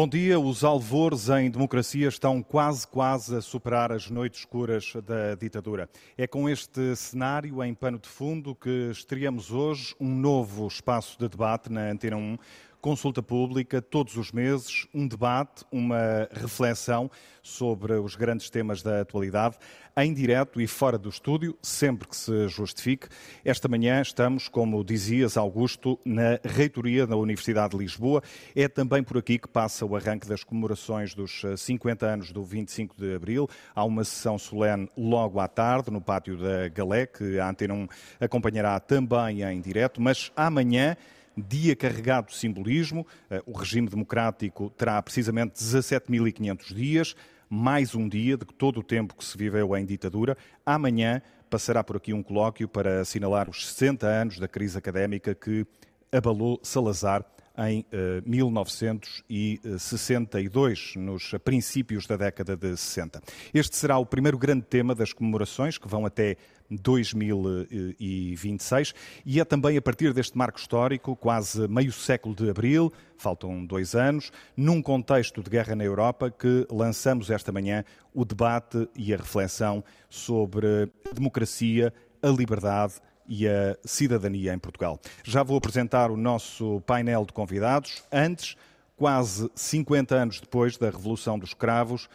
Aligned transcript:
Bom 0.00 0.08
dia. 0.08 0.40
Os 0.40 0.64
alvores 0.64 1.28
em 1.28 1.50
democracia 1.50 2.08
estão 2.08 2.42
quase, 2.42 2.88
quase 2.88 3.36
a 3.36 3.42
superar 3.42 3.92
as 3.92 4.08
noites 4.08 4.40
escuras 4.40 4.94
da 5.04 5.34
ditadura. 5.34 5.90
É 6.16 6.26
com 6.26 6.48
este 6.48 6.96
cenário 6.96 7.62
em 7.62 7.74
pano 7.74 7.98
de 7.98 8.08
fundo 8.08 8.54
que 8.54 8.88
estreamos 8.90 9.50
hoje 9.50 9.94
um 10.00 10.08
novo 10.08 10.66
espaço 10.66 11.18
de 11.18 11.28
debate 11.28 11.70
na 11.70 11.90
Antena 11.90 12.16
1 12.16 12.38
consulta 12.80 13.22
pública 13.22 13.82
todos 13.82 14.16
os 14.16 14.32
meses, 14.32 14.86
um 14.94 15.06
debate, 15.06 15.64
uma 15.70 16.28
reflexão 16.32 17.10
sobre 17.42 17.94
os 17.94 18.16
grandes 18.16 18.50
temas 18.50 18.82
da 18.82 19.00
atualidade, 19.00 19.56
em 19.96 20.14
direto 20.14 20.60
e 20.60 20.66
fora 20.66 20.96
do 20.96 21.08
estúdio, 21.08 21.56
sempre 21.62 22.08
que 22.08 22.16
se 22.16 22.48
justifique. 22.48 23.08
Esta 23.44 23.68
manhã 23.68 24.00
estamos, 24.00 24.48
como 24.48 24.84
dizias, 24.84 25.36
Augusto, 25.36 25.98
na 26.04 26.38
reitoria 26.44 27.06
da 27.06 27.16
Universidade 27.16 27.72
de 27.72 27.78
Lisboa. 27.78 28.22
É 28.54 28.68
também 28.68 29.02
por 29.02 29.18
aqui 29.18 29.38
que 29.38 29.48
passa 29.48 29.84
o 29.84 29.96
arranque 29.96 30.28
das 30.28 30.44
comemorações 30.44 31.14
dos 31.14 31.42
50 31.56 32.06
eh, 32.06 32.12
anos 32.12 32.32
do 32.32 32.42
25 32.42 32.96
de 32.96 33.14
Abril. 33.14 33.48
Há 33.74 33.84
uma 33.84 34.04
sessão 34.04 34.38
solene 34.38 34.88
logo 34.96 35.38
à 35.40 35.48
tarde, 35.48 35.90
no 35.90 36.00
pátio 36.00 36.36
da 36.36 36.68
Galé, 36.68 37.06
que 37.06 37.38
a 37.38 37.48
Antena 37.48 37.74
1 37.74 37.88
acompanhará 38.20 38.78
também 38.80 39.42
em 39.42 39.60
direto, 39.60 40.00
mas 40.00 40.32
amanhã 40.36 40.96
dia 41.40 41.74
carregado 41.74 42.28
de 42.28 42.36
simbolismo. 42.36 43.06
Eh, 43.30 43.42
o 43.46 43.52
regime 43.52 43.88
democrático 43.88 44.70
terá 44.70 45.00
precisamente 45.02 45.52
17.500 45.54 46.74
dias, 46.74 47.16
mais 47.48 47.94
um 47.94 48.08
dia 48.08 48.36
de 48.36 48.44
todo 48.44 48.80
o 48.80 48.82
tempo 48.82 49.14
que 49.16 49.24
se 49.24 49.36
viveu 49.36 49.76
em 49.76 49.84
ditadura. 49.84 50.36
Amanhã 50.64 51.22
passará 51.48 51.82
por 51.82 51.96
aqui 51.96 52.12
um 52.12 52.22
colóquio 52.22 52.68
para 52.68 53.00
assinalar 53.00 53.50
os 53.50 53.68
60 53.68 54.06
anos 54.06 54.38
da 54.38 54.46
crise 54.46 54.78
académica 54.78 55.34
que 55.34 55.66
abalou 56.12 56.60
Salazar 56.62 57.24
em 57.58 57.84
1962, 58.24 60.94
eh, 60.96 60.98
nos 60.98 61.34
princípios 61.44 62.06
da 62.06 62.16
década 62.16 62.56
de 62.56 62.74
60. 62.76 63.20
Este 63.52 63.76
será 63.76 63.98
o 63.98 64.06
primeiro 64.06 64.38
grande 64.38 64.62
tema 64.62 64.94
das 64.94 65.12
comemorações, 65.12 65.76
que 65.76 65.88
vão 65.88 66.06
até 66.06 66.36
2026, 66.70 68.94
e 69.26 69.40
é 69.40 69.44
também 69.44 69.76
a 69.76 69.82
partir 69.82 70.12
deste 70.12 70.38
marco 70.38 70.56
histórico, 70.58 71.16
quase 71.16 71.66
meio 71.66 71.90
século 71.92 72.32
de 72.34 72.48
abril, 72.48 72.92
faltam 73.16 73.66
dois 73.66 73.96
anos, 73.96 74.30
num 74.56 74.80
contexto 74.80 75.42
de 75.42 75.50
guerra 75.50 75.74
na 75.74 75.82
Europa, 75.84 76.30
que 76.30 76.64
lançamos 76.70 77.28
esta 77.30 77.50
manhã 77.50 77.84
o 78.14 78.24
debate 78.24 78.88
e 78.96 79.12
a 79.12 79.16
reflexão 79.16 79.82
sobre 80.08 80.88
a 81.10 81.12
democracia, 81.12 81.92
a 82.22 82.28
liberdade 82.28 83.00
e 83.30 83.46
a 83.46 83.78
cidadania 83.84 84.52
em 84.52 84.58
Portugal. 84.58 85.00
Já 85.22 85.44
vou 85.44 85.56
apresentar 85.56 86.10
o 86.10 86.16
nosso 86.16 86.80
painel 86.80 87.24
de 87.24 87.32
convidados. 87.32 88.02
Antes, 88.12 88.56
quase 88.96 89.48
50 89.54 90.14
anos 90.16 90.40
depois 90.40 90.76
da 90.76 90.90
Revolução 90.90 91.38
dos 91.38 91.54
Cravos, 91.54 92.08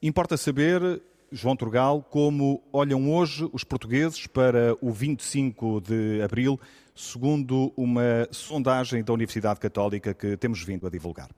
importa 0.00 0.36
saber, 0.36 1.02
João 1.32 1.56
Turgal, 1.56 2.00
como 2.02 2.62
olham 2.72 3.12
hoje 3.12 3.50
os 3.52 3.64
portugueses 3.64 4.28
para 4.28 4.76
o 4.80 4.92
25 4.92 5.80
de 5.80 6.22
abril, 6.22 6.60
segundo 6.94 7.72
uma 7.76 8.28
sondagem 8.30 9.02
da 9.02 9.12
Universidade 9.12 9.58
Católica 9.58 10.14
que 10.14 10.36
temos 10.36 10.62
vindo 10.62 10.86
a 10.86 10.90
divulgar. 10.90 11.28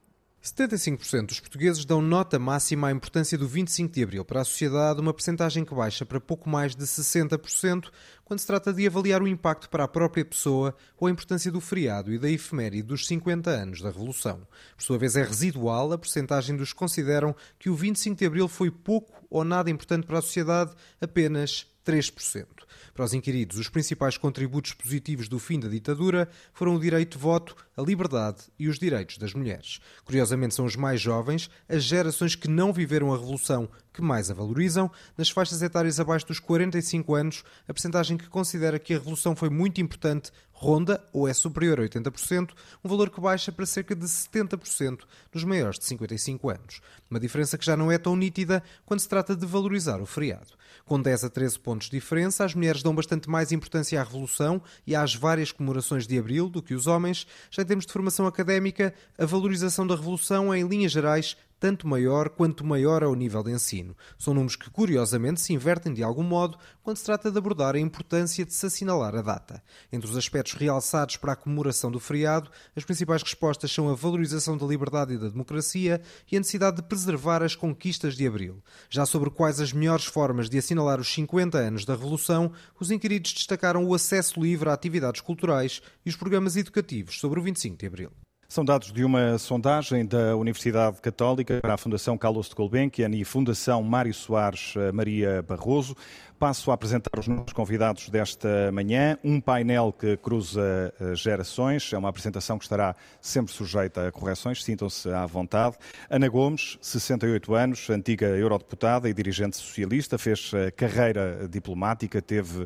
75% 0.45 1.25
dos 1.25 1.39
portugueses 1.39 1.85
dão 1.85 2.01
nota 2.03 2.37
máxima 2.37 2.89
à 2.89 2.91
importância 2.91 3.35
do 3.35 3.47
25 3.47 3.91
de 3.91 4.03
abril 4.03 4.23
para 4.23 4.41
a 4.41 4.45
sociedade, 4.45 5.01
uma 5.01 5.13
percentagem 5.13 5.65
que 5.65 5.73
baixa 5.73 6.05
para 6.05 6.21
pouco 6.21 6.47
mais 6.47 6.75
de 6.75 6.85
60% 6.85 7.89
quando 8.25 8.39
se 8.39 8.47
trata 8.47 8.73
de 8.73 8.85
avaliar 8.87 9.21
o 9.21 9.27
impacto 9.27 9.69
para 9.69 9.83
a 9.83 9.87
própria 9.87 10.25
pessoa 10.25 10.75
ou 10.97 11.07
a 11.07 11.11
importância 11.11 11.51
do 11.51 11.61
feriado 11.61 12.11
e 12.11 12.17
da 12.17 12.29
efeméride 12.29 12.87
dos 12.87 13.05
50 13.07 13.49
anos 13.51 13.81
da 13.81 13.89
Revolução. 13.89 14.47
Por 14.75 14.83
sua 14.83 14.97
vez, 14.97 15.15
é 15.15 15.23
residual 15.23 15.93
a 15.93 15.97
percentagem 15.97 16.57
dos 16.57 16.73
que 16.73 16.79
consideram 16.79 17.35
que 17.59 17.69
o 17.69 17.75
25 17.75 18.17
de 18.17 18.25
abril 18.25 18.47
foi 18.47 18.71
pouco 18.71 19.23
ou 19.29 19.43
nada 19.43 19.69
importante 19.69 20.07
para 20.07 20.17
a 20.17 20.21
sociedade, 20.21 20.73
apenas 20.99 21.67
3%. 21.85 22.45
Para 22.93 23.03
os 23.03 23.13
inquiridos, 23.13 23.57
os 23.57 23.67
principais 23.67 24.17
contributos 24.17 24.73
positivos 24.73 25.27
do 25.27 25.37
fim 25.37 25.59
da 25.59 25.67
ditadura 25.67 26.29
foram 26.53 26.75
o 26.75 26.79
direito 26.79 27.17
de 27.17 27.21
voto, 27.21 27.53
a 27.75 27.81
liberdade 27.81 28.43
e 28.57 28.69
os 28.69 28.79
direitos 28.79 29.17
das 29.17 29.33
mulheres. 29.33 29.79
Curiosamente, 30.05 30.55
são 30.55 30.65
os 30.65 30.77
mais 30.77 31.01
jovens, 31.01 31.49
as 31.67 31.83
gerações 31.83 32.35
que 32.35 32.47
não 32.47 32.71
viveram 32.71 33.13
a 33.13 33.17
Revolução, 33.17 33.69
que 33.93 34.01
mais 34.01 34.31
a 34.31 34.33
valorizam. 34.33 34.89
Nas 35.17 35.29
faixas 35.29 35.61
etárias 35.61 35.99
abaixo 35.99 36.27
dos 36.27 36.39
45 36.39 37.15
anos, 37.15 37.43
a 37.67 37.73
percentagem 37.73 38.17
que 38.17 38.29
considera 38.29 38.79
que 38.79 38.93
a 38.93 38.97
Revolução 38.97 39.35
foi 39.35 39.49
muito 39.49 39.81
importante 39.81 40.31
ronda 40.55 41.03
ou 41.11 41.27
é 41.27 41.33
superior 41.33 41.79
a 41.79 41.83
80%, 41.83 42.51
um 42.83 42.89
valor 42.89 43.09
que 43.09 43.19
baixa 43.19 43.51
para 43.51 43.65
cerca 43.65 43.93
de 43.93 44.05
70% 44.05 45.01
nos 45.33 45.43
maiores 45.43 45.77
de 45.77 45.85
55 45.85 46.49
anos. 46.49 46.81
Uma 47.11 47.19
diferença 47.19 47.57
que 47.57 47.65
já 47.65 47.75
não 47.75 47.91
é 47.91 47.97
tão 47.97 48.15
nítida 48.15 48.63
quando 48.85 49.01
se 49.01 49.09
trata 49.09 49.35
de 49.35 49.45
valorizar 49.45 50.01
o 50.01 50.05
feriado. 50.05 50.53
Com 50.85 51.01
10 51.01 51.25
a 51.25 51.29
13 51.29 51.59
pontos 51.59 51.89
de 51.89 51.97
diferença, 51.97 52.45
as 52.45 52.55
mulheres 52.55 52.81
dão 52.81 52.95
bastante 52.95 53.29
mais 53.29 53.51
importância 53.51 53.99
à 53.99 54.03
Revolução 54.03 54.61
e 54.87 54.95
às 54.95 55.13
várias 55.13 55.51
comemorações 55.51 56.07
de 56.07 56.17
Abril 56.17 56.49
do 56.49 56.61
que 56.61 56.73
os 56.73 56.87
homens. 56.87 57.27
Já 57.51 57.63
em 57.63 57.65
termos 57.65 57.85
de 57.85 57.91
formação 57.91 58.25
académica, 58.25 58.93
a 59.17 59.25
valorização 59.25 59.85
da 59.85 59.95
Revolução 59.95 60.53
é, 60.53 60.59
em 60.59 60.67
linhas 60.67 60.91
gerais, 60.91 61.35
tanto 61.59 61.87
maior 61.87 62.29
quanto 62.29 62.65
maior 62.65 63.01
é 63.03 63.07
o 63.07 63.15
nível 63.15 63.43
de 63.43 63.51
ensino. 63.51 63.95
São 64.17 64.33
números 64.33 64.55
que, 64.55 64.69
curiosamente, 64.69 65.41
se 65.41 65.53
invertem 65.53 65.93
de 65.93 66.03
algum 66.03 66.23
modo 66.23 66.57
quando 66.83 66.97
se 66.97 67.05
trata 67.05 67.31
de 67.31 67.37
abordar 67.37 67.75
a 67.75 67.79
importância 67.79 68.45
de 68.45 68.53
se 68.53 68.65
assinalar 68.65 69.15
a 69.15 69.21
data. 69.21 69.63
Entre 69.91 70.09
os 70.09 70.17
aspectos 70.17 70.53
realçados 70.53 71.17
para 71.17 71.33
a 71.33 71.35
comemoração 71.35 71.91
do 71.91 71.99
feriado, 71.99 72.51
as 72.75 72.83
principais 72.83 73.23
respostas 73.23 73.71
são 73.71 73.89
a 73.89 73.95
valorização 73.95 74.57
da 74.57 74.65
liberdade 74.65 75.13
e 75.13 75.17
da 75.17 75.29
democracia 75.29 76.01
e 76.31 76.35
a 76.35 76.39
necessidade 76.39 76.77
de 76.77 76.83
preservar 76.83 77.41
as 77.41 77.55
conquistas 77.55 78.15
de 78.15 78.27
Abril. 78.27 78.61
Já 78.89 79.05
sobre 79.05 79.29
quais 79.29 79.59
as 79.59 79.73
melhores 79.73 80.05
formas 80.05 80.49
de 80.49 80.57
assinalar 80.57 80.99
os 80.99 81.11
50 81.13 81.57
anos 81.57 81.85
da 81.85 81.93
Revolução, 81.93 82.51
os 82.79 82.91
inquiridos 82.91 83.33
destacaram 83.33 83.85
o 83.85 83.93
acesso 83.93 84.39
livre 84.39 84.69
a 84.69 84.73
atividades 84.73 85.21
culturais 85.21 85.81
e 86.05 86.09
os 86.09 86.15
programas 86.15 86.55
educativos 86.55 87.19
sobre 87.19 87.39
o 87.39 87.43
25 87.43 87.77
de 87.77 87.87
Abril. 87.87 88.11
São 88.55 88.63
dados 88.63 88.93
de 88.93 89.03
uma 89.03 89.37
sondagem 89.37 90.05
da 90.05 90.33
Universidade 90.37 91.01
Católica 91.01 91.59
para 91.59 91.73
a 91.73 91.77
Fundação 91.77 92.17
Carlos 92.17 92.47
de 92.47 92.55
Gulbenkian 92.55 93.09
e 93.09 93.25
Fundação 93.25 93.83
Mário 93.83 94.13
Soares 94.13 94.75
eh, 94.77 94.93
Maria 94.93 95.41
Barroso. 95.41 95.93
Passo 96.39 96.71
a 96.71 96.73
apresentar 96.73 97.19
os 97.19 97.27
nossos 97.27 97.51
convidados 97.51 98.07
desta 98.07 98.71
manhã. 98.71 99.17
Um 99.25 99.41
painel 99.41 99.91
que 99.91 100.15
cruza 100.15 100.93
eh, 101.01 101.15
gerações. 101.15 101.91
É 101.91 101.97
uma 101.97 102.07
apresentação 102.07 102.57
que 102.57 102.63
estará 102.63 102.95
sempre 103.19 103.51
sujeita 103.51 104.07
a 104.07 104.11
correções. 104.13 104.63
Sintam-se 104.63 105.09
à 105.09 105.25
vontade. 105.25 105.75
Ana 106.09 106.29
Gomes, 106.29 106.77
68 106.79 107.53
anos, 107.55 107.89
antiga 107.89 108.27
eurodeputada 108.27 109.09
e 109.09 109.13
dirigente 109.13 109.57
socialista, 109.57 110.17
fez 110.17 110.53
eh, 110.53 110.71
carreira 110.71 111.45
diplomática, 111.51 112.21
teve 112.21 112.65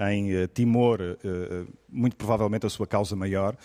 em 0.00 0.46
Timor, 0.54 1.00
muito 1.88 2.14
provavelmente 2.14 2.64
a 2.64 2.70
sua 2.70 2.86
causa 2.86 3.16
maior. 3.16 3.56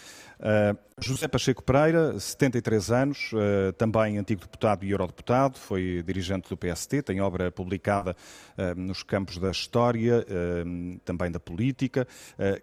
Uh, 0.43 0.77
José 0.99 1.27
Pacheco 1.27 1.63
Pereira, 1.63 2.19
73 2.19 2.91
anos, 2.91 3.31
uh, 3.31 3.71
também 3.77 4.17
antigo 4.17 4.41
deputado 4.41 4.83
e 4.83 4.91
eurodeputado, 4.91 5.57
foi 5.57 6.03
dirigente 6.05 6.49
do 6.49 6.57
PST, 6.57 7.01
tem 7.01 7.21
obra 7.21 7.49
publicada 7.49 8.13
uh, 8.57 8.79
nos 8.79 9.03
campos 9.03 9.37
da 9.37 9.49
história, 9.49 10.25
também 11.05 11.31
da 11.31 11.39
política. 11.39 12.05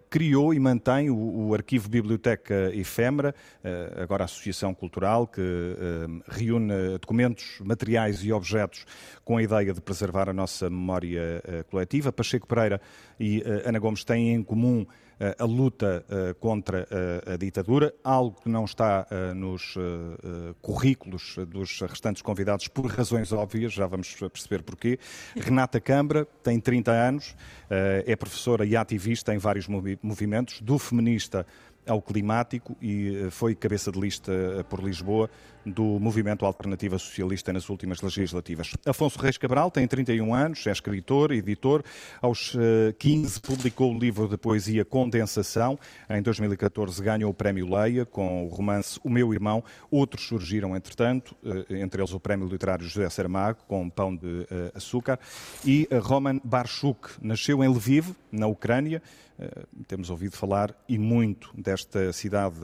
criou 0.09 0.53
e 0.53 0.59
mantém 0.59 1.09
o, 1.09 1.47
o 1.47 1.53
Arquivo 1.53 1.89
Biblioteca 1.89 2.71
Efêmera, 2.73 3.33
agora 4.01 4.25
Associação 4.25 4.73
Cultural, 4.73 5.27
que 5.27 5.41
reúne 6.27 6.97
documentos, 6.99 7.59
materiais 7.63 8.23
e 8.23 8.31
objetos 8.31 8.85
com 9.23 9.37
a 9.37 9.43
ideia 9.43 9.73
de 9.73 9.81
preservar 9.81 10.29
a 10.29 10.33
nossa 10.33 10.69
memória 10.69 11.41
coletiva. 11.69 12.11
Pacheco 12.11 12.47
Pereira 12.47 12.81
e 13.19 13.43
Ana 13.65 13.79
Gomes 13.79 14.03
têm 14.03 14.33
em 14.33 14.43
comum 14.43 14.85
a 15.37 15.45
luta 15.45 16.03
eh, 16.09 16.33
contra 16.39 16.87
a 17.31 17.37
ditadura, 17.37 17.93
algo 18.03 18.41
que 18.41 18.49
não 18.49 18.65
está 18.65 19.05
eh, 19.11 19.33
nos 19.33 19.75
eh, 19.77 20.53
currículos 20.61 21.37
dos 21.47 21.79
restantes 21.81 22.23
convidados 22.23 22.67
por 22.67 22.87
razões 22.87 23.31
óbvias, 23.31 23.71
já 23.71 23.85
vamos 23.85 24.15
perceber 24.15 24.63
porquê. 24.63 24.97
Renata 25.35 25.79
Câmara 25.79 26.27
tem 26.43 26.59
30 26.59 26.91
anos, 26.91 27.35
é 27.69 28.15
professora 28.15 28.65
e 28.65 28.75
ativista 28.75 29.33
em 29.33 29.37
vários 29.37 29.67
movimentos, 29.67 30.59
do 30.61 30.77
feminista 30.77 31.45
ao 31.85 32.01
climático 32.01 32.75
e 32.81 33.27
foi 33.31 33.55
cabeça 33.55 33.91
de 33.91 33.99
lista 33.99 34.31
por 34.69 34.83
Lisboa 34.83 35.29
do 35.65 35.99
movimento 35.99 36.45
Alternativa 36.45 36.97
Socialista 36.97 37.53
nas 37.53 37.69
últimas 37.69 38.01
legislativas. 38.01 38.73
Afonso 38.85 39.19
Reis 39.19 39.37
Cabral 39.37 39.69
tem 39.69 39.87
31 39.87 40.33
anos, 40.33 40.65
é 40.65 40.71
escritor, 40.71 41.31
editor. 41.31 41.83
Aos 42.21 42.53
15 42.97 43.37
eh, 43.37 43.41
publicou 43.41 43.93
o 43.93 43.97
livro 43.97 44.27
de 44.27 44.37
poesia 44.37 44.83
Condensação. 44.83 45.77
Em 46.09 46.21
2014 46.21 47.01
ganhou 47.03 47.31
o 47.31 47.33
Prémio 47.33 47.69
Leia 47.73 48.05
com 48.05 48.45
o 48.45 48.49
romance 48.49 48.99
O 49.03 49.09
Meu 49.09 49.33
Irmão. 49.33 49.63
Outros 49.89 50.27
surgiram, 50.27 50.75
entretanto, 50.75 51.35
eh, 51.45 51.79
entre 51.79 52.01
eles 52.01 52.13
o 52.13 52.19
Prémio 52.19 52.47
Literário 52.47 52.85
José 52.85 53.07
Saramago 53.09 53.59
com 53.67 53.89
Pão 53.89 54.15
de 54.15 54.47
eh, 54.49 54.71
Açúcar. 54.75 55.19
E 55.65 55.87
Roman 56.01 56.39
Barchuk 56.43 57.09
nasceu 57.21 57.63
em 57.63 57.67
Lviv, 57.67 58.15
na 58.31 58.47
Ucrânia, 58.47 59.01
temos 59.87 60.09
ouvido 60.09 60.35
falar 60.35 60.75
e 60.87 60.97
muito 60.97 61.51
desta 61.57 62.11
cidade 62.13 62.59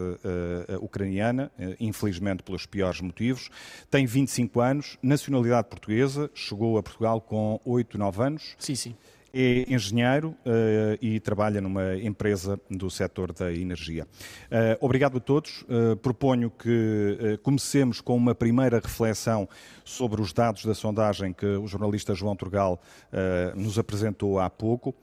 ucraniana, 0.81 1.51
infelizmente 1.79 2.43
pelos 2.43 2.65
piores 2.65 3.01
motivos. 3.01 3.49
Tem 3.89 4.05
25 4.05 4.59
anos, 4.59 4.97
nacionalidade 5.01 5.67
portuguesa, 5.67 6.29
chegou 6.33 6.77
a 6.77 6.83
Portugal 6.83 7.21
com 7.21 7.59
8, 7.65 7.97
9 7.97 8.23
anos. 8.23 8.55
Sim, 8.57 8.75
sim. 8.75 8.95
É 9.33 9.71
engenheiro 9.71 10.29
uh, 10.29 10.97
e 11.01 11.19
trabalha 11.19 11.59
numa 11.59 11.95
empresa 11.97 12.59
do 12.71 12.89
setor 12.89 13.33
da 13.33 13.53
energia. 13.53 14.07
Uh, 14.45 14.83
obrigado 14.83 15.17
a 15.17 15.19
todos. 15.19 15.63
Uh, 15.63 15.95
proponho 15.97 16.49
que 16.49 17.37
comecemos 17.43 17.99
com 18.01 18.15
uma 18.15 18.33
primeira 18.33 18.79
reflexão 18.79 19.47
sobre 19.83 20.21
os 20.21 20.31
dados 20.31 20.65
da 20.65 20.73
sondagem 20.73 21.33
que 21.33 21.45
o 21.45 21.67
jornalista 21.67 22.15
João 22.15 22.35
Turgal 22.35 22.81
nos 23.55 23.77
apresentou 23.77 24.39
há 24.39 24.49
pouco. 24.49 24.95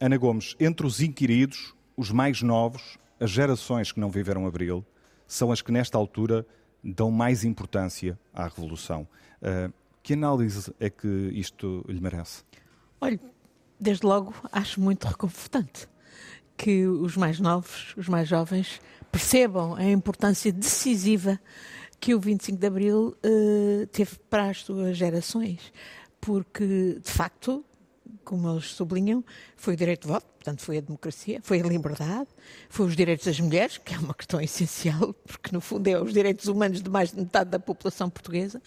Ana 0.00 0.16
Gomes, 0.16 0.56
entre 0.58 0.86
os 0.86 1.00
inquiridos, 1.00 1.74
os 1.96 2.10
mais 2.10 2.42
novos, 2.42 2.98
as 3.20 3.30
gerações 3.30 3.92
que 3.92 4.00
não 4.00 4.10
viveram 4.10 4.46
abril, 4.46 4.84
são 5.26 5.52
as 5.52 5.62
que 5.62 5.72
nesta 5.72 5.96
altura 5.96 6.46
dão 6.82 7.10
mais 7.10 7.44
importância 7.44 8.18
à 8.32 8.44
revolução. 8.44 9.06
Que 10.02 10.12
análise 10.12 10.74
é 10.78 10.90
que 10.90 11.30
isto 11.32 11.84
lhe 11.88 12.00
merece? 12.00 12.42
Olha, 13.00 13.20
desde 13.80 14.04
logo 14.04 14.34
acho 14.52 14.80
muito 14.80 15.06
reconfortante 15.06 15.88
que 16.56 16.86
os 16.86 17.16
mais 17.16 17.40
novos, 17.40 17.94
os 17.96 18.08
mais 18.08 18.28
jovens, 18.28 18.80
percebam 19.10 19.74
a 19.74 19.84
importância 19.84 20.52
decisiva 20.52 21.40
que 22.00 22.14
o 22.14 22.20
25 22.20 22.58
de 22.58 22.66
Abril 22.66 23.16
uh, 23.24 23.86
teve 23.88 24.18
para 24.28 24.50
as 24.50 24.62
suas 24.62 24.96
gerações, 24.96 25.72
porque, 26.20 27.00
de 27.02 27.10
facto, 27.10 27.64
como 28.24 28.50
eles 28.50 28.72
sublinham, 28.72 29.24
foi 29.56 29.74
o 29.74 29.76
direito 29.76 30.02
de 30.02 30.08
voto, 30.08 30.26
portanto 30.26 30.62
foi 30.62 30.78
a 30.78 30.80
democracia, 30.80 31.40
foi 31.42 31.60
a 31.60 31.64
liberdade, 31.64 32.28
foi 32.68 32.86
os 32.86 32.96
direitos 32.96 33.26
das 33.26 33.38
mulheres, 33.38 33.78
que 33.78 33.94
é 33.94 33.98
uma 33.98 34.14
questão 34.14 34.40
essencial, 34.42 35.14
porque 35.26 35.50
no 35.52 35.60
fundo 35.60 35.86
é 35.86 36.00
os 36.00 36.12
direitos 36.12 36.46
humanos 36.46 36.82
de 36.82 36.90
mais 36.90 37.10
de 37.10 37.18
metade 37.18 37.50
da 37.50 37.58
população 37.58 38.10
portuguesa, 38.10 38.60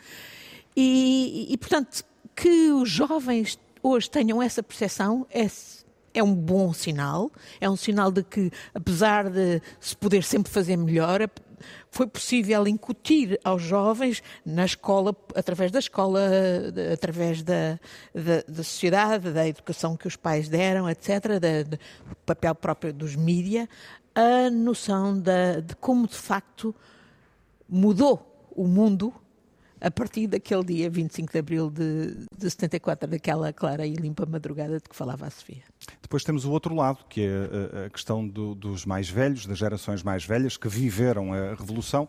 e, 0.79 1.47
e, 1.49 1.57
portanto, 1.57 2.05
que 2.35 2.71
os 2.71 2.87
jovens 2.87 3.57
hoje 3.81 4.07
tenham 4.07 4.41
essa 4.41 4.61
percepção 4.61 5.25
é, 5.31 5.47
é 6.13 6.23
um 6.23 6.35
bom 6.35 6.71
sinal. 6.71 7.31
É 7.59 7.67
um 7.67 7.75
sinal 7.75 8.11
de 8.11 8.23
que, 8.23 8.51
apesar 8.75 9.29
de 9.29 9.59
se 9.79 9.95
poder 9.95 10.23
sempre 10.23 10.51
fazer 10.51 10.77
melhor, 10.77 11.27
foi 11.89 12.07
possível 12.07 12.67
incutir 12.67 13.39
aos 13.43 13.61
jovens 13.61 14.21
na 14.45 14.65
escola, 14.65 15.15
através 15.35 15.71
da 15.71 15.79
escola, 15.79 16.21
através 16.93 17.43
da, 17.43 17.79
da, 18.13 18.43
da 18.47 18.63
sociedade, 18.63 19.31
da 19.31 19.47
educação 19.47 19.97
que 19.97 20.07
os 20.07 20.15
pais 20.15 20.47
deram, 20.49 20.89
etc., 20.89 21.39
do 21.67 21.79
papel 22.25 22.55
próprio 22.55 22.93
dos 22.93 23.15
mídia, 23.15 23.67
a 24.13 24.49
noção 24.49 25.19
de 25.19 25.75
como 25.79 26.07
de 26.07 26.15
facto 26.15 26.73
mudou 27.69 28.49
o 28.55 28.67
mundo 28.67 29.13
a 29.79 29.91
partir 29.91 30.27
daquele 30.27 30.63
dia 30.63 30.89
25 30.89 31.31
de 31.31 31.39
abril 31.39 31.69
de, 31.69 32.15
de 32.37 32.49
74, 32.49 33.09
daquela 33.09 33.53
clara 33.53 33.85
e 33.85 33.93
limpa 33.93 34.25
madrugada 34.25 34.77
de 34.77 34.89
que 34.89 34.95
falava 34.95 35.25
a 35.25 35.29
Sofia. 35.29 35.63
Depois 36.01 36.23
temos 36.23 36.45
o 36.45 36.51
outro 36.51 36.75
lado, 36.75 36.99
que 37.09 37.21
é 37.21 37.85
a, 37.85 37.89
questão 37.89 38.27
do, 38.27 38.55
dos 38.55 38.85
mais 38.85 39.09
velhos, 39.09 39.45
das 39.45 39.57
gerações 39.57 40.03
mais 40.03 40.25
velhas, 40.25 40.57
que 40.57 40.67
viveram 40.67 41.33
a 41.33 41.53
Revolução 41.53 42.07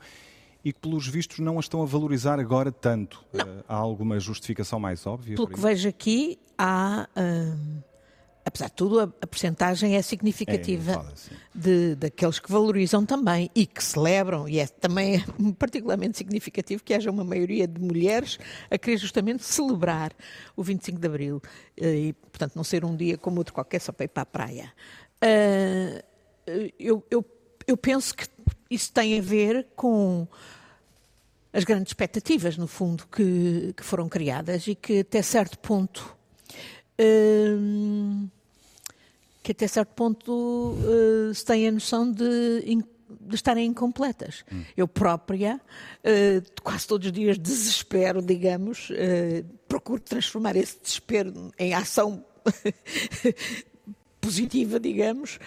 e 0.65 0.73
que, 0.73 0.81
pelos 0.81 1.06
vistos, 1.06 1.38
não 1.38 1.56
a 1.56 1.61
estão 1.61 1.82
a 1.82 1.87
valorizar 1.87 2.41
agora 2.41 2.73
tanto. 2.73 3.25
Não. 3.32 3.41
Eh, 3.41 3.65
há 3.69 3.76
alguma 3.76 4.19
justificação 4.19 4.81
mais 4.81 5.06
óbvia? 5.06 5.37
Pelo 5.37 5.49
que 5.49 5.61
vejo 5.61 5.88
aqui, 5.88 6.38
há. 6.56 7.09
Hum, 7.17 7.81
apesar 8.49 8.67
de 8.67 8.73
tudo, 8.73 9.00
a, 9.00 9.03
a 9.05 9.27
percentagem 9.27 9.95
é 9.97 10.03
significativa 10.03 10.93
é, 10.93 11.35
de, 11.55 11.95
daqueles 11.95 12.39
que 12.39 12.50
valorizam 12.50 13.05
também 13.05 13.50
e 13.55 13.67
que 13.67 13.83
celebram, 13.85 14.49
e 14.49 14.59
é 14.59 14.67
também 14.67 15.23
particularmente 15.59 16.19
significativo 16.19 16.83
que 16.83 16.95
haja 16.95 17.11
uma 17.11 17.25
maioria 17.25 17.69
de 17.69 17.81
mulheres 17.81 18.39
a 18.71 18.79
querer 18.79 18.97
justamente 18.97 19.45
celebrar 19.45 20.12
o 20.56 20.62
25 20.62 20.99
de 20.99 21.06
Abril 21.06 21.43
eh, 21.77 21.95
e, 21.95 22.12
portanto, 22.12 22.56
não 22.56 22.65
ser 22.65 22.85
um 22.85 22.97
dia 22.97 23.19
como 23.19 23.39
outro 23.39 23.53
qualquer 23.53 23.81
só 23.81 23.93
para 23.93 24.05
ir 24.05 24.09
para 24.09 24.23
a 24.23 24.27
praia. 24.27 24.73
Uh, 25.23 26.03
eu, 26.79 27.05
eu, 27.11 27.25
eu 27.67 27.77
penso 27.77 28.15
que 28.15 28.27
isso 28.71 28.93
tem 28.93 29.19
a 29.19 29.23
ver 29.23 29.67
com 29.77 30.27
as 31.53 31.65
grandes 31.65 31.91
expectativas, 31.91 32.56
no 32.56 32.67
fundo, 32.67 33.06
que, 33.09 33.75
que 33.77 33.85
foram 33.85 34.09
criadas 34.09 34.67
e 34.67 34.75
que 34.75 35.01
até 35.01 35.21
certo 35.23 35.59
ponto. 35.59 36.17
Uh, 37.01 38.29
que 39.49 39.53
até 39.53 39.67
certo 39.67 39.95
ponto 39.95 40.31
uh, 40.31 41.33
se 41.33 41.43
tem 41.43 41.67
a 41.67 41.73
noção 41.73 42.12
de, 42.12 42.61
de 43.19 43.35
estarem 43.35 43.65
incompletas. 43.65 44.45
Hum. 44.53 44.62
Eu 44.77 44.87
própria, 44.87 45.59
uh, 46.05 46.62
quase 46.62 46.87
todos 46.87 47.06
os 47.06 47.12
dias, 47.12 47.39
desespero, 47.39 48.21
digamos, 48.21 48.91
uh, 48.91 49.43
procuro 49.67 50.03
transformar 50.03 50.55
esse 50.55 50.79
desespero 50.83 51.50
em 51.59 51.73
ação 51.73 52.23
positiva, 54.21 54.79
digamos, 54.79 55.39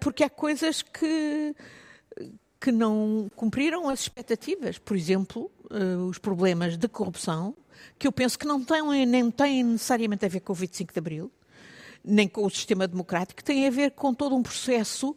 porque 0.00 0.24
há 0.24 0.30
coisas 0.30 0.80
que 0.80 1.54
que 2.58 2.72
não 2.72 3.30
cumpriram 3.36 3.90
as 3.90 4.00
expectativas. 4.00 4.78
Por 4.78 4.96
exemplo, 4.96 5.50
os 6.08 6.16
problemas 6.16 6.78
de 6.78 6.88
corrupção, 6.88 7.54
que 7.98 8.06
eu 8.06 8.12
penso 8.12 8.38
que 8.38 8.46
não 8.46 8.64
têm, 8.64 9.04
nem 9.04 9.30
têm 9.30 9.62
necessariamente 9.62 10.24
a 10.24 10.28
ver 10.28 10.40
com 10.40 10.52
o 10.52 10.56
25 10.56 10.94
de 10.94 10.98
Abril, 10.98 11.30
nem 12.04 12.28
com 12.28 12.44
o 12.44 12.50
sistema 12.50 12.86
democrático, 12.86 13.42
tem 13.42 13.66
a 13.66 13.70
ver 13.70 13.92
com 13.92 14.12
todo 14.12 14.34
um 14.36 14.42
processo 14.42 15.16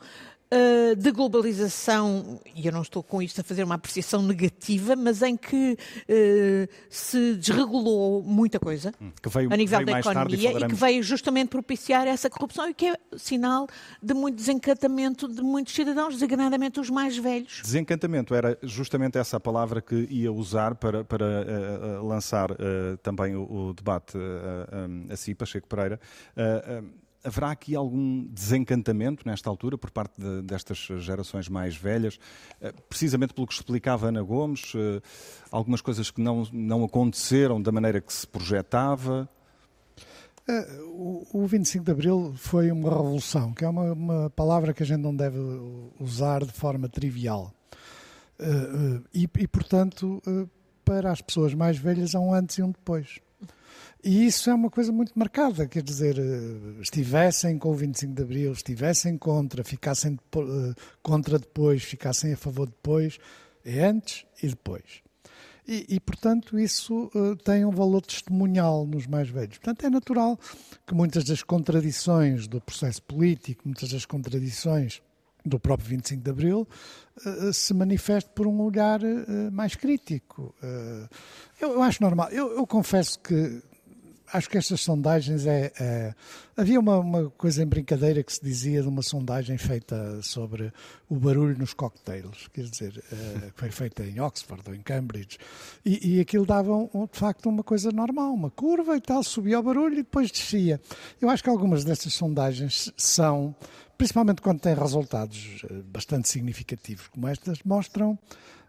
uh, 0.51 0.95
de 0.95 1.11
globalização, 1.11 2.39
e 2.55 2.65
eu 2.65 2.71
não 2.71 2.81
estou 2.81 3.03
com 3.03 3.21
isto 3.21 3.41
a 3.41 3.43
fazer 3.43 3.63
uma 3.63 3.75
apreciação 3.75 4.21
negativa, 4.21 4.95
mas 4.95 5.21
em 5.21 5.35
que 5.35 5.77
uh, 5.77 6.73
se 6.89 7.35
desregulou 7.35 8.21
muita 8.23 8.59
coisa 8.59 8.93
hum, 9.01 9.11
veio, 9.27 9.53
a 9.53 9.57
nível 9.57 9.85
da 9.85 9.99
economia 9.99 10.51
e, 10.51 10.63
e, 10.63 10.67
que 10.67 10.75
veio 10.75 11.03
justamente 11.03 11.49
propiciar 11.49 12.07
essa 12.07 12.29
corrupção 12.29 12.69
e 12.69 12.73
que 12.73 12.87
é 12.87 12.95
sinal 13.17 13.67
de 14.01 14.13
muito 14.13 14.35
desencantamento 14.35 15.27
de 15.27 15.41
muitos 15.41 15.73
cidadãos, 15.73 16.13
designadamente 16.13 16.79
os 16.79 16.89
mais 16.89 17.17
velhos. 17.17 17.61
Desencantamento 17.63 18.33
era 18.33 18.57
justamente 18.63 19.17
essa 19.17 19.37
a 19.37 19.39
palavra 19.39 19.81
que 19.81 20.07
ia 20.09 20.31
usar 20.31 20.75
para, 20.75 21.03
para 21.03 21.25
uh, 21.25 22.07
lançar 22.07 22.49
também 23.03 23.35
o, 23.35 23.69
o 23.69 23.73
debate 23.73 24.17
a 25.09 25.15
si, 25.15 25.35
Pacheco 25.35 25.67
Pereira 25.67 25.99
haverá 27.23 27.51
aqui 27.51 27.75
algum 27.75 28.25
desencantamento 28.25 29.27
nesta 29.27 29.49
altura 29.49 29.77
por 29.77 29.91
parte 29.91 30.19
de, 30.19 30.41
destas 30.41 30.77
gerações 30.77 31.49
mais 31.49 31.75
velhas, 31.75 32.19
eh, 32.61 32.73
precisamente 32.87 33.33
pelo 33.33 33.47
que 33.47 33.53
explicava 33.53 34.07
Ana 34.07 34.21
Gomes, 34.21 34.73
eh, 34.75 35.01
algumas 35.51 35.81
coisas 35.81 36.09
que 36.09 36.21
não, 36.21 36.47
não 36.51 36.83
aconteceram 36.83 37.61
da 37.61 37.71
maneira 37.71 37.99
que 37.99 38.13
se 38.13 38.25
projetava? 38.25 39.29
Eh, 40.47 40.79
o 40.89 41.45
25 41.45 41.83
de 41.83 41.91
Abril 41.91 42.33
foi 42.37 42.71
uma 42.71 42.89
revolução, 42.89 43.53
que 43.53 43.65
é 43.65 43.69
uma, 43.69 43.93
uma 43.93 44.29
palavra 44.29 44.73
que 44.73 44.83
a 44.83 44.85
gente 44.85 45.01
não 45.01 45.15
deve 45.15 45.39
usar 45.99 46.45
de 46.45 46.53
forma 46.53 46.87
trivial. 46.87 47.53
E, 49.13 49.27
e 49.35 49.47
portanto, 49.47 50.21
para 50.85 51.11
as 51.11 51.21
pessoas 51.21 51.55
mais 51.55 51.77
velhas 51.77 52.13
há 52.13 52.19
um 52.19 52.33
antes 52.33 52.59
e 52.59 52.61
um 52.61 52.69
depois. 52.69 53.19
E 54.03 54.25
isso 54.27 54.49
é 54.49 54.53
uma 54.53 54.69
coisa 54.69 54.91
muito 54.91 55.17
marcada, 55.17 55.67
quer 55.67 55.81
dizer, 55.81 56.17
eh, 56.19 56.81
estivessem 56.81 57.57
com 57.57 57.69
o 57.69 57.73
25 57.73 58.13
de 58.13 58.21
Abril, 58.21 58.51
estivessem 58.51 59.17
contra, 59.17 59.63
ficassem 59.63 60.17
eh, 60.35 60.73
contra 61.01 61.39
depois, 61.39 61.83
ficassem 61.83 62.33
a 62.33 62.37
favor 62.37 62.67
depois, 62.67 63.17
é 63.65 63.83
antes 63.85 64.25
e 64.41 64.47
depois. 64.47 65.01
E, 65.67 65.85
e, 65.89 65.99
portanto, 65.99 66.57
isso 66.57 67.11
uh, 67.13 67.35
tem 67.35 67.65
um 67.65 67.71
valor 67.71 68.01
testemunhal 68.01 68.85
nos 68.85 69.05
mais 69.05 69.27
velhos. 69.27 69.57
Portanto, 69.57 69.85
é 69.85 69.89
natural 69.89 70.39
que 70.85 70.95
muitas 70.95 71.25
das 71.25 71.43
contradições 71.43 72.47
do 72.47 72.61
processo 72.61 73.03
político, 73.03 73.63
muitas 73.65 73.89
das 73.89 74.05
contradições 74.05 75.01
do 75.45 75.59
próprio 75.59 75.89
25 75.89 76.23
de 76.23 76.29
Abril, 76.29 76.67
se 77.53 77.73
manifeste 77.73 78.29
por 78.33 78.47
um 78.47 78.61
olhar 78.61 78.99
mais 79.51 79.75
crítico. 79.75 80.53
Eu, 81.59 81.71
eu, 81.71 81.81
acho 81.81 82.01
normal. 82.01 82.29
Eu, 82.31 82.53
eu 82.57 82.67
confesso 82.67 83.17
que 83.19 83.61
acho 84.33 84.49
que 84.49 84.57
estas 84.57 84.81
sondagens 84.81 85.45
é. 85.45 85.71
é 85.79 86.13
havia 86.55 86.79
uma, 86.79 86.97
uma, 86.99 87.29
coisa 87.31 87.63
em 87.63 87.67
brincadeira 87.67 88.23
que 88.23 88.33
se 88.33 88.43
dizia 88.43 88.81
de 88.81 88.87
uma 88.87 89.01
sondagem 89.01 89.57
feita 89.57 90.21
sobre 90.21 90.73
o 91.07 91.15
barulho 91.15 91.57
nos 91.57 91.73
cocktails, 91.73 92.47
quer 92.47 92.63
dizer, 92.63 93.03
é, 93.11 93.51
que 93.51 93.59
foi 93.59 93.69
feita 93.69 94.03
em 94.03 94.19
Oxford 94.19 94.63
ou 94.67 94.73
em 94.73 94.81
Cambridge, 94.81 95.37
e, 95.85 96.15
e 96.15 96.19
aquilo 96.19 96.45
dava 96.45 96.75
um, 96.75 97.07
de 97.11 97.17
facto 97.17 97.47
uma 97.47 97.63
coisa 97.63 97.91
normal, 97.91 98.33
uma 98.33 98.49
curva 98.49 98.97
e 98.97 99.01
tal, 99.01 99.23
subia 99.23 99.59
o 99.59 99.63
barulho 99.63 99.93
e 99.93 100.03
depois 100.03 100.31
descia. 100.31 100.81
Eu 101.21 101.29
acho 101.29 101.43
que 101.43 101.49
algumas 101.49 101.83
destas 101.83 102.13
sondagens 102.13 102.91
são, 102.97 103.55
principalmente 103.97 104.41
quando 104.41 104.59
têm 104.59 104.73
resultados 104.73 105.61
eh, 105.69 105.81
bastante 105.85 106.27
significativos 106.27 107.07
como 107.07 107.27
estas, 107.27 107.59
mostram 107.63 108.17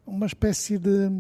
uma 0.07 0.27
espécie 0.27 0.79
de 0.79 1.11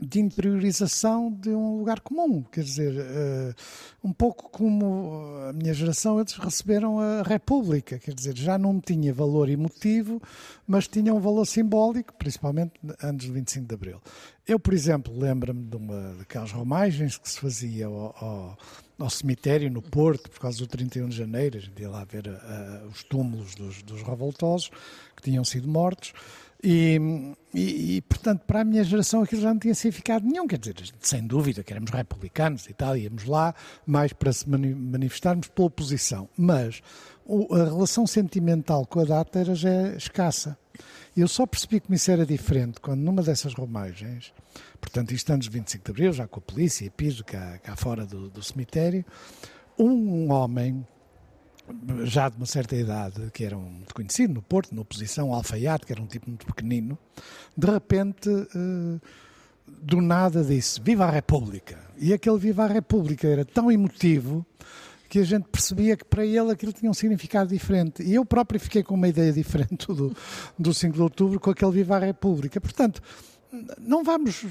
de 0.00 0.20
interiorização 0.20 1.30
de 1.30 1.50
um 1.50 1.78
lugar 1.78 2.00
comum. 2.00 2.42
Quer 2.42 2.64
dizer, 2.64 2.92
uh, 2.92 3.54
um 4.02 4.12
pouco 4.12 4.50
como 4.50 5.22
a 5.48 5.52
minha 5.52 5.74
geração, 5.74 6.18
eles 6.18 6.32
receberam 6.34 6.98
a 6.98 7.22
República. 7.22 7.98
Quer 7.98 8.14
dizer, 8.14 8.36
já 8.36 8.56
não 8.56 8.80
tinha 8.80 9.12
valor 9.12 9.48
emotivo, 9.48 10.20
mas 10.66 10.88
tinha 10.88 11.12
um 11.12 11.20
valor 11.20 11.46
simbólico, 11.46 12.14
principalmente 12.14 12.72
antes 13.02 13.26
do 13.26 13.34
25 13.34 13.66
de 13.66 13.74
Abril. 13.74 14.00
Eu, 14.46 14.58
por 14.58 14.74
exemplo, 14.74 15.16
lembro-me 15.16 15.64
de 15.64 15.76
uma 15.76 16.14
daquelas 16.14 16.50
romagens 16.50 17.16
que 17.16 17.28
se 17.28 17.38
fazia 17.38 17.86
ao, 17.86 18.16
ao, 18.18 18.58
ao, 18.98 19.10
cemitério 19.10 19.70
no 19.70 19.80
Porto, 19.80 20.28
por 20.30 20.40
causa 20.40 20.58
do 20.58 20.66
31 20.66 21.08
de 21.08 21.16
janeiro, 21.16 21.58
a 21.58 21.60
gente 21.60 21.80
ia 21.80 21.88
lá 21.88 22.04
ver 22.04 22.26
uh, 22.26 22.88
os 22.88 23.04
túmulos 23.04 23.54
dos, 23.54 23.82
dos 23.82 24.02
revoltosos 24.02 24.70
que 25.14 25.22
tinham 25.22 25.44
sido 25.44 25.68
mortos. 25.68 26.12
E, 26.62 27.00
e, 27.54 27.96
e, 27.96 28.02
portanto, 28.02 28.42
para 28.46 28.60
a 28.60 28.64
minha 28.64 28.84
geração 28.84 29.22
aquilo 29.22 29.40
já 29.40 29.48
não 29.48 29.58
tinha 29.58 29.74
significado 29.74 30.26
nenhum. 30.26 30.46
Quer 30.46 30.58
dizer, 30.58 30.76
sem 31.00 31.26
dúvida 31.26 31.62
que 31.62 31.72
éramos 31.72 31.90
republicanos 31.90 32.66
e 32.66 32.74
tal, 32.74 32.96
íamos 32.96 33.24
lá 33.24 33.54
mais 33.86 34.12
para 34.12 34.32
se 34.32 34.48
manifestarmos 34.48 35.48
pela 35.48 35.68
oposição. 35.68 36.28
Mas 36.36 36.82
o, 37.24 37.54
a 37.54 37.64
relação 37.64 38.06
sentimental 38.06 38.86
com 38.86 39.00
a 39.00 39.04
data 39.04 39.38
era 39.38 39.54
já 39.54 39.94
escassa. 39.96 40.56
Eu 41.16 41.28
só 41.28 41.46
percebi 41.46 41.80
que 41.80 41.92
isso 41.92 42.10
era 42.10 42.24
diferente 42.24 42.80
quando, 42.80 43.00
numa 43.00 43.22
dessas 43.22 43.52
romagens, 43.52 44.32
portanto, 44.80 45.12
isto 45.12 45.30
antes 45.30 45.48
de 45.48 45.58
25 45.58 45.84
de 45.84 45.90
Abril, 45.90 46.12
já 46.12 46.26
com 46.26 46.38
a 46.38 46.42
polícia 46.42 46.84
e 46.84 46.90
piso 46.90 47.24
cá, 47.24 47.58
cá 47.58 47.74
fora 47.74 48.06
do, 48.06 48.30
do 48.30 48.42
cemitério, 48.42 49.04
um 49.78 50.30
homem 50.30 50.86
já 52.04 52.28
de 52.28 52.36
uma 52.36 52.46
certa 52.46 52.76
idade, 52.76 53.30
que 53.32 53.44
era 53.44 53.56
um 53.56 53.82
conhecido 53.94 54.34
no 54.34 54.42
Porto, 54.42 54.74
na 54.74 54.82
oposição, 54.82 55.32
Alfaiate, 55.32 55.86
que 55.86 55.92
era 55.92 56.02
um 56.02 56.06
tipo 56.06 56.28
muito 56.28 56.46
pequenino, 56.46 56.98
de 57.56 57.70
repente, 57.70 58.28
uh, 58.28 59.00
do 59.66 60.00
nada 60.00 60.42
disse 60.42 60.80
Viva 60.80 61.04
a 61.04 61.10
República! 61.10 61.78
E 61.98 62.12
aquele 62.12 62.38
Viva 62.38 62.64
a 62.64 62.68
República 62.68 63.28
era 63.28 63.44
tão 63.44 63.70
emotivo 63.70 64.44
que 65.08 65.18
a 65.18 65.24
gente 65.24 65.48
percebia 65.48 65.96
que 65.96 66.04
para 66.04 66.24
ele 66.24 66.52
aquilo 66.52 66.72
tinha 66.72 66.90
um 66.90 66.94
significado 66.94 67.50
diferente. 67.50 68.00
E 68.02 68.14
eu 68.14 68.24
próprio 68.24 68.60
fiquei 68.60 68.82
com 68.82 68.94
uma 68.94 69.08
ideia 69.08 69.32
diferente 69.32 69.86
do, 69.88 70.14
do 70.56 70.72
5 70.72 70.94
de 70.94 71.02
outubro 71.02 71.40
com 71.40 71.50
aquele 71.50 71.72
Viva 71.72 71.96
a 71.96 71.98
República. 71.98 72.60
Portanto, 72.60 73.02
não 73.78 74.04
vamos 74.04 74.46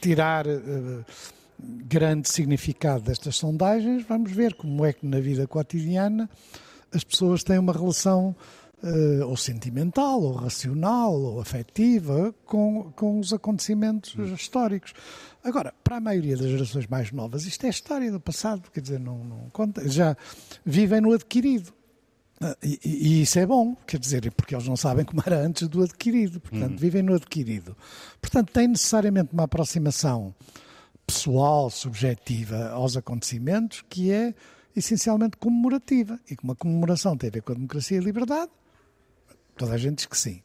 tirar. 0.00 0.46
Uh, 0.46 1.04
grande 1.84 2.28
significado 2.28 3.04
destas 3.04 3.36
sondagens, 3.36 4.04
vamos 4.08 4.32
ver 4.32 4.54
como 4.54 4.84
é 4.84 4.92
que 4.92 5.06
na 5.06 5.20
vida 5.20 5.46
cotidiana 5.46 6.28
as 6.92 7.04
pessoas 7.04 7.42
têm 7.42 7.58
uma 7.58 7.72
relação 7.72 8.36
uh, 8.82 9.26
ou 9.26 9.36
sentimental, 9.36 10.20
ou 10.20 10.32
racional, 10.32 11.14
ou 11.14 11.40
afetiva 11.40 12.34
com, 12.44 12.92
com 12.94 13.18
os 13.18 13.32
acontecimentos 13.32 14.14
hum. 14.16 14.34
históricos. 14.34 14.92
Agora, 15.42 15.72
para 15.82 15.96
a 15.96 16.00
maioria 16.00 16.36
das 16.36 16.48
gerações 16.48 16.86
mais 16.86 17.10
novas, 17.12 17.46
isto 17.46 17.64
é 17.66 17.68
história 17.68 18.10
do 18.10 18.20
passado, 18.20 18.70
quer 18.70 18.80
dizer, 18.80 19.00
não, 19.00 19.24
não 19.24 19.50
conta, 19.50 19.88
já 19.88 20.16
vivem 20.64 21.00
no 21.00 21.12
adquirido. 21.12 21.72
Uh, 22.40 22.56
e, 22.62 22.80
e, 22.84 23.22
isso 23.22 23.38
é 23.38 23.46
bom, 23.46 23.76
quer 23.86 24.00
dizer, 24.00 24.30
porque 24.32 24.54
eles 24.54 24.66
não 24.66 24.76
sabem 24.76 25.04
como 25.04 25.22
era 25.24 25.38
antes 25.38 25.68
do 25.68 25.82
adquirido, 25.82 26.40
portanto, 26.40 26.72
hum. 26.72 26.76
vivem 26.76 27.02
no 27.02 27.14
adquirido. 27.14 27.76
Portanto, 28.20 28.50
tem 28.52 28.68
necessariamente 28.68 29.32
uma 29.32 29.44
aproximação 29.44 30.34
pessoal, 31.12 31.68
subjetiva 31.68 32.70
aos 32.70 32.96
acontecimentos, 32.96 33.84
que 33.88 34.10
é 34.10 34.34
essencialmente 34.74 35.36
comemorativa. 35.36 36.18
E 36.28 36.34
como 36.34 36.52
a 36.52 36.56
comemoração 36.56 37.16
tem 37.16 37.28
a 37.28 37.30
ver 37.30 37.42
com 37.42 37.52
a 37.52 37.54
democracia 37.54 37.98
e 37.98 38.00
a 38.00 38.02
liberdade, 38.02 38.50
toda 39.56 39.74
a 39.74 39.76
gente 39.76 39.96
diz 39.96 40.06
que 40.06 40.16
sim. 40.16 40.42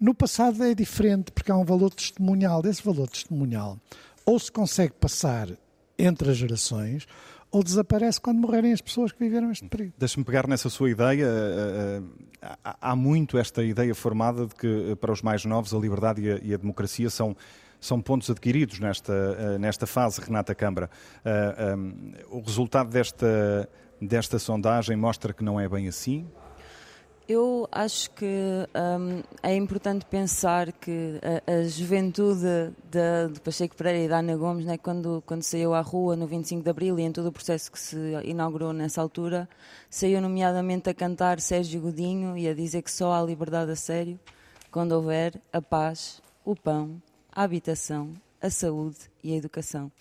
No 0.00 0.14
passado 0.14 0.64
é 0.64 0.74
diferente, 0.74 1.30
porque 1.30 1.52
há 1.52 1.56
um 1.56 1.64
valor 1.64 1.90
testemunhal. 1.90 2.62
Esse 2.64 2.82
valor 2.82 3.08
testemunhal 3.08 3.78
ou 4.24 4.38
se 4.38 4.50
consegue 4.50 4.94
passar 4.94 5.48
entre 5.98 6.30
as 6.30 6.36
gerações, 6.36 7.06
ou 7.50 7.62
desaparece 7.62 8.20
quando 8.20 8.38
morrerem 8.38 8.72
as 8.72 8.80
pessoas 8.80 9.10
que 9.10 9.18
viveram 9.18 9.50
este 9.50 9.66
período. 9.66 9.94
Deixa-me 9.98 10.24
pegar 10.24 10.46
nessa 10.46 10.68
sua 10.68 10.90
ideia. 10.90 11.24
Eh, 11.24 12.02
eh, 12.42 12.56
há 12.62 12.94
muito 12.94 13.36
esta 13.36 13.64
ideia 13.64 13.94
formada 13.94 14.46
de 14.46 14.54
que 14.54 14.92
eh, 14.92 14.94
para 14.94 15.12
os 15.12 15.22
mais 15.22 15.44
novos 15.46 15.74
a 15.74 15.78
liberdade 15.78 16.22
e 16.42 16.54
a 16.54 16.56
democracia 16.56 17.08
são 17.08 17.34
são 17.80 18.00
pontos 18.00 18.30
adquiridos 18.30 18.80
nesta, 18.80 19.12
eh, 19.12 19.58
nesta 19.58 19.86
fase, 19.86 20.20
Renata 20.20 20.54
Câmara. 20.54 20.90
Eh, 21.24 21.76
um, 21.76 22.12
o 22.30 22.40
resultado 22.40 22.90
desta, 22.90 23.68
desta 24.00 24.38
sondagem 24.38 24.96
mostra 24.96 25.32
que 25.32 25.44
não 25.44 25.60
é 25.60 25.68
bem 25.68 25.88
assim? 25.88 26.26
Eu 27.28 27.68
acho 27.70 28.10
que 28.12 28.24
um, 28.24 29.22
é 29.42 29.54
importante 29.54 30.06
pensar 30.06 30.72
que 30.72 31.20
a, 31.46 31.58
a 31.58 31.62
juventude 31.64 32.72
de, 32.90 33.34
de, 33.34 33.40
Pacheco 33.40 33.76
Pereira 33.76 33.98
e 33.98 34.08
da 34.08 34.20
Ana 34.20 34.34
Gomes, 34.34 34.64
né, 34.64 34.78
quando, 34.78 35.22
quando 35.26 35.42
saiu 35.42 35.74
à 35.74 35.82
rua 35.82 36.16
no 36.16 36.26
25 36.26 36.62
de 36.62 36.70
Abril 36.70 36.98
e 36.98 37.02
em 37.02 37.12
todo 37.12 37.26
o 37.26 37.32
processo 37.32 37.70
que 37.70 37.78
se 37.78 37.98
inaugurou 38.24 38.72
nessa 38.72 39.02
altura, 39.02 39.46
saiu 39.90 40.22
nomeadamente 40.22 40.88
a 40.88 40.94
cantar 40.94 41.38
Sérgio 41.38 41.82
Godinho 41.82 42.34
e 42.34 42.48
a 42.48 42.54
dizer 42.54 42.80
que 42.80 42.90
só 42.90 43.12
há 43.12 43.22
liberdade 43.22 43.72
a 43.72 43.76
sério 43.76 44.18
quando 44.70 44.92
houver 44.92 45.38
a 45.52 45.60
paz, 45.60 46.22
o 46.46 46.56
pão 46.56 46.98
a 47.38 47.44
habitação, 47.44 48.14
a 48.42 48.50
saúde 48.50 48.98
e 49.22 49.32
a 49.32 49.36
educação. 49.36 49.92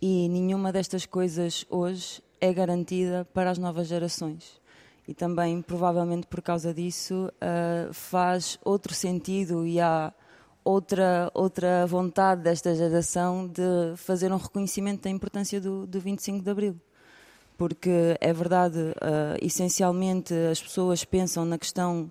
E 0.00 0.26
nenhuma 0.30 0.72
destas 0.72 1.04
coisas 1.04 1.66
hoje 1.68 2.22
é 2.40 2.50
garantida 2.50 3.26
para 3.34 3.50
as 3.50 3.58
novas 3.58 3.86
gerações. 3.86 4.58
E 5.06 5.12
também, 5.12 5.60
provavelmente 5.60 6.26
por 6.26 6.40
causa 6.40 6.72
disso, 6.72 7.30
uh, 7.30 7.92
faz 7.92 8.58
outro 8.64 8.94
sentido 8.94 9.66
e 9.66 9.78
há 9.78 10.10
outra, 10.64 11.30
outra 11.34 11.86
vontade 11.86 12.40
desta 12.40 12.74
geração 12.74 13.46
de 13.46 13.94
fazer 13.96 14.32
um 14.32 14.38
reconhecimento 14.38 15.02
da 15.02 15.10
importância 15.10 15.60
do, 15.60 15.86
do 15.86 16.00
25 16.00 16.42
de 16.42 16.50
Abril. 16.50 16.80
Porque 17.58 18.16
é 18.18 18.32
verdade, 18.32 18.78
uh, 18.78 19.36
essencialmente 19.42 20.32
as 20.50 20.62
pessoas 20.62 21.04
pensam 21.04 21.44
na 21.44 21.58
questão 21.58 22.10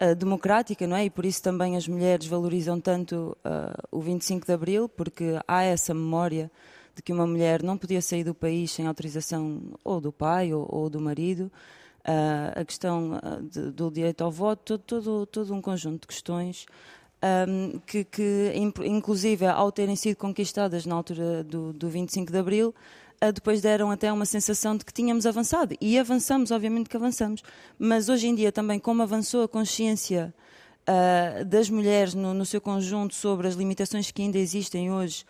uh, 0.00 0.14
democrática, 0.14 0.86
não 0.86 0.96
é? 0.96 1.04
E 1.04 1.10
por 1.10 1.24
isso 1.24 1.42
também 1.42 1.76
as 1.76 1.86
mulheres 1.86 2.26
valorizam 2.26 2.80
tanto 2.80 3.36
uh, 3.44 3.88
o 3.90 4.00
25 4.00 4.46
de 4.46 4.52
Abril, 4.52 4.88
porque 4.88 5.38
há 5.46 5.62
essa 5.62 5.94
memória 5.94 6.50
de 6.94 7.02
que 7.02 7.12
uma 7.12 7.26
mulher 7.26 7.62
não 7.62 7.78
podia 7.78 8.02
sair 8.02 8.24
do 8.24 8.34
país 8.34 8.72
sem 8.72 8.86
autorização 8.86 9.60
ou 9.84 10.00
do 10.00 10.12
pai 10.12 10.52
ou, 10.52 10.66
ou 10.68 10.90
do 10.90 11.00
marido. 11.00 11.50
Uh, 12.00 12.60
a 12.60 12.64
questão 12.64 13.20
de, 13.50 13.70
do 13.70 13.90
direito 13.90 14.22
ao 14.22 14.30
voto, 14.30 14.78
todo, 14.78 15.02
todo, 15.02 15.26
todo 15.26 15.54
um 15.54 15.60
conjunto 15.60 16.02
de 16.02 16.06
questões 16.06 16.66
um, 17.22 17.78
que, 17.80 18.04
que, 18.04 18.52
inclusive, 18.84 19.46
ao 19.46 19.72
terem 19.72 19.96
sido 19.96 20.16
conquistadas 20.16 20.86
na 20.86 20.94
altura 20.94 21.42
do, 21.42 21.72
do 21.72 21.88
25 21.88 22.30
de 22.30 22.38
Abril, 22.38 22.74
depois 23.34 23.60
deram 23.60 23.90
até 23.90 24.12
uma 24.12 24.24
sensação 24.24 24.76
de 24.76 24.84
que 24.84 24.92
tínhamos 24.92 25.26
avançado. 25.26 25.74
E 25.80 25.98
avançamos, 25.98 26.50
obviamente 26.50 26.88
que 26.88 26.96
avançamos. 26.96 27.42
Mas 27.78 28.08
hoje 28.08 28.28
em 28.28 28.34
dia 28.34 28.52
também, 28.52 28.78
como 28.78 29.02
avançou 29.02 29.42
a 29.42 29.48
consciência 29.48 30.32
uh, 30.88 31.44
das 31.44 31.68
mulheres 31.68 32.14
no, 32.14 32.32
no, 32.32 32.46
seu 32.46 32.60
conjunto 32.60 33.14
sobre 33.14 33.46
as 33.46 33.54
limitações 33.54 34.10
que 34.10 34.22
ainda 34.22 34.38
existem 34.38 34.90
hoje 34.90 35.24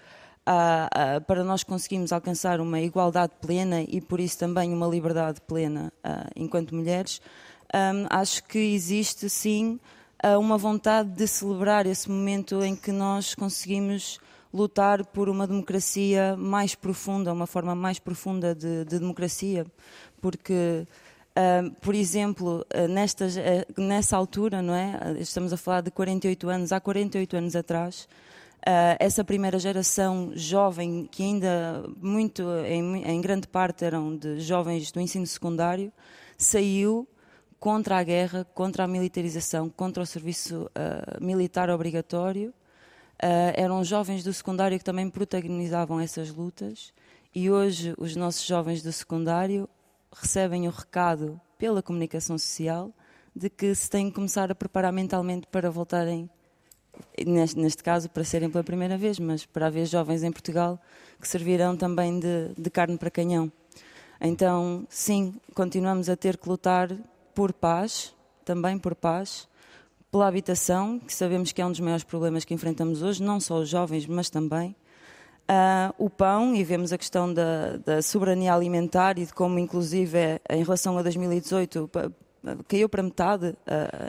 uh, 0.47 1.19
uh, 1.19 1.21
para 1.25 1.43
nós 1.43 1.65
conseguirmos 1.65 2.13
alcançar 2.13 2.61
uma 2.61 2.81
igualdade 2.81 3.33
plena 3.41 3.83
e 3.83 4.01
por 4.01 4.21
isso 4.21 4.39
também 4.39 4.73
uma 4.73 4.87
liberdade 4.87 5.41
plena 5.41 5.93
enquanto 6.37 6.75
mulheres, 6.75 7.21
um, 7.75 8.07
acho 8.09 8.45
que 8.45 8.59
existe 8.59 9.29
sim 9.29 9.79
uma 10.41 10.59
vontade 10.59 11.11
de 11.11 11.29
celebrar 11.29 11.87
esse 11.87 12.11
momento 12.11 12.61
em 12.65 12.75
que 12.75 12.91
nós 12.91 13.37
conseguimos 13.37 14.19
lutar 14.53 15.05
por 15.07 15.29
uma 15.29 15.47
democracia 15.47 16.37
mais 16.37 16.75
profunda, 16.75 17.33
uma 17.33 17.47
forma 17.47 17.75
mais 17.75 17.99
profunda 17.99 18.55
de, 18.55 18.85
de 18.85 18.99
democracia, 18.99 19.67
porque 20.21 20.87
Uh, 21.39 21.71
por 21.81 21.95
exemplo, 21.95 22.67
uh, 22.75 22.89
nestas, 22.89 23.37
uh, 23.37 23.81
nessa 23.81 24.17
altura, 24.17 24.61
não 24.61 24.75
é? 24.75 25.15
Estamos 25.21 25.53
a 25.53 25.57
falar 25.57 25.83
de 25.83 25.91
48 25.93 26.49
anos, 26.49 26.73
há 26.73 26.81
48 26.81 27.37
anos 27.37 27.55
atrás, 27.55 28.09
essa 28.99 29.23
primeira 29.23 29.57
geração 29.57 30.33
jovem, 30.35 31.09
que 31.11 31.23
ainda 31.23 31.85
muito, 32.03 32.43
em, 32.67 33.05
em, 33.05 33.21
grande 33.21 33.47
parte 33.47 33.85
eram 33.85 34.15
de 34.15 34.41
jovens 34.41 34.91
do 34.91 35.01
ensino 35.01 35.27
secundário, 35.27 35.93
saiu 36.37 37.09
contra 37.59 37.99
a 37.99 38.03
guerra, 38.03 38.45
contra 38.53 38.85
a 38.85 38.89
militarização, 38.89 39.71
contra 39.71 40.03
o 40.03 40.07
serviço 40.07 40.69
militar 41.21 41.71
obrigatório 41.71 42.53
Uh, 43.23 43.51
eram 43.55 43.83
jovens 43.83 44.23
do 44.23 44.33
secundário 44.33 44.79
que 44.79 44.85
também 44.85 45.11
protagonizavam 45.11 45.99
essas 45.99 46.31
lutas 46.31 46.93
e 47.35 47.51
hoje 47.51 47.93
os 47.99 48.15
nossos 48.15 48.47
jovens 48.47 48.81
do 48.81 48.93
secundário 48.93 49.69
recebem 50.13 50.69
o 50.69 50.71
recado 50.71 51.41
pela 51.59 51.83
comunicação 51.83 52.39
social 52.39 52.93
de 53.35 53.51
que 53.51 53.75
se 53.75 53.91
têm 53.91 54.09
que 54.09 54.15
começar 54.15 54.51
a 54.51 54.55
preparar 54.55 54.93
mentalmente 54.93 55.47
para 55.49 55.71
voltarem, 55.71 56.31
neste, 57.27 57.59
neste 57.59 57.83
caso, 57.83 58.09
para 58.09 58.25
serem 58.25 58.51
pela 58.51 58.65
primeira 58.65 58.97
vez, 58.97 59.19
mas 59.19 59.45
para 59.45 59.67
haver 59.67 59.87
jovens 59.87 60.23
em 60.23 60.31
Portugal 60.31 60.81
que 61.21 61.27
servirão 61.27 61.77
também 61.77 62.19
de, 62.19 62.53
de 62.57 62.71
carne 62.71 62.97
para 62.97 63.11
canhão. 63.11 63.51
Então, 64.21 64.87
sim, 64.89 65.35
continuamos 65.55 66.09
a 66.09 66.17
ter 66.17 66.37
que 66.37 66.49
lutar 66.49 66.97
por 67.35 67.53
paz, 67.53 68.15
também 68.45 68.79
por 68.79 68.95
paz, 68.95 69.48
pela 70.11 70.27
habitação, 70.27 70.99
que 70.99 71.15
sabemos 71.15 71.53
que 71.53 71.61
é 71.61 71.67
um 71.67 71.71
dos 71.71 71.81
maiores 71.81 72.05
problemas 72.05 72.45
que 72.45 72.55
enfrentamos 72.55 73.03
hoje, 73.03 73.23
não 73.23 73.39
só 73.41 73.59
os 73.59 73.69
jovens, 73.69 74.07
mas 74.07 74.31
também. 74.31 74.75
Uh, 75.51 75.95
o 75.97 76.11
pão, 76.11 76.55
e 76.55 76.63
vemos 76.63 76.93
a 76.93 76.99
questão 76.99 77.33
da, 77.33 77.79
da, 77.79 78.03
soberania 78.03 78.53
alimentar 78.53 79.19
e 79.19 79.25
de 79.25 79.33
como, 79.33 79.59
inclusive, 79.59 80.19
é, 80.19 80.41
em 80.51 80.63
relação 80.63 80.99
a 80.99 81.03
2018, 81.03 81.91
caiu 82.69 82.89
para 82.89 83.03
metade 83.03 83.47
uh, 83.47 83.57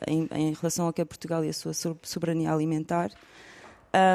em, 0.05 0.27
em, 0.33 0.53
relação 0.53 0.87
ao 0.87 0.93
que 0.93 1.01
é 1.01 1.05
Portugal 1.05 1.43
e 1.45 1.49
a 1.49 1.53
sua 1.53 1.71
soberania 2.03 2.51
alimentar. 2.51 3.11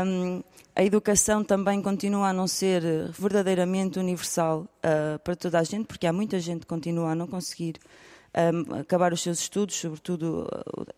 Um, 0.07 0.43
a 0.77 0.85
educação 0.85 1.43
também 1.43 1.81
continua 1.81 2.29
a 2.29 2.33
não 2.33 2.47
ser 2.47 2.83
verdadeiramente 3.13 3.99
universal 3.99 4.67
uh, 4.85 5.19
para 5.21 5.35
toda 5.35 5.59
a 5.59 5.65
gente, 5.65 5.87
porque 5.87 6.07
há 6.07 6.13
muita 6.13 6.39
gente 6.39 6.61
que 6.61 6.67
continua 6.67 7.13
a 7.13 7.15
não 7.15 7.27
conseguir 7.27 7.77
um, 8.35 8.81
acabar 8.81 9.13
os 9.13 9.23
seus 9.23 9.41
estudos, 9.41 9.77
sobretudo 9.77 10.49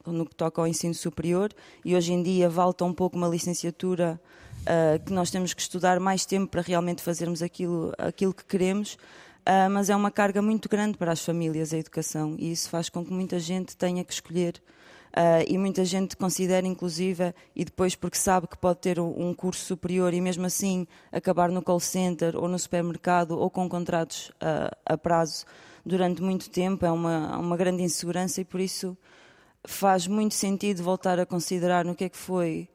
no 0.06 0.26
que 0.26 0.34
toca 0.34 0.60
ao 0.60 0.66
ensino 0.66 0.94
superior, 0.94 1.52
e 1.84 1.94
hoje 1.94 2.12
em 2.12 2.22
dia 2.22 2.48
volta 2.48 2.84
um 2.84 2.92
pouco 2.92 3.16
uma 3.16 3.28
licenciatura 3.28 4.20
uh, 4.62 5.04
que 5.04 5.12
nós 5.12 5.30
temos 5.30 5.52
que 5.52 5.60
estudar 5.60 6.00
mais 6.00 6.24
tempo 6.24 6.48
para 6.48 6.62
realmente 6.62 7.02
fazermos 7.02 7.42
aquilo, 7.42 7.92
aquilo 7.98 8.32
que 8.32 8.44
queremos, 8.44 8.94
uh, 8.94 9.70
mas 9.70 9.90
é 9.90 9.96
uma 9.96 10.10
carga 10.10 10.40
muito 10.40 10.68
grande 10.68 10.96
para 10.96 11.12
as 11.12 11.22
famílias 11.24 11.72
a 11.72 11.78
educação 11.78 12.36
e 12.38 12.50
isso 12.52 12.70
faz 12.70 12.88
com 12.88 13.04
que 13.04 13.12
muita 13.12 13.38
gente 13.38 13.76
tenha 13.76 14.04
que 14.04 14.12
escolher 14.12 14.62
Uh, 15.16 15.40
e 15.48 15.56
muita 15.56 15.82
gente 15.82 16.14
considera, 16.14 16.66
inclusive, 16.66 17.32
e 17.54 17.64
depois 17.64 17.94
porque 17.94 18.18
sabe 18.18 18.46
que 18.46 18.58
pode 18.58 18.80
ter 18.80 19.00
um 19.00 19.32
curso 19.32 19.64
superior 19.64 20.12
e 20.12 20.20
mesmo 20.20 20.44
assim 20.44 20.86
acabar 21.10 21.50
no 21.50 21.62
call 21.62 21.80
center 21.80 22.36
ou 22.36 22.46
no 22.46 22.58
supermercado 22.58 23.30
ou 23.30 23.48
com 23.48 23.66
contratos 23.66 24.28
uh, 24.42 24.76
a 24.84 24.98
prazo 24.98 25.46
durante 25.86 26.20
muito 26.20 26.50
tempo, 26.50 26.84
é 26.84 26.90
uma, 26.90 27.38
uma 27.38 27.56
grande 27.56 27.84
insegurança 27.84 28.40
e 28.40 28.44
por 28.44 28.58
isso 28.58 28.98
faz 29.64 30.08
muito 30.08 30.34
sentido 30.34 30.82
voltar 30.82 31.20
a 31.20 31.24
considerar 31.24 31.84
no 31.84 31.94
que 31.94 32.04
é 32.04 32.08
que 32.08 32.16
foi 32.16 32.68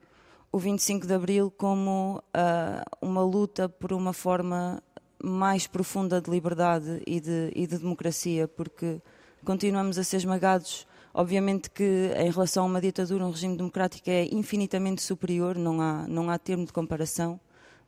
o 0.50 0.58
25 0.58 1.06
de 1.06 1.13
Abril 1.13 1.51
como 1.51 2.24
uh, 2.34 3.06
uma 3.06 3.22
luta 3.22 3.68
por 3.68 3.91
uma 3.91 4.13
forma 4.13 4.82
mais 5.22 5.68
profunda 5.68 6.22
de 6.22 6.32
liberdade 6.32 7.03
e 7.06 7.20
de, 7.20 7.51
e 7.53 7.68
de 7.68 7.77
democracia, 7.77 8.48
porque 8.48 9.01
continuamos 9.44 9.98
a 9.98 10.03
ser 10.06 10.18
esmagados. 10.18 10.88
Obviamente 11.13 11.70
que 11.70 12.12
em 12.15 12.32
relação 12.32 12.63
a 12.63 12.68
uma 12.68 12.80
ditadura, 12.80 13.25
um 13.25 13.32
regime 13.32 13.58
democrático 13.58 14.10
é 14.10 14.24
infinitamente 14.32 15.01
superior, 15.01 15.58
não 15.58 15.82
há, 15.82 16.08
não 16.08 16.30
há 16.30 16.38
termo 16.39 16.65
de 16.65 16.72
comparação, 16.72 17.38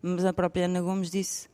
mas 0.02 0.26
a 0.26 0.34
própria 0.34 0.66
Ana 0.66 0.82
Gomes 0.82 1.10
disse 1.10 1.48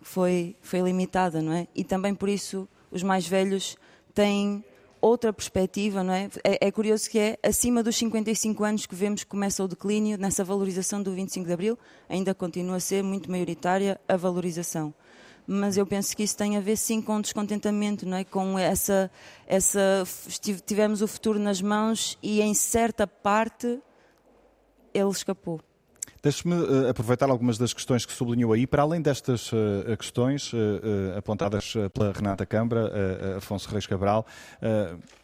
que 0.00 0.08
foi, 0.08 0.56
foi 0.62 0.80
limitada, 0.80 1.42
não 1.42 1.52
é? 1.52 1.68
E 1.74 1.84
também 1.84 2.14
por 2.14 2.30
isso 2.30 2.66
os 2.90 3.02
mais 3.02 3.26
velhos 3.26 3.76
têm 4.14 4.64
outra 5.00 5.32
perspectiva, 5.32 6.04
não 6.04 6.12
é? 6.12 6.28
é? 6.44 6.68
é? 6.68 6.70
curioso 6.70 7.08
que 7.08 7.18
é 7.18 7.38
acima 7.42 7.82
dos 7.82 7.96
55 7.96 8.64
anos 8.64 8.86
que 8.86 8.94
vemos 8.94 9.24
que 9.24 9.30
começa 9.30 9.64
o 9.64 9.68
declínio 9.68 10.18
nessa 10.18 10.44
valorização 10.44 11.02
do 11.02 11.12
25 11.12 11.46
de 11.46 11.52
Abril, 11.52 11.78
ainda 12.08 12.34
continua 12.34 12.76
a 12.76 12.80
ser 12.80 13.02
muito 13.02 13.30
maioritária 13.30 14.00
a 14.06 14.16
valorização. 14.16 14.92
Mas 15.46 15.76
eu 15.76 15.86
penso 15.86 16.16
que 16.16 16.22
isso 16.22 16.36
tem 16.36 16.56
a 16.56 16.60
ver 16.60 16.76
sim 16.76 17.00
com 17.00 17.20
descontentamento, 17.20 18.06
não 18.06 18.18
é? 18.18 18.24
Com 18.24 18.58
essa, 18.58 19.10
essa 19.46 20.04
tivemos 20.64 21.02
o 21.02 21.08
futuro 21.08 21.38
nas 21.38 21.60
mãos 21.60 22.16
e 22.22 22.40
em 22.40 22.54
certa 22.54 23.06
parte 23.06 23.80
ele 24.94 25.10
escapou. 25.10 25.60
Deixe-me 26.22 26.54
uh, 26.54 26.88
aproveitar 26.90 27.30
algumas 27.30 27.56
das 27.56 27.72
questões 27.72 28.04
que 28.04 28.12
sublinhou 28.12 28.52
aí, 28.52 28.66
para 28.66 28.82
além 28.82 29.00
destas 29.00 29.50
uh, 29.52 29.96
questões 29.98 30.52
uh, 30.52 31.16
apontadas 31.16 31.72
pela 31.94 32.12
Renata 32.12 32.44
Câmara, 32.44 33.36
Afonso 33.38 33.68
Reis 33.70 33.86
Cabral, 33.86 34.26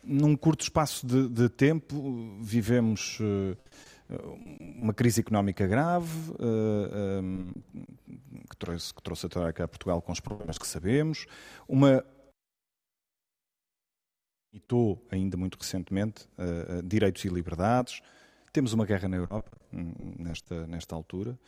num 0.03 0.37
curto 0.37 0.63
espaço 0.63 1.07
de, 1.07 1.29
de 1.29 1.49
tempo 1.49 2.39
vivemos 2.41 3.19
uma 4.59 4.95
crise 4.95 5.21
económica 5.21 5.67
grave 5.67 6.09
um, 6.41 7.53
que, 8.49 8.57
trouxe, 8.57 8.95
que 8.95 9.03
trouxe 9.03 9.27
até 9.27 9.63
a 9.63 9.69
Portugal 9.69 10.01
com 10.01 10.13
os 10.13 10.21
problemas 10.21 10.59
que 10.59 10.67
sabemos, 10.67 11.27
uma 11.69 12.05
limitou 14.53 15.05
ainda 15.11 15.37
muito 15.37 15.59
recentemente 15.61 16.27
direitos 16.85 17.25
e 17.25 17.29
liberdades, 17.29 18.01
temos 18.57 18.73
uma 18.73 18.87
guerra 18.87 19.07
na 19.07 19.19
Europa, 19.19 19.51
hum, 19.71 19.93
nesta, 20.19 20.67
nesta 20.67 20.95
altura. 20.95 21.39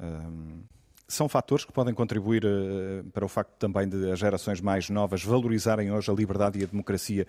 Um, 0.00 0.64
são 1.06 1.28
fatores 1.28 1.64
que 1.64 1.72
podem 1.72 1.94
contribuir 1.94 2.44
uh, 2.44 3.04
para 3.12 3.24
o 3.24 3.28
facto 3.28 3.52
também 3.56 3.88
de 3.88 4.10
as 4.10 4.18
gerações 4.18 4.60
mais 4.60 4.90
novas 4.90 5.22
valorizarem 5.22 5.92
hoje 5.92 6.10
a 6.10 6.14
liberdade 6.14 6.58
e 6.58 6.64
a 6.64 6.66
democracia 6.66 7.24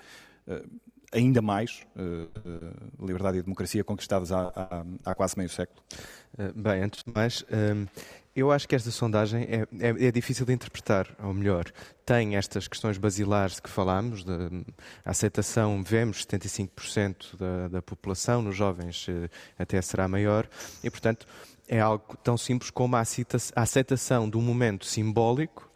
uh, 0.47 0.67
ainda 1.11 1.41
mais, 1.41 1.85
uh, 1.95 3.05
liberdade 3.05 3.37
e 3.37 3.41
democracia 3.41 3.83
conquistadas 3.83 4.31
há, 4.31 4.51
há, 4.55 4.85
há 5.05 5.15
quase 5.15 5.37
meio 5.37 5.49
século? 5.49 5.81
bem, 6.55 6.83
antes 6.83 7.03
de 7.03 7.11
mais, 7.11 7.43
um, 7.51 7.87
eu 8.37 8.51
acho 8.51 8.67
que 8.67 8.75
esta 8.75 8.91
sondagem 8.91 9.45
é, 9.45 9.67
é, 9.79 10.07
é, 10.07 10.11
difícil 10.11 10.45
de 10.45 10.53
interpretar, 10.53 11.07
ou 11.23 11.33
melhor, 11.33 11.65
tem 12.05 12.35
estas 12.35 12.67
questões 12.67 12.99
basilares 12.99 13.59
que 13.59 13.67
falámos, 13.67 14.23
da 14.23 14.51
aceitação, 15.03 15.83
vemos 15.83 16.23
75% 16.23 17.35
da, 17.35 17.67
da 17.67 17.81
população, 17.81 18.43
nos 18.43 18.55
jovens 18.55 19.07
eh, 19.09 19.27
até 19.57 19.81
será 19.81 20.07
maior, 20.07 20.47
e 20.83 20.89
portanto 20.91 21.25
é 21.67 21.79
algo 21.79 22.15
tão 22.23 22.37
simples 22.37 22.69
como 22.69 22.95
a 22.95 23.03
aceitação 23.55 24.29
de 24.29 24.37
um 24.37 24.41
momento 24.41 24.85
simbólico 24.85 25.67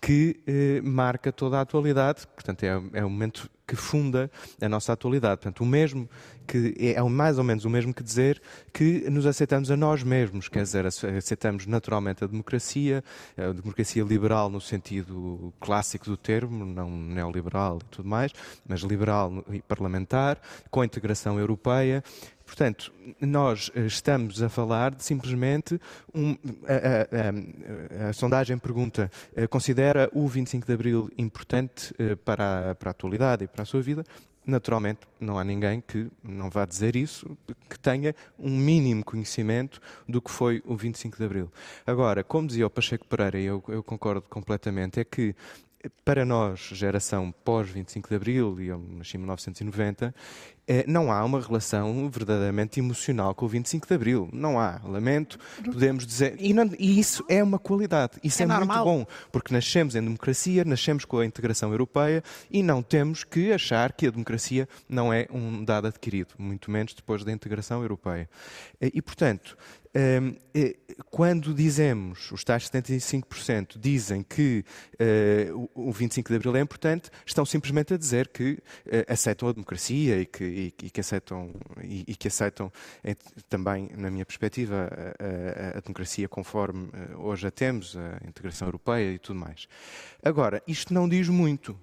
que 0.00 0.40
eh, 0.46 0.80
marca 0.82 1.32
toda 1.32 1.58
a 1.58 1.62
atualidade. 1.62 2.24
Portanto, 2.28 2.62
é, 2.62 2.68
é 2.92 3.04
o 3.04 3.10
momento 3.10 3.50
que 3.66 3.74
funda 3.74 4.30
a 4.60 4.68
nossa 4.68 4.92
atualidade. 4.92 5.40
Portanto, 5.40 5.60
o 5.62 5.66
mesmo 5.66 6.08
que 6.46 6.74
é, 6.78 6.92
é 6.92 7.02
mais 7.02 7.38
ou 7.38 7.44
menos 7.44 7.64
o 7.64 7.70
mesmo 7.70 7.92
que 7.92 8.02
dizer 8.02 8.40
que 8.72 9.10
nos 9.10 9.26
aceitamos 9.26 9.70
a 9.70 9.76
nós 9.76 10.02
mesmos, 10.02 10.48
quer 10.48 10.62
dizer, 10.62 10.86
aceitamos 10.86 11.66
naturalmente 11.66 12.22
a 12.22 12.26
democracia, 12.26 13.02
a 13.36 13.52
democracia 13.52 14.04
liberal 14.04 14.48
no 14.48 14.60
sentido 14.60 15.52
clássico 15.60 16.06
do 16.06 16.16
termo, 16.16 16.64
não 16.64 16.90
neoliberal 16.90 17.78
e 17.82 17.96
tudo 17.96 18.08
mais, 18.08 18.32
mas 18.68 18.80
liberal 18.80 19.44
e 19.50 19.60
parlamentar, 19.62 20.38
com 20.70 20.80
a 20.80 20.84
integração 20.84 21.40
europeia, 21.40 22.04
Portanto, 22.46 22.92
nós 23.20 23.70
eh, 23.74 23.86
estamos 23.86 24.40
a 24.40 24.48
falar 24.48 24.94
de 24.94 25.04
simplesmente. 25.04 25.78
Um, 26.14 26.36
a, 26.64 28.04
a, 28.04 28.06
a, 28.06 28.08
a, 28.10 28.12
sondagem 28.12 28.56
pergunta: 28.56 29.10
eh, 29.34 29.48
considera 29.48 30.08
o 30.14 30.28
25 30.28 30.64
de 30.64 30.72
Abril 30.72 31.10
importante 31.18 31.92
eh, 31.98 32.14
para 32.14 32.70
a, 32.70 32.74
para 32.76 32.90
a 32.90 32.92
atualidade 32.92 33.44
e 33.44 33.48
para 33.48 33.62
a 33.62 33.66
sua 33.66 33.82
vida? 33.82 34.04
Naturalmente, 34.46 35.00
não 35.18 35.36
há 35.40 35.42
ninguém 35.42 35.82
que 35.84 36.08
não 36.22 36.48
vá 36.48 36.64
dizer 36.64 36.94
isso, 36.94 37.36
que 37.68 37.76
tenha 37.76 38.14
um 38.38 38.56
mínimo 38.56 39.04
conhecimento 39.04 39.80
do 40.08 40.22
que 40.22 40.30
foi 40.30 40.62
o 40.64 40.76
25 40.76 41.16
de 41.16 41.24
Abril. 41.24 41.52
Agora, 41.84 42.22
como 42.22 42.46
dizia 42.46 42.64
o 42.64 42.70
Pacheco 42.70 43.04
Pereira, 43.08 43.40
e 43.40 43.44
eu, 43.44 43.62
eu 43.66 43.82
concordo 43.82 44.22
completamente, 44.30 45.00
é 45.00 45.04
que 45.04 45.34
para 46.04 46.24
nós, 46.24 46.60
geração 46.72 47.32
pós-25 47.44 48.08
de 48.08 48.14
Abril, 48.14 48.60
e 48.60 48.68
eu 48.68 48.78
nasci 48.78 49.16
em 49.16 49.20
1990, 49.20 50.14
eh, 50.68 50.84
não 50.88 51.12
há 51.12 51.24
uma 51.24 51.40
relação 51.40 52.10
verdadeiramente 52.10 52.80
emocional 52.80 53.34
com 53.34 53.44
o 53.44 53.48
25 53.48 53.86
de 53.86 53.94
Abril. 53.94 54.28
Não 54.32 54.58
há. 54.58 54.80
Lamento, 54.84 55.38
podemos 55.64 56.04
dizer. 56.04 56.36
E, 56.40 56.52
não, 56.52 56.68
e 56.78 56.98
isso 56.98 57.24
é 57.28 57.42
uma 57.42 57.58
qualidade. 57.58 58.18
Isso 58.22 58.42
é, 58.42 58.44
é 58.44 58.48
muito 58.48 58.84
bom, 58.84 59.06
porque 59.30 59.54
nascemos 59.54 59.94
em 59.94 60.02
democracia, 60.02 60.64
nascemos 60.64 61.04
com 61.04 61.18
a 61.18 61.26
integração 61.26 61.70
europeia 61.70 62.22
e 62.50 62.62
não 62.62 62.82
temos 62.82 63.22
que 63.22 63.52
achar 63.52 63.92
que 63.92 64.08
a 64.08 64.10
democracia 64.10 64.68
não 64.88 65.12
é 65.12 65.28
um 65.30 65.64
dado 65.64 65.86
adquirido, 65.86 66.34
muito 66.36 66.70
menos 66.70 66.94
depois 66.94 67.22
da 67.24 67.30
integração 67.30 67.82
europeia. 67.82 68.28
Eh, 68.80 68.90
e, 68.92 69.00
portanto, 69.00 69.56
quando 71.10 71.54
dizemos, 71.54 72.30
os 72.30 72.44
tais 72.44 72.68
75% 72.68 73.78
dizem 73.78 74.22
que 74.22 74.64
uh, 74.94 75.70
o 75.74 75.92
25 75.92 76.28
de 76.28 76.36
Abril 76.36 76.56
é 76.56 76.60
importante, 76.60 77.10
estão 77.24 77.44
simplesmente 77.44 77.94
a 77.94 77.96
dizer 77.96 78.28
que 78.28 78.52
uh, 78.52 78.60
aceitam 79.08 79.48
a 79.48 79.52
democracia 79.52 80.20
e 80.20 80.26
que, 80.26 80.44
e, 80.44 80.74
e 80.84 80.90
que 80.90 81.00
aceitam, 81.00 81.52
e, 81.82 82.04
e 82.08 82.16
que 82.16 82.28
aceitam 82.28 82.72
também, 83.48 83.88
na 83.96 84.10
minha 84.10 84.26
perspectiva, 84.26 84.90
a, 85.18 85.74
a, 85.74 85.78
a 85.78 85.80
democracia 85.80 86.28
conforme 86.28 86.88
hoje 87.16 87.46
a 87.46 87.50
temos, 87.50 87.96
a 87.96 88.26
integração 88.26 88.68
europeia 88.68 89.12
e 89.12 89.18
tudo 89.18 89.38
mais. 89.38 89.68
Agora, 90.22 90.62
isto 90.66 90.92
não 90.92 91.08
diz 91.08 91.28
muito 91.28 91.78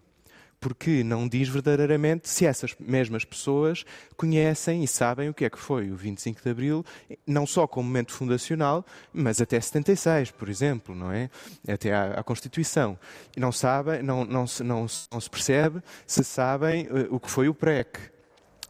porque 0.64 1.04
não 1.04 1.28
diz 1.28 1.50
verdadeiramente 1.50 2.30
se 2.30 2.46
essas 2.46 2.74
mesmas 2.80 3.26
pessoas 3.26 3.84
conhecem 4.16 4.82
e 4.82 4.88
sabem 4.88 5.28
o 5.28 5.34
que 5.34 5.44
é 5.44 5.50
que 5.50 5.60
foi 5.60 5.92
o 5.92 5.96
25 5.98 6.42
de 6.42 6.50
Abril, 6.50 6.86
não 7.28 7.46
só 7.46 7.68
como 7.68 7.86
momento 7.86 8.14
fundacional, 8.14 8.86
mas 9.12 9.42
até 9.42 9.60
76, 9.60 10.32
por 10.32 10.48
exemplo, 10.48 10.96
não 10.96 11.12
é? 11.12 11.30
Até 11.68 11.94
à, 11.94 12.14
à 12.14 12.24
Constituição. 12.24 12.98
E 13.36 13.42
não 13.42 13.52
sabem, 13.52 14.02
não, 14.02 14.24
não, 14.24 14.48
se, 14.48 14.64
não, 14.64 14.86
não 15.12 15.20
se 15.20 15.30
percebe 15.30 15.82
se 16.08 16.24
sabem 16.24 16.88
uh, 16.88 17.14
o 17.14 17.20
que 17.20 17.30
foi 17.30 17.50
o 17.50 17.54
PREC. 17.54 18.00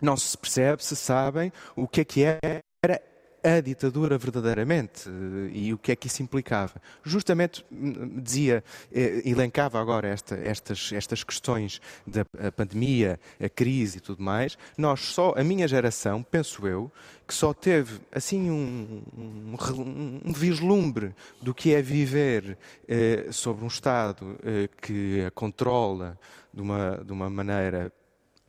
Não 0.01 0.17
se 0.17 0.35
percebe 0.35 0.83
se 0.83 0.95
sabem 0.95 1.53
o 1.75 1.87
que 1.87 2.01
é 2.01 2.03
que 2.03 2.23
era 2.23 3.12
a 3.43 3.59
ditadura 3.59 4.17
verdadeiramente 4.17 5.09
e 5.51 5.73
o 5.73 5.77
que 5.77 5.91
é 5.91 5.95
que 5.95 6.07
isso 6.07 6.23
implicava. 6.23 6.81
Justamente 7.03 7.65
hum, 7.71 8.19
dizia, 8.21 8.63
elencava 8.91 9.79
agora 9.79 10.07
esta, 10.07 10.35
estas, 10.35 10.91
estas 10.93 11.23
questões 11.23 11.81
da 12.07 12.25
pandemia, 12.51 13.19
a 13.43 13.49
crise 13.49 13.97
e 13.97 14.01
tudo 14.01 14.23
mais. 14.23 14.57
Nós 14.77 15.01
só, 15.01 15.33
a 15.35 15.43
minha 15.43 15.67
geração, 15.67 16.23
penso 16.23 16.65
eu, 16.67 16.91
que 17.27 17.33
só 17.33 17.53
teve 17.53 17.99
assim 18.11 18.49
um, 18.49 19.01
um, 19.17 20.21
um 20.25 20.33
vislumbre 20.33 21.15
do 21.41 21.53
que 21.53 21.73
é 21.73 21.81
viver 21.81 22.57
eh, 22.87 23.27
sobre 23.31 23.63
um 23.63 23.67
Estado 23.67 24.37
eh, 24.43 24.69
que 24.81 25.23
a 25.25 25.31
controla 25.31 26.17
de 26.53 26.61
uma, 26.61 27.01
de 27.03 27.11
uma 27.11 27.29
maneira 27.29 27.91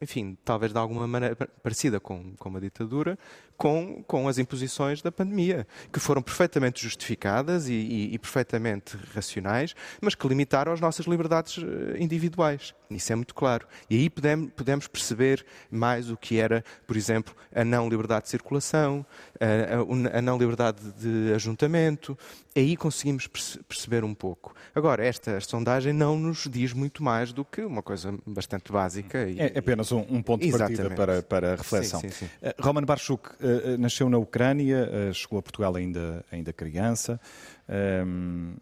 enfim, 0.01 0.37
talvez 0.45 0.73
de 0.73 0.79
alguma 0.79 1.07
maneira 1.07 1.37
parecida 1.63 2.01
com, 2.01 2.35
com 2.37 2.49
uma 2.49 2.61
ditadura, 2.61 3.19
com, 3.57 4.03
com 4.07 4.29
as 4.29 4.39
imposições 4.39 5.01
da 5.01 5.13
pandemia, 5.13 5.67
que 5.93 6.01
foram 6.01 6.21
perfeitamente 6.21 6.83
justificadas 6.83 7.69
e, 7.69 7.73
e, 7.73 8.15
e, 8.15 8.19
perfeitamente 8.19 8.97
racionais, 9.15 9.75
mas 10.01 10.15
que 10.15 10.27
limitaram 10.27 10.73
as 10.73 10.81
nossas 10.81 11.07
liberdades 11.07 11.59
eh, 11.59 12.03
individuais. 12.03 12.75
Isso 12.91 13.13
é 13.13 13.17
muito 13.17 13.35
claro. 13.35 13.67
E 13.89 13.97
aí 13.97 14.11
podemos, 14.11 14.89
perceber 14.89 15.45
mais 15.71 16.11
o 16.11 16.17
que 16.17 16.39
era, 16.39 16.65
por 16.87 16.97
exemplo, 16.97 17.35
a 17.55 17.65
não 17.65 17.89
liberdade 17.89 18.25
de 18.25 18.31
circulação, 18.31 19.07
a, 19.41 20.15
a, 20.15 20.19
a 20.19 20.23
não 20.23 20.37
liberdade 20.37 20.93
de 20.93 21.33
ajuntamento. 21.33 22.19
Aí 22.57 22.77
conseguimos 22.77 23.27
perceber 23.27 24.05
um 24.05 24.15
pouco. 24.15 24.55
Agora, 24.73 25.05
esta 25.05 25.41
sondagem 25.41 25.93
não 25.93 26.17
nos 26.17 26.47
diz 26.49 26.73
muito 26.73 27.03
mais 27.03 27.33
do 27.33 27.45
que 27.45 27.63
uma 27.63 27.83
coisa 27.83 28.17
bastante 28.25 28.71
básica. 28.71 29.29
E... 29.29 29.41
É 29.41 29.59
apenas 29.59 29.91
um, 29.91 30.05
um 30.09 30.23
ponto 30.23 30.47
de 30.47 30.57
partida 30.57 30.89
para, 30.91 31.21
para 31.21 31.55
a 31.55 31.57
reflexão. 31.57 32.01
Sim, 32.01 32.11
sim, 32.11 32.27
sim. 32.27 32.49
Uh, 32.49 32.63
Roman 32.63 32.85
Barchuk, 32.85 33.29
uh, 33.31 33.77
nasceu 33.77 34.09
na 34.09 34.19
Ucrânia, 34.19 34.89
uh, 34.89 35.13
chegou 35.13 35.41
a 35.41 35.43
Portugal 35.43 35.75
ainda, 35.75 36.25
ainda 36.31 36.53
criança. 36.53 37.21
Um, 38.07 38.55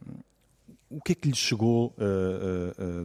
o 0.89 1.01
que 1.03 1.13
é 1.13 1.15
que 1.15 1.29
lhe 1.29 1.35
chegou 1.35 1.95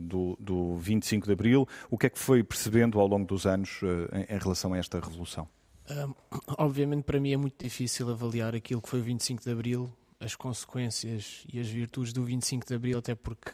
do, 0.02 0.38
do 0.41 0.76
25 0.76 1.26
de 1.26 1.32
Abril? 1.32 1.65
O 1.89 1.97
que 1.97 2.08
é 2.08 2.10
que 2.10 2.19
foi 2.19 2.43
percebendo 2.43 3.00
ao 3.00 3.08
longo 3.08 3.26
dos 3.26 3.45
anos 3.45 3.80
em, 4.12 4.36
em, 4.36 4.38
relação 4.38 4.73
a 4.73 4.78
esta 4.78 5.00
revolução? 5.00 5.47
Um, 5.89 6.13
obviamente, 6.60 7.04
para 7.04 7.17
mim 7.17 7.32
é 7.32 7.38
muito 7.38 7.63
difícil 7.63 8.10
avaliar 8.10 8.54
aquilo 8.54 8.82
que 8.82 8.89
foi 8.89 9.00
o 9.00 9.04
25 9.04 9.41
de 9.41 9.50
Abril, 9.50 9.89
as 10.20 10.36
consequências 10.36 11.46
e 11.52 11.60
as 11.60 11.68
virtudes 11.68 12.14
do 12.14 12.24
25 12.24 12.66
de 12.66 12.74
Abril, 12.74 12.98
até 12.98 13.16
porque 13.16 13.52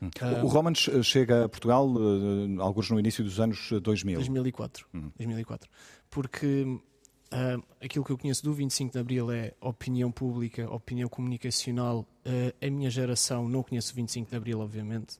Hum. 0.00 0.10
O 0.42 0.46
Romans 0.46 0.90
chega 1.02 1.44
a 1.44 1.48
Portugal 1.48 1.88
uh, 1.88 2.60
alguns 2.60 2.90
no 2.90 2.98
início 2.98 3.24
dos 3.24 3.40
anos 3.40 3.70
2000. 3.82 4.16
2004. 4.18 4.86
Hum. 4.94 5.10
2004. 5.16 5.70
Porque 6.10 6.62
uh, 6.64 7.62
aquilo 7.82 8.04
que 8.04 8.12
eu 8.12 8.18
conheço 8.18 8.44
do 8.44 8.52
25 8.52 8.92
de 8.92 8.98
Abril 8.98 9.30
é 9.30 9.52
opinião 9.60 10.10
pública, 10.12 10.70
opinião 10.70 11.08
comunicacional. 11.08 12.06
Uh, 12.26 12.66
a 12.66 12.70
minha 12.70 12.90
geração 12.90 13.48
não 13.48 13.62
conhece 13.62 13.92
o 13.92 13.96
25 13.96 14.30
de 14.30 14.36
Abril, 14.36 14.60
obviamente. 14.60 15.18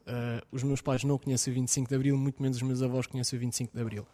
os 0.53 0.62
meus 0.62 0.81
pais 0.81 1.05
não 1.05 1.19
conhecem 1.19 1.53
o 1.53 1.55
25 1.55 1.89
de 1.89 1.95
Abril, 1.95 2.17
muito 2.17 2.43
menos 2.43 2.59
os 2.59 2.62
meus 2.62 2.83
avós 2.83 3.07
conhecem 3.07 3.37
o 3.37 3.41
25 3.41 3.75
de 3.75 3.81
Abril. 3.81 4.07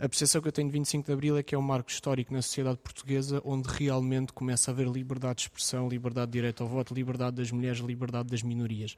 A 0.00 0.08
percepção 0.08 0.40
que 0.40 0.48
eu 0.48 0.52
tenho 0.52 0.66
de 0.66 0.72
25 0.72 1.06
de 1.06 1.12
Abril 1.12 1.36
é 1.36 1.42
que 1.42 1.54
é 1.54 1.58
um 1.58 1.62
marco 1.62 1.90
histórico 1.90 2.32
na 2.32 2.40
sociedade 2.40 2.78
portuguesa 2.78 3.40
onde 3.44 3.68
realmente 3.68 4.32
começa 4.32 4.70
a 4.70 4.72
haver 4.72 4.88
liberdade 4.88 5.36
de 5.36 5.42
expressão, 5.42 5.88
liberdade 5.88 6.32
de 6.32 6.38
direito 6.38 6.62
ao 6.62 6.68
voto, 6.68 6.94
liberdade 6.94 7.36
das 7.36 7.50
mulheres, 7.50 7.80
liberdade 7.80 8.30
das 8.30 8.42
minorias 8.42 8.96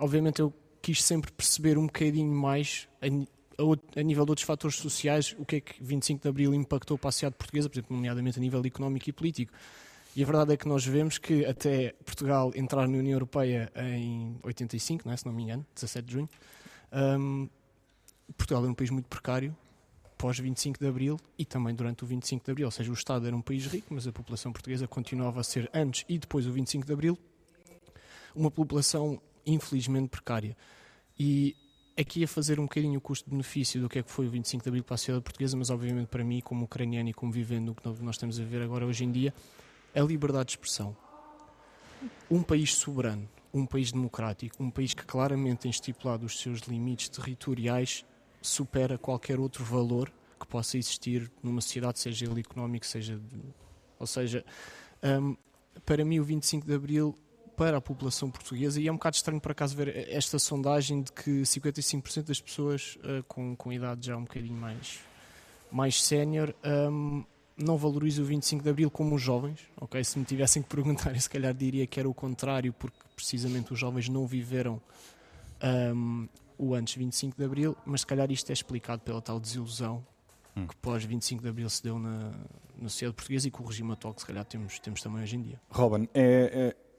obviamente 0.00 0.40
eu 0.40 0.52
quis 0.82 1.02
sempre 1.04 1.30
perceber 1.30 1.78
um 1.78 1.86
bocadinho 1.86 2.32
mais 2.32 2.88
a, 3.00 4.02
nível 4.02 4.24
de 4.24 4.30
outros 4.30 4.46
fatores 4.46 4.76
sociais 4.76 5.36
o 5.38 5.44
que 5.44 5.56
é 5.56 5.60
que 5.60 5.82
25 5.82 6.22
de 6.22 6.28
Abril 6.28 6.54
impactou 6.54 6.96
para 6.96 7.10
a 7.10 7.12
sociedade 7.12 7.36
portuguesa, 7.36 7.68
por 7.68 7.76
exemplo, 7.76 7.94
nomeadamente 7.94 8.38
a 8.38 8.40
nível 8.40 8.62
económico 8.64 9.08
e 9.08 9.12
político. 9.12 9.52
E 10.16 10.22
a 10.22 10.26
verdade 10.26 10.54
é 10.54 10.56
que 10.56 10.66
nós 10.66 10.84
vemos 10.84 11.18
que 11.18 11.44
até 11.44 11.94
Portugal 12.04 12.50
entrar 12.56 12.88
na 12.88 12.98
União 12.98 13.12
Europeia 13.12 13.70
em 13.76 14.36
85, 14.42 15.06
não 15.06 15.12
é, 15.12 15.16
se 15.16 15.26
não 15.26 15.32
me 15.32 15.44
engano, 15.44 15.64
17 15.74 16.06
de 16.06 16.12
junho, 16.14 16.28
um, 16.92 17.48
Portugal 18.36 18.62
era 18.62 18.72
um 18.72 18.74
país 18.74 18.90
muito 18.90 19.06
precário 19.06 19.54
pós 20.20 20.38
25 20.38 20.78
de 20.78 20.86
Abril 20.86 21.18
e 21.38 21.46
também 21.46 21.74
durante 21.74 22.04
o 22.04 22.06
25 22.06 22.44
de 22.44 22.50
Abril, 22.50 22.66
ou 22.66 22.70
seja, 22.70 22.90
o 22.90 22.94
Estado 22.94 23.26
era 23.26 23.34
um 23.34 23.40
país 23.40 23.64
rico, 23.64 23.86
mas 23.94 24.06
a 24.06 24.12
população 24.12 24.52
portuguesa 24.52 24.86
continuava 24.86 25.40
a 25.40 25.42
ser 25.42 25.70
antes 25.72 26.04
e 26.06 26.18
depois 26.18 26.44
do 26.44 26.52
25 26.52 26.86
de 26.86 26.92
Abril 26.92 27.18
uma 28.36 28.50
população 28.50 29.18
infelizmente 29.46 30.10
precária. 30.10 30.54
E 31.18 31.56
aqui 31.98 32.22
a 32.22 32.28
fazer 32.28 32.60
um 32.60 32.64
bocadinho 32.64 32.98
o 32.98 33.00
custo-benefício 33.00 33.80
do 33.80 33.88
que 33.88 33.98
é 33.98 34.02
que 34.02 34.10
foi 34.10 34.26
o 34.26 34.30
25 34.30 34.62
de 34.62 34.68
Abril 34.68 34.84
para 34.84 34.94
a 34.94 34.98
sociedade 34.98 35.24
portuguesa, 35.24 35.56
mas 35.56 35.70
obviamente 35.70 36.08
para 36.08 36.22
mim, 36.22 36.40
como 36.40 36.66
ucraniano 36.66 37.08
e 37.08 37.14
como 37.14 37.32
vivendo 37.32 37.70
o 37.70 37.74
que 37.74 37.88
nós 38.02 38.16
estamos 38.16 38.38
a 38.38 38.44
ver 38.44 38.60
agora 38.60 38.84
hoje 38.84 39.04
em 39.04 39.10
dia, 39.10 39.32
a 39.94 40.00
liberdade 40.00 40.48
de 40.48 40.52
expressão. 40.52 40.94
Um 42.30 42.42
país 42.42 42.74
soberano, 42.74 43.26
um 43.54 43.64
país 43.64 43.90
democrático, 43.90 44.62
um 44.62 44.70
país 44.70 44.92
que 44.92 45.04
claramente 45.06 45.60
tem 45.60 45.70
estipulado 45.70 46.26
os 46.26 46.38
seus 46.38 46.60
limites 46.60 47.08
territoriais, 47.08 48.04
supera 48.40 48.98
qualquer 48.98 49.38
outro 49.38 49.64
valor 49.64 50.12
que 50.38 50.46
possa 50.46 50.78
existir 50.78 51.30
numa 51.42 51.60
sociedade, 51.60 51.98
seja 51.98 52.24
ele 52.24 52.40
económico, 52.40 52.86
seja. 52.86 53.16
De... 53.16 53.40
Ou 53.98 54.06
seja, 54.06 54.44
um, 55.02 55.36
para 55.84 56.04
mim, 56.04 56.18
o 56.18 56.24
25 56.24 56.66
de 56.66 56.74
Abril 56.74 57.14
para 57.56 57.76
a 57.76 57.80
população 57.80 58.30
portuguesa 58.30 58.80
e 58.80 58.88
é 58.88 58.90
um 58.90 58.94
bocado 58.94 59.16
estranho 59.16 59.38
por 59.38 59.52
acaso 59.52 59.76
ver 59.76 60.08
esta 60.08 60.38
sondagem 60.38 61.02
de 61.02 61.12
que 61.12 61.42
55% 61.42 62.22
das 62.22 62.40
pessoas 62.40 62.96
uh, 63.02 63.22
com, 63.28 63.54
com 63.54 63.70
idade 63.70 64.06
já 64.06 64.16
um 64.16 64.22
bocadinho 64.22 64.56
mais, 64.56 65.00
mais 65.70 66.02
sénior 66.02 66.54
um, 66.64 67.22
não 67.58 67.76
valorizam 67.76 68.24
o 68.24 68.26
25 68.26 68.64
de 68.64 68.70
Abril 68.70 68.90
como 68.90 69.14
os 69.14 69.20
jovens. 69.20 69.60
ok 69.78 70.02
Se 70.02 70.18
me 70.18 70.24
tivessem 70.24 70.62
que 70.62 70.70
perguntar, 70.70 71.12
eu 71.14 71.20
se 71.20 71.28
calhar 71.28 71.52
diria 71.52 71.86
que 71.86 72.00
era 72.00 72.08
o 72.08 72.14
contrário, 72.14 72.72
porque 72.72 72.96
precisamente 73.14 73.74
os 73.74 73.78
jovens 73.78 74.08
não 74.08 74.26
viveram 74.26 74.80
um, 75.94 76.26
o 76.60 76.74
antes 76.74 76.94
25 76.94 77.36
de 77.36 77.44
Abril, 77.44 77.76
mas 77.86 78.02
se 78.02 78.06
calhar 78.06 78.30
isto 78.30 78.50
é 78.50 78.52
explicado 78.52 79.00
pela 79.00 79.22
tal 79.22 79.40
desilusão 79.40 80.06
hum. 80.54 80.66
que 80.66 80.76
pós 80.76 81.04
25 81.04 81.42
de 81.42 81.48
Abril 81.48 81.70
se 81.70 81.82
deu 81.82 81.98
na, 81.98 82.32
na 82.76 82.88
sociedade 82.88 83.16
portuguesa 83.16 83.48
e 83.48 83.50
que 83.50 83.62
o 83.62 83.64
regime 83.64 83.92
atual 83.92 84.12
que 84.12 84.20
se 84.20 84.26
calhar 84.26 84.44
temos, 84.44 84.78
temos 84.78 85.00
também 85.00 85.22
hoje 85.22 85.36
em 85.36 85.42
dia. 85.42 85.60
Robin, 85.70 86.06
é, 86.12 86.74
é 86.76 86.90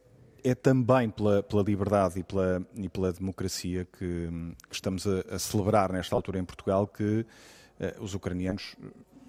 é 0.43 0.56
também 0.56 1.08
pela, 1.08 1.43
pela 1.43 1.62
liberdade 1.62 2.19
e 2.19 2.24
pela, 2.24 2.65
e 2.76 2.89
pela 2.89 3.13
democracia 3.13 3.86
que, 3.86 4.28
que 4.67 4.74
estamos 4.76 5.06
a, 5.06 5.36
a, 5.36 5.38
celebrar 5.38 5.91
nesta 5.91 6.15
altura 6.15 6.39
em 6.39 6.43
Portugal 6.43 6.88
que 6.88 7.04
uh, 7.21 8.04
os 8.04 8.15
ucranianos 8.15 8.76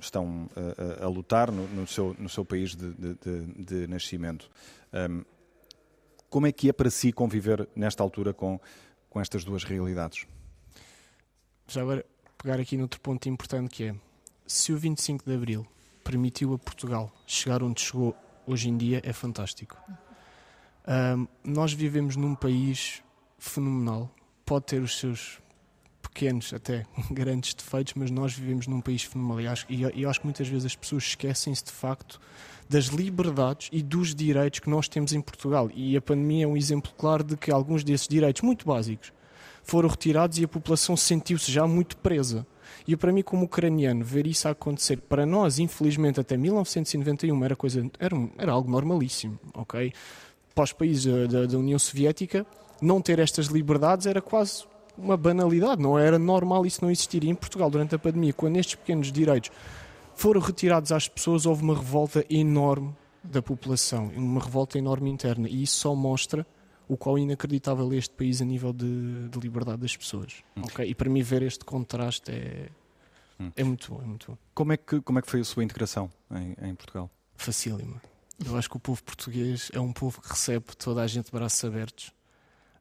estão 0.01 0.49
a, 0.57 1.05
a 1.05 1.09
lutar 1.09 1.53
no, 1.53 1.69
no, 1.69 1.87
seu, 1.87 2.17
no 2.19 2.31
seu 2.31 2.47
país 2.47 2.75
de, 2.75 2.93
de, 2.93 3.15
de, 3.15 3.65
de 3.65 3.87
nascimento. 3.87 4.51
Um, 4.93 5.23
como 6.29 6.47
é 6.47 6.53
que 6.53 6.71
é 6.71 6.73
para 6.73 6.89
si 6.89 7.13
conviver 7.13 7.69
nesta 7.77 8.03
altura 8.03 8.33
com, 8.33 8.59
com 9.13 9.21
estas 9.21 9.45
duas 9.45 9.63
realidades? 9.63 10.27
Já 11.69 11.83
agora, 11.83 12.05
pegar 12.39 12.59
aqui 12.59 12.79
noutro 12.79 12.99
ponto 12.99 13.29
importante 13.29 13.69
que 13.69 13.85
é, 13.85 13.95
se 14.47 14.73
o 14.73 14.79
25 14.79 15.23
de 15.27 15.35
Abril 15.35 15.67
permitiu 16.03 16.55
a 16.55 16.59
Portugal 16.59 17.13
chegar 17.27 17.63
onde 17.63 17.83
chegou 17.83 18.17
hoje 18.47 18.71
em 18.71 18.77
dia, 18.77 19.03
é 19.05 19.13
fantástico. 19.13 19.77
Um, 20.89 21.29
nós 21.45 21.75
vivemos 21.75 22.17
num 22.17 22.35
país 22.35 23.03
fenomenal, 23.39 24.11
pode 24.47 24.65
ter 24.65 24.81
os 24.81 24.99
seus 24.99 25.42
pequenos, 26.13 26.53
até 26.53 26.85
grandes 27.11 27.55
defeitos, 27.55 27.95
mas 27.95 28.11
nós 28.11 28.33
vivemos 28.33 28.67
num 28.67 28.81
país 28.81 29.03
fenomenal. 29.03 29.55
E, 29.69 29.83
e 29.95 30.03
eu 30.03 30.11
acho 30.11 30.21
que 30.21 30.27
muitas 30.27 30.49
vezes 30.49 30.67
as 30.67 30.77
pessoas 30.77 31.05
esquecem-se 31.05 31.65
de 31.65 31.73
facto 31.73 32.21
das 32.69 32.87
liberdades 32.87 33.69
e 33.73 33.83
dos 33.83 34.15
direitos 34.15 34.61
que 34.61 34.71
nós 34.71 34.89
temos 34.89 35.13
em 35.13 35.21
Portugal. 35.21 35.71
E 35.75 35.97
a 35.97 36.01
pandemia 36.01 36.45
é 36.45 36.47
um 36.47 36.57
exemplo 36.57 36.93
claro 36.97 37.23
de 37.23 37.37
que 37.37 37.51
alguns 37.51 37.85
desses 37.85 38.09
direitos 38.09 38.43
muito 38.43 38.67
básicos 38.67 39.13
foram 39.63 39.89
retirados 39.89 40.39
e 40.39 40.45
a 40.45 40.49
população 40.49 40.97
sentiu-se 40.97 41.51
já 41.51 41.67
muito 41.67 41.97
presa. 41.97 42.47
E 42.87 42.97
para 42.97 43.13
mim, 43.13 43.23
como 43.23 43.45
ucraniano, 43.45 44.05
ver 44.05 44.27
isso 44.27 44.49
acontecer, 44.49 44.97
para 45.03 45.25
nós, 45.25 45.59
infelizmente, 45.59 46.19
até 46.19 46.37
1991 46.37 47.45
era, 47.45 47.55
coisa, 47.55 47.89
era, 47.99 48.17
era 48.39 48.53
algo 48.53 48.71
normalíssimo, 48.71 49.39
ok? 49.55 49.93
para 50.55 50.65
os 50.65 50.73
países 50.73 51.05
da, 51.29 51.47
da 51.47 51.59
União 51.59 51.79
Soviética, 51.79 52.47
não 52.81 53.01
ter 53.01 53.19
estas 53.19 53.47
liberdades 53.47 54.07
era 54.07 54.21
quase 54.21 54.65
uma 54.97 55.17
banalidade, 55.17 55.83
não 55.83 55.99
era 55.99 56.19
normal 56.19 56.67
isso 56.67 56.83
não 56.83 56.91
existir. 56.91 57.25
E 57.25 57.31
em 57.31 57.35
Portugal, 57.35 57.71
durante 57.71 57.95
a 57.95 57.99
pandemia, 57.99 58.33
quando 58.33 58.57
estes 58.57 58.75
pequenos 58.75 59.11
direitos 59.11 59.51
foram 60.15 60.41
retirados 60.41 60.93
às 60.93 61.09
pessoas, 61.09 61.47
houve 61.47 61.63
uma 61.63 61.75
revolta 61.75 62.25
enorme 62.29 62.95
da 63.23 63.41
população, 63.41 64.11
uma 64.17 64.41
revolta 64.41 64.79
enorme 64.79 65.11
interna. 65.11 65.49
E 65.49 65.63
isso 65.63 65.77
só 65.77 65.95
mostra 65.95 66.47
o 66.89 66.97
qual 66.97 67.19
inacreditável 67.19 67.91
é 67.93 67.97
este 67.97 68.15
país 68.15 68.43
a 68.43 68.45
nível 68.45 68.73
de, 68.73 69.29
de 69.29 69.39
liberdade 69.39 69.79
das 69.79 69.97
pessoas. 69.97 70.43
Hum. 70.57 70.63
Okay? 70.65 70.91
E 70.91 70.95
para 70.95 71.09
mim 71.09 71.23
ver 71.23 71.43
este 71.43 71.65
contraste 71.65 72.31
é, 72.31 72.69
hum. 73.41 73.51
é 73.57 73.65
muito 73.65 73.93
bom. 73.93 74.03
É 74.03 74.07
muito 74.07 74.31
bom. 74.33 74.39
Como, 74.55 74.73
é 74.73 74.77
que, 74.77 75.01
como 75.01 75.19
é 75.19 75.23
que 75.23 75.31
foi 75.31 75.41
a 75.41 75.45
sua 75.45 75.65
integração 75.65 76.11
em, 76.31 76.69
em 76.69 76.75
Portugal? 76.75 77.11
Facílima. 77.35 78.01
Eu 78.45 78.57
acho 78.57 78.69
que 78.69 78.77
o 78.77 78.81
povo 78.81 79.03
português 79.03 79.71
é 79.73 79.81
um 79.81 79.93
povo 79.93 80.21
que 80.21 80.29
recebe 80.29 80.77
toda 80.77 81.03
a 81.03 81.07
gente 81.07 81.27
de 81.27 81.33
braços 81.33 81.65
abertos. 81.65 82.13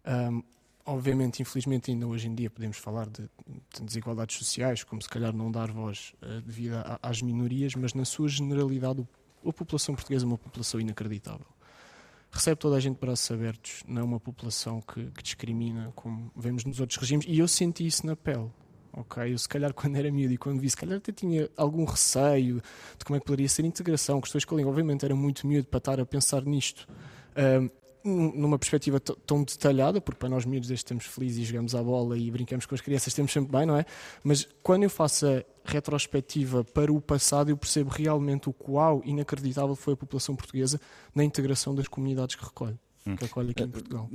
Um, 0.05 0.41
obviamente, 0.85 1.41
infelizmente, 1.41 1.91
ainda 1.91 2.07
hoje 2.07 2.27
em 2.27 2.35
dia 2.35 2.49
podemos 2.49 2.77
falar 2.77 3.07
de, 3.07 3.29
de 3.73 3.83
desigualdades 3.83 4.37
sociais, 4.37 4.83
como 4.83 5.01
se 5.01 5.09
calhar 5.09 5.33
não 5.33 5.51
dar 5.51 5.71
voz 5.71 6.13
uh, 6.21 6.41
devido 6.41 6.75
a, 6.75 6.99
às 7.01 7.21
minorias, 7.21 7.75
mas 7.75 7.93
na 7.93 8.05
sua 8.05 8.27
generalidade 8.27 9.01
o, 9.43 9.49
A 9.49 9.53
população 9.53 9.95
portuguesa 9.95 10.25
é 10.25 10.27
uma 10.27 10.37
população 10.37 10.79
inacreditável. 10.79 11.45
Recebe 12.31 12.57
toda 12.57 12.77
a 12.77 12.79
gente 12.79 12.97
braços 12.97 13.29
abertos, 13.29 13.83
não 13.87 14.01
é 14.01 14.05
uma 14.05 14.19
população 14.19 14.81
que, 14.81 15.11
que 15.11 15.21
discrimina, 15.21 15.91
como 15.95 16.31
vemos 16.35 16.63
nos 16.63 16.79
outros 16.79 16.97
regimes, 16.97 17.25
e 17.27 17.39
eu 17.39 17.47
senti 17.47 17.85
isso 17.85 18.05
na 18.05 18.15
pele. 18.15 18.49
Ok, 18.93 19.31
eu 19.31 19.37
se 19.37 19.47
calhar 19.47 19.73
quando 19.75 19.95
era 19.95 20.11
miúdo 20.11 20.33
e 20.33 20.37
quando 20.37 20.59
vi, 20.59 20.69
se 20.69 20.77
calhar 20.77 20.97
até 20.97 21.11
tinha 21.11 21.49
algum 21.57 21.85
receio 21.85 22.61
de 22.97 23.05
como 23.05 23.17
é 23.17 23.19
que 23.19 23.25
poderia 23.25 23.49
ser 23.49 23.65
integração, 23.65 24.21
questões 24.21 24.45
com 24.45 24.55
a 24.55 24.57
língua. 24.57 24.71
Obviamente 24.71 25.05
era 25.05 25.15
muito 25.15 25.45
miúdo 25.47 25.67
para 25.67 25.77
estar 25.77 25.99
a 25.99 26.05
pensar 26.05 26.43
nisto. 26.43 26.87
Um, 27.35 27.69
numa 28.03 28.57
perspectiva 28.57 28.99
tão 28.99 29.43
detalhada, 29.43 30.01
porque 30.01 30.19
para 30.19 30.29
nós 30.29 30.45
miúdos 30.45 30.67
desde 30.67 30.83
estamos 30.83 31.05
felizes 31.05 31.39
e 31.39 31.45
jogamos 31.45 31.75
à 31.75 31.83
bola 31.83 32.17
e 32.17 32.29
brincamos 32.31 32.65
com 32.65 32.75
as 32.75 32.81
crianças, 32.81 33.13
temos 33.13 33.31
sempre 33.31 33.51
bem, 33.51 33.65
não 33.65 33.77
é? 33.77 33.85
Mas 34.23 34.47
quando 34.63 34.83
eu 34.83 34.89
faço 34.89 35.25
a 35.27 35.43
retrospectiva 35.63 36.63
para 36.63 36.91
o 36.91 36.99
passado, 36.99 37.49
eu 37.49 37.57
percebo 37.57 37.89
realmente 37.89 38.49
o 38.49 38.53
qual 38.53 39.01
inacreditável 39.05 39.75
foi 39.75 39.93
a 39.93 39.97
população 39.97 40.35
portuguesa 40.35 40.79
na 41.13 41.23
integração 41.23 41.75
das 41.75 41.87
comunidades 41.87 42.35
que 42.35 42.43
recolhe. 42.43 42.77
Hum. 43.05 43.15
que 43.15 43.25
acolhe 43.25 43.51
aqui 43.51 43.63
em 43.63 43.69
Portugal. 43.69 44.09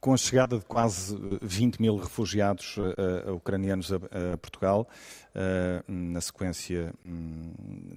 Com 0.00 0.14
a 0.14 0.16
chegada 0.16 0.58
de 0.58 0.64
quase 0.64 1.16
20 1.42 1.80
mil 1.80 1.96
refugiados 1.96 2.76
uh, 2.76 3.34
ucranianos 3.34 3.92
a, 3.92 3.96
a 3.96 4.36
Portugal, 4.36 4.88
uh, 5.34 5.92
na 5.92 6.20
sequência 6.20 6.94
um, 7.04 7.52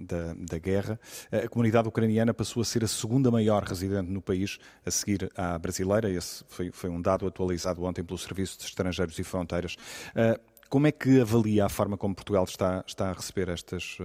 da, 0.05 0.33
da, 0.33 0.57
guerra, 0.57 0.99
a 1.31 1.47
comunidade 1.47 1.87
ucraniana 1.87 2.33
passou 2.33 2.61
a 2.61 2.65
ser 2.65 2.83
a 2.83 2.87
segunda 2.87 3.29
maior 3.29 3.63
residente 3.63 4.09
no 4.09 4.21
país, 4.21 4.57
a 4.83 4.89
seguir 4.89 5.31
à 5.35 5.57
brasileira. 5.59 6.09
Esse 6.09 6.43
foi, 6.47 6.71
foi 6.71 6.89
um 6.89 7.01
dado 7.01 7.27
atualizado 7.27 7.83
ontem 7.83 8.03
pelo 8.03 8.17
Serviço 8.17 8.57
de 8.57 8.65
Estrangeiros 8.65 9.17
e 9.19 9.23
Fronteiras. 9.23 9.75
Uh, 10.15 10.39
como 10.69 10.87
é 10.87 10.91
que 10.91 11.21
avalia 11.21 11.65
a 11.65 11.69
forma 11.69 11.97
como 11.97 12.15
Portugal 12.15 12.43
está, 12.45 12.83
está 12.85 13.09
a 13.09 13.13
receber 13.13 13.49
estas 13.49 13.97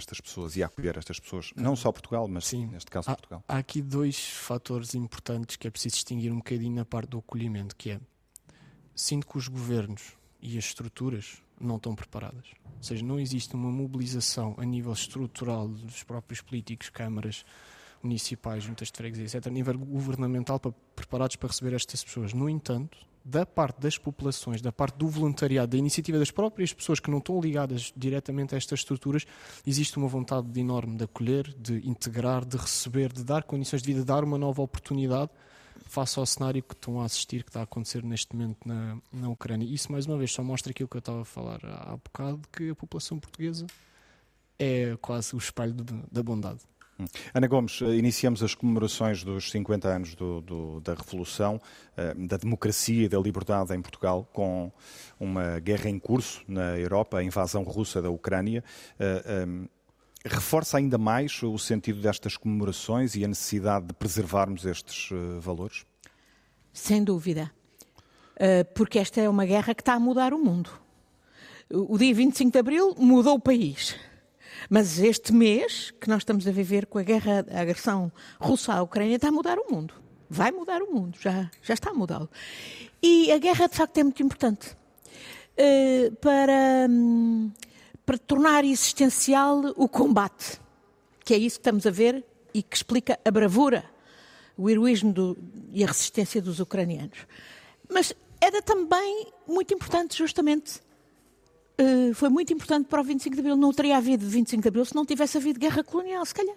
estas 0.00 0.20
pessoas 0.20 0.56
e 0.56 0.62
a 0.62 0.66
acolher 0.66 0.96
estas 0.96 1.20
pessoas, 1.20 1.52
não 1.54 1.76
só 1.76 1.92
Portugal, 1.92 2.26
mas 2.26 2.46
Sim. 2.46 2.66
neste 2.66 2.90
caso 2.90 3.10
há, 3.10 3.14
Portugal. 3.14 3.44
Há 3.46 3.58
aqui 3.58 3.80
dois 3.80 4.18
fatores 4.18 4.94
importantes 4.94 5.56
que 5.56 5.68
é 5.68 5.70
preciso 5.70 5.94
distinguir 5.94 6.32
um 6.32 6.38
bocadinho 6.38 6.74
na 6.74 6.84
parte 6.84 7.10
do 7.10 7.18
acolhimento, 7.18 7.76
que 7.76 7.90
é 7.90 8.00
sinto 8.94 9.26
que 9.26 9.38
os 9.38 9.48
governos 9.48 10.18
e 10.40 10.58
as 10.58 10.64
estruturas 10.64 11.42
não 11.60 11.76
estão 11.76 11.94
preparadas. 11.94 12.46
Ou 12.76 12.82
seja, 12.82 13.04
não 13.04 13.20
existe 13.20 13.54
uma 13.54 13.70
mobilização 13.70 14.54
a 14.58 14.64
nível 14.64 14.92
estrutural 14.92 15.68
dos 15.68 16.02
próprios 16.02 16.40
políticos, 16.40 16.88
câmaras 16.88 17.44
municipais, 18.02 18.64
juntas 18.64 18.88
de 18.88 18.96
freguesia, 18.96 19.24
etc., 19.26 19.46
a 19.46 19.50
nível 19.50 19.78
governamental, 19.78 20.58
para, 20.58 20.72
preparados 20.96 21.36
para 21.36 21.48
receber 21.48 21.74
estas 21.74 22.02
pessoas. 22.02 22.32
No 22.32 22.48
entanto, 22.48 22.98
da 23.30 23.46
parte 23.46 23.80
das 23.80 23.96
populações, 23.96 24.60
da 24.60 24.72
parte 24.72 24.96
do 24.98 25.08
voluntariado, 25.08 25.72
da 25.72 25.78
iniciativa 25.78 26.18
das 26.18 26.30
próprias 26.30 26.72
pessoas 26.72 27.00
que 27.00 27.10
não 27.10 27.18
estão 27.18 27.40
ligadas 27.40 27.92
diretamente 27.96 28.54
a 28.54 28.58
estas 28.58 28.80
estruturas, 28.80 29.24
existe 29.66 29.96
uma 29.96 30.08
vontade 30.08 30.58
enorme 30.58 30.96
de 30.96 31.04
acolher, 31.04 31.54
de 31.56 31.88
integrar, 31.88 32.44
de 32.44 32.56
receber, 32.56 33.12
de 33.12 33.24
dar 33.24 33.44
condições 33.44 33.82
de 33.82 33.86
vida, 33.86 34.00
de 34.00 34.06
dar 34.06 34.24
uma 34.24 34.36
nova 34.36 34.60
oportunidade 34.60 35.30
face 35.86 36.18
ao 36.18 36.26
cenário 36.26 36.62
que 36.62 36.74
estão 36.74 37.00
a 37.00 37.04
assistir, 37.04 37.42
que 37.42 37.50
está 37.50 37.60
a 37.60 37.62
acontecer 37.64 38.02
neste 38.04 38.34
momento 38.34 38.58
na, 38.66 38.98
na 39.12 39.28
Ucrânia. 39.28 39.66
Isso, 39.66 39.90
mais 39.90 40.06
uma 40.06 40.18
vez, 40.18 40.32
só 40.32 40.42
mostra 40.42 40.70
aquilo 40.70 40.88
que 40.88 40.96
eu 40.96 41.00
estava 41.00 41.22
a 41.22 41.24
falar 41.24 41.60
há 41.64 41.96
bocado, 41.96 42.42
que 42.52 42.70
a 42.70 42.74
população 42.74 43.18
portuguesa 43.18 43.66
é 44.58 44.96
quase 45.00 45.34
o 45.34 45.38
espelho 45.38 45.74
da 46.10 46.22
bondade. 46.22 46.60
Ana 47.34 47.46
Gomes, 47.46 47.80
eh, 47.82 47.96
iniciamos 47.96 48.42
as 48.42 48.54
comemorações 48.54 49.22
dos 49.22 49.50
50 49.50 49.88
anos 49.88 50.14
do, 50.14 50.40
do, 50.40 50.80
da 50.80 50.94
Revolução, 50.94 51.60
eh, 51.96 52.14
da 52.14 52.36
democracia 52.36 53.04
e 53.04 53.08
da 53.08 53.18
liberdade 53.18 53.74
em 53.74 53.80
Portugal, 53.80 54.28
com 54.32 54.70
uma 55.18 55.58
guerra 55.60 55.88
em 55.88 55.98
curso 55.98 56.42
na 56.48 56.78
Europa, 56.78 57.18
a 57.18 57.24
invasão 57.24 57.62
russa 57.62 58.00
da 58.00 58.10
Ucrânia. 58.10 58.64
Eh, 58.98 59.46
reforça 60.24 60.76
ainda 60.76 60.98
mais 60.98 61.42
o 61.42 61.56
sentido 61.58 62.00
destas 62.00 62.36
comemorações 62.36 63.14
e 63.14 63.24
a 63.24 63.28
necessidade 63.28 63.86
de 63.86 63.94
preservarmos 63.94 64.66
estes 64.66 65.08
valores? 65.40 65.86
Sem 66.72 67.02
dúvida. 67.02 67.50
Porque 68.74 68.98
esta 68.98 69.18
é 69.18 69.28
uma 69.28 69.46
guerra 69.46 69.74
que 69.74 69.80
está 69.80 69.94
a 69.94 69.98
mudar 69.98 70.34
o 70.34 70.38
mundo. 70.38 70.70
O 71.70 71.96
dia 71.96 72.14
25 72.14 72.52
de 72.52 72.58
Abril 72.58 72.94
mudou 72.98 73.36
o 73.36 73.40
país 73.40 73.96
mas 74.68 74.98
este 74.98 75.32
mês 75.32 75.92
que 76.00 76.08
nós 76.08 76.18
estamos 76.18 76.46
a 76.46 76.52
viver 76.52 76.86
com 76.86 76.98
a 76.98 77.02
guerra, 77.02 77.44
a 77.50 77.60
agressão 77.60 78.12
russa 78.38 78.72
à 78.72 78.82
Ucrânia, 78.82 79.16
está 79.16 79.28
a 79.28 79.32
mudar 79.32 79.58
o 79.58 79.72
mundo. 79.72 79.94
Vai 80.28 80.50
mudar 80.50 80.80
o 80.82 80.92
mundo, 80.92 81.18
já, 81.20 81.50
já 81.62 81.74
está 81.74 81.90
a 81.90 81.94
mudá-lo. 81.94 82.28
E 83.02 83.32
a 83.32 83.38
guerra, 83.38 83.68
de 83.68 83.76
facto, 83.76 83.98
é 83.98 84.04
muito 84.04 84.22
importante 84.22 84.76
uh, 85.58 86.14
para, 86.16 86.86
um, 86.88 87.50
para 88.06 88.18
tornar 88.18 88.64
existencial 88.64 89.72
o 89.76 89.88
combate, 89.88 90.60
que 91.24 91.34
é 91.34 91.36
isso 91.36 91.56
que 91.56 91.60
estamos 91.60 91.86
a 91.86 91.90
ver 91.90 92.24
e 92.54 92.62
que 92.62 92.76
explica 92.76 93.18
a 93.24 93.30
bravura, 93.30 93.84
o 94.56 94.68
heroísmo 94.68 95.12
do, 95.12 95.38
e 95.72 95.82
a 95.82 95.86
resistência 95.86 96.40
dos 96.40 96.60
ucranianos. 96.60 97.26
Mas 97.88 98.14
era 98.40 98.62
também 98.62 99.26
muito 99.46 99.74
importante, 99.74 100.16
justamente, 100.16 100.80
uh, 101.80 102.14
foi 102.14 102.28
muito 102.28 102.52
importante 102.52 102.86
para 102.86 103.00
o 103.00 103.04
25 103.04 103.34
de 103.34 103.40
Abril. 103.40 103.56
Não 103.56 103.72
teria 103.72 103.96
havido 103.96 104.26
25 104.26 104.62
de 104.62 104.68
Abril 104.68 104.84
se 104.84 104.94
não 104.94 105.04
tivesse 105.04 105.36
havido 105.36 105.58
guerra 105.58 105.82
colonial, 105.82 106.24
se 106.24 106.34
calhar. 106.34 106.56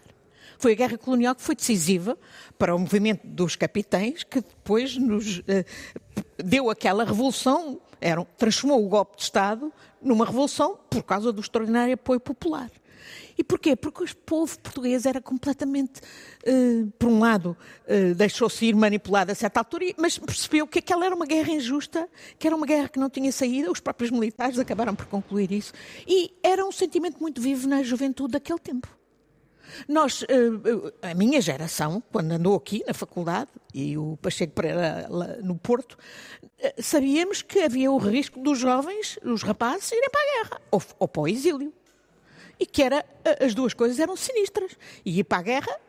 Foi 0.57 0.73
a 0.73 0.75
guerra 0.75 0.97
colonial 0.97 1.35
que 1.35 1.41
foi 1.41 1.55
decisiva 1.55 2.17
para 2.57 2.75
o 2.75 2.79
movimento 2.79 3.25
dos 3.25 3.55
capitães, 3.55 4.23
que 4.23 4.41
depois 4.41 4.97
nos 4.97 5.39
uh, 5.39 5.43
deu 6.37 6.69
aquela 6.69 7.03
revolução, 7.03 7.79
transformou 8.37 8.85
o 8.85 8.89
golpe 8.89 9.17
de 9.17 9.23
Estado 9.23 9.71
numa 10.01 10.25
revolução 10.25 10.77
por 10.89 11.03
causa 11.03 11.31
do 11.31 11.41
extraordinário 11.41 11.93
apoio 11.93 12.19
popular. 12.19 12.69
E 13.37 13.43
porquê? 13.43 13.75
Porque 13.75 14.03
o 14.03 14.15
povo 14.17 14.59
português 14.59 15.05
era 15.05 15.21
completamente, 15.21 16.01
uh, 16.47 16.91
por 16.97 17.09
um 17.09 17.19
lado, 17.19 17.57
uh, 17.87 18.15
deixou-se 18.15 18.65
ir 18.65 18.75
manipulado 18.75 19.31
a 19.31 19.35
certa 19.35 19.59
altura, 19.59 19.85
mas 19.97 20.17
percebeu 20.17 20.67
que 20.67 20.79
aquela 20.79 21.05
era 21.05 21.15
uma 21.15 21.25
guerra 21.25 21.51
injusta, 21.51 22.07
que 22.37 22.47
era 22.47 22.55
uma 22.55 22.65
guerra 22.65 22.89
que 22.89 22.99
não 22.99 23.09
tinha 23.09 23.31
saída, 23.31 23.71
os 23.71 23.79
próprios 23.79 24.11
militares 24.11 24.59
acabaram 24.59 24.95
por 24.95 25.05
concluir 25.07 25.51
isso, 25.51 25.73
e 26.07 26.33
era 26.43 26.65
um 26.65 26.71
sentimento 26.71 27.19
muito 27.19 27.41
vivo 27.41 27.67
na 27.67 27.81
juventude 27.83 28.33
daquele 28.33 28.59
tempo. 28.59 28.87
Nós, 29.87 30.23
eh, 30.29 31.09
a 31.09 31.15
minha 31.15 31.41
geração, 31.41 32.03
quando 32.11 32.33
andou 32.33 32.55
aqui 32.55 32.83
na 32.85 32.93
faculdade, 32.93 33.49
e 33.73 33.97
o 33.97 34.17
Pacheco 34.21 34.53
Pereira 34.53 35.07
no 35.41 35.57
Porto, 35.57 35.97
sabíamos 36.79 37.41
que 37.41 37.59
havia 37.59 37.91
o 37.91 37.97
risco 37.97 38.39
dos 38.39 38.59
jovens, 38.59 39.17
os 39.23 39.41
rapazes, 39.41 39.91
irem 39.91 40.09
para 40.11 40.21
a 40.21 40.43
guerra 40.43 40.61
ou, 40.69 40.81
ou 40.99 41.07
para 41.07 41.21
o 41.21 41.27
exílio 41.27 41.73
e 42.59 42.65
que 42.65 42.81
era, 42.81 43.05
as 43.39 43.53
duas 43.53 43.73
coisas 43.73 43.99
eram 43.99 44.15
sinistras. 44.15 44.71
E 45.05 45.19
ir 45.19 45.23
para 45.23 45.39
a 45.39 45.41
guerra, 45.41 45.79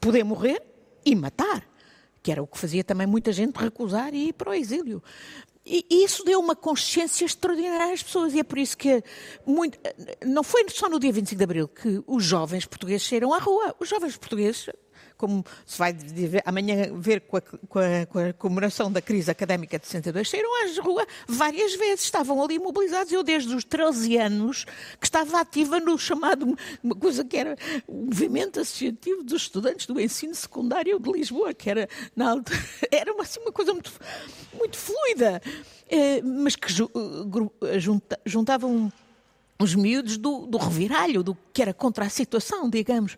poder 0.00 0.24
morrer 0.24 0.62
e 1.04 1.14
matar, 1.14 1.68
que 2.22 2.30
era 2.30 2.42
o 2.42 2.46
que 2.46 2.58
fazia 2.58 2.84
também 2.84 3.06
muita 3.06 3.32
gente 3.32 3.56
recusar 3.56 4.14
e 4.14 4.28
ir 4.28 4.32
para 4.32 4.50
o 4.50 4.54
exílio. 4.54 5.02
E 5.64 5.86
isso 5.90 6.24
deu 6.24 6.40
uma 6.40 6.56
consciência 6.56 7.24
extraordinária 7.24 7.94
às 7.94 8.02
pessoas, 8.02 8.34
e 8.34 8.40
é 8.40 8.42
por 8.42 8.58
isso 8.58 8.76
que 8.76 9.02
muito, 9.46 9.78
não 10.26 10.42
foi 10.42 10.66
só 10.68 10.88
no 10.88 10.98
dia 10.98 11.12
25 11.12 11.38
de 11.38 11.44
Abril 11.44 11.68
que 11.68 12.02
os 12.04 12.24
jovens 12.24 12.66
portugueses 12.66 13.06
saíram 13.06 13.32
à 13.32 13.38
rua. 13.38 13.74
Os 13.78 13.88
jovens 13.88 14.16
portugueses 14.16 14.68
como 15.22 15.44
se 15.64 15.78
vai 15.78 15.96
amanhã 16.44 16.92
ver 16.98 17.20
com 17.20 17.36
a, 17.36 17.40
com, 17.40 17.78
a, 17.78 18.06
com 18.06 18.18
a, 18.18 18.32
comemoração 18.32 18.90
da 18.90 19.00
crise 19.00 19.30
académica 19.30 19.78
de 19.78 19.86
62, 19.86 20.28
saíram 20.28 20.64
às 20.64 20.76
ruas 20.78 21.06
várias 21.28 21.76
vezes, 21.76 22.06
estavam 22.06 22.42
ali 22.42 22.58
mobilizados. 22.58 23.12
Eu, 23.12 23.22
desde 23.22 23.54
os 23.54 23.62
13 23.62 24.16
anos, 24.16 24.64
que 24.98 25.06
estava 25.06 25.40
ativa 25.40 25.78
no 25.78 25.96
chamado, 25.96 26.58
uma 26.82 26.96
coisa 26.96 27.24
que 27.24 27.36
era 27.36 27.56
o 27.86 28.06
Movimento 28.06 28.58
Associativo 28.58 29.22
dos 29.22 29.42
Estudantes 29.42 29.86
do 29.86 30.00
Ensino 30.00 30.34
Secundário 30.34 30.98
de 30.98 31.12
Lisboa, 31.12 31.54
que 31.54 31.70
era, 31.70 31.88
na 32.16 32.30
altura, 32.30 32.58
era 32.90 33.12
uma, 33.12 33.22
assim, 33.22 33.38
uma 33.38 33.52
coisa 33.52 33.72
muito, 33.72 33.92
muito 34.58 34.76
fluida, 34.76 35.40
eh, 35.88 36.20
mas 36.20 36.56
que 36.56 36.66
junta, 37.78 38.18
juntavam 38.26 38.92
os 39.56 39.76
miúdos 39.76 40.16
do, 40.16 40.46
do 40.46 40.58
reviralho, 40.58 41.22
do 41.22 41.38
que 41.52 41.62
era 41.62 41.72
contra 41.72 42.06
a 42.06 42.08
situação, 42.08 42.68
digamos. 42.68 43.16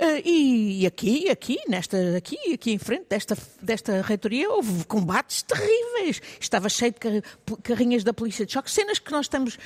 Uh, 0.00 0.22
e, 0.24 0.86
aqui, 0.86 1.28
aqui, 1.28 1.58
nesta, 1.68 2.16
aqui, 2.16 2.52
aqui 2.54 2.70
em 2.70 2.78
frente 2.78 3.06
desta, 3.08 3.36
desta 3.60 4.00
reitoria, 4.00 4.48
houve 4.48 4.84
combates 4.84 5.42
terríveis. 5.42 6.22
Estava 6.40 6.68
cheio 6.68 6.92
de 6.92 7.58
carrinhas 7.62 8.04
da 8.04 8.12
polícia 8.12 8.46
de 8.46 8.52
choque, 8.52 8.70
cenas 8.70 9.00
que 9.00 9.10
nós 9.10 9.26
estamos, 9.26 9.58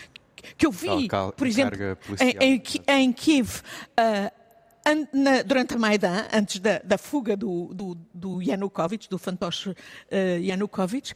que 0.57 0.65
eu 0.65 0.71
vi, 0.73 1.07
cal, 1.07 1.33
por 1.33 1.47
exemplo, 1.47 1.79
em, 2.19 2.37
em, 2.41 2.63
em 2.89 3.13
Kiev. 3.13 3.61
Uh, 3.91 4.43
na, 5.13 5.43
durante 5.43 5.75
a 5.75 5.79
Maidan, 5.79 6.27
antes 6.33 6.59
da, 6.59 6.81
da 6.83 6.99
fuga 6.99 7.37
do, 7.37 7.73
do, 7.73 7.95
do, 8.13 8.43
Yanukovych, 8.43 9.09
do 9.09 9.19
fantoche 9.19 9.71
uh, 9.71 9.75
Yanukovych, 10.41 11.15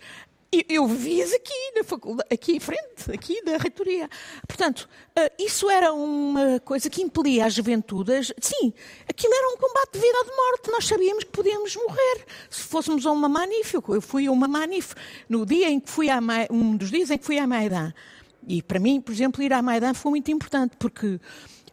eu 0.69 0.87
vi-as 0.87 1.33
aqui 1.33 1.73
na 1.75 1.85
faculdade, 1.85 2.29
aqui 2.33 2.57
em 2.57 2.61
frente, 2.61 3.11
aqui 3.13 3.43
da 3.45 3.57
reitoria. 3.57 4.09
Portanto, 4.47 4.89
eh, 5.15 5.33
isso 5.39 5.69
era 5.69 5.93
uma 5.93 6.61
coisa 6.61 6.89
que 6.89 7.03
impelia 7.03 7.47
as 7.47 7.55
juventudes. 7.55 8.33
Sim, 8.41 8.73
aquilo 9.09 9.35
era 9.35 9.55
um 9.55 9.57
combate 9.57 9.93
de 9.95 10.01
vida 10.01 10.19
ou 10.19 10.25
de 10.25 10.37
morte. 10.37 10.71
Nós 10.71 10.87
sabíamos 10.87 11.25
que 11.25 11.31
podíamos 11.31 11.75
morrer 11.77 12.25
se 12.49 12.63
fôssemos 12.63 13.05
a 13.07 13.13
uma 13.13 13.29
manif. 13.29 13.75
Eu 13.75 14.01
fui 14.01 14.27
a 14.27 14.33
uma 14.33 14.49
manif 14.49 14.95
no 15.29 15.45
dia 15.45 15.69
em 15.69 15.81
que 15.81 15.91
fui 15.91 16.09
a 16.09 16.21
um 16.51 16.77
dos 16.77 16.91
dias 16.91 17.11
em 17.11 17.19
que 17.19 17.25
fui 17.25 17.39
à 17.39 17.47
Maidan. 17.47 17.93
E 18.47 18.63
para 18.63 18.79
mim, 18.79 19.01
por 19.01 19.13
exemplo, 19.13 19.43
ir 19.43 19.53
à 19.53 19.61
Maidan 19.61 19.95
foi 19.95 20.11
muito 20.11 20.31
importante 20.31 20.77
porque 20.79 21.21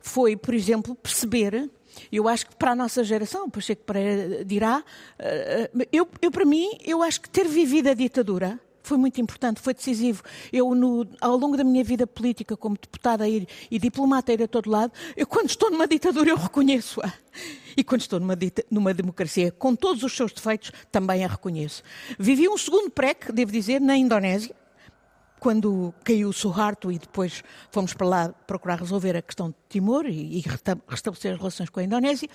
foi, 0.01 0.35
por 0.35 0.53
exemplo, 0.53 0.95
perceber 0.95 1.69
Eu 2.11 2.27
acho 2.27 2.47
que 2.47 2.55
para 2.55 2.71
a 2.71 2.75
nossa 2.75 3.03
geração, 3.03 3.49
Pacheco 3.49 3.83
Pereira 3.83 4.43
dirá, 4.43 4.83
eh, 5.19 5.69
eu, 5.91 6.07
eu 6.21 6.31
para 6.31 6.45
mim, 6.45 6.77
eu 6.83 7.03
acho 7.03 7.21
que 7.21 7.29
ter 7.29 7.47
vivido 7.47 7.89
a 7.89 7.93
ditadura 7.93 8.59
foi 8.83 8.97
muito 8.97 9.19
importante, 9.19 9.61
foi 9.61 9.73
decisivo. 9.73 10.21
Eu, 10.51 10.75
no, 10.75 11.07
ao 11.21 11.37
longo 11.37 11.55
da 11.55 11.63
minha 11.63 11.83
vida 11.83 12.05
política, 12.05 12.55
como 12.57 12.75
deputada 12.75 13.27
e, 13.27 13.47
e 13.71 13.79
diplomata, 13.79 14.33
ir 14.33 14.43
a 14.43 14.47
todo 14.47 14.69
lado, 14.69 14.91
eu, 15.15 15.25
quando 15.25 15.49
estou 15.49 15.71
numa 15.71 15.87
ditadura, 15.87 16.29
eu 16.29 16.37
reconheço-a. 16.37 17.11
E 17.75 17.83
quando 17.83 18.01
estou 18.01 18.19
numa, 18.19 18.37
numa, 18.69 18.93
democracia, 18.93 19.51
com 19.51 19.75
todos 19.75 20.03
os 20.03 20.15
seus 20.15 20.31
defeitos, 20.31 20.71
também 20.91 21.25
a 21.25 21.27
reconheço. 21.27 21.81
Vivi 22.19 22.47
um 22.47 22.57
segundo 22.57 22.91
PREC, 22.91 23.31
devo 23.31 23.51
dizer, 23.51 23.81
na 23.81 23.97
Indonésia, 23.97 24.55
quando 25.39 25.93
caiu 26.03 26.29
o 26.29 26.33
Suharto 26.33 26.91
e 26.91 26.99
depois 26.99 27.43
fomos 27.71 27.93
para 27.93 28.07
lá 28.07 28.29
procurar 28.29 28.79
resolver 28.79 29.17
a 29.17 29.21
questão 29.21 29.49
de 29.49 29.55
Timor 29.67 30.05
e, 30.05 30.37
e 30.37 30.43
restabelecer 30.87 31.33
as 31.33 31.37
relações 31.37 31.69
com 31.69 31.79
a 31.79 31.83
Indonésia. 31.83 32.29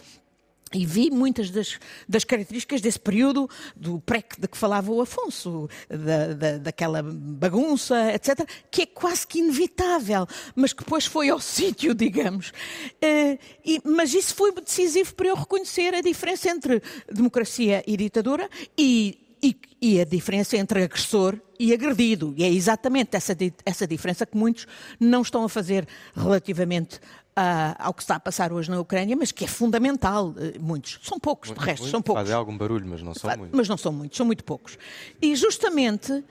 E 0.73 0.85
vi 0.85 1.11
muitas 1.11 1.51
das, 1.51 1.79
das, 2.09 2.25
características 2.25 2.81
desse 2.81 3.01
período 3.01 3.49
do 3.75 4.01
PREC 4.01 4.39
de 4.39 4.49
que 4.49 4.57
falava 4.57 4.93
o 4.93 5.01
Afonso, 5.01 5.69
da, 5.89 6.35
da, 6.35 6.59
daquela 6.59 7.03
bagunça, 7.03 8.13
etc., 8.13 8.47
que 8.71 8.83
é 8.83 8.87
quase 8.87 9.27
que 9.27 9.39
inevitável, 9.39 10.27
mas 10.55 10.73
que 10.73 10.85
depois 10.85 11.07
foi 11.07 11.31
ao 11.31 11.41
sítio, 11.41 11.95
digamos. 11.95 12.51
Uh, 12.51 13.39
e, 13.65 13.81
mas 13.85 14.13
isso 14.13 14.35
foi 14.35 14.53
decisivo 14.53 15.15
para 15.15 15.29
eu 15.29 15.37
reconhecer 15.37 15.95
a 15.95 16.01
diferença 16.01 16.51
entre 16.51 16.83
democracia 17.11 17.83
e 17.87 17.97
ditadura 17.97 18.49
e 18.77 19.29
e, 19.43 19.57
e, 19.81 20.01
a 20.01 20.05
diferença 20.05 20.57
entre 20.57 20.83
agressor 20.83 21.39
e 21.59 21.73
agredido. 21.73 22.35
E 22.37 22.45
é 22.45 22.49
exatamente 22.49 23.17
essa, 23.17 23.37
essa 23.65 23.87
diferença 23.87 24.27
que 24.27 24.37
muitos 24.37 24.67
não 24.99 25.23
estão 25.23 25.45
a 25.45 25.49
fazer 25.49 25.87
relativamente 26.15 27.01
uh, 27.39 27.77
ao 27.79 27.95
que 27.95 28.03
está 28.03 28.17
a 28.17 28.21
passar 28.21 28.53
hoje 28.53 28.71
na 28.71 28.81
Ucrânia, 28.81 29.17
mas 29.17 29.31
que 29.31 29.45
é 29.45 29.49
fundamental. 29.49 30.29
Uh, 30.29 30.61
muitos. 30.61 30.99
São 31.03 31.19
poucos, 31.19 31.53
de 31.53 31.59
resto, 31.59 31.87
são 31.87 32.03
poucos. 32.03 32.23
Fazem 32.23 32.35
algum 32.35 32.57
barulho, 32.57 32.87
mas 32.87 33.03
não 33.03 33.15
são 33.15 33.37
muitos. 33.37 33.57
Mas 33.57 33.69
não 33.69 33.77
são 33.77 33.93
muitos, 33.93 34.17
são 34.17 34.27
muito 34.27 34.45
poucos. 34.45 34.77
E 35.23 35.35
justamente 35.37 36.13
uh, 36.13 36.25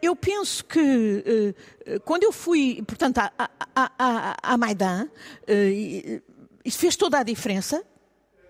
eu 0.00 0.16
penso 0.16 0.64
que 0.64 1.54
quando 2.04 2.22
eu 2.22 2.32
fui, 2.32 2.82
portanto, 2.86 3.18
à, 3.18 3.32
à, 3.38 3.90
à, 3.98 4.36
à 4.54 4.56
Maidan, 4.56 5.08
isso 6.64 6.78
fez 6.78 6.96
toda 6.96 7.18
a 7.18 7.22
diferença 7.22 7.82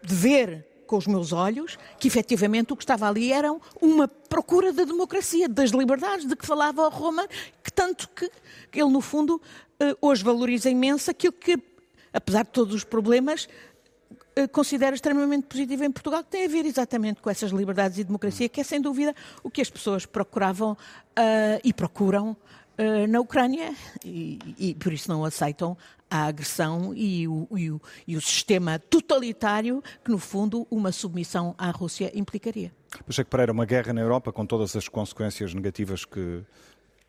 de 0.03 0.15
ver 0.15 0.67
com 0.87 0.99
os 0.99 1.07
meus 1.07 1.33
olhos 1.33 1.79
que 1.99 2.07
efetivamente 2.07 2.75
o 2.75 2.77
que 2.77 2.83
estava 2.83 3.09
ali 3.09 3.33
era 3.33 3.51
uma 3.81 4.07
procura 4.07 4.75
da 4.75 4.85
democracia, 4.85 5.49
das 5.49 5.71
liberdades 5.71 6.27
de 6.27 6.37
que 6.37 6.47
falava 6.47 6.87
Roma, 6.91 7.27
que 7.65 7.73
tanto 7.73 8.07
que 8.11 8.31
ele, 8.75 8.91
no 8.91 9.01
fundo, 9.01 9.41
eh, 9.83 9.97
hoje 10.01 10.23
valoriza 10.23 10.71
imenso 10.71 11.11
aquilo 11.11 11.33
que, 11.33 11.57
apesar 12.13 12.45
de 12.45 12.51
todos 12.51 12.75
os 12.75 12.85
problemas, 12.85 13.49
eh, 14.35 14.49
considera 14.49 14.95
extremamente 14.95 15.47
positivo 15.47 15.85
em 15.85 15.91
Portugal, 15.91 16.25
que 16.25 16.31
tem 16.31 16.45
a 16.47 16.49
ver 16.49 16.65
exatamente 16.65 17.21
com 17.21 17.29
essas 17.29 17.51
liberdades 17.51 17.99
e 17.99 18.05
democracia, 18.05 18.49
que 18.49 18.61
é 18.61 18.65
sem 18.65 18.81
dúvida 18.81 19.15
o 19.43 19.51
que 19.51 19.61
as 19.61 19.69
pessoas 19.69 20.07
procuravam 20.07 20.73
uh, 20.73 21.61
e 21.63 21.73
procuram 21.73 22.31
uh, 22.79 23.07
na 23.09 23.21
Ucrânia 23.21 23.75
e, 24.03 24.39
e, 24.59 24.75
por 24.75 24.93
isso 24.93 25.11
não 25.11 25.23
aceitam 25.23 25.77
a 26.09 26.25
agressão 26.25 26.95
e 26.95 27.29
o, 27.29 27.47
e, 27.57 27.71
o, 27.71 27.81
e 28.07 28.17
o, 28.17 28.21
sistema 28.23 28.79
totalitário 28.79 29.83
que, 30.03 30.11
no 30.11 30.19
fundo, 30.19 30.67
uma 30.71 30.93
submissão 30.93 31.55
à 31.59 31.71
Rússia 31.71 32.11
implicaria. 32.15 32.73
Pacheco 33.07 33.31
Pereira, 33.31 33.53
uma 33.53 33.67
guerra 33.67 33.93
na 33.93 34.01
Europa 34.01 34.33
com 34.33 34.47
todas 34.47 34.75
as 34.77 34.89
consequências 34.89 35.53
negativas 35.53 36.05
que 36.05 36.43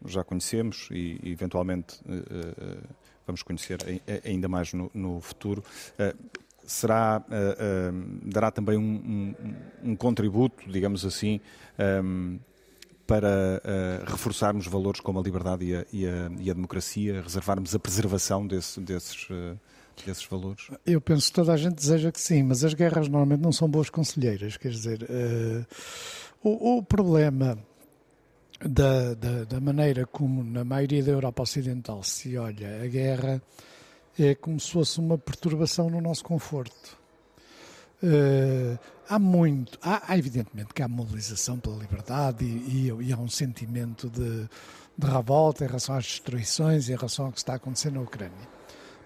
já 0.05 0.23
conhecemos 0.23 0.89
e, 0.91 1.19
e 1.23 1.31
eventualmente, 1.31 2.01
uh, 2.01 2.83
vamos 3.25 3.43
conhecer 3.43 3.79
ainda 4.25 4.47
mais 4.47 4.73
no, 4.73 4.89
no 4.93 5.19
futuro. 5.21 5.63
Uh, 5.93 6.17
será, 6.65 7.23
uh, 7.27 8.29
dará 8.29 8.51
também 8.51 8.77
um, 8.77 9.35
um, 9.83 9.91
um, 9.91 9.95
contributo, 9.95 10.69
digamos 10.69 11.05
assim, 11.05 11.39
um, 12.03 12.39
para 13.05 13.61
reforçarmos 14.05 14.65
valores 14.65 15.01
como 15.01 15.19
a 15.19 15.21
liberdade 15.21 15.65
e 15.65 15.75
a, 15.75 15.85
e, 15.91 16.07
a, 16.07 16.31
e 16.39 16.49
a, 16.49 16.53
democracia, 16.53 17.21
reservarmos 17.21 17.75
a 17.75 17.79
preservação 17.79 18.47
desse, 18.47 18.79
desses, 18.79 19.27
desses 20.05 20.25
valores? 20.25 20.69
Eu 20.85 21.01
penso 21.01 21.27
que 21.27 21.33
toda 21.33 21.53
a 21.53 21.57
gente 21.57 21.75
deseja 21.75 22.13
que 22.13 22.19
sim, 22.19 22.43
mas 22.43 22.63
as 22.63 22.73
guerras 22.73 23.09
normalmente 23.09 23.41
não 23.41 23.51
são 23.51 23.69
boas 23.69 23.89
conselheiras. 23.89 24.55
Quer 24.55 24.69
dizer, 24.69 25.03
uh, 25.03 25.65
o, 26.41 26.77
o, 26.77 26.83
problema 26.83 27.57
da, 28.67 29.13
da, 29.13 29.43
da, 29.45 29.59
maneira 29.59 30.05
como 30.05 30.43
na 30.43 30.63
maioria 30.63 31.03
da 31.03 31.11
Europa 31.11 31.43
Ocidental 31.43 32.01
se 32.03 32.37
olha 32.37 32.81
a 32.83 32.87
guerra 32.87 33.41
é 34.17 34.35
como 34.35 34.59
se 34.59 34.71
fosse 34.71 34.99
uma 34.99 35.17
perturbação 35.17 35.89
no 35.89 35.99
nosso 35.99 36.23
conforto. 36.23 36.97
Uh, 38.03 38.77
há 39.07 39.17
muito, 39.17 39.79
há, 39.81 40.11
há, 40.11 40.17
evidentemente 40.17 40.73
que 40.73 40.83
há 40.83 40.87
mobilização 40.87 41.57
pela 41.57 41.77
liberdade 41.77 42.43
e, 42.45 42.89
e, 42.89 43.07
e 43.07 43.13
há 43.13 43.17
um 43.17 43.29
sentimento 43.29 44.09
de, 44.09 44.47
de, 44.97 45.07
revolta 45.07 45.63
em 45.63 45.67
relação 45.67 45.95
às 45.95 46.05
destruições 46.05 46.89
em 46.89 46.95
relação 46.95 47.27
ao 47.27 47.31
que 47.31 47.37
está 47.37 47.55
acontecendo 47.55 47.95
na 47.95 48.01
Ucrânia. 48.01 48.47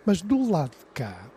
Mas 0.06 0.22
do 0.22 0.50
lado 0.50 0.72
de 0.72 0.86
cá, 0.93 1.30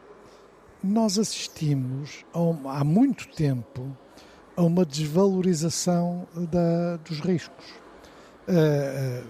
nós 0.83 1.19
assistimos 1.19 2.25
um, 2.35 2.69
há 2.69 2.83
muito 2.83 3.29
tempo 3.29 3.95
a 4.57 4.63
uma 4.63 4.85
desvalorização 4.85 6.27
da, 6.51 6.97
dos 6.97 7.21
riscos. 7.21 7.80
Uh, 8.51 9.25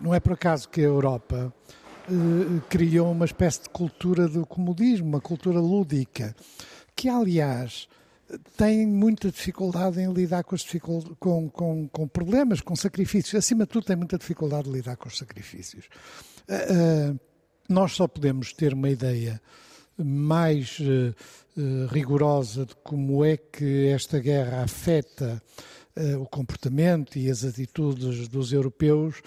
não 0.00 0.14
é 0.14 0.20
por 0.20 0.34
acaso 0.34 0.68
que 0.68 0.80
a 0.80 0.84
Europa 0.84 1.52
uh, 2.08 2.60
criou 2.68 3.10
uma 3.10 3.24
espécie 3.24 3.62
de 3.62 3.70
cultura 3.70 4.28
do 4.28 4.44
comodismo, 4.44 5.08
uma 5.08 5.20
cultura 5.20 5.58
lúdica 5.58 6.36
que, 6.94 7.08
aliás, 7.08 7.88
tem 8.56 8.86
muita 8.86 9.30
dificuldade 9.30 10.00
em 10.00 10.12
lidar 10.12 10.44
com, 10.44 10.56
com, 11.18 11.48
com, 11.48 11.88
com, 11.88 12.08
problemas, 12.08 12.60
com 12.60 12.76
sacrifícios. 12.76 13.34
Acima 13.34 13.64
de 13.64 13.70
tudo, 13.70 13.86
tem 13.86 13.96
muita 13.96 14.18
dificuldade 14.18 14.64
de 14.64 14.72
lidar 14.72 14.96
com 14.96 15.08
os 15.08 15.16
sacrifícios. 15.16 15.86
Uh, 16.48 17.18
nós 17.68 17.92
só 17.92 18.06
podemos 18.06 18.52
ter 18.52 18.74
uma 18.74 18.90
ideia 18.90 19.40
mais 19.96 20.78
uh, 20.80 21.86
rigorosa 21.90 22.66
de 22.66 22.74
como 22.76 23.24
é 23.24 23.36
que 23.36 23.86
esta 23.88 24.18
guerra 24.18 24.62
afeta 24.62 25.42
o 26.20 26.26
comportamento 26.26 27.18
e 27.18 27.30
as 27.30 27.44
atitudes 27.44 28.28
dos 28.28 28.52
europeus 28.52 29.22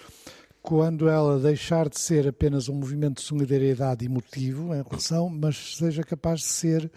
quando 0.66 1.08
ela 1.08 1.38
deixar 1.38 1.88
de 1.88 1.96
ser 1.96 2.26
apenas 2.26 2.68
um 2.68 2.74
movimento 2.74 3.18
de 3.18 3.22
solidariedade 3.22 4.04
emotivo 4.04 4.74
em 4.74 4.82
relação, 4.82 5.28
mas 5.28 5.76
seja 5.76 6.02
capaz 6.02 6.40
de 6.40 6.46
ser 6.46 6.90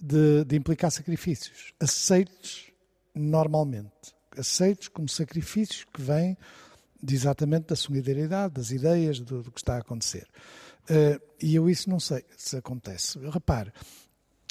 de, 0.00 0.42
de 0.46 0.56
implicar 0.56 0.90
sacrifícios, 0.90 1.74
aceitos 1.78 2.72
normalmente, 3.14 4.14
aceitos 4.38 4.88
como 4.88 5.06
sacrifícios 5.06 5.84
que 5.92 6.00
vêm 6.00 6.34
de 7.02 7.14
exatamente 7.14 7.66
da 7.66 7.76
solidariedade, 7.76 8.54
das 8.54 8.70
ideias, 8.70 9.20
do, 9.20 9.42
do 9.42 9.52
que 9.52 9.60
está 9.60 9.76
a 9.76 9.80
acontecer. 9.80 10.26
Uh, 10.84 11.20
e 11.42 11.54
eu 11.54 11.68
isso 11.68 11.90
não 11.90 12.00
sei 12.00 12.24
se 12.38 12.56
acontece. 12.56 13.18
Repare, 13.28 13.70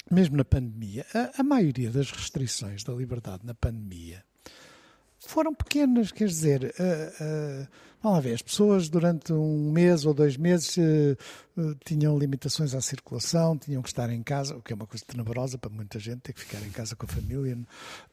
mesmo 0.08 0.36
na 0.36 0.44
pandemia, 0.44 1.04
a, 1.12 1.40
a, 1.40 1.42
maioria 1.42 1.90
das 1.90 2.12
restrições 2.12 2.84
da 2.84 2.92
liberdade 2.92 3.44
na 3.44 3.54
pandemia 3.54 4.24
foram 5.26 5.54
pequenas, 5.54 6.10
quer 6.12 6.26
dizer, 6.26 6.74
uh, 6.78 7.62
uh, 7.64 7.68
vamos 8.02 8.18
lá 8.18 8.20
ver, 8.20 8.34
as 8.34 8.42
pessoas 8.42 8.88
durante 8.88 9.32
um 9.32 9.70
mês 9.70 10.04
ou 10.04 10.14
dois 10.14 10.36
meses 10.36 10.76
eh, 10.78 11.16
tinham 11.84 12.18
limitações 12.18 12.74
à 12.74 12.80
circulação, 12.80 13.56
tinham 13.56 13.82
que 13.82 13.88
estar 13.88 14.10
em 14.10 14.22
casa, 14.22 14.56
o 14.56 14.62
que 14.62 14.72
é 14.72 14.76
uma 14.76 14.86
coisa 14.86 15.04
tenebrosa 15.06 15.58
para 15.58 15.70
muita 15.70 15.98
gente, 15.98 16.20
ter 16.20 16.32
que 16.32 16.40
ficar 16.40 16.64
em 16.64 16.70
casa 16.70 16.96
com 16.96 17.04
a 17.06 17.08
família. 17.08 17.56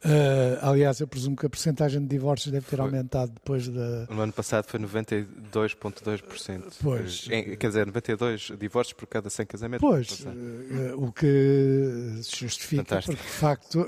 Uh, 0.04 0.58
aliás, 0.62 1.00
eu 1.00 1.08
presumo 1.08 1.36
que 1.36 1.46
a 1.46 1.50
porcentagem 1.50 2.00
de 2.00 2.08
divórcios 2.08 2.52
deve 2.52 2.66
ter 2.66 2.76
foi. 2.76 2.84
aumentado 2.84 3.32
depois 3.32 3.68
da. 3.68 4.06
No 4.10 4.20
ano 4.20 4.32
passado 4.32 4.66
foi 4.66 4.80
92,2%. 4.80 6.74
Pois. 6.82 7.28
Em, 7.30 7.56
quer 7.56 7.68
dizer, 7.68 7.86
92 7.86 8.52
divórcios 8.58 8.94
por 8.94 9.06
cada 9.06 9.30
100 9.30 9.46
casamentos. 9.46 9.88
Pois, 9.88 10.20
uh, 10.20 10.96
o 10.96 11.12
que 11.12 12.18
se 12.22 12.40
justifica, 12.40 12.84
Fantástico. 12.84 13.16
porque 13.16 13.28
de 13.28 13.36
facto 13.38 13.86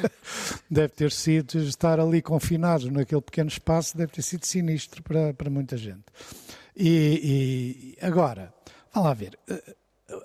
deve 0.70 0.88
ter 0.88 1.12
sido 1.12 1.58
estar 1.58 2.00
ali 2.00 2.22
confinados 2.22 2.90
naquele 2.90 3.22
pequeno 3.22 3.48
espaço, 3.48 3.96
deve 3.96 4.12
ter 4.12 4.22
sido 4.22 4.44
sinistro 4.44 5.02
para, 5.12 5.34
para 5.34 5.50
muita 5.50 5.76
gente. 5.76 6.04
E, 6.76 7.96
e 8.00 8.04
agora, 8.04 8.52
vamos 8.92 9.08
lá 9.08 9.14
ver, 9.14 9.38
eh, 9.48 9.76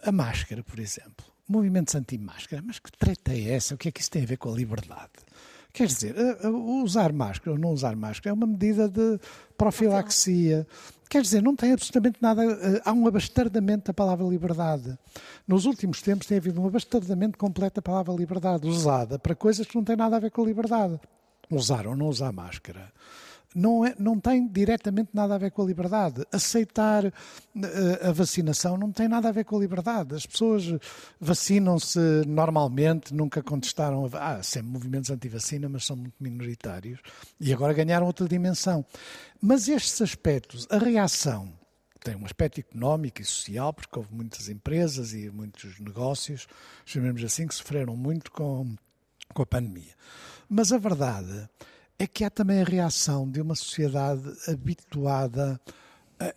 a 0.03 0.11
máscara, 0.11 0.63
por 0.63 0.79
exemplo, 0.79 1.25
movimentos 1.47 1.93
anti-máscara, 1.93 2.63
mas 2.65 2.79
que 2.79 2.91
treta 2.91 3.33
é 3.33 3.51
essa? 3.51 3.75
O 3.75 3.77
que 3.77 3.89
é 3.89 3.91
que 3.91 3.99
isso 3.99 4.11
tem 4.11 4.23
a 4.23 4.25
ver 4.25 4.38
com 4.38 4.51
a 4.51 4.55
liberdade? 4.55 5.11
Quer 5.73 5.88
dizer, 5.88 6.15
eh, 6.17 6.38
eh, 6.41 6.47
usar 6.47 7.11
máscara 7.11 7.51
ou 7.51 7.57
não 7.57 7.71
usar 7.71 7.95
máscara 7.95 8.29
é 8.29 8.33
uma 8.33 8.47
medida 8.47 8.88
de 8.88 9.19
profilaxia. 9.57 10.65
Quer 11.09 11.21
dizer, 11.21 11.41
não 11.41 11.55
tem 11.55 11.73
absolutamente 11.73 12.17
nada. 12.21 12.41
Há 12.83 12.91
um 12.91 13.07
abastardamento 13.07 13.88
da 13.88 13.93
palavra 13.93 14.25
liberdade. 14.25 14.97
Nos 15.47 15.65
últimos 15.65 16.01
tempos 16.01 16.27
tem 16.27 16.38
havido 16.38 16.61
um 16.61 16.67
abastardamento 16.67 17.38
completo 17.38 17.75
da 17.75 17.81
palavra 17.81 18.13
liberdade, 18.13 18.67
usada 18.67 19.19
para 19.19 19.35
coisas 19.35 19.65
que 19.65 19.75
não 19.75 19.83
têm 19.83 19.95
nada 19.95 20.17
a 20.17 20.19
ver 20.19 20.31
com 20.31 20.41
a 20.41 20.45
liberdade. 20.45 20.99
Usar 21.49 21.88
ou 21.88 21.95
não 21.95 22.07
usar 22.07 22.33
máscara 22.33 22.91
não, 23.58 23.84
é, 23.84 23.95
não 23.97 24.20
tem 24.20 24.47
diretamente 24.47 25.10
nada 25.14 25.34
a 25.34 25.38
ver 25.38 25.49
com 25.49 25.64
a 25.64 25.66
liberdade. 25.66 26.24
Aceitar 26.32 27.05
uh, 27.05 27.12
a 28.08 28.12
vacinação 28.12 28.78
não 28.78 28.91
tem 28.91 29.08
nada 29.08 29.30
a 29.30 29.32
ver 29.32 29.45
com 29.45 29.58
a 29.58 29.60
liberdade. 29.60 30.14
As 30.14 30.28
pessoas 30.28 30.64
vacinam-se 31.20 31.99
normalmente, 32.28 33.16
nunca 33.16 33.41
contestaram. 33.41 34.08
A, 34.14 34.36
há 34.36 34.43
sempre 34.43 34.70
movimentos 34.70 35.10
anti-vacina, 35.10 35.68
mas 35.68 35.86
são 35.86 35.95
muito 35.95 36.14
minoritários 36.20 36.99
e 37.39 37.51
agora 37.51 37.74
ganharam 37.74 38.05
outra 38.05 38.28
dimensão. 38.28 38.86
Mas 39.41 39.68
estes 39.68 40.01
aspectos, 40.03 40.68
a 40.70 40.78
reação 40.78 41.51
tem 42.03 42.16
um 42.16 42.26
aspecto 42.26 42.60
económico 42.60 43.22
e 43.22 43.26
social, 43.26 43.74
porque 43.74 43.97
houve 43.97 44.14
muitas 44.14 44.49
empresas 44.49 45.14
e 45.14 45.32
muitos 45.32 45.80
negócios, 45.80 46.47
chamemos 46.86 47.24
assim, 47.24 47.47
que 47.47 47.55
sofreram 47.55 47.97
muito 47.97 48.32
com, 48.32 48.76
com 49.34 49.41
a 49.41 49.45
pandemia. 49.47 49.95
Mas 50.47 50.72
a 50.72 50.78
verdade 50.78 51.49
é 51.99 52.05
que 52.05 52.23
há 52.23 52.29
também 52.29 52.61
a 52.61 52.65
reação 52.65 53.29
de 53.29 53.41
uma 53.41 53.55
sociedade 53.55 54.23
habituada 54.47 55.59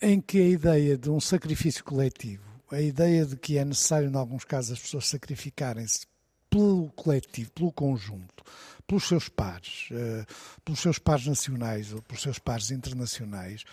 em 0.00 0.20
que 0.20 0.38
a 0.38 0.46
ideia 0.46 0.96
de 0.96 1.11
um 1.11 1.20
sacrifício 1.20 1.84
coletivo, 1.84 2.44
a 2.70 2.80
ideia 2.80 3.26
de 3.26 3.36
que 3.36 3.58
é 3.58 3.64
necessário, 3.64 4.11
em 4.11 4.16
alguns 4.16 4.44
casos, 4.44 4.72
as 4.72 4.78
pessoas 4.78 5.06
sacrificarem-se 5.06 6.06
pelo 6.48 6.90
coletivo, 6.90 7.50
pelo 7.52 7.72
conjunto, 7.72 8.42
pelos 8.86 9.06
seus 9.06 9.28
pares, 9.28 9.88
uh, 9.92 10.26
pelos 10.64 10.80
seus 10.80 10.98
pares 10.98 11.26
nacionais 11.26 11.92
ou 11.92 12.02
pelos 12.02 12.22
seus 12.22 12.38
pares 12.38 12.70
internacionais, 12.70 13.64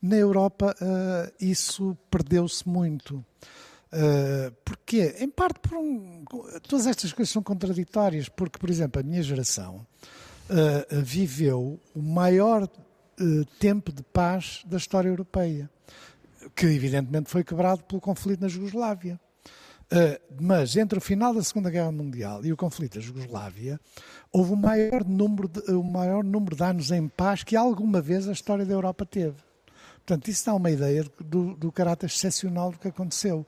na 0.00 0.16
Europa 0.16 0.76
uh, 0.80 1.32
isso 1.40 1.96
perdeu-se 2.10 2.68
muito. 2.68 3.24
Porquê? 4.66 5.16
Em 5.18 5.30
parte 5.30 5.60
por 5.60 5.78
um, 5.78 6.22
todas 6.68 6.86
estas 6.86 7.10
coisas 7.10 7.32
são 7.32 7.42
contraditórias, 7.42 8.28
porque, 8.28 8.58
por 8.58 8.68
exemplo, 8.68 9.00
a 9.00 9.02
minha 9.02 9.22
geração 9.22 9.86
uh, 10.50 11.02
viveu 11.02 11.80
o 11.94 12.02
maior 12.02 12.64
uh, 12.64 13.44
tempo 13.58 13.92
de 13.92 14.02
paz 14.02 14.62
da 14.66 14.76
história 14.76 15.08
europeia, 15.08 15.70
que 16.54 16.66
evidentemente 16.66 17.30
foi 17.30 17.44
quebrado 17.44 17.82
pelo 17.84 18.00
conflito 18.00 18.40
na 18.40 18.48
Jugoslávia. 18.48 19.20
Uh, 19.90 20.20
mas 20.38 20.76
entre 20.76 20.98
o 20.98 21.00
final 21.00 21.32
da 21.32 21.42
Segunda 21.42 21.70
Guerra 21.70 21.90
Mundial 21.90 22.44
e 22.44 22.52
o 22.52 22.56
conflito 22.56 22.96
da 22.96 23.00
Jugoslávia, 23.00 23.80
houve 24.30 24.52
o 24.52 24.56
maior 24.56 25.02
número 25.04 25.48
de, 25.48 25.60
o 25.72 25.82
maior 25.82 26.22
número 26.22 26.54
de 26.54 26.62
anos 26.62 26.90
em 26.90 27.08
paz 27.08 27.42
que 27.42 27.56
alguma 27.56 28.00
vez 28.02 28.28
a 28.28 28.32
história 28.32 28.66
da 28.66 28.74
Europa 28.74 29.06
teve. 29.06 29.36
Portanto, 30.08 30.28
isso 30.28 30.46
dá 30.46 30.54
uma 30.54 30.70
ideia 30.70 31.04
do, 31.20 31.54
do 31.54 31.72
caráter 31.72 32.06
excepcional 32.06 32.72
do 32.72 32.78
que 32.78 32.88
aconteceu. 32.88 33.46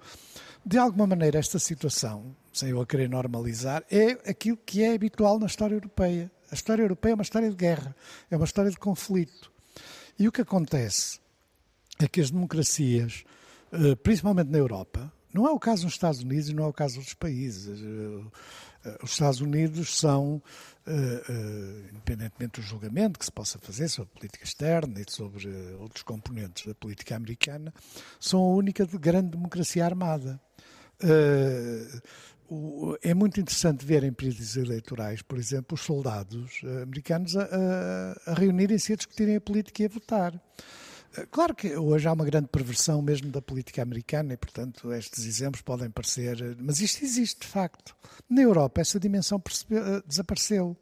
De 0.64 0.76
alguma 0.76 1.06
maneira, 1.06 1.38
esta 1.38 1.58
situação, 1.58 2.36
sem 2.52 2.70
eu 2.70 2.80
a 2.80 2.86
querer 2.86 3.08
normalizar, 3.08 3.82
é 3.90 4.10
aquilo 4.28 4.58
que 4.58 4.82
é 4.82 4.94
habitual 4.94 5.38
na 5.38 5.46
história 5.46 5.74
europeia. 5.74 6.30
A 6.50 6.54
história 6.54 6.82
europeia 6.82 7.12
é 7.12 7.14
uma 7.14 7.22
história 7.22 7.48
de 7.48 7.56
guerra, 7.56 7.94
é 8.30 8.36
uma 8.36 8.44
história 8.44 8.70
de 8.70 8.76
conflito. 8.76 9.52
E 10.18 10.26
o 10.26 10.32
que 10.32 10.40
acontece 10.40 11.20
é 11.98 12.08
que 12.08 12.20
as 12.20 12.30
democracias, 12.30 13.24
eh, 13.72 13.94
principalmente 13.94 14.48
na 14.48 14.58
Europa, 14.58 15.12
não 15.32 15.46
é 15.46 15.50
o 15.52 15.60
caso 15.60 15.84
nos 15.84 15.92
Estados 15.92 16.20
Unidos 16.22 16.48
e 16.48 16.54
não 16.54 16.64
é 16.64 16.66
o 16.66 16.72
caso 16.72 16.98
dos 16.98 17.14
países. 17.14 17.80
Eh, 17.80 18.24
eh, 18.84 18.98
os 19.02 19.12
Estados 19.12 19.40
Unidos 19.40 19.96
são, 19.96 20.42
independentemente 21.92 22.60
do 22.60 22.66
julgamento 22.66 23.16
que 23.16 23.24
se 23.24 23.30
possa 23.30 23.58
fazer 23.60 23.88
sobre 23.88 24.12
política 24.12 24.44
externa 24.44 25.00
e 25.00 25.04
sobre 25.08 25.48
outros 25.78 26.02
componentes 26.02 26.66
da 26.66 26.74
política 26.74 27.14
americana, 27.14 27.72
são 28.18 28.40
a 28.40 28.54
única 28.54 28.84
grande 28.86 29.30
democracia 29.30 29.84
armada 29.84 30.40
é 33.02 33.14
muito 33.14 33.40
interessante 33.40 33.84
ver 33.84 34.02
em 34.02 34.12
períodos 34.12 34.56
eleitorais, 34.56 35.22
por 35.22 35.38
exemplo, 35.38 35.74
os 35.74 35.82
soldados 35.82 36.60
eh, 36.64 36.82
americanos 36.82 37.36
a, 37.36 37.42
a, 37.44 38.32
a 38.32 38.34
reunirem-se 38.34 38.92
a 38.92 38.96
discutirem 38.96 39.36
a 39.36 39.40
política 39.40 39.82
e 39.82 39.86
a 39.86 39.88
votar. 39.88 40.34
Eh, 41.16 41.26
claro 41.30 41.54
que 41.54 41.76
hoje 41.76 42.08
há 42.08 42.12
uma 42.12 42.24
grande 42.24 42.48
perversão 42.48 43.00
mesmo 43.02 43.30
da 43.30 43.40
política 43.40 43.82
americana 43.82 44.32
e, 44.32 44.36
portanto, 44.36 44.92
estes 44.92 45.24
exemplos 45.24 45.62
podem 45.62 45.90
parecer. 45.90 46.40
Eh, 46.42 46.56
mas 46.58 46.80
isto 46.80 47.04
existe, 47.04 47.42
de 47.42 47.46
facto. 47.46 47.96
Na 48.28 48.42
Europa, 48.42 48.80
essa 48.80 48.98
dimensão 48.98 49.40
desapareceu 50.06 50.76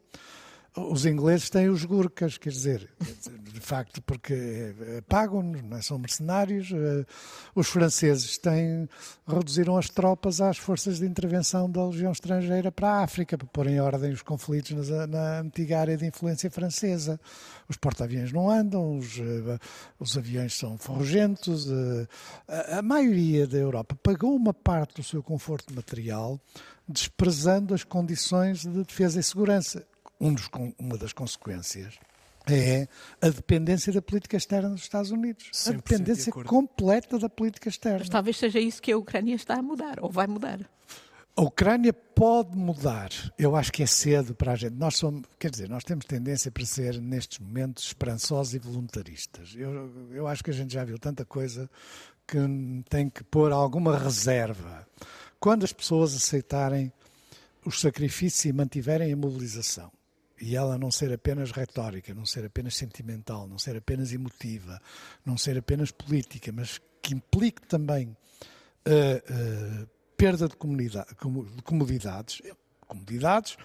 os 0.89 1.05
ingleses 1.05 1.49
têm 1.49 1.69
os 1.69 1.83
gurkas, 1.83 2.37
quer 2.37 2.49
dizer, 2.49 2.89
de 2.99 3.59
facto, 3.59 4.01
porque 4.01 4.33
eh, 4.33 5.01
pagam-nos, 5.07 5.61
é? 5.77 5.81
são 5.81 5.99
mercenários. 5.99 6.71
Eh, 6.71 7.05
os 7.53 7.67
franceses 7.67 8.37
têm, 8.37 8.87
reduziram 9.27 9.77
as 9.77 9.89
tropas 9.89 10.39
às 10.39 10.57
forças 10.57 10.99
de 10.99 11.05
intervenção 11.05 11.69
da 11.69 11.85
legião 11.85 12.11
estrangeira 12.11 12.71
para 12.71 12.89
a 12.89 13.03
África, 13.03 13.37
para 13.37 13.47
pôr 13.47 13.67
em 13.67 13.79
ordem 13.79 14.11
os 14.11 14.21
conflitos 14.21 14.89
na, 14.89 15.07
na 15.07 15.39
antiga 15.41 15.79
área 15.79 15.97
de 15.97 16.05
influência 16.05 16.49
francesa. 16.49 17.19
Os 17.67 17.77
porta-aviões 17.77 18.31
não 18.31 18.49
andam, 18.49 18.97
os, 18.97 19.19
eh, 19.19 19.59
os 19.99 20.17
aviões 20.17 20.57
são 20.57 20.77
ferrogentos. 20.77 21.67
A, 22.47 22.79
a 22.79 22.81
maioria 22.81 23.45
da 23.45 23.57
Europa 23.57 23.97
pagou 24.01 24.35
uma 24.35 24.53
parte 24.53 24.95
do 24.95 25.03
seu 25.03 25.21
conforto 25.21 25.73
material 25.73 26.39
desprezando 26.87 27.75
as 27.75 27.83
condições 27.83 28.63
de 28.63 28.83
defesa 28.83 29.19
e 29.19 29.23
segurança 29.23 29.85
um 30.19 30.33
dos, 30.33 30.49
uma 30.77 30.97
das 30.97 31.13
consequências 31.13 31.99
é 32.47 32.87
a 33.21 33.29
dependência 33.29 33.93
da 33.93 34.01
política 34.01 34.37
externa 34.37 34.69
dos 34.69 34.81
Estados 34.81 35.11
Unidos. 35.11 35.49
A 35.67 35.71
dependência 35.71 36.31
de 36.31 36.43
completa 36.43 37.19
da 37.19 37.29
política 37.29 37.69
externa. 37.69 37.99
Mas 37.99 38.09
talvez 38.09 38.37
seja 38.37 38.59
isso 38.59 38.81
que 38.81 38.91
a 38.91 38.97
Ucrânia 38.97 39.35
está 39.35 39.55
a 39.55 39.61
mudar, 39.61 39.99
ou 40.01 40.09
vai 40.09 40.27
mudar. 40.27 40.59
A 41.35 41.41
Ucrânia 41.41 41.93
pode 41.93 42.57
mudar. 42.57 43.09
Eu 43.37 43.55
acho 43.55 43.71
que 43.71 43.83
é 43.83 43.85
cedo 43.85 44.35
para 44.35 44.53
a 44.53 44.55
gente. 44.55 44.73
Nós 44.73 44.97
somos, 44.97 45.23
quer 45.37 45.49
dizer, 45.49 45.69
nós 45.69 45.83
temos 45.83 46.05
tendência 46.05 46.51
para 46.51 46.65
ser, 46.65 46.99
nestes 46.99 47.39
momentos, 47.39 47.85
esperançosos 47.85 48.53
e 48.53 48.59
voluntaristas. 48.59 49.55
Eu, 49.55 49.89
eu 50.11 50.27
acho 50.27 50.43
que 50.43 50.49
a 50.49 50.53
gente 50.53 50.73
já 50.73 50.83
viu 50.83 50.99
tanta 50.99 51.23
coisa 51.23 51.69
que 52.27 52.37
tem 52.89 53.09
que 53.09 53.23
pôr 53.23 53.51
alguma 53.51 53.97
reserva. 53.97 54.85
Quando 55.39 55.63
as 55.63 55.71
pessoas 55.71 56.13
aceitarem 56.13 56.91
os 57.65 57.79
sacrifícios 57.79 58.45
e 58.45 58.51
mantiverem 58.51 59.13
a 59.13 59.15
mobilização, 59.15 59.91
e 60.41 60.55
ela 60.55 60.77
não 60.77 60.91
ser 60.91 61.11
apenas 61.13 61.51
retórica, 61.51 62.13
não 62.13 62.25
ser 62.25 62.45
apenas 62.45 62.75
sentimental, 62.75 63.47
não 63.47 63.57
ser 63.57 63.77
apenas 63.77 64.13
emotiva, 64.13 64.81
não 65.25 65.37
ser 65.37 65.57
apenas 65.57 65.91
política, 65.91 66.51
mas 66.51 66.79
que 67.01 67.13
implique 67.13 67.61
também 67.67 68.15
uh, 68.87 69.83
uh, 69.83 69.89
perda 70.15 70.47
de, 70.47 70.55
de 70.55 71.63
comodidades, 71.63 72.41
comodidades 72.87 73.57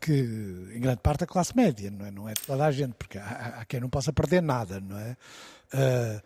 que 0.00 0.12
em 0.74 0.80
grande 0.80 1.00
parte 1.00 1.24
a 1.24 1.26
classe 1.26 1.56
média, 1.56 1.90
não 1.90 2.06
é, 2.06 2.10
não 2.10 2.28
é 2.28 2.34
toda 2.34 2.64
a 2.64 2.70
gente, 2.70 2.94
porque 2.94 3.18
há, 3.18 3.58
há 3.60 3.64
quem 3.64 3.80
não 3.80 3.88
possa 3.88 4.12
perder 4.12 4.42
nada, 4.42 4.80
não 4.80 4.98
é? 4.98 5.16
Uh, 5.72 6.22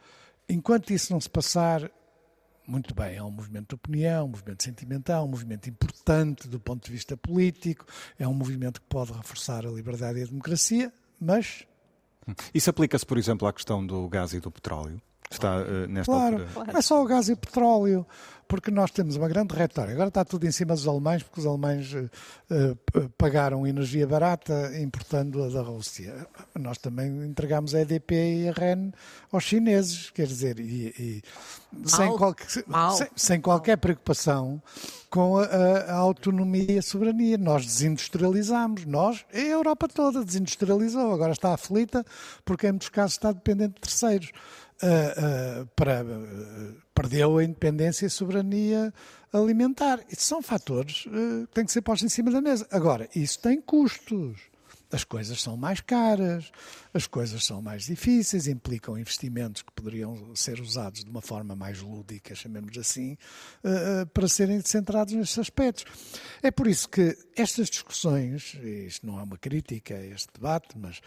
enquanto 0.48 0.90
isso 0.90 1.12
não 1.12 1.20
se 1.20 1.30
passar, 1.30 1.90
muito 2.68 2.94
bem, 2.94 3.16
é 3.16 3.22
um 3.22 3.30
movimento 3.30 3.70
de 3.70 3.74
opinião, 3.74 4.26
um 4.26 4.28
movimento 4.28 4.62
sentimental, 4.62 5.24
um 5.24 5.28
movimento 5.28 5.70
importante 5.70 6.46
do 6.46 6.60
ponto 6.60 6.84
de 6.84 6.92
vista 6.92 7.16
político, 7.16 7.86
é 8.18 8.28
um 8.28 8.34
movimento 8.34 8.80
que 8.80 8.86
pode 8.86 9.10
reforçar 9.12 9.66
a 9.66 9.70
liberdade 9.70 10.18
e 10.18 10.22
a 10.22 10.26
democracia, 10.26 10.92
mas. 11.18 11.64
Isso 12.52 12.68
aplica-se, 12.68 13.06
por 13.06 13.16
exemplo, 13.16 13.48
à 13.48 13.52
questão 13.54 13.84
do 13.84 14.06
gás 14.08 14.34
e 14.34 14.40
do 14.40 14.50
petróleo? 14.50 15.00
Está 15.30 15.58
uh, 15.58 15.86
nesta 15.88 16.10
claro, 16.10 16.36
altura. 16.36 16.50
Claro. 16.52 16.72
Não 16.72 16.78
é 16.78 16.82
só 16.82 17.02
o 17.02 17.06
gás 17.06 17.28
e 17.28 17.32
o 17.32 17.36
petróleo, 17.36 18.06
porque 18.48 18.70
nós 18.70 18.90
temos 18.90 19.16
uma 19.16 19.28
grande 19.28 19.54
retórica. 19.54 19.92
Agora 19.92 20.08
está 20.08 20.24
tudo 20.24 20.46
em 20.46 20.50
cima 20.50 20.74
dos 20.74 20.88
alemães, 20.88 21.22
porque 21.22 21.40
os 21.40 21.46
alemães 21.46 21.92
uh, 21.92 23.08
pagaram 23.18 23.66
energia 23.66 24.06
barata 24.06 24.72
importando-a 24.80 25.48
da 25.50 25.60
Rússia. 25.60 26.26
Nós 26.58 26.78
também 26.78 27.08
entregamos 27.26 27.74
a 27.74 27.82
EDP 27.82 28.14
e 28.14 28.48
a 28.48 28.52
REN 28.52 28.90
aos 29.30 29.44
chineses, 29.44 30.10
quer 30.10 30.26
dizer, 30.26 30.58
e, 30.58 30.94
e 30.98 31.22
sem, 31.84 32.16
qualquer, 32.16 32.48
sem, 32.48 32.64
sem, 33.14 33.40
qualquer 33.40 33.76
preocupação 33.76 34.62
com 35.10 35.36
a, 35.38 35.44
a, 35.44 35.94
autonomia 35.96 36.72
e 36.72 36.78
a 36.78 36.82
soberania. 36.82 37.36
Nós 37.36 37.66
desindustrializamos, 37.66 38.86
nós, 38.86 39.26
a 39.32 39.38
Europa 39.38 39.88
toda 39.88 40.24
desindustrializou, 40.24 41.12
agora 41.12 41.32
está 41.32 41.52
aflita 41.52 42.04
porque 42.46 42.66
em 42.66 42.70
muitos 42.70 42.88
casos 42.88 43.12
está 43.12 43.30
dependente 43.30 43.74
de 43.74 43.80
terceiros 43.82 44.32
uh, 44.82 45.62
uh, 45.62 45.66
para, 45.74 46.04
uh, 46.04 46.76
perdeu 46.94 47.38
a 47.38 47.44
independência 47.44 48.06
e 48.06 48.10
soberania 48.10 48.92
alimentar. 49.32 50.00
Isso 50.10 50.24
são 50.24 50.42
fatores 50.42 51.02
que 51.02 51.48
têm 51.52 51.64
que 51.64 51.72
ser 51.72 51.82
postos 51.82 52.10
em 52.10 52.14
cima 52.14 52.30
da 52.30 52.40
mesa. 52.40 52.66
Agora, 52.70 53.08
isso 53.14 53.38
tem 53.40 53.60
custos. 53.60 54.38
As 54.90 55.04
coisas 55.04 55.42
são 55.42 55.54
mais 55.54 55.82
caras, 55.82 56.50
as 56.94 57.06
coisas 57.06 57.44
são 57.44 57.60
mais 57.60 57.84
difíceis, 57.84 58.46
implicam 58.46 58.98
investimentos 58.98 59.60
que 59.60 59.70
poderiam 59.70 60.34
ser 60.34 60.58
usados 60.62 61.04
de 61.04 61.10
uma 61.10 61.20
forma 61.20 61.54
mais 61.54 61.82
lúdica, 61.82 62.34
chamemos 62.34 62.78
assim, 62.78 63.18
para 64.14 64.26
serem 64.26 64.62
centrados 64.62 65.12
nestes 65.12 65.38
aspectos. 65.38 65.84
É 66.42 66.50
por 66.50 66.66
isso 66.66 66.88
que 66.88 67.18
estas 67.36 67.68
discussões, 67.68 68.54
isto 68.62 69.06
não 69.06 69.20
é 69.20 69.22
uma 69.22 69.36
crítica 69.36 69.94
a 69.94 70.06
este 70.06 70.28
debate, 70.32 70.68
mas 70.78 71.02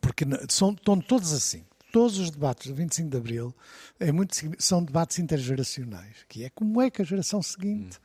porque 0.00 0.24
são, 0.48 0.72
estão 0.72 1.00
todos 1.00 1.32
assim 1.32 1.64
todos 1.92 2.18
os 2.18 2.30
debates 2.30 2.66
do 2.66 2.74
25 2.74 3.10
de 3.10 3.16
Abril 3.16 3.54
é 4.00 4.10
muito, 4.10 4.34
são 4.58 4.82
debates 4.82 5.18
intergeracionais, 5.18 6.16
que 6.26 6.42
é 6.44 6.50
como 6.50 6.80
é 6.80 6.90
que 6.90 7.02
a 7.02 7.04
geração 7.04 7.42
seguinte. 7.42 7.98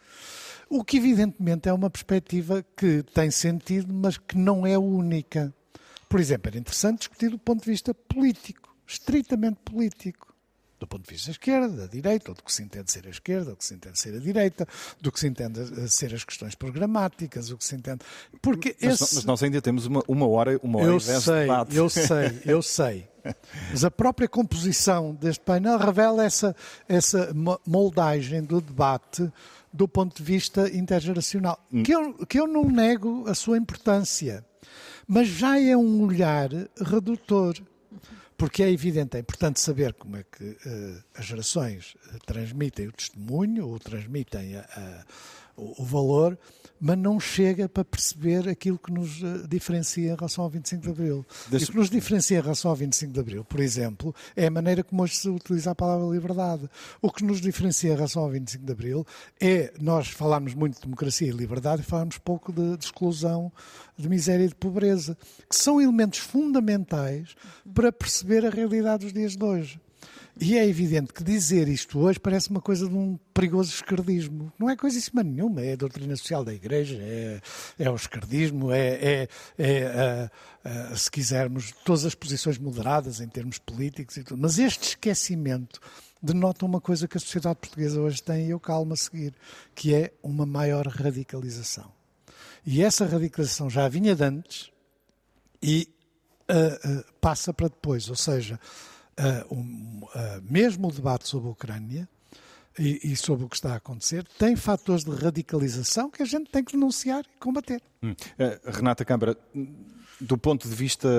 Hum. 0.70 0.78
O 0.80 0.84
que, 0.84 0.98
evidentemente, 0.98 1.70
é 1.70 1.74
uma 1.74 1.90
perspectiva 1.90 2.64
que 2.76 3.02
tem 3.14 3.32
sentido, 3.32 3.94
mas 3.94 4.18
que 4.18 4.38
não 4.38 4.68
é 4.68 4.78
única. 4.78 5.54
Por 6.10 6.20
exemplo, 6.20 6.50
era 6.50 6.60
interessante 6.60 7.00
discutir 7.00 7.30
do 7.30 7.40
ponto 7.40 7.64
de 7.64 7.72
vista 7.72 7.94
político, 7.94 8.76
estritamente 8.86 9.60
político 9.64 10.36
do 10.80 10.88
ponto 10.88 11.03
de 11.03 11.13
vista 11.13 11.28
da 11.28 11.32
esquerda, 11.32 11.69
da 11.69 11.88
direita, 11.88 12.32
ou 12.32 12.36
do 12.36 12.43
que 12.43 12.51
se 12.51 12.63
entende 12.63 12.91
ser 12.91 13.07
a 13.07 13.09
esquerda, 13.09 13.51
do 13.51 13.57
que 13.57 13.65
se 13.65 13.73
entende 13.73 13.99
ser 13.99 14.15
a 14.15 14.19
direita, 14.19 14.67
do 15.01 15.11
que 15.11 15.19
se 15.19 15.28
entende 15.28 15.89
ser 15.89 16.13
as 16.13 16.23
questões 16.23 16.55
programáticas, 16.55 17.51
o 17.51 17.57
que 17.57 17.65
se 17.65 17.75
entende. 17.75 17.99
Porque 18.41 18.75
mas, 18.82 19.01
esse... 19.01 19.15
mas 19.15 19.25
nós 19.25 19.43
ainda 19.43 19.61
temos 19.61 19.86
uma, 19.86 20.03
uma 20.07 20.28
hora, 20.28 20.59
uma 20.61 20.80
hora 20.80 20.88
eu 20.88 20.97
e 20.97 21.03
dez 21.03 21.23
sei, 21.23 21.34
de 21.34 21.41
debate. 21.41 21.75
Eu 21.75 21.89
sei, 21.89 22.41
eu 22.45 22.61
sei. 22.61 23.07
Mas 23.69 23.84
a 23.84 23.91
própria 23.91 24.25
composição 24.25 25.13
deste 25.13 25.43
painel 25.43 25.78
revela 25.78 26.23
essa, 26.23 26.55
essa 26.88 27.30
moldagem 27.65 28.41
do 28.41 28.61
debate 28.61 29.30
do 29.73 29.86
ponto 29.86 30.15
de 30.15 30.23
vista 30.23 30.73
intergeracional, 30.73 31.59
hum. 31.71 31.84
que 31.84 31.93
eu, 31.93 32.13
que 32.25 32.39
eu 32.39 32.47
não 32.47 32.63
nego 32.63 33.28
a 33.28 33.36
sua 33.36 33.57
importância, 33.57 34.45
mas 35.07 35.28
já 35.28 35.59
é 35.59 35.75
um 35.75 36.03
olhar 36.03 36.49
redutor 36.82 37.55
porque 38.38 38.62
é 38.62 38.72
evidente, 38.72 39.18
é 39.18 39.20
importante 39.20 39.60
saber 39.60 39.94
como 39.94 40.18
é 40.18 40.24
que 40.24 40.44
uh, 40.44 41.04
as 41.16 41.26
gerações 41.26 41.96
uh, 42.14 42.20
transmitem 42.26 42.88
o 42.88 42.92
testemunho 42.92 43.68
ou 43.68 43.80
transmitem 43.80 44.56
a, 44.58 44.62
a, 44.62 45.04
o, 45.58 45.82
o, 45.82 45.86
valor, 45.86 46.38
mas 46.80 46.97
não 46.97 47.20
chega 47.20 47.68
para 47.68 47.84
perceber 47.84 48.47
aquilo 48.47 48.78
que 48.78 48.91
nos 48.91 49.22
uh, 49.22 49.47
diferencia 49.47 50.12
em 50.14 50.16
relação 50.16 50.43
ao 50.43 50.49
25 50.49 50.84
de 50.84 50.89
Abril. 50.89 51.26
Deixa... 51.49 51.66
E 51.66 51.68
o 51.68 51.72
que 51.72 51.78
nos 51.78 51.89
diferencia 51.89 52.38
em 52.38 52.41
relação 52.41 52.70
ao 52.70 52.78
25 52.78 53.12
de 53.12 53.20
Abril, 53.20 53.43
por 53.43 53.60
exemplo, 53.60 54.16
é 54.36 54.47
a 54.47 54.51
maneira 54.51 54.84
como 54.84 55.01
hoje 55.01 55.16
se 55.16 55.28
utiliza 55.28 55.72
a 55.72 55.76
palavra 55.76 56.08
liberdade. 56.08 56.70
O 57.01 57.12
que 57.12 57.24
nos 57.24 57.41
diferencia 57.41 57.91
em 57.91 57.95
relação 57.95 58.24
ao 58.24 58.30
25 58.30 58.64
de 58.64 58.72
Abril 58.72 59.05
é 59.41 59.74
nós 59.80 60.08
falarmos 60.10 60.53
muito 60.53 60.76
de 60.76 60.82
democracia 60.82 61.28
e 61.28 61.32
liberdade 61.32 61.82
e 61.82 61.86
falarmos 61.86 62.18
pouco 62.20 62.53
de, 62.53 62.78
de 62.78 62.86
exclusão 62.86 63.51
de 63.97 64.08
miséria 64.08 64.45
e 64.45 64.49
de 64.49 64.55
pobreza, 64.55 65.18
que 65.49 65.55
são 65.55 65.82
elementos 65.82 66.20
fundamentais 66.20 67.36
para 67.74 67.91
perceber 67.91 68.45
a 68.45 68.49
realidade 68.49 69.05
dos 69.05 69.14
dias 69.14 69.36
de 69.36 69.43
hoje. 69.43 69.80
E 70.40 70.56
é 70.58 70.68
evidente 70.68 71.14
que 71.14 71.24
dizer 71.24 71.68
isto 71.68 72.00
hoje 72.00 72.20
parece 72.20 72.50
uma 72.50 72.62
coisa 72.62 72.88
de 72.88 72.94
um 72.94 73.18
perigoso 73.34 73.74
esquerdismo. 73.74 74.54
Não 74.60 74.70
é 74.70 74.76
coisíssima 74.76 75.24
nenhuma, 75.24 75.62
é 75.62 75.74
a 75.74 75.76
doutrina 75.76 76.16
social 76.16 76.44
da 76.44 76.54
Igreja, 76.54 76.98
é, 77.02 77.42
é 77.80 77.90
o 77.90 77.96
esquerdismo, 77.96 78.72
é, 78.72 78.88
é, 78.88 79.30
é 79.58 80.30
se 80.96 81.10
quisermos, 81.10 81.72
todas 81.84 82.06
as 82.06 82.14
posições 82.14 82.58
moderadas 82.58 83.20
em 83.20 83.28
termos 83.28 83.58
políticos 83.58 84.18
e 84.18 84.24
tudo. 84.24 84.40
Mas 84.40 84.60
este 84.60 84.90
esquecimento 84.90 85.80
denota 86.22 86.66
uma 86.66 86.82
coisa 86.82 87.08
que 87.08 87.18
a 87.18 87.20
sociedade 87.20 87.60
portuguesa 87.60 88.00
hoje 88.00 88.22
tem, 88.22 88.48
e 88.48 88.50
eu 88.52 88.60
calmo 88.60 88.94
a 88.94 88.98
seguir, 88.98 89.34
que 89.74 89.94
é 89.94 90.14
uma 90.22 90.46
maior 90.46 90.86
radicalização. 90.88 91.92
E 92.66 92.84
essa 92.84 93.06
radicalização 93.06 93.70
já 93.70 93.88
vinha 93.88 94.16
de 94.16 94.24
antes 94.24 94.72
e 95.62 95.90
uh, 96.50 97.00
uh, 97.00 97.14
passa 97.22 97.54
para 97.54 97.70
depois. 97.70 98.10
Ou 98.10 98.16
seja, 98.16 98.60
uh, 99.20 99.53
um, 99.53 100.01
mesmo 100.49 100.88
o 100.88 100.91
debate 100.91 101.28
sobre 101.28 101.47
a 101.47 101.51
Ucrânia 101.51 102.07
e, 102.78 103.11
e, 103.11 103.15
sobre 103.15 103.45
o 103.45 103.49
que 103.49 103.55
está 103.55 103.74
a 103.74 103.78
acontecer 103.78 104.26
tem 104.38 104.55
fatores 104.55 105.03
de 105.03 105.11
radicalização 105.11 106.09
que 106.09 106.22
a 106.22 106.26
gente 106.26 106.49
tem 106.51 106.63
que 106.63 106.74
denunciar 106.74 107.24
e 107.24 107.39
combater. 107.39 107.82
Hum. 108.03 108.13
Renata 108.65 109.03
Câmara, 109.03 109.36
do 110.22 110.38
ponto 110.38 110.70
de 110.70 110.76
vista, 110.76 111.09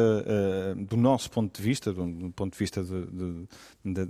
do 0.88 0.96
nosso 0.96 1.28
ponto 1.28 1.56
de 1.56 1.60
vista, 1.60 1.92
do, 1.92 2.30
ponto 2.30 2.52
de 2.52 2.58
vista 2.58 2.80
de, 2.84 3.06
de, 3.06 3.48
de, 3.84 4.04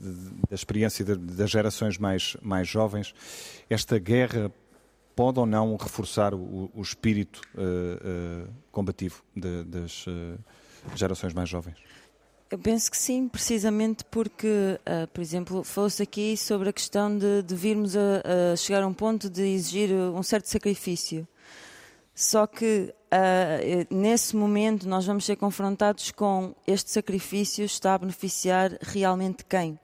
da 0.47 0.55
experiência 0.55 1.05
das 1.05 1.51
gerações 1.51 1.97
mais, 1.97 2.37
mais 2.43 2.69
jovens, 2.69 3.15
esta 3.71 3.99
guerra 3.99 4.53
pode 5.19 5.41
ou 5.41 5.47
não 5.47 5.75
reforçar 5.75 6.33
o, 6.33 6.71
o 6.73 6.81
espírito 6.81 7.41
uh, 7.57 8.47
uh, 8.47 8.55
combativo 8.71 9.21
das 9.35 10.07
uh, 10.07 10.39
gerações 10.95 11.35
mais 11.35 11.49
jovens? 11.49 11.75
Eu 12.51 12.59
penso 12.59 12.91
que 12.91 12.97
sim, 12.97 13.29
precisamente 13.29 14.05
porque, 14.07 14.81
por 15.13 15.21
exemplo, 15.21 15.63
falou-se 15.63 16.03
aqui 16.03 16.35
sobre 16.37 16.71
a 16.71 16.73
questão 16.73 17.17
de, 17.17 17.43
de 17.43 17.55
virmos 17.55 17.95
a, 17.95 18.53
a, 18.53 18.57
chegar 18.57 18.83
a 18.83 18.87
um 18.87 18.95
ponto 18.95 19.29
de 19.29 19.43
exigir 19.43 19.91
um 19.93 20.23
certo 20.23 20.47
sacrifício. 20.49 21.29
Só 22.15 22.47
que 22.47 22.95
nesse 23.91 24.35
momento 24.35 24.89
nós 24.89 25.07
vamos 25.07 25.25
ser 25.25 25.37
confrontados 25.37 26.11
com 26.11 26.55
este 26.67 26.91
sacrifício 26.91 27.65
está 27.65 27.95
a 27.95 27.99
beneficiar 27.99 28.79
realmente 28.81 29.45
quem? 29.45 29.79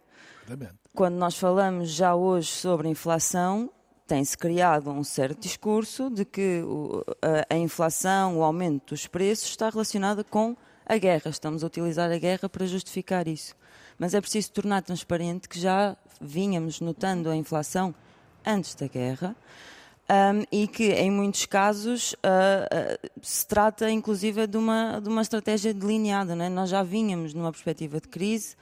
Quando 0.95 1.15
nós 1.17 1.37
falamos 1.37 1.91
já 1.91 2.15
hoje 2.15 2.49
sobre 2.49 2.89
inflação, 2.89 3.71
tem-se 4.07 4.37
criado 4.37 4.91
um 4.91 5.05
certo 5.05 5.41
discurso 5.41 6.11
de 6.11 6.25
que 6.25 6.63
a, 7.51 7.57
inflação, 7.57 8.39
o 8.39 8.43
aumento 8.43 8.95
dos 8.95 9.07
preços 9.07 9.51
está 9.51 9.71
relacionada 9.71 10.25
com 10.25 10.57
a 10.87 10.97
guerra. 10.99 11.31
Estamos 11.31 11.63
a 11.65 11.67
utilizar 11.67 12.11
a 12.11 12.19
guerra 12.19 12.49
para 12.49 12.67
justificar 12.67 13.27
isso. 13.29 13.55
Mas 13.99 14.15
é 14.15 14.21
preciso 14.21 14.53
tornar 14.53 14.83
transparente 14.83 15.49
que 15.49 15.59
já 15.59 15.97
vínhamos 16.21 16.81
notando 16.81 17.31
a 17.31 17.37
inflação 17.37 17.95
antes 18.45 18.75
da 18.75 18.87
guerra 18.87 19.37
um, 20.11 20.45
e 20.53 20.69
que, 20.69 20.93
em 20.93 21.11
muitos 21.11 21.47
casos, 21.47 22.13
uh, 22.13 22.17
uh, 22.17 23.11
se 23.23 23.47
trata 23.47 23.91
inclusive 23.91 24.47
de 24.47 24.57
uma, 24.57 25.01
de 25.01 25.09
uma 25.09 25.23
estratégia 25.23 25.73
delineada. 25.73 26.35
É? 26.35 26.49
Nós 26.49 26.71
já 26.71 26.83
vínhamos 26.83 27.33
numa 27.33 27.51
perspectiva 27.51 28.01
de 28.01 28.09
crise. 28.09 28.57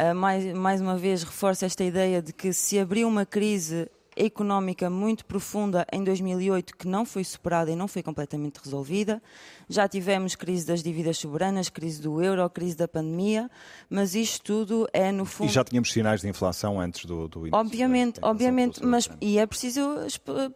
Uh, 0.00 0.14
mais, 0.14 0.44
mais 0.54 0.80
uma 0.80 0.96
vez, 0.96 1.22
reforço 1.22 1.64
esta 1.64 1.84
ideia 1.84 2.22
de 2.22 2.32
que 2.32 2.52
se 2.52 2.78
abriu 2.78 3.06
uma 3.06 3.26
crise 3.26 3.90
económica 4.16 4.90
muito 4.90 5.24
profunda 5.24 5.86
em 5.92 6.02
2008 6.02 6.76
que 6.76 6.86
não 6.86 7.04
foi 7.04 7.24
superada 7.24 7.70
e 7.70 7.76
não 7.76 7.88
foi 7.88 8.02
completamente 8.02 8.58
resolvida. 8.62 9.22
Já 9.68 9.88
tivemos 9.88 10.34
crise 10.34 10.66
das 10.66 10.82
dívidas 10.82 11.18
soberanas, 11.18 11.68
crise 11.68 12.00
do 12.00 12.22
euro, 12.22 12.48
crise 12.50 12.76
da 12.76 12.88
pandemia, 12.88 13.50
mas 13.88 14.14
isto 14.14 14.42
tudo 14.42 14.88
é 14.92 15.12
no 15.12 15.24
fundo. 15.24 15.48
E 15.48 15.52
já 15.52 15.64
tínhamos 15.64 15.92
sinais 15.92 16.20
de 16.20 16.28
inflação 16.28 16.80
antes 16.80 17.04
do, 17.04 17.28
do. 17.28 17.48
Obviamente, 17.52 18.18
obviamente, 18.22 18.84
mas 18.84 19.08
e 19.20 19.38
é 19.38 19.46
preciso 19.46 19.80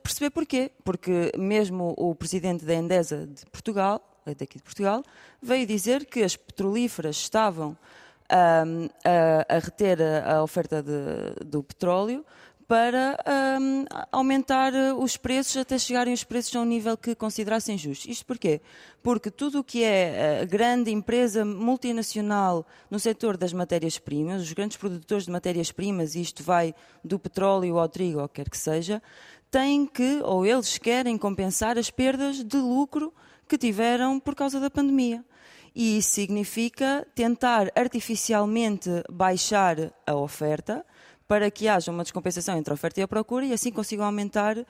perceber 0.03 0.31
porquê, 0.31 0.71
porque 0.85 1.33
mesmo 1.39 1.95
o 1.97 2.15
presidente 2.15 2.65
da 2.65 2.75
Endesa 2.75 3.27
de 3.27 3.45
Portugal, 3.47 4.03
daqui 4.27 4.59
de 4.59 4.63
Portugal, 4.63 5.03
veio 5.43 5.67
dizer 5.67 6.07
que 6.07 6.23
as 6.23 6.37
petrolíferas 6.37 7.17
estavam 7.17 7.77
um, 8.31 8.89
a, 9.05 9.57
a, 9.57 9.59
reter 9.59 10.01
a, 10.01 10.37
a 10.37 10.43
oferta 10.43 10.83
de, 10.83 11.45
do 11.45 11.63
petróleo 11.63 12.25
para 12.67 13.19
um, 13.61 13.85
aumentar 14.11 14.75
eh, 14.75 14.93
os 14.93 15.17
preços 15.17 15.57
até 15.59 15.79
chegarem 15.79 16.15
os 16.15 16.25
preços 16.25 16.57
a 16.57 16.61
um 16.61 16.65
nível 16.65 16.97
que 16.97 17.15
considerassem 17.15 17.77
justo. 17.77 18.11
Isto 18.11 18.25
porquê? 18.25 18.61
Porque 19.03 19.31
tudo 19.31 19.61
o 19.61 19.65
que 19.65 19.85
é 19.85 20.41
eh, 20.41 20.47
grande 20.47 20.91
empresa 20.91 21.45
multinacional 21.45 22.67
no 22.91 22.99
setor 22.99 23.37
das 23.37 23.53
matérias-primas, 23.53 24.43
os 24.43 24.53
grandes 24.53 24.79
produtores 24.79 25.27
de 25.27 25.31
matérias-primas, 25.31 26.15
isto 26.15 26.43
vai 26.43 26.75
do 27.05 27.19
petróleo 27.19 27.79
ao 27.79 27.89
trigo, 27.89 28.21
ou 28.21 28.29
quer 28.29 28.49
que 28.49 28.57
seja, 28.57 29.03
têm 29.51 29.87
que, 29.87 30.21
ou 30.25 30.47
eles 30.47 30.79
querem 30.79 31.19
compensar 31.19 31.79
as 31.79 31.91
perdas 31.91 32.43
de 32.43 32.57
lucro 32.57 33.13
que 33.47 33.59
tiveram 33.59 34.19
por 34.19 34.35
causa 34.35 34.59
da 34.59 34.71
pandemia. 34.71 35.23
E 35.75 35.99
isso 35.99 36.13
significa 36.13 37.07
tentar 37.15 37.71
artificialmente 37.75 38.89
baixar 39.11 39.93
a 40.07 40.15
oferta, 40.15 40.87
para 41.27 41.51
que 41.51 41.69
haja 41.69 41.91
uma 41.91 42.03
descompensação 42.03 42.57
entre 42.57 42.73
a 42.73 42.75
oferta 42.75 43.01
e 43.01 43.03
a 43.03 43.09
procura 43.09 43.47
e 43.47 43.53
assim 43.53 43.71
consigam 43.71 44.05
aumentar 44.05 44.59
uh, 44.59 44.67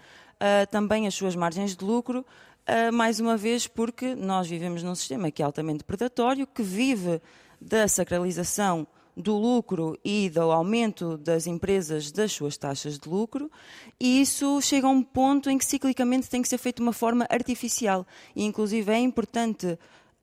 também 0.70 1.06
as 1.06 1.14
suas 1.14 1.34
margens 1.34 1.76
de 1.76 1.84
lucro, 1.84 2.20
uh, 2.20 2.92
mais 2.92 3.20
uma 3.20 3.36
vez 3.36 3.66
porque 3.66 4.14
nós 4.14 4.48
vivemos 4.48 4.82
num 4.82 4.94
sistema 4.94 5.30
que 5.30 5.42
é 5.42 5.44
altamente 5.44 5.84
predatório, 5.84 6.46
que 6.46 6.62
vive 6.62 7.20
da 7.60 7.88
sacralização 7.88 8.86
do 9.16 9.36
lucro 9.36 9.98
e 10.04 10.28
do 10.28 10.50
aumento 10.50 11.16
das 11.16 11.46
empresas 11.46 12.10
das 12.10 12.32
suas 12.32 12.56
taxas 12.56 12.98
de 12.98 13.08
lucro, 13.08 13.50
e 13.98 14.20
isso 14.20 14.60
chega 14.60 14.86
a 14.86 14.90
um 14.90 15.02
ponto 15.02 15.48
em 15.48 15.56
que 15.56 15.64
ciclicamente 15.64 16.28
tem 16.28 16.42
que 16.42 16.48
ser 16.48 16.58
feito 16.58 16.76
de 16.76 16.82
uma 16.82 16.92
forma 16.92 17.26
artificial. 17.30 18.06
E, 18.34 18.44
inclusive, 18.44 18.90
é 18.90 18.98
importante 18.98 19.66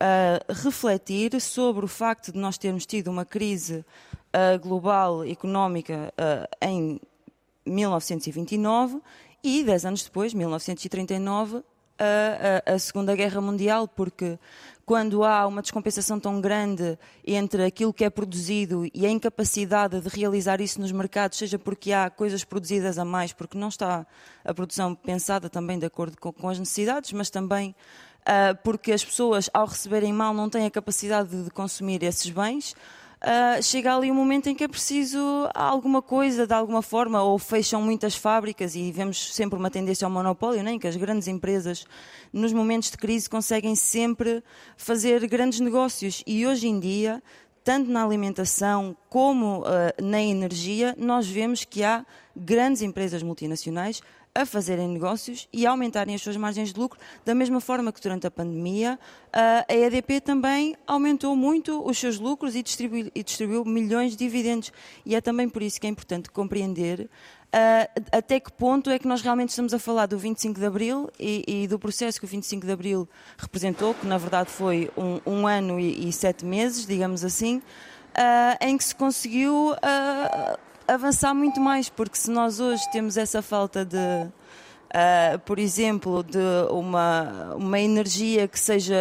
uh, 0.02 0.52
refletir 0.52 1.40
sobre 1.40 1.84
o 1.84 1.88
facto 1.88 2.32
de 2.32 2.38
nós 2.38 2.58
termos 2.58 2.84
tido 2.84 3.08
uma 3.08 3.24
crise 3.24 3.84
uh, 4.34 4.58
global 4.58 5.24
económica 5.24 6.12
uh, 6.18 6.48
em 6.60 7.00
1929 7.66 9.00
e, 9.42 9.64
dez 9.64 9.84
anos 9.84 10.02
depois, 10.04 10.32
1939, 10.34 11.62
a, 11.98 12.74
a, 12.74 12.78
Segunda 12.78 13.14
Guerra 13.14 13.40
Mundial, 13.40 13.86
porque 13.86 14.38
quando 14.84 15.24
há 15.24 15.46
uma 15.46 15.62
descompensação 15.62 16.18
tão 16.18 16.40
grande 16.40 16.98
entre 17.24 17.64
aquilo 17.64 17.92
que 17.92 18.04
é 18.04 18.10
produzido 18.10 18.84
e 18.92 19.06
a 19.06 19.10
incapacidade 19.10 20.00
de 20.00 20.08
realizar 20.08 20.60
isso 20.60 20.80
nos 20.80 20.90
mercados, 20.90 21.38
seja 21.38 21.58
porque 21.58 21.92
há 21.92 22.10
coisas 22.10 22.44
produzidas 22.44 22.98
a 22.98 23.04
mais, 23.04 23.32
porque 23.32 23.56
não 23.56 23.68
está 23.68 24.06
a 24.44 24.54
produção 24.54 24.94
pensada 24.94 25.48
também 25.48 25.78
de 25.78 25.86
acordo 25.86 26.16
com, 26.18 26.32
com 26.32 26.48
as 26.48 26.58
necessidades, 26.58 27.12
mas 27.12 27.30
também 27.30 27.74
uh, 28.22 28.56
porque 28.62 28.92
as 28.92 29.04
pessoas, 29.04 29.48
ao 29.52 29.66
receberem 29.66 30.12
mal, 30.12 30.34
não 30.34 30.50
têm 30.50 30.66
a 30.66 30.70
capacidade 30.70 31.44
de 31.44 31.50
consumir 31.50 32.02
esses 32.02 32.28
bens 32.30 32.74
uh, 33.22 33.62
chega 33.62 33.94
ali 33.94 34.10
um 34.10 34.14
momento 34.14 34.48
em 34.48 34.54
que 34.54 34.64
é 34.64 34.68
preciso 34.68 35.18
alguma 35.54 36.02
coisa, 36.02 36.46
de 36.46 36.54
alguma 36.54 36.82
forma, 36.82 37.22
ou 37.22 37.38
fecham 37.38 37.80
muitas 37.80 38.14
fábricas 38.14 38.74
e 38.74 38.90
vemos 38.92 39.34
sempre 39.34 39.58
uma 39.58 39.70
tendência 39.70 40.04
ao 40.04 40.10
monopólio, 40.10 40.62
né, 40.62 40.72
em 40.72 40.78
que 40.78 40.86
as 40.86 40.96
grandes 40.96 41.28
empresas, 41.28 41.86
nos 42.32 42.52
momentos 42.52 42.90
de 42.90 42.96
crise, 42.96 43.28
conseguem 43.28 43.74
sempre 43.74 44.42
fazer 44.76 45.26
grandes 45.26 45.60
negócios. 45.60 46.22
E 46.26 46.46
hoje 46.46 46.68
em 46.68 46.78
dia, 46.78 47.22
tanto 47.64 47.90
na 47.90 48.04
alimentação 48.04 48.96
como 49.08 49.60
uh, 49.60 50.02
na 50.02 50.20
energia, 50.20 50.94
nós 50.98 51.28
vemos 51.28 51.64
que 51.64 51.84
há 51.84 52.04
grandes 52.36 52.82
empresas 52.82 53.22
multinacionais 53.22 54.02
a 54.34 54.46
fazerem 54.46 54.88
negócios 54.88 55.48
e 55.52 55.66
a 55.66 55.70
aumentarem 55.70 56.14
as 56.14 56.22
suas 56.22 56.36
margens 56.36 56.72
de 56.72 56.80
lucro, 56.80 56.98
da 57.24 57.34
mesma 57.34 57.60
forma 57.60 57.92
que 57.92 58.00
durante 58.00 58.26
a 58.26 58.30
pandemia 58.30 58.98
a 59.32 59.74
EDP 59.74 60.20
também 60.20 60.74
aumentou 60.86 61.36
muito 61.36 61.86
os 61.86 61.98
seus 61.98 62.18
lucros 62.18 62.56
e 62.56 62.62
distribuiu, 62.62 63.10
e 63.14 63.22
distribuiu 63.22 63.64
milhões 63.64 64.12
de 64.12 64.18
dividendos. 64.18 64.72
E 65.04 65.14
é 65.14 65.20
também 65.20 65.48
por 65.48 65.62
isso 65.62 65.80
que 65.80 65.86
é 65.86 65.90
importante 65.90 66.30
compreender 66.30 67.10
Uh, 67.52 67.84
até 68.10 68.40
que 68.40 68.50
ponto 68.50 68.88
é 68.88 68.98
que 68.98 69.06
nós 69.06 69.20
realmente 69.20 69.50
estamos 69.50 69.74
a 69.74 69.78
falar 69.78 70.06
do 70.06 70.16
25 70.16 70.58
de 70.58 70.64
Abril 70.64 71.10
e, 71.20 71.44
e, 71.46 71.68
do 71.68 71.78
processo 71.78 72.18
que 72.18 72.24
o 72.24 72.28
25 72.28 72.64
de 72.64 72.72
Abril 72.72 73.06
representou, 73.36 73.92
que 73.92 74.06
na 74.06 74.16
verdade 74.16 74.48
foi 74.48 74.90
um, 74.96 75.20
um 75.30 75.46
ano 75.46 75.78
e, 75.78 76.08
e, 76.08 76.12
sete 76.14 76.46
meses, 76.46 76.86
digamos 76.86 77.22
assim, 77.22 77.58
uh, 77.58 78.56
em 78.58 78.78
que 78.78 78.84
se 78.84 78.94
conseguiu 78.94 79.72
uh, 79.72 80.58
avançar 80.94 81.34
muito 81.34 81.60
mais, 81.60 81.88
porque 81.88 82.16
se 82.16 82.30
nós 82.30 82.60
hoje 82.60 82.82
temos 82.90 83.16
essa 83.16 83.42
falta 83.42 83.84
de, 83.84 83.96
uh, 83.96 85.38
por 85.44 85.58
exemplo, 85.58 86.22
de 86.22 86.38
uma, 86.70 87.54
uma 87.56 87.80
energia 87.80 88.46
que 88.46 88.58
seja, 88.58 88.94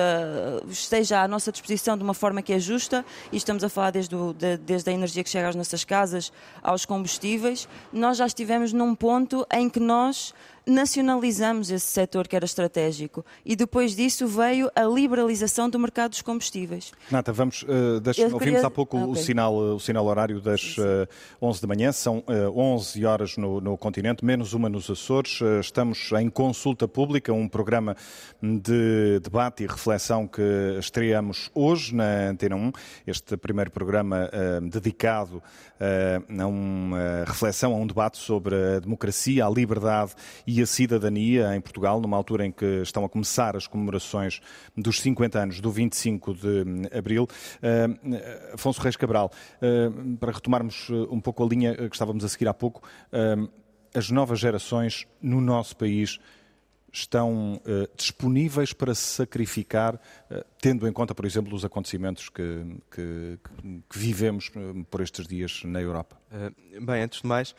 esteja 0.70 1.22
à 1.22 1.28
nossa 1.28 1.52
disposição 1.52 1.98
de 1.98 2.04
uma 2.04 2.14
forma 2.14 2.42
que 2.42 2.54
é 2.54 2.60
justa, 2.60 3.06
e 3.32 3.38
estamos 3.38 3.64
a 3.64 3.70
falar 3.70 3.92
desde, 3.92 4.16
o, 4.16 4.34
de, 4.34 4.58
desde 4.58 4.90
a 4.90 4.94
energia 4.94 5.24
que 5.24 5.30
chega 5.30 5.50
às 5.50 5.56
nossas 5.56 5.84
casas 5.84 6.32
aos 6.62 6.86
combustíveis, 6.86 7.68
nós 7.92 8.18
já 8.18 8.26
estivemos 8.26 8.74
num 8.74 8.96
ponto 8.96 9.46
em 9.52 9.70
que 9.70 9.80
nós 9.80 10.34
nacionalizamos 10.66 11.72
esse 11.72 11.88
setor 11.88 12.28
que 12.28 12.36
era 12.36 12.46
estratégico 12.46 13.26
e 13.46 13.56
depois 13.56 13.96
disso 13.96 14.28
veio 14.28 14.70
a 14.76 14.84
liberalização 14.84 15.70
do 15.70 15.80
mercado 15.80 16.12
dos 16.12 16.22
combustíveis. 16.22 16.92
Nata, 17.10 17.34
vamos, 17.34 17.64
uh, 17.64 18.00
deixa, 18.00 18.22
queria... 18.22 18.34
ouvimos 18.34 18.64
há 18.64 18.70
pouco 18.70 18.98
ah, 18.98 19.06
okay. 19.06 19.22
o, 19.22 19.26
sinal, 19.26 19.56
o 19.56 19.80
sinal 19.80 20.06
horário 20.06 20.40
das 20.40 20.78
uh, 20.78 20.82
eh, 20.82 21.08
11 21.42 21.62
da 21.62 21.68
manhã, 21.68 21.92
são 21.92 22.20
uh, 22.20 22.60
11 22.60 23.06
horas 23.06 23.38
no, 23.38 23.60
no, 23.60 23.78
continente, 23.78 24.24
menos 24.24 24.54
uma 24.54 24.70
nos 24.70 24.90
Açores. 24.90 25.42
Uh, 25.42 25.60
estamos 25.60 26.12
em 26.20 26.30
consulta 26.30 26.88
pública, 26.88 27.34
um 27.34 27.48
programa 27.48 27.96
de 28.42 29.20
debate 29.22 29.64
e 29.64 29.68
reflexão 29.68 30.28
que 30.28 30.42
estreamos 30.80 31.50
hoje 31.54 31.96
na 31.96 32.30
Antena 32.30 32.56
1, 32.56 32.72
este 33.08 33.38
primeiro 33.38 33.72
programa 33.72 34.30
dedicado 34.70 35.42
a 35.80 36.48
uma 36.48 37.24
reflexão, 37.26 37.74
a 37.74 37.76
um 37.76 37.88
debate 37.88 38.18
sobre 38.18 38.56
a 38.56 38.80
democracia, 38.80 39.46
a 39.46 39.50
liberdade 39.50 40.14
e 40.46 40.51
a 40.60 40.66
cidadania 40.66 41.56
em 41.56 41.62
Portugal, 41.62 42.02
numa 42.02 42.18
altura 42.18 42.48
em 42.48 42.52
que 42.52 42.82
estão 42.82 43.06
a 43.06 43.10
começar 43.10 43.56
as 43.56 43.68
comemorações 43.68 44.42
dos 44.76 45.00
50 45.00 45.38
anos 45.38 45.62
do 45.62 45.70
25 45.70 46.34
de 46.34 46.98
abril. 46.98 47.28
Uh, 47.62 48.56
Afonso 48.56 48.82
Reis 48.82 48.96
Cabral, 48.96 49.32
uh, 49.62 50.18
para 50.18 50.32
retomarmos 50.32 50.90
um 50.90 51.22
pouco 51.22 51.44
a 51.44 51.48
linha 51.48 51.76
que 51.76 51.96
estávamos 51.96 52.26
a 52.26 52.30
seguir 52.30 52.48
há 52.48 52.54
pouco, 52.54 52.82
uh, 53.14 53.48
as 53.94 54.10
novas 54.10 54.40
gerações 54.40 55.06
no 55.22 55.40
nosso 55.40 55.76
país 55.76 56.20
estão 56.92 57.56
uh, 57.56 57.90
disponíveis 57.96 58.74
para 58.74 58.94
se 58.94 59.04
sacrificar, 59.04 59.96
uh, 59.96 60.44
tendo 60.60 60.88
em 60.88 60.92
conta, 60.92 61.16
por 61.16 61.26
exemplo, 61.26 61.56
os 61.56 61.64
acontecimentos 61.64 62.30
que, 62.30 62.44
que, 62.92 63.40
que 63.90 63.98
vivemos 63.98 64.50
uh, 64.50 64.84
por 64.86 65.02
estes 65.02 65.28
dias 65.28 65.64
na 65.64 65.82
Europa? 65.82 66.20
bem, 66.82 67.04
antes 67.04 67.22
de 67.22 67.28
mais, 67.28 67.54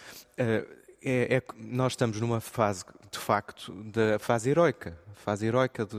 é, 1.05 1.36
é, 1.36 1.42
nós 1.57 1.92
estamos 1.92 2.20
numa 2.20 2.40
fase, 2.40 2.84
de 3.11 3.18
facto, 3.18 3.72
da 3.84 4.18
fase 4.18 4.50
heroica, 4.50 4.98
fase 5.14 5.46
heroica 5.46 5.84
de, 5.84 5.96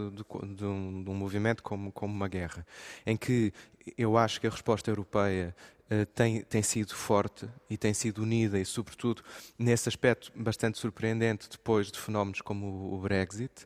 um, 0.65 1.03
um, 1.07 1.13
movimento 1.13 1.61
como, 1.61 1.91
como 1.91 2.13
uma 2.13 2.27
guerra, 2.27 2.65
em 3.05 3.17
que 3.17 3.53
eu 3.97 4.17
acho 4.17 4.39
que 4.39 4.47
a 4.47 4.49
resposta 4.49 4.89
europeia 4.89 5.55
uh, 5.91 6.05
tem, 6.07 6.41
tem 6.41 6.61
sido 6.61 6.95
forte 6.95 7.47
e 7.69 7.77
tem 7.77 7.93
sido 7.93 8.23
unida 8.23 8.59
e, 8.59 8.65
sobretudo, 8.65 9.23
nesse 9.57 9.89
aspecto 9.89 10.31
bastante 10.35 10.77
surpreendente 10.77 11.49
depois 11.49 11.91
de 11.91 11.99
fenómenos 11.99 12.41
como 12.41 12.65
o, 12.65 12.95
o 12.95 12.97
Brexit. 12.99 13.65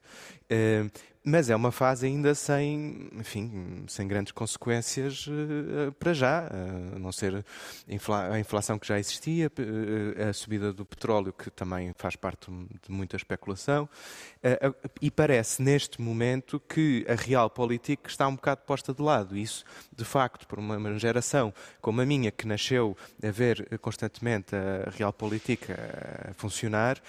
Uh, 0.52 0.90
mas 1.30 1.50
é 1.50 1.56
uma 1.58 1.74
fase 1.74 2.08
ainda 2.08 2.34
sem, 2.34 3.10
enfim, 3.12 3.84
sem 3.90 4.08
grandes 4.08 4.32
consequências 4.32 5.28
uh, 5.28 5.92
para 6.00 6.14
já, 6.14 6.44
uh, 6.44 6.96
a 6.96 7.00
não 7.00 7.12
ser 7.12 7.46
a 8.32 8.40
inflação 8.40 8.80
que 8.80 8.88
já 8.88 8.98
existia, 8.98 9.52
a 10.30 10.32
subida 10.32 10.72
do 10.72 10.86
petróleo, 10.86 11.34
que 11.34 11.52
também 11.52 11.94
faz 11.98 12.16
parte 12.16 12.50
de 12.50 12.90
muita 12.90 13.18
especulação, 13.18 13.90
e 15.02 15.12
parece 15.12 15.62
neste 15.62 16.02
momento 16.02 16.60
que 16.60 17.06
a 17.10 17.16
real 17.16 17.50
política 17.50 18.10
está 18.10 18.28
um 18.28 18.36
bocado 18.36 18.62
posta 18.62 18.94
de 18.94 19.02
lado. 19.02 19.36
Isso, 19.36 19.66
de 19.96 20.06
facto, 20.06 20.48
por 20.48 20.60
uma 20.60 20.98
geração 20.98 21.54
como 21.82 22.02
a 22.02 22.06
minha, 22.06 22.32
que 22.32 22.48
nasceu 22.48 22.96
a 23.22 23.32
ver 23.32 23.78
constantemente 23.80 24.56
a 24.56 24.90
real 24.92 25.12
política 25.12 26.34
funcionar, 26.38 27.02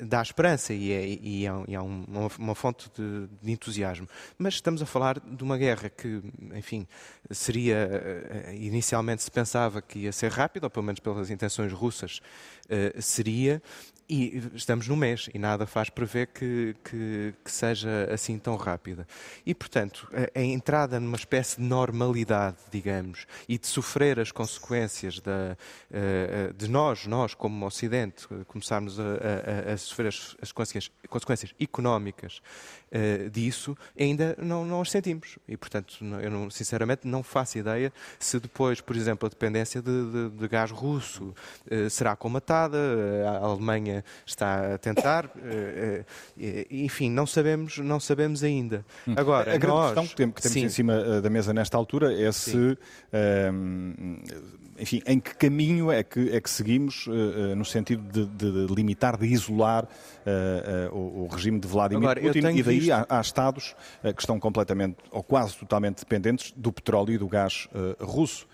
dá 0.00 0.22
esperança 0.22 0.72
e 0.72 0.92
é, 0.92 1.06
e 1.06 1.46
é, 1.46 1.50
e 1.68 1.74
é 1.74 1.80
uma, 1.80 2.28
uma, 2.38 2.54
fonte 2.54 2.90
de, 2.96 3.28
de, 3.42 3.52
entusiasmo. 3.52 4.08
Mas 4.38 4.54
estamos 4.54 4.82
a 4.82 4.86
falar 4.86 5.20
de 5.20 5.42
uma 5.42 5.56
guerra 5.56 5.88
que, 5.88 6.22
enfim, 6.54 6.86
seria. 7.30 7.88
Eh, 7.90 8.56
inicialmente 8.56 9.22
se 9.22 9.30
pensava 9.30 9.80
que 9.80 10.00
ia 10.00 10.12
ser 10.12 10.30
rápida, 10.30 10.66
ou 10.66 10.70
pelo 10.70 10.84
menos 10.84 11.00
pelas 11.00 11.30
intenções 11.30 11.72
russas, 11.72 12.20
eh, 12.68 12.94
seria, 13.00 13.62
e 14.08 14.42
estamos 14.54 14.86
no 14.88 14.96
mês 14.96 15.28
e 15.32 15.38
nada 15.38 15.66
faz 15.66 15.88
prever 15.88 16.28
que, 16.28 16.76
que, 16.84 17.34
que, 17.44 17.50
seja 17.50 18.08
assim 18.12 18.38
tão 18.38 18.56
rápida. 18.56 19.06
E, 19.46 19.54
portanto, 19.54 20.08
a, 20.12 20.38
a, 20.38 20.42
entrada 20.42 21.00
numa 21.00 21.16
espécie 21.16 21.56
de 21.56 21.62
normalidade, 21.62 22.56
digamos, 22.70 23.26
e 23.48 23.58
de 23.58 23.66
sofrer 23.66 24.20
as 24.20 24.30
consequências 24.30 25.20
da, 25.20 25.56
uh, 25.90 26.52
de 26.54 26.68
nós, 26.68 27.06
nós 27.06 27.34
como 27.34 27.64
Ocidente, 27.64 28.26
começarmos 28.46 29.00
a, 29.00 29.02
a, 29.02 29.72
a 29.72 29.76
sofrer 29.76 30.08
as, 30.08 30.36
as 30.40 30.52
consequências, 30.52 30.92
consequências, 31.08 31.54
económicas 31.58 32.40
uh, 32.94 33.30
disso, 33.30 33.76
ainda 33.98 34.36
não, 34.40 34.64
não 34.64 34.80
as 34.80 34.90
sentimos. 34.90 35.38
E, 35.48 35.56
portanto, 35.56 35.96
eu 36.22 36.30
não, 36.30 36.50
sinceramente 36.50 37.06
não 37.06 37.22
faço 37.22 37.58
ideia 37.58 37.92
se 38.18 38.38
depois, 38.38 38.80
por 38.80 38.96
exemplo, 38.96 39.26
a 39.26 39.30
dependência 39.30 39.82
de, 39.82 40.10
de, 40.10 40.30
de 40.30 40.48
gás 40.48 40.70
russo 40.70 41.34
uh, 41.70 41.90
será 41.90 42.16
comatada, 42.16 42.78
a 43.26 43.44
Alemanha 43.44 44.04
está 44.26 44.74
a 44.74 44.78
tentar. 44.78 45.30
Eh, 45.42 46.04
eh, 46.38 46.66
enfim, 46.70 47.10
não 47.10 47.26
sabemos, 47.26 47.78
não 47.78 48.00
sabemos 48.00 48.42
ainda. 48.42 48.84
Hum. 49.06 49.14
Agora, 49.16 49.54
a 49.54 49.56
grande 49.56 49.66
nós... 49.66 49.86
questão 49.86 50.06
que 50.06 50.16
temos, 50.16 50.34
que 50.36 50.42
temos 50.42 50.56
em 50.56 50.68
cima 50.68 50.94
eh, 50.94 51.20
da 51.20 51.30
mesa 51.30 51.52
nesta 51.52 51.76
altura 51.76 52.12
é 52.12 52.30
se 52.32 52.76
ehm, 53.12 54.16
enfim, 54.78 55.02
em 55.06 55.20
que 55.20 55.34
caminho 55.34 55.90
é 55.90 56.02
que, 56.02 56.30
é 56.30 56.40
que 56.40 56.50
seguimos 56.50 57.06
uh, 57.06 57.54
no 57.56 57.64
sentido 57.64 58.02
de, 58.02 58.26
de, 58.66 58.74
limitar, 58.74 59.16
de 59.16 59.26
isolar 59.26 59.84
uh, 59.84 60.92
uh, 60.92 60.96
o, 60.96 61.24
o, 61.24 61.26
regime 61.28 61.60
de 61.60 61.68
Vladimir 61.68 62.02
Agora, 62.02 62.20
Putin 62.20 62.48
e 62.56 62.62
daí 62.62 62.83
há, 62.90 63.06
há, 63.08 63.20
Estados 63.20 63.74
que 64.02 64.20
estão 64.20 64.38
completamente 64.38 64.96
ou 65.10 65.22
quase 65.22 65.56
totalmente 65.56 66.00
dependentes 66.00 66.52
do 66.56 66.72
petróleo 66.72 67.12
e 67.12 67.18
do 67.18 67.26
gás 67.26 67.68
russo. 68.00 68.46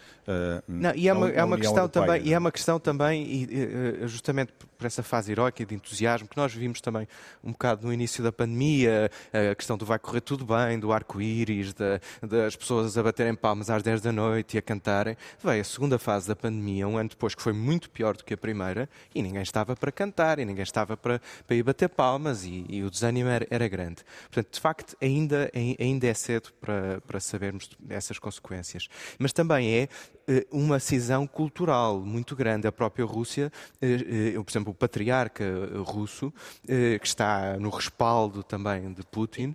Não, 0.68 0.94
e 0.94 1.08
é 1.08 1.12
uma, 1.12 1.28
é 1.30 1.44
uma 1.44 1.56
questão 1.58 1.88
também, 1.88 2.22
e 2.22 2.32
é 2.32 2.38
uma 2.38 2.52
questão 2.52 2.78
também, 2.78 3.22
e, 3.24 4.06
justamente 4.06 4.52
por 4.80 4.86
essa 4.86 5.02
fase 5.02 5.30
heroica 5.30 5.64
de 5.64 5.74
entusiasmo 5.74 6.26
que 6.26 6.38
nós 6.38 6.54
vimos 6.54 6.80
também 6.80 7.06
um 7.44 7.52
bocado 7.52 7.86
no 7.86 7.92
início 7.92 8.24
da 8.24 8.32
pandemia, 8.32 9.10
a 9.30 9.54
questão 9.54 9.76
do 9.76 9.84
vai 9.84 9.98
correr 9.98 10.22
tudo 10.22 10.46
bem, 10.46 10.78
do 10.78 10.90
arco-íris, 10.90 11.74
das 11.74 12.56
pessoas 12.56 12.96
a 12.96 13.02
baterem 13.02 13.34
palmas 13.34 13.68
às 13.68 13.82
10 13.82 14.00
da 14.00 14.10
noite 14.10 14.54
e 14.54 14.58
a 14.58 14.62
cantarem, 14.62 15.16
veio 15.44 15.60
a 15.60 15.64
segunda 15.64 15.98
fase 15.98 16.26
da 16.26 16.34
pandemia, 16.34 16.88
um 16.88 16.96
ano 16.96 17.10
depois, 17.10 17.34
que 17.34 17.42
foi 17.42 17.52
muito 17.52 17.90
pior 17.90 18.16
do 18.16 18.24
que 18.24 18.32
a 18.32 18.38
primeira, 18.38 18.88
e 19.14 19.22
ninguém 19.22 19.42
estava 19.42 19.76
para 19.76 19.92
cantar, 19.92 20.38
e 20.38 20.46
ninguém 20.46 20.62
estava 20.62 20.96
para, 20.96 21.20
para 21.46 21.56
ir 21.56 21.62
bater 21.62 21.90
palmas, 21.90 22.44
e, 22.44 22.64
e 22.66 22.82
o 22.82 22.90
desânimo 22.90 23.28
era, 23.28 23.46
era, 23.50 23.68
grande. 23.68 24.02
Portanto, 24.30 24.54
de 24.54 24.60
facto, 24.60 24.96
ainda, 25.00 25.50
ainda 25.78 26.06
é 26.06 26.14
cedo 26.14 26.50
para, 26.58 27.02
para 27.02 27.20
sabermos 27.20 27.68
essas 27.90 28.18
consequências. 28.18 28.88
Mas 29.18 29.32
também 29.32 29.74
é 29.74 29.88
eh, 30.30 30.46
uma 30.52 30.78
cisão 30.78 31.26
cultural 31.26 32.00
muito 32.00 32.36
grande. 32.36 32.68
A 32.68 32.70
própria 32.70 33.04
Rússia, 33.04 33.50
eh, 33.82 34.34
eh, 34.36 34.42
por 34.42 34.48
exemplo, 34.48 34.69
o 34.70 34.74
patriarca 34.74 35.44
russo, 35.84 36.32
que 36.66 37.06
está 37.06 37.56
no 37.58 37.70
respaldo 37.70 38.42
também 38.42 38.92
de 38.92 39.02
Putin, 39.02 39.54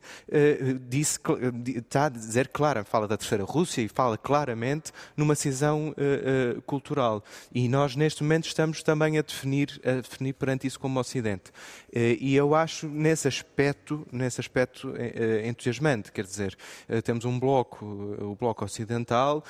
disse, 0.87 1.19
está 1.75 2.05
a 2.05 2.09
dizer 2.09 2.49
clara, 2.49 2.83
fala 2.83 3.07
da 3.07 3.17
terceira 3.17 3.43
Rússia 3.43 3.81
e 3.81 3.87
fala 3.87 4.17
claramente 4.17 4.91
numa 5.15 5.35
cisão 5.35 5.93
cultural. 6.65 7.23
E 7.53 7.67
nós, 7.67 7.95
neste 7.95 8.23
momento, 8.23 8.45
estamos 8.45 8.83
também 8.83 9.17
a 9.17 9.21
definir, 9.21 9.79
a 9.83 10.01
definir 10.01 10.33
perante 10.33 10.67
isso 10.67 10.79
como 10.79 10.99
Ocidente. 10.99 11.51
E 11.93 12.35
eu 12.35 12.53
acho 12.55 12.87
nesse 12.87 13.27
aspecto, 13.27 14.05
nesse 14.11 14.41
aspecto 14.41 14.93
entusiasmante, 15.45 16.11
quer 16.11 16.23
dizer, 16.23 16.57
temos 17.03 17.25
um 17.25 17.39
bloco, 17.39 17.85
o 17.85 18.35
bloco 18.35 18.65
ocidental, 18.65 19.43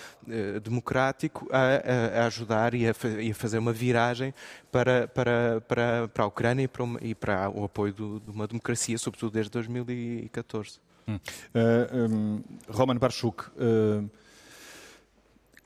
democrático, 0.63 1.47
a, 1.51 2.21
a 2.21 2.25
ajudar 2.27 2.73
e 2.73 2.87
a, 2.87 2.95
e 3.19 3.31
a, 3.31 3.35
fazer 3.35 3.57
uma 3.57 3.73
viragem 3.73 4.33
para, 4.71 5.07
para, 5.07 5.54
para, 5.61 6.07
para 6.07 6.23
a 6.23 6.27
Ucrânia 6.27 6.63
e 6.63 6.67
para, 6.67 6.83
uma, 6.83 6.99
e 7.01 7.15
para 7.15 7.49
o 7.49 7.63
apoio 7.63 7.93
do, 7.93 8.19
de 8.19 8.31
uma 8.31 8.47
democracia, 8.47 8.97
sobretudo 8.97 9.33
desde 9.33 9.51
2014. 9.51 10.79
Hum. 11.07 11.15
Uh, 11.15 12.11
um, 12.13 12.43
Roman 12.67 12.97
Barchuk, 12.97 13.43
uh, 13.49 14.09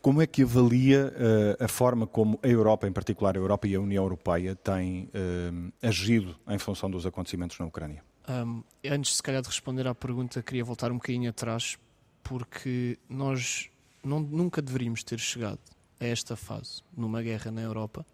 como 0.01 0.21
é 0.21 0.27
que 0.27 0.43
avalia 0.43 1.13
uh, 1.13 1.63
a 1.63 1.67
forma 1.67 2.07
como 2.07 2.39
a 2.41 2.47
Europa, 2.47 2.87
em 2.87 2.91
particular 2.91 3.35
a 3.35 3.39
Europa 3.39 3.67
e 3.67 3.75
a 3.75 3.79
União 3.79 4.03
Europeia, 4.03 4.55
têm 4.55 5.09
uh, 5.13 5.73
agido 5.81 6.35
em 6.47 6.57
função 6.57 6.89
dos 6.89 7.05
acontecimentos 7.05 7.59
na 7.59 7.65
Ucrânia? 7.65 8.03
Um, 8.27 8.63
antes, 8.85 9.15
se 9.15 9.23
calhar, 9.23 9.41
de 9.41 9.47
responder 9.47 9.87
à 9.87 9.95
pergunta, 9.95 10.41
queria 10.41 10.63
voltar 10.63 10.91
um 10.91 10.95
bocadinho 10.95 11.29
atrás, 11.29 11.77
porque 12.23 12.97
nós 13.09 13.69
não, 14.03 14.19
nunca 14.19 14.61
deveríamos 14.61 15.03
ter 15.03 15.19
chegado 15.19 15.59
a 15.99 16.05
esta 16.05 16.35
fase 16.35 16.81
numa 16.95 17.21
guerra 17.21 17.51
na 17.51 17.61
Europa 17.61 18.05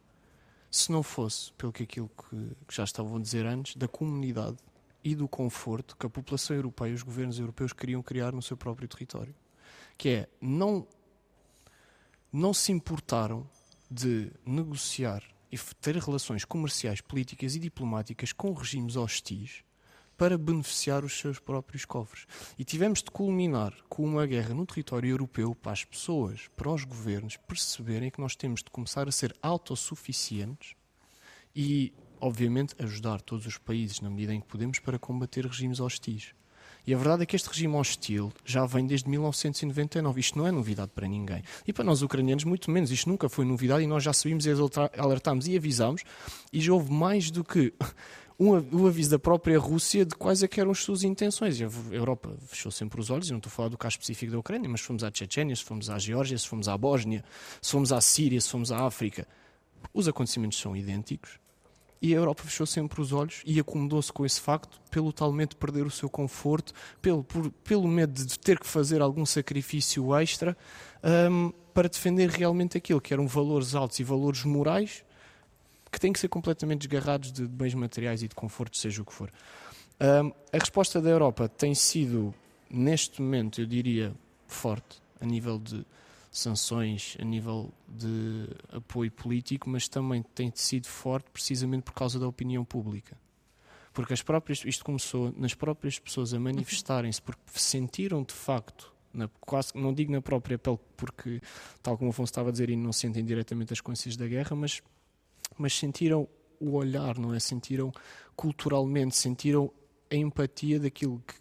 se 0.78 0.92
não 0.92 1.04
fosse, 1.04 1.52
pelo 1.54 1.72
que 1.72 1.84
aquilo 1.84 2.10
que, 2.10 2.56
que 2.68 2.76
já 2.76 2.84
estavam 2.84 3.18
a 3.18 3.20
dizer 3.20 3.46
antes, 3.46 3.76
da 3.76 3.88
comunidade 3.88 4.58
e 5.04 5.16
do 5.16 5.28
conforto 5.28 5.96
que 5.96 6.06
a 6.06 6.10
população 6.10 6.56
europeia 6.56 6.92
e 6.92 6.94
os 6.94 7.04
governos 7.04 7.40
europeus 7.40 7.74
queriam 7.74 8.02
criar 8.02 8.32
no 8.32 8.42
seu 8.42 8.58
próprio 8.58 8.88
território. 8.88 9.36
Que 9.98 10.10
é, 10.10 10.30
não 10.42 10.88
não 12.32 12.54
se 12.54 12.72
importaram 12.72 13.50
de 13.90 14.30
negociar 14.46 15.24
e 15.50 15.58
ter 15.80 15.96
relações 15.96 16.44
comerciais, 16.44 17.00
políticas 17.00 17.56
e 17.56 17.60
diplomáticas 17.60 18.34
com 18.34 18.52
regimes 18.52 18.98
hostis 18.98 19.65
para 20.18 20.38
beneficiar 20.38 21.04
os 21.04 21.18
seus 21.18 21.40
próprios 21.40 21.86
cofres. 21.86 22.26
E 22.58 22.64
tivemos 22.64 23.02
de 23.04 23.12
culminar 23.12 23.74
com 23.90 24.04
uma 24.04 24.26
guerra 24.26 24.54
no 24.54 24.66
território 24.66 25.10
europeu 25.10 25.56
para 25.56 25.72
as 25.72 25.84
pessoas, 25.84 26.50
para 26.56 26.72
os 26.72 26.84
governos 26.84 27.38
perceberem 27.38 28.10
que 28.10 28.22
nós 28.22 28.36
temos 28.36 28.64
de 28.64 28.70
começar 28.70 29.08
a 29.08 29.12
ser 29.12 29.36
autossuficientes 29.42 30.76
e, 31.56 31.94
obviamente, 32.20 32.76
ajudar 32.80 33.22
todos 33.22 33.46
os 33.46 33.58
países 33.58 34.02
na 34.02 34.10
medida 34.10 34.34
em 34.34 34.42
que 34.42 34.48
podemos 34.48 34.80
para 34.80 35.00
combater 35.00 35.46
regimes 35.46 35.80
hostis. 35.80 36.34
E 36.88 36.94
a 36.94 36.98
verdade 36.98 37.24
é 37.24 37.26
que 37.26 37.36
este 37.36 37.50
regime 37.50 37.76
hostil 37.76 38.32
já 38.46 38.64
vem 38.66 38.86
desde 38.86 39.10
1999. 39.10 40.20
Isto 40.20 40.38
não 40.38 40.46
é 40.46 40.52
novidade 40.52 40.92
para 40.94 41.08
ninguém. 41.08 41.42
E 41.66 41.74
para 41.74 41.84
nós 41.84 42.04
ucranianos, 42.04 42.44
muito 42.44 42.70
menos. 42.70 42.92
Isto 42.92 43.10
nunca 43.10 43.28
foi 43.28 43.44
novidade 43.44 43.84
e 43.84 43.88
nós 43.88 44.04
já 44.04 44.14
sabíamos 44.14 44.46
e 44.46 44.52
alertámos 44.96 45.48
e 45.48 45.58
avisámos. 45.58 46.04
E 46.54 46.62
já 46.62 46.72
houve 46.72 46.92
mais 46.94 47.32
do 47.32 47.44
que 47.44 47.74
um, 48.40 48.52
o 48.52 48.88
aviso 48.88 49.12
da 49.12 49.20
própria 49.20 49.58
Rússia 49.58 50.06
de 50.06 50.16
quais 50.16 50.44
é 50.44 50.50
eram 50.58 50.72
as 50.72 50.80
suas 50.80 51.04
intenções. 51.04 51.62
A 51.62 51.66
Europa 51.94 52.36
fechou 52.48 52.72
sempre 52.72 53.00
os 53.00 53.10
olhos, 53.10 53.30
eu 53.30 53.34
não 53.34 53.40
estou 53.40 53.50
a 53.50 53.54
falar 53.54 53.70
do 53.70 53.78
caso 53.78 53.94
específico 53.94 54.32
da 54.32 54.40
Ucrânia, 54.40 54.70
mas 54.70 54.82
se 54.82 54.88
fomos 54.88 55.04
à 55.04 55.12
Chechênia, 55.14 55.56
se 55.56 55.64
fomos 55.64 55.90
à 55.90 55.98
Geórgia, 55.98 56.38
se 56.38 56.48
fomos 56.48 56.68
à 56.68 56.78
Bósnia, 56.78 57.24
se 57.62 57.72
fomos 57.72 57.92
à 57.92 58.02
Síria, 58.02 58.40
se 58.40 58.50
fomos 58.50 58.72
à 58.72 58.86
África, 58.86 59.28
os 59.94 60.08
acontecimentos 60.08 60.60
são 60.60 60.76
idênticos 60.76 61.40
e 62.02 62.14
a 62.14 62.18
Europa 62.18 62.44
fechou 62.44 62.66
sempre 62.66 63.02
os 63.02 63.14
olhos 63.14 63.42
e 63.46 63.60
acomodou-se 63.60 64.12
com 64.12 64.26
esse 64.26 64.40
facto 64.40 64.80
pelo 64.92 65.14
tal 65.14 65.32
medo 65.32 65.50
de 65.50 65.56
perder 65.56 65.86
o 65.86 65.92
seu 65.92 66.10
conforto, 66.10 66.74
pelo, 67.02 67.24
por, 67.24 67.50
pelo 67.64 67.88
medo 67.88 68.14
de 68.14 68.38
ter 68.38 68.60
que 68.60 68.68
fazer 68.68 69.02
algum 69.02 69.26
sacrifício 69.26 70.14
extra 70.16 70.58
um, 71.04 71.52
para 71.74 71.88
defender 71.88 72.30
realmente 72.30 72.78
aquilo 72.78 73.02
que 73.02 73.14
eram 73.14 73.28
valores 73.28 73.76
altos 73.76 74.00
e 74.00 74.04
valores 74.04 74.44
morais 74.44 75.05
que 75.96 76.00
têm 76.00 76.14
que 76.14 76.20
ser 76.20 76.28
completamente 76.28 76.88
desgarrados 76.88 77.32
de, 77.32 77.48
bens 77.48 77.74
materiais 77.74 78.22
e 78.22 78.28
de 78.28 78.36
conforto, 78.36 78.78
seja 78.78 79.02
o 79.02 79.06
que 79.06 79.14
for. 79.14 79.32
Um, 80.00 80.32
a 80.52 80.58
resposta 80.58 81.02
da 81.02 81.10
Europa 81.10 81.48
tem 81.48 81.74
sido, 81.74 82.34
neste 82.70 83.22
momento, 83.22 83.62
eu 83.62 83.66
diria, 83.66 84.14
forte, 84.48 85.02
a 85.20 85.26
nível 85.26 85.58
de 85.58 85.86
sanções 86.36 87.16
a 87.20 87.24
nível 87.24 87.74
de 87.88 88.50
apoio 88.70 89.10
político, 89.10 89.70
mas 89.70 89.88
também 89.88 90.22
tem 90.22 90.52
sido 90.54 90.88
forte 90.88 91.30
precisamente 91.32 91.84
por 91.84 91.94
causa 91.94 92.20
da 92.20 92.28
opinião 92.28 92.66
pública. 92.66 93.18
Porque 93.94 94.14
as 94.14 94.22
próprias, 94.22 94.62
isto 94.66 94.84
começou 94.84 95.34
nas 95.38 95.54
próprias 95.54 95.98
pessoas 95.98 96.34
a 96.34 96.40
manifestarem-se 96.40 97.22
porque 97.22 97.42
sentiram 97.54 98.22
de 98.22 98.34
facto, 98.34 98.94
na, 99.14 99.30
quase, 99.40 99.72
não 99.74 99.94
digo 99.94 100.12
na 100.12 100.22
própria 100.22 100.60
pele, 100.60 100.78
porque, 100.98 101.42
tal 101.82 101.98
como 101.98 102.10
o 102.10 102.12
Afonso 102.12 102.32
estava 102.32 102.50
a 102.50 102.52
dizer, 102.52 102.76
não 102.76 102.92
sentem 102.92 103.24
diretamente 103.24 103.72
as 103.72 103.80
consequências 103.80 104.18
da 104.18 104.28
guerra, 104.28 104.54
mas, 104.58 104.84
mas 105.58 105.74
sentiram 105.74 106.28
o 106.60 106.72
olhar, 106.74 107.18
não 107.18 107.34
é? 107.34 107.40
Sentiram 107.40 107.92
culturalmente, 108.36 109.16
sentiram 109.16 109.72
a 110.12 110.16
empatia 110.16 110.80
daquilo 110.80 111.22
que, 111.26 111.34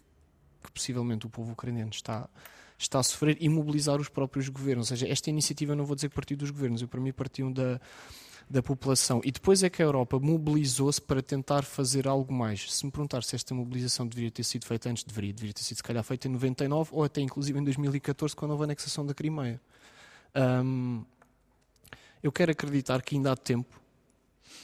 que 0.63 0.71
possivelmente 0.71 1.25
o 1.25 1.29
povo 1.29 1.51
ucraniano 1.51 1.91
está 1.91 2.29
está 2.77 2.99
a 2.99 3.03
sofrer 3.03 3.37
e 3.39 3.47
mobilizar 3.47 3.99
os 3.99 4.09
próprios 4.09 4.49
governos. 4.49 4.91
Ou 4.91 4.97
seja, 4.97 5.11
esta 5.11 5.29
iniciativa 5.29 5.75
não 5.75 5.85
vou 5.85 5.95
dizer 5.95 6.09
que 6.09 6.15
partiu 6.15 6.37
dos 6.37 6.51
governos, 6.51 6.81
eu 6.81 6.87
para 6.87 6.99
mim 6.99 7.11
partiu 7.11 7.51
da, 7.51 7.79
da 8.49 8.61
população. 8.61 9.21
E 9.23 9.31
depois 9.31 9.63
é 9.63 9.69
que 9.69 9.81
a 9.81 9.85
Europa 9.85 10.19
mobilizou-se 10.19 11.01
para 11.01 11.21
tentar 11.21 11.63
fazer 11.63 12.07
algo 12.07 12.33
mais. 12.33 12.71
Se 12.73 12.85
me 12.85 12.91
perguntar 12.91 13.23
se 13.23 13.35
esta 13.35 13.53
mobilização 13.53 14.07
deveria 14.07 14.31
ter 14.31 14.43
sido 14.43 14.65
feita 14.65 14.89
antes, 14.89 15.03
deveria. 15.03 15.33
Deveria 15.33 15.53
ter 15.53 15.63
sido, 15.63 15.77
se 15.77 15.83
calhar, 15.83 16.03
feita 16.03 16.27
em 16.27 16.31
99 16.31 16.89
ou 16.93 17.03
até, 17.03 17.21
inclusive, 17.21 17.57
em 17.57 17.63
2014, 17.63 18.35
com 18.35 18.45
a 18.45 18.47
nova 18.49 18.63
anexação 18.65 19.05
da 19.05 19.13
Crimeia. 19.13 19.59
Eu 22.21 22.31
quero 22.31 22.51
acreditar 22.51 23.01
que 23.01 23.15
ainda 23.15 23.31
há 23.31 23.35
tempo 23.37 23.79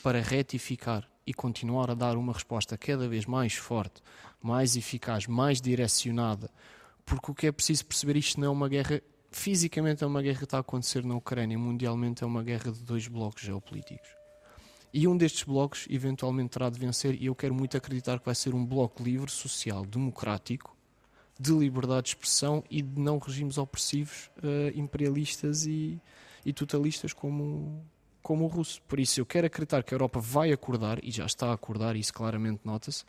para 0.02 0.22
retificar 0.22 1.08
e 1.26 1.34
continuar 1.34 1.91
a 1.91 1.95
dar 1.95 2.18
uma 2.18 2.34
resposta 2.34 2.78
cada 2.78 3.08
vez 3.08 3.26
mais 3.26 3.54
forte, 3.54 4.02
mais 4.41 4.76
eficaz, 4.76 5.28
mais 5.28 5.62
direcionada 5.62 6.49
porque 7.06 7.32
o 7.32 7.36
que 7.36 7.47
é 7.47 7.52
preciso 7.52 7.86
perceber, 7.86 8.16
isto 8.16 8.39
não 8.39 8.47
é 8.47 8.49
uma 8.49 8.70
guerra, 8.70 9.02
fisicamente 9.32 10.04
é 10.04 10.08
uma 10.08 10.22
guerra 10.22 10.38
que 10.38 10.43
está 10.43 10.58
a 10.58 10.62
acontecer 10.62 11.04
na 11.04 11.16
Ucrânia, 11.16 11.58
mundialmente 11.58 12.24
é 12.24 12.28
uma 12.28 12.43
guerra 12.43 12.72
de 12.72 12.82
dois 12.84 13.08
blocos 13.08 13.43
geopolíticos. 13.43 14.10
E 14.93 15.08
um 15.08 15.16
destes 15.16 15.43
blocos 15.43 15.88
eventualmente 15.89 16.52
terá 16.52 16.70
de 16.70 16.80
vencer, 16.80 17.22
e 17.22 17.26
eu 17.26 17.36
quero 17.36 17.54
muito 17.54 17.78
acreditar 17.78 18.20
que 18.20 18.26
vai 18.26 18.36
ser 18.36 18.54
um 18.54 18.66
bloco 18.66 19.04
livre, 19.04 19.32
social, 19.32 19.86
democrático, 19.86 20.76
de 21.39 21.52
liberdade 21.52 22.04
de 22.04 22.10
expressão 22.10 22.64
e 22.70 22.82
de 22.82 22.99
não 22.99 23.18
regimes 23.18 23.58
opressivos, 23.58 24.30
uh, 24.38 24.78
imperialistas 24.78 25.66
e, 25.66 25.99
e 26.45 26.54
totalistas 26.54 27.14
como, 27.14 27.84
como 28.22 28.45
o 28.45 28.47
russo. 28.47 28.82
Por 28.84 28.99
isso, 28.99 29.19
eu 29.19 29.26
quero 29.26 29.47
acreditar 29.47 29.84
que 29.84 29.93
a 29.93 29.95
Europa 29.95 30.19
vai 30.19 30.51
acordar, 30.51 31.03
e 31.03 31.11
já 31.11 31.26
está 31.26 31.47
a 31.47 31.53
acordar, 31.53 31.95
isso 31.95 32.13
claramente 32.13 32.61
nota-se, 32.63 33.03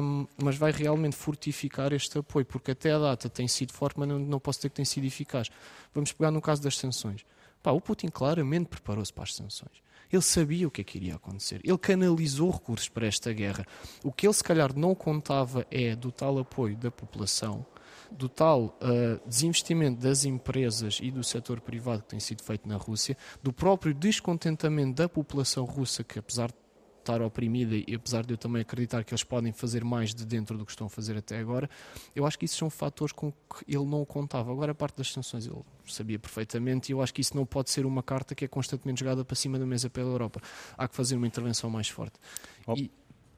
um, 0.00 0.26
mas 0.42 0.56
vai 0.56 0.70
realmente 0.70 1.16
fortificar 1.16 1.92
este 1.92 2.18
apoio, 2.18 2.44
porque 2.44 2.70
até 2.70 2.92
a 2.92 2.98
data 2.98 3.28
tem 3.28 3.48
sido 3.48 3.72
forte, 3.72 3.98
mas 3.98 4.08
não, 4.08 4.18
não 4.18 4.38
posso 4.38 4.58
dizer 4.58 4.68
que 4.70 4.76
tem 4.76 4.84
sido 4.84 5.06
eficaz. 5.06 5.50
Vamos 5.92 6.12
pegar 6.12 6.30
no 6.30 6.40
caso 6.40 6.62
das 6.62 6.76
sanções. 6.76 7.24
Pá, 7.62 7.70
o 7.72 7.80
Putin 7.80 8.08
claramente 8.08 8.66
preparou-se 8.66 9.12
para 9.12 9.24
as 9.24 9.34
sanções. 9.34 9.82
Ele 10.12 10.22
sabia 10.22 10.68
o 10.68 10.70
que 10.70 10.82
é 10.82 10.84
que 10.84 10.98
iria 10.98 11.16
acontecer. 11.16 11.60
Ele 11.64 11.78
canalizou 11.78 12.50
recursos 12.50 12.88
para 12.88 13.06
esta 13.06 13.32
guerra. 13.32 13.66
O 14.04 14.12
que 14.12 14.26
ele, 14.26 14.34
se 14.34 14.44
calhar, 14.44 14.76
não 14.76 14.94
contava 14.94 15.66
é 15.70 15.96
do 15.96 16.12
tal 16.12 16.38
apoio 16.38 16.76
da 16.76 16.90
população, 16.90 17.66
do 18.14 18.28
tal 18.28 18.78
uh, 18.80 19.28
desinvestimento 19.28 20.00
das 20.00 20.24
empresas 20.24 20.98
e 21.02 21.10
do 21.10 21.22
setor 21.22 21.60
privado 21.60 22.02
que 22.02 22.08
tem 22.08 22.20
sido 22.20 22.42
feito 22.42 22.68
na 22.68 22.76
Rússia, 22.76 23.16
do 23.42 23.52
próprio 23.52 23.92
descontentamento 23.92 24.94
da 24.94 25.08
população 25.08 25.64
russa, 25.64 26.04
que 26.04 26.18
apesar 26.18 26.48
de 26.48 26.64
estar 27.04 27.20
oprimida 27.20 27.76
e 27.76 27.94
apesar 27.94 28.24
de 28.24 28.32
eu 28.32 28.38
também 28.38 28.62
acreditar 28.62 29.04
que 29.04 29.12
eles 29.12 29.22
podem 29.22 29.52
fazer 29.52 29.84
mais 29.84 30.14
de 30.14 30.24
dentro 30.24 30.56
do 30.56 30.64
que 30.64 30.72
estão 30.72 30.86
a 30.86 30.90
fazer 30.90 31.16
até 31.16 31.38
agora, 31.38 31.68
eu 32.16 32.26
acho 32.26 32.38
que 32.38 32.46
isso 32.46 32.56
são 32.56 32.70
fatores 32.70 33.12
com 33.12 33.30
que 33.30 33.64
ele 33.68 33.84
não 33.84 34.04
contava. 34.04 34.50
Agora 34.50 34.72
a 34.72 34.74
parte 34.74 34.96
das 34.96 35.12
sanções 35.12 35.46
ele 35.46 35.62
sabia 35.86 36.18
perfeitamente 36.18 36.90
e 36.90 36.92
eu 36.92 37.02
acho 37.02 37.12
que 37.12 37.20
isso 37.20 37.36
não 37.36 37.44
pode 37.44 37.70
ser 37.70 37.84
uma 37.84 38.02
carta 38.02 38.34
que 38.34 38.44
é 38.44 38.48
constantemente 38.48 39.00
jogada 39.00 39.24
para 39.24 39.36
cima 39.36 39.58
da 39.58 39.66
mesa 39.66 39.90
pela 39.90 40.08
Europa. 40.08 40.40
Há 40.76 40.88
que 40.88 40.96
fazer 40.96 41.16
uma 41.16 41.26
intervenção 41.26 41.68
mais 41.68 41.88
forte. 41.88 42.18
Oh. 42.66 42.74
E, 42.74 42.90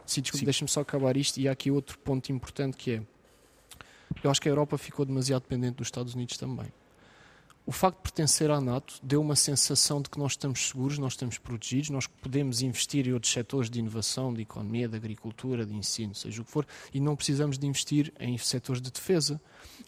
sim, 0.07 0.23
desculpe, 0.23 0.45
deixa-me 0.45 0.71
só 0.71 0.81
acabar 0.81 1.17
isto 1.17 1.39
e 1.39 1.49
há 1.49 1.53
aqui 1.53 1.71
outro 1.71 1.99
ponto 1.99 2.31
importante 2.31 2.77
que 2.77 2.93
é 2.93 3.03
eu 4.23 4.31
acho 4.31 4.41
que 4.41 4.49
a 4.49 4.53
Europa 4.53 4.77
ficou 4.79 5.05
demasiado 5.05 5.43
dependente 5.43 5.77
dos 5.77 5.89
Estados 5.89 6.15
Unidos 6.15 6.37
também. 6.37 6.73
O 7.69 7.73
facto 7.73 7.97
de 7.97 8.03
pertencer 8.05 8.49
à 8.49 8.61
NATO 8.61 8.95
deu 9.03 9.21
uma 9.21 9.35
sensação 9.35 10.01
de 10.01 10.09
que 10.09 10.21
nós 10.21 10.33
estamos 10.33 10.69
seguros, 10.69 10.99
nós 10.99 11.15
estamos 11.15 11.37
protegidos, 11.37 11.91
nós 11.91 12.07
podemos 12.07 12.63
investir 12.63 13.09
em 13.09 13.13
outros 13.13 13.33
setores 13.33 13.69
de 13.69 13.81
inovação, 13.81 14.33
de 14.33 14.43
economia, 14.43 14.89
de 14.89 14.95
agricultura, 14.95 15.67
de 15.67 15.75
ensino, 15.75 16.15
seja 16.15 16.43
o 16.43 16.45
que 16.45 16.51
for, 16.51 16.65
e 16.95 17.01
não 17.01 17.17
precisamos 17.17 17.59
de 17.59 17.67
investir 17.67 18.13
em 18.21 18.39
setores 18.39 18.81
de 18.81 18.93
defesa, 18.93 19.41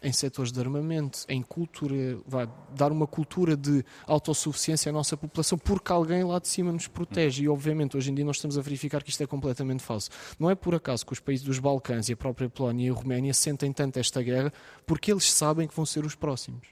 em 0.03 0.13
setores 0.13 0.53
de 0.53 0.61
armamento, 0.61 1.25
em 1.29 1.43
cultura, 1.43 2.19
vai 2.27 2.49
dar 2.75 2.93
uma 2.93 3.07
cultura 3.07 3.57
de 3.57 3.85
autossuficiência 4.07 4.91
à 4.91 4.93
nossa 4.93 5.17
população, 5.17 5.59
porque 5.59 5.91
alguém 5.93 6.23
lá 6.23 6.39
de 6.39 6.49
cima 6.49 6.71
nos 6.71 6.87
protege. 6.87 7.45
E 7.45 7.49
obviamente 7.49 7.97
hoje 7.97 8.11
em 8.11 8.15
dia 8.15 8.25
nós 8.25 8.37
estamos 8.37 8.57
a 8.57 8.63
verificar 8.63 9.03
que 9.03 9.11
isto 9.11 9.23
é 9.23 9.27
completamente 9.27 9.83
falso. 9.83 10.11
Não 10.39 10.51
é 10.51 10.55
por 10.55 10.75
acaso 10.75 11.05
que 11.05 11.13
os 11.13 11.21
países 11.21 11.45
dos 11.45 11.59
Balcãs 11.59 12.09
e 12.09 12.13
a 12.13 12.17
própria 12.17 12.49
Polónia 12.49 12.89
e 12.89 12.91
a 12.91 12.95
Roménia 12.95 13.35
sentem 13.35 13.73
tanto 13.73 13.99
esta 13.99 14.23
guerra, 14.23 14.53
porque 14.87 15.11
eles 15.11 15.31
sabem 15.31 15.67
que 15.67 15.75
vão 15.75 15.85
ser 15.85 16.05
os 16.05 16.15
próximos. 16.15 16.69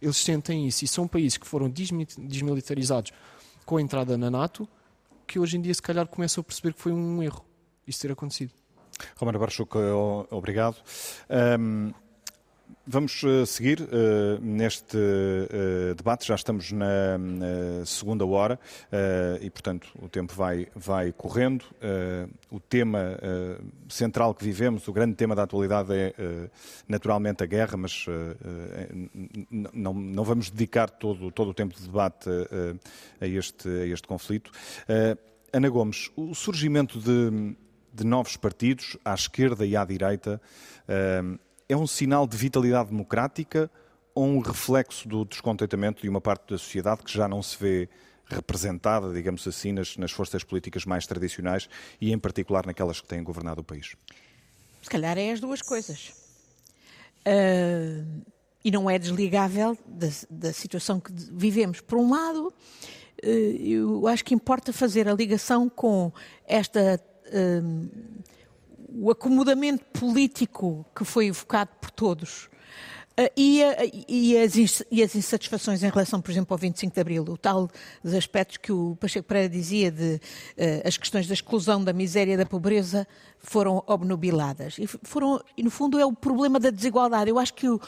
Eles 0.00 0.16
sentem 0.16 0.66
isso 0.66 0.84
e 0.84 0.88
são 0.88 1.06
países 1.06 1.36
que 1.36 1.46
foram 1.46 1.68
desmilitarizados 1.68 3.12
com 3.66 3.76
a 3.76 3.82
entrada 3.82 4.16
na 4.16 4.30
NATO, 4.30 4.68
que 5.26 5.38
hoje 5.38 5.56
em 5.56 5.60
dia 5.60 5.74
se 5.74 5.82
calhar 5.82 6.06
começam 6.06 6.40
a 6.40 6.44
perceber 6.44 6.72
que 6.72 6.80
foi 6.80 6.92
um 6.92 7.22
erro 7.22 7.44
isso 7.86 8.00
ter 8.00 8.12
acontecido. 8.12 8.52
Romano 9.16 9.38
Barchuca, 9.38 9.78
obrigado. 10.30 10.76
Um, 11.58 11.92
Vamos 12.86 13.22
uh, 13.22 13.46
seguir 13.46 13.80
uh, 13.80 14.40
neste 14.40 14.96
uh, 14.96 15.94
debate, 15.94 16.26
já 16.26 16.34
estamos 16.34 16.72
na, 16.72 17.16
na 17.18 17.86
segunda 17.86 18.26
hora 18.26 18.58
e, 19.40 19.48
portanto, 19.50 19.88
o 20.00 20.08
tempo 20.08 20.34
vai, 20.34 20.66
vai 20.74 21.12
correndo. 21.12 21.64
o 22.50 22.58
tema 22.60 23.18
central 23.88 24.34
que 24.34 24.44
vivemos, 24.44 24.86
o 24.88 24.92
grande 24.92 25.14
tema 25.14 25.34
da 25.34 25.44
atualidade 25.44 25.92
é 25.92 26.14
naturalmente 26.88 27.42
a 27.42 27.46
guerra, 27.46 27.76
mas 27.76 28.06
não, 29.50 29.94
não 29.94 30.24
vamos 30.24 30.50
dedicar 30.50 30.90
todo, 30.90 31.30
todo 31.30 31.50
o 31.50 31.54
tempo 31.54 31.74
de 31.74 31.82
debate 31.82 32.28
a, 33.20 33.26
este, 33.26 33.68
a 33.68 33.86
este 33.86 34.06
conflito. 34.06 34.50
Ana 35.52 35.68
Gomes, 35.68 36.10
o 36.16 36.34
surgimento 36.34 36.98
de, 36.98 37.56
de 37.92 38.04
novos 38.04 38.36
partidos 38.36 38.96
à 39.04 39.14
esquerda 39.14 39.64
e 39.64 39.76
à 39.76 39.84
direita 39.84 40.40
é 41.70 41.76
um 41.76 41.86
sinal 41.86 42.26
de 42.26 42.36
vitalidade 42.36 42.90
democrática 42.90 43.70
ou 44.12 44.26
um 44.26 44.40
reflexo 44.40 45.08
do 45.08 45.24
descontentamento 45.24 46.02
de 46.02 46.08
uma 46.08 46.20
parte 46.20 46.50
da 46.50 46.58
sociedade 46.58 47.04
que 47.04 47.12
já 47.12 47.28
não 47.28 47.40
se 47.40 47.56
vê 47.56 47.88
representada, 48.26 49.12
digamos 49.12 49.46
assim, 49.46 49.72
nas, 49.72 49.96
nas 49.96 50.10
forças 50.10 50.42
políticas 50.42 50.84
mais 50.84 51.06
tradicionais 51.06 51.68
e, 52.00 52.12
em 52.12 52.18
particular, 52.18 52.66
naquelas 52.66 53.00
que 53.00 53.06
têm 53.06 53.22
governado 53.22 53.60
o 53.60 53.64
país? 53.64 53.94
Se 54.82 54.90
calhar 54.90 55.16
é 55.16 55.30
as 55.30 55.38
duas 55.38 55.62
coisas. 55.62 56.12
Uh, 57.20 58.24
e 58.64 58.70
não 58.70 58.90
é 58.90 58.98
desligável 58.98 59.78
da, 59.86 60.08
da, 60.28 60.52
situação 60.52 60.98
que 60.98 61.12
vivemos. 61.12 61.80
Por 61.80 61.98
um 61.98 62.10
lado, 62.10 62.48
uh, 62.48 63.26
eu 63.26 64.08
acho 64.08 64.24
que 64.24 64.34
importa 64.34 64.72
fazer 64.72 65.08
a 65.08 65.14
ligação 65.14 65.68
com 65.68 66.12
esta. 66.46 67.00
Uh, 67.26 68.20
o 68.94 69.10
acomodamento 69.10 69.84
político 69.86 70.84
que 70.94 71.04
foi 71.04 71.26
evocado 71.26 71.70
por 71.80 71.90
todos 71.90 72.44
uh, 73.18 73.30
e, 73.36 73.60
e, 74.08 74.38
as, 74.38 74.84
e, 74.90 75.02
as, 75.02 75.14
insatisfações 75.14 75.82
em 75.82 75.88
relação, 75.88 76.20
por 76.20 76.30
exemplo, 76.30 76.54
ao 76.54 76.58
25 76.58 76.94
de 76.94 77.00
Abril, 77.00 77.24
o 77.24 77.36
tal 77.36 77.68
dos 78.02 78.14
aspectos 78.14 78.56
que 78.56 78.72
o 78.72 78.96
Pacheco 78.96 79.26
Pereira 79.26 79.48
dizia 79.48 79.90
de 79.90 80.14
uh, 80.14 80.86
as 80.86 80.96
questões 80.96 81.26
da 81.26 81.34
exclusão, 81.34 81.82
da 81.82 81.92
miséria, 81.92 82.36
da 82.36 82.46
pobreza 82.46 83.06
foram 83.38 83.82
obnubiladas. 83.86 84.76
E, 84.78 84.86
foram, 84.86 85.42
e 85.56 85.62
no 85.62 85.70
fundo 85.70 85.98
é 85.98 86.04
o 86.04 86.12
problema 86.12 86.58
da 86.58 86.70
desigualdade. 86.70 87.30
Eu 87.30 87.38
acho 87.38 87.54
que 87.54 87.68
o, 87.68 87.80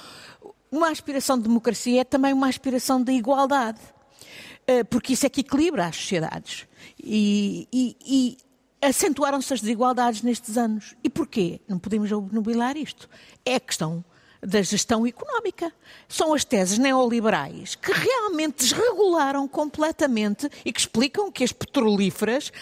uma 0.70 0.90
aspiração 0.90 1.36
de 1.36 1.44
democracia 1.44 2.00
é 2.00 2.04
também 2.04 2.32
uma 2.32 2.48
aspiração 2.48 3.02
de 3.02 3.12
igualdade, 3.12 3.80
uh, 3.80 4.84
porque 4.88 5.14
isso 5.14 5.26
é 5.26 5.28
que 5.28 5.40
equilibra 5.40 5.86
as 5.86 5.96
sociedades. 5.96 6.66
e, 7.02 7.68
e 7.72 8.36
acentuaram-se 8.82 9.54
as 9.54 9.60
desigualdades 9.60 10.22
nestes 10.22 10.58
anos. 10.58 10.94
E 11.02 11.08
porquê? 11.08 11.60
Não 11.68 11.78
podemos 11.78 12.10
obnubilar 12.10 12.76
isto. 12.76 13.08
É 13.44 13.54
a 13.54 13.60
questão 13.60 14.04
da 14.42 14.60
gestão 14.60 15.06
económica. 15.06 15.72
São 16.08 16.34
as 16.34 16.44
teses 16.44 16.76
neoliberais 16.76 17.76
que 17.76 17.92
realmente 17.92 18.58
desregularam 18.58 19.46
completamente 19.46 20.50
e 20.64 20.72
que 20.72 20.80
explicam 20.80 21.30
que 21.30 21.44
as 21.44 21.52
petrolíferas 21.52 22.52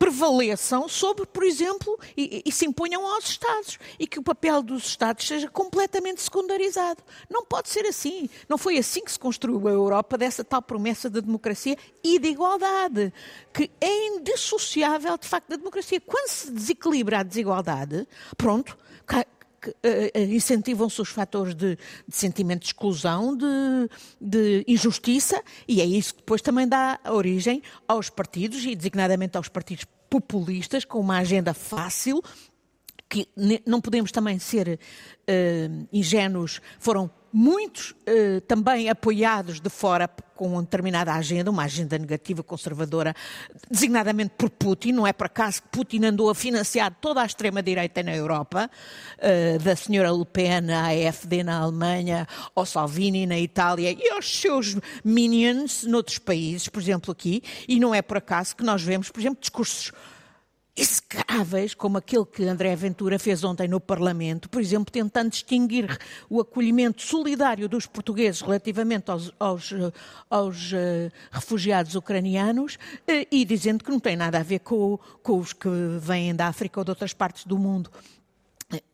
prevaleçam 0.00 0.88
sobre, 0.88 1.26
por 1.26 1.42
exemplo, 1.44 2.00
e, 2.16 2.42
e, 2.46 2.50
se 2.50 2.64
imponham 2.64 3.06
aos 3.06 3.28
Estados 3.28 3.78
e 3.98 4.06
que 4.06 4.18
o 4.18 4.22
papel 4.22 4.62
dos 4.62 4.86
Estados 4.86 5.26
seja 5.26 5.46
completamente 5.46 6.22
secundarizado. 6.22 7.02
Não 7.28 7.44
pode 7.44 7.68
ser 7.68 7.84
assim. 7.84 8.26
Não 8.48 8.56
foi 8.56 8.78
assim 8.78 9.04
que 9.04 9.12
se 9.12 9.18
construiu 9.18 9.68
a 9.68 9.70
Europa 9.70 10.16
dessa 10.16 10.42
tal 10.42 10.62
promessa 10.62 11.10
de 11.10 11.20
democracia 11.20 11.76
e 12.02 12.18
de 12.18 12.28
igualdade, 12.28 13.12
que 13.52 13.70
é 13.78 14.06
indissociável 14.06 15.18
de 15.18 15.28
facto 15.28 15.50
da 15.50 15.56
democracia. 15.56 16.00
Quando 16.00 16.28
se 16.28 16.50
desequilibra 16.50 17.18
a 17.18 17.22
desigualdade, 17.22 18.08
pronto, 18.38 18.78
incentivam-se 20.14 21.00
os 21.00 21.08
fatores 21.08 21.54
de, 21.54 21.76
de, 22.08 22.16
sentimento 22.16 22.60
de 22.60 22.66
exclusão, 22.66 23.36
de, 23.36 23.46
de, 24.20 24.64
injustiça, 24.66 25.42
e 25.68 25.80
é 25.80 25.84
isso 25.84 26.14
que 26.14 26.20
depois 26.20 26.40
também 26.40 26.66
dá 26.66 26.98
origem 27.08 27.62
aos 27.86 28.08
partidos, 28.08 28.64
e 28.64 28.74
designadamente 28.74 29.36
aos 29.36 29.48
partidos 29.48 29.84
populistas, 30.08 30.84
com 30.84 30.98
uma 30.98 31.18
agenda 31.18 31.54
fácil, 31.54 32.22
que 33.08 33.28
não 33.66 33.80
podemos 33.80 34.12
também 34.12 34.38
ser 34.38 34.78
uh, 35.28 35.88
ingênuos, 35.92 36.60
foram 36.78 37.10
muitos 37.32 37.90
uh, 37.90 38.40
também 38.46 38.88
apoiados 38.88 39.60
de 39.60 39.70
fora 39.70 40.08
com 40.34 40.54
uma 40.54 40.62
determinada 40.62 41.12
agenda, 41.12 41.50
uma 41.50 41.64
agenda 41.64 41.98
negativa, 41.98 42.42
conservadora, 42.42 43.14
designadamente 43.70 44.32
por 44.38 44.48
Putin. 44.48 44.92
Não 44.92 45.06
é 45.06 45.12
por 45.12 45.26
acaso 45.26 45.62
que 45.62 45.68
Putin 45.68 46.04
andou 46.06 46.30
a 46.30 46.34
financiar 46.34 46.96
toda 47.00 47.20
a 47.20 47.26
extrema-direita 47.26 48.02
na 48.02 48.16
Europa, 48.16 48.70
uh, 49.18 49.58
da 49.58 49.76
senhora 49.76 50.10
Le 50.10 50.24
Pen, 50.24 50.72
a 50.72 51.08
AfD 51.08 51.42
na 51.42 51.58
Alemanha, 51.58 52.26
ao 52.54 52.64
Salvini 52.64 53.26
na 53.26 53.38
Itália 53.38 53.92
e 53.92 54.10
aos 54.10 54.40
seus 54.40 54.76
minions 55.04 55.84
noutros 55.84 56.18
países, 56.18 56.68
por 56.68 56.80
exemplo 56.80 57.12
aqui. 57.12 57.42
E 57.68 57.78
não 57.78 57.94
é 57.94 58.00
por 58.00 58.16
acaso 58.16 58.56
que 58.56 58.64
nós 58.64 58.82
vemos, 58.82 59.10
por 59.10 59.20
exemplo, 59.20 59.40
discursos 59.40 59.92
execráveis, 60.76 61.74
como 61.74 61.98
aquele 61.98 62.24
que 62.24 62.44
André 62.44 62.74
Ventura 62.76 63.18
fez 63.18 63.44
ontem 63.44 63.68
no 63.68 63.80
Parlamento, 63.80 64.48
por 64.48 64.60
exemplo, 64.60 64.92
tentando 64.92 65.30
distinguir 65.30 65.98
o 66.28 66.40
acolhimento 66.40 67.02
solidário 67.02 67.68
dos 67.68 67.86
portugueses 67.86 68.40
relativamente 68.40 69.10
aos, 69.10 69.32
aos, 69.38 69.72
aos 70.28 70.72
uh, 70.72 71.12
refugiados 71.30 71.94
ucranianos 71.94 72.76
uh, 72.76 73.26
e 73.30 73.44
dizendo 73.44 73.84
que 73.84 73.90
não 73.90 74.00
tem 74.00 74.16
nada 74.16 74.38
a 74.38 74.42
ver 74.42 74.60
com, 74.60 74.98
com 75.22 75.38
os 75.38 75.52
que 75.52 75.68
vêm 76.00 76.34
da 76.34 76.46
África 76.46 76.80
ou 76.80 76.84
de 76.84 76.90
outras 76.90 77.12
partes 77.12 77.44
do 77.44 77.58
mundo. 77.58 77.90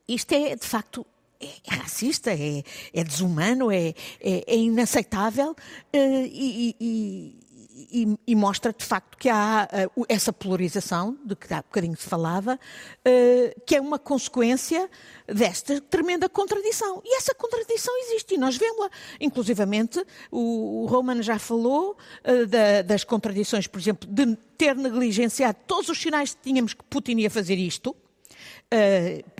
Isto 0.09 0.33
é, 0.33 0.57
de 0.57 0.67
facto, 0.67 1.05
é, 1.41 1.47
é 1.47 1.75
racista, 1.75 2.33
é, 2.33 2.63
é 2.95 3.05
desumano, 3.05 3.71
é, 3.71 3.89
é, 4.21 4.45
é 4.47 4.57
inaceitável 4.57 5.51
uh, 5.51 5.57
e 5.93 7.46
e, 7.77 8.17
e, 8.27 8.35
mostra 8.35 8.73
de 8.73 8.85
facto 8.85 9.19
que 9.19 9.29
há 9.29 9.69
uh, 9.97 10.07
essa 10.09 10.33
polarização, 10.33 11.17
de 11.25 11.37
que 11.37 11.53
há 11.53 11.59
bocadinho 11.59 11.97
se 11.97 12.09
falava, 12.09 12.55
uh, 12.55 13.61
que 13.67 13.77
é 13.77 13.81
uma 13.81 13.99
consequência 13.99 14.89
desta 15.27 15.79
tremenda 15.83 16.29
contradição. 16.29 17.03
E 17.05 17.17
essa 17.19 17.35
contradição 17.35 17.95
existe 18.05 18.35
e 18.35 18.39
nós 18.39 18.57
vemos-la. 18.57 18.91
Inclusivamente, 19.21 20.03
o, 20.31 20.85
o 20.85 20.87
Roman 20.87 21.23
já 21.23 21.39
falou 21.39 21.97
uh, 22.25 22.47
da, 22.47 22.81
das 22.83 23.05
contradições, 23.05 23.67
por 23.67 23.79
exemplo, 23.79 24.09
de 24.11 24.37
ter 24.57 24.75
negligenciado 24.75 25.59
todos 25.67 25.91
os 25.91 26.01
sinais 26.01 26.35
que 26.35 26.41
tínhamos 26.41 26.73
que 26.73 26.83
Putin 26.85 27.19
ia 27.19 27.31
fazer 27.31 27.57
isto 27.57 27.95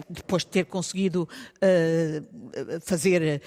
depois 0.09 0.45
de 0.45 0.51
ter 0.51 0.67
conseguido 0.67 1.29
uh, 1.57 2.81
fazer 2.81 3.43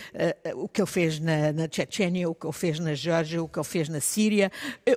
uh, 0.54 0.64
o 0.64 0.68
que 0.68 0.82
ele 0.82 0.88
fez 0.88 1.20
na, 1.20 1.54
na 1.54 1.68
Chechênia, 1.72 2.30
o 2.30 2.36
que 2.36 2.46
ele 2.46 2.54
fez 2.54 2.80
na 2.80 2.94
Geórgia, 2.94 3.42
o 3.42 3.48
que 3.48 3.60
ele 3.60 3.68
fez 3.68 3.90
na 3.90 4.00
Síria, 4.00 4.52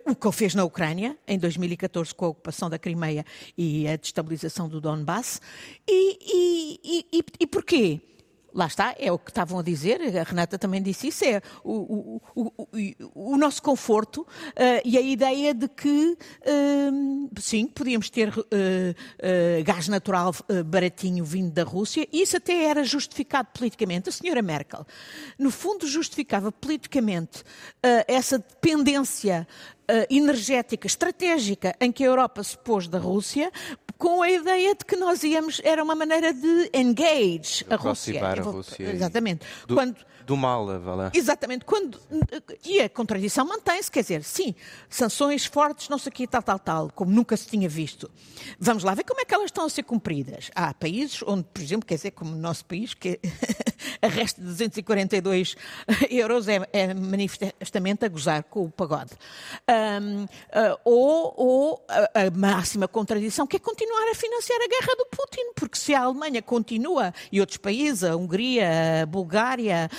o 0.07 0.14
que 0.14 0.26
ele 0.26 0.37
fez 0.37 0.55
na 0.55 0.64
Ucrânia, 0.64 1.16
em 1.26 1.39
2014, 1.39 2.14
com 2.14 2.26
a 2.26 2.28
ocupação 2.28 2.68
da 2.68 2.78
Crimeia 2.78 3.24
e 3.57 3.87
a 3.87 3.97
destabilização 3.97 4.68
do 4.68 4.80
Donbass. 4.80 5.41
E, 5.89 6.18
e, 6.85 7.07
e, 7.12 7.24
e 7.41 7.47
porquê? 7.47 8.01
Lá 8.55 8.66
está, 8.66 8.94
é 8.98 9.11
o 9.11 9.18
que 9.18 9.30
estavam 9.30 9.59
a 9.59 9.62
dizer, 9.62 10.00
a 10.16 10.22
Renata 10.22 10.59
também 10.59 10.82
disse 10.82 11.09
isso, 11.09 11.24
é 11.24 11.40
o, 11.64 12.20
o, 12.34 12.53
o, 12.53 12.68
o 13.14 13.36
nosso 13.36 13.62
conforto 13.62 14.22
uh, 14.22 14.26
e 14.84 14.96
a 14.96 15.00
ideia 15.00 15.55
de 15.55 15.68
que, 15.68 16.16
uh, 16.18 17.40
sim, 17.40 17.66
podíamos 17.66 18.11
ter 18.11 18.28
uh, 18.28 18.44
gás 19.64 19.88
natural 19.88 20.34
baratinho 20.66 21.24
vindo 21.24 21.53
da 21.53 21.64
Rússia, 21.64 22.07
e 22.12 22.22
isso 22.22 22.36
até 22.36 22.64
era 22.64 22.84
justificado 22.84 23.48
politicamente. 23.53 24.09
A 24.09 24.12
senhora 24.12 24.42
Merkel, 24.42 24.86
no 25.38 25.50
fundo, 25.50 25.86
justificava 25.86 26.50
politicamente 26.53 27.42
essa 28.07 28.38
dependência 28.38 29.46
energética 30.11 30.86
estratégica 30.86 31.74
em 31.80 31.90
que 31.93 32.05
a 32.05 32.07
Europa 32.07 32.43
se 32.43 32.57
pôs 32.59 32.88
da 32.88 32.99
Rússia, 32.99 33.51
com 33.99 34.20
a 34.20 34.30
ideia 34.30 34.74
de 34.74 34.84
que 34.84 34.97
nós 34.97 35.22
íamos, 35.22 35.61
era 35.62 35.82
uma 35.82 35.95
maneira 35.95 36.32
de 36.32 36.70
engage 36.74 37.64
a 37.70 37.76
Rússia. 37.76 38.24
a 38.26 38.34
Rússia. 38.34 38.90
Exatamente. 38.90 39.47
Do, 39.66 39.74
Quando, 39.74 39.97
do 40.27 40.37
mal, 40.37 40.66
vale. 40.81 41.11
Exatamente. 41.14 41.64
Quando, 41.64 42.01
e 42.64 42.81
a 42.81 42.89
contradição 42.89 43.47
mantém-se, 43.47 43.91
quer 43.91 44.03
dizer, 44.03 44.23
sim, 44.23 44.55
sanções 44.89 45.45
fortes, 45.45 45.89
não 45.89 45.99
sei 45.99 46.11
o 46.11 46.14
quê, 46.14 46.27
tal, 46.27 46.43
tal, 46.43 46.59
tal, 46.59 46.91
como 46.95 47.11
nunca 47.11 47.37
se 47.37 47.47
tinha 47.47 47.68
visto. 47.68 48.11
Vamos 48.59 48.85
lá 48.85 48.95
ver 48.95 49.05
como 49.05 49.20
é 49.20 49.25
que 49.25 49.35
elas 49.35 49.47
estão 49.47 49.64
a 49.64 49.68
ser 49.68 49.83
cumpridas. 49.83 50.51
Há 50.55 50.73
países 50.75 51.23
onde, 51.27 51.45
por 51.45 51.62
exemplo, 51.62 51.87
quer 51.87 51.97
dizer, 51.97 52.12
como 52.12 52.33
o 52.33 52.39
nosso 52.39 52.64
país, 52.64 52.95
que 52.95 53.20
arresta 54.01 54.41
242 54.41 55.57
euros 56.11 56.49
é, 56.49 56.61
é 56.73 56.95
manifestamente 56.95 58.05
a 58.05 58.09
gozar 58.09 58.43
com 58.45 58.64
o 58.64 58.70
pagode. 58.70 59.12
Um, 59.68 60.25
uh, 60.25 60.79
ou, 60.85 61.35
ou 61.37 61.87
a, 61.89 62.27
a, 62.27 62.31
máxima 62.31 62.89
contradição, 62.89 63.47
que 63.47 63.57
é 63.57 63.59
continuar 63.59 64.11
a 64.11 64.14
financiar 64.14 64.59
a 64.61 64.68
guerra 64.68 64.97
do 64.97 65.07
Putin, 65.07 65.53
porque 65.55 65.79
se 65.79 65.95
a 65.95 66.03
Alemanha 66.03 66.43
continua, 66.43 67.12
e 67.31 67.41
outros 67.41 67.59
países, 67.59 68.05
a 68.05 68.16
Hungria, 68.16 69.03
a 69.03 69.07
Bulgária, 69.07 69.91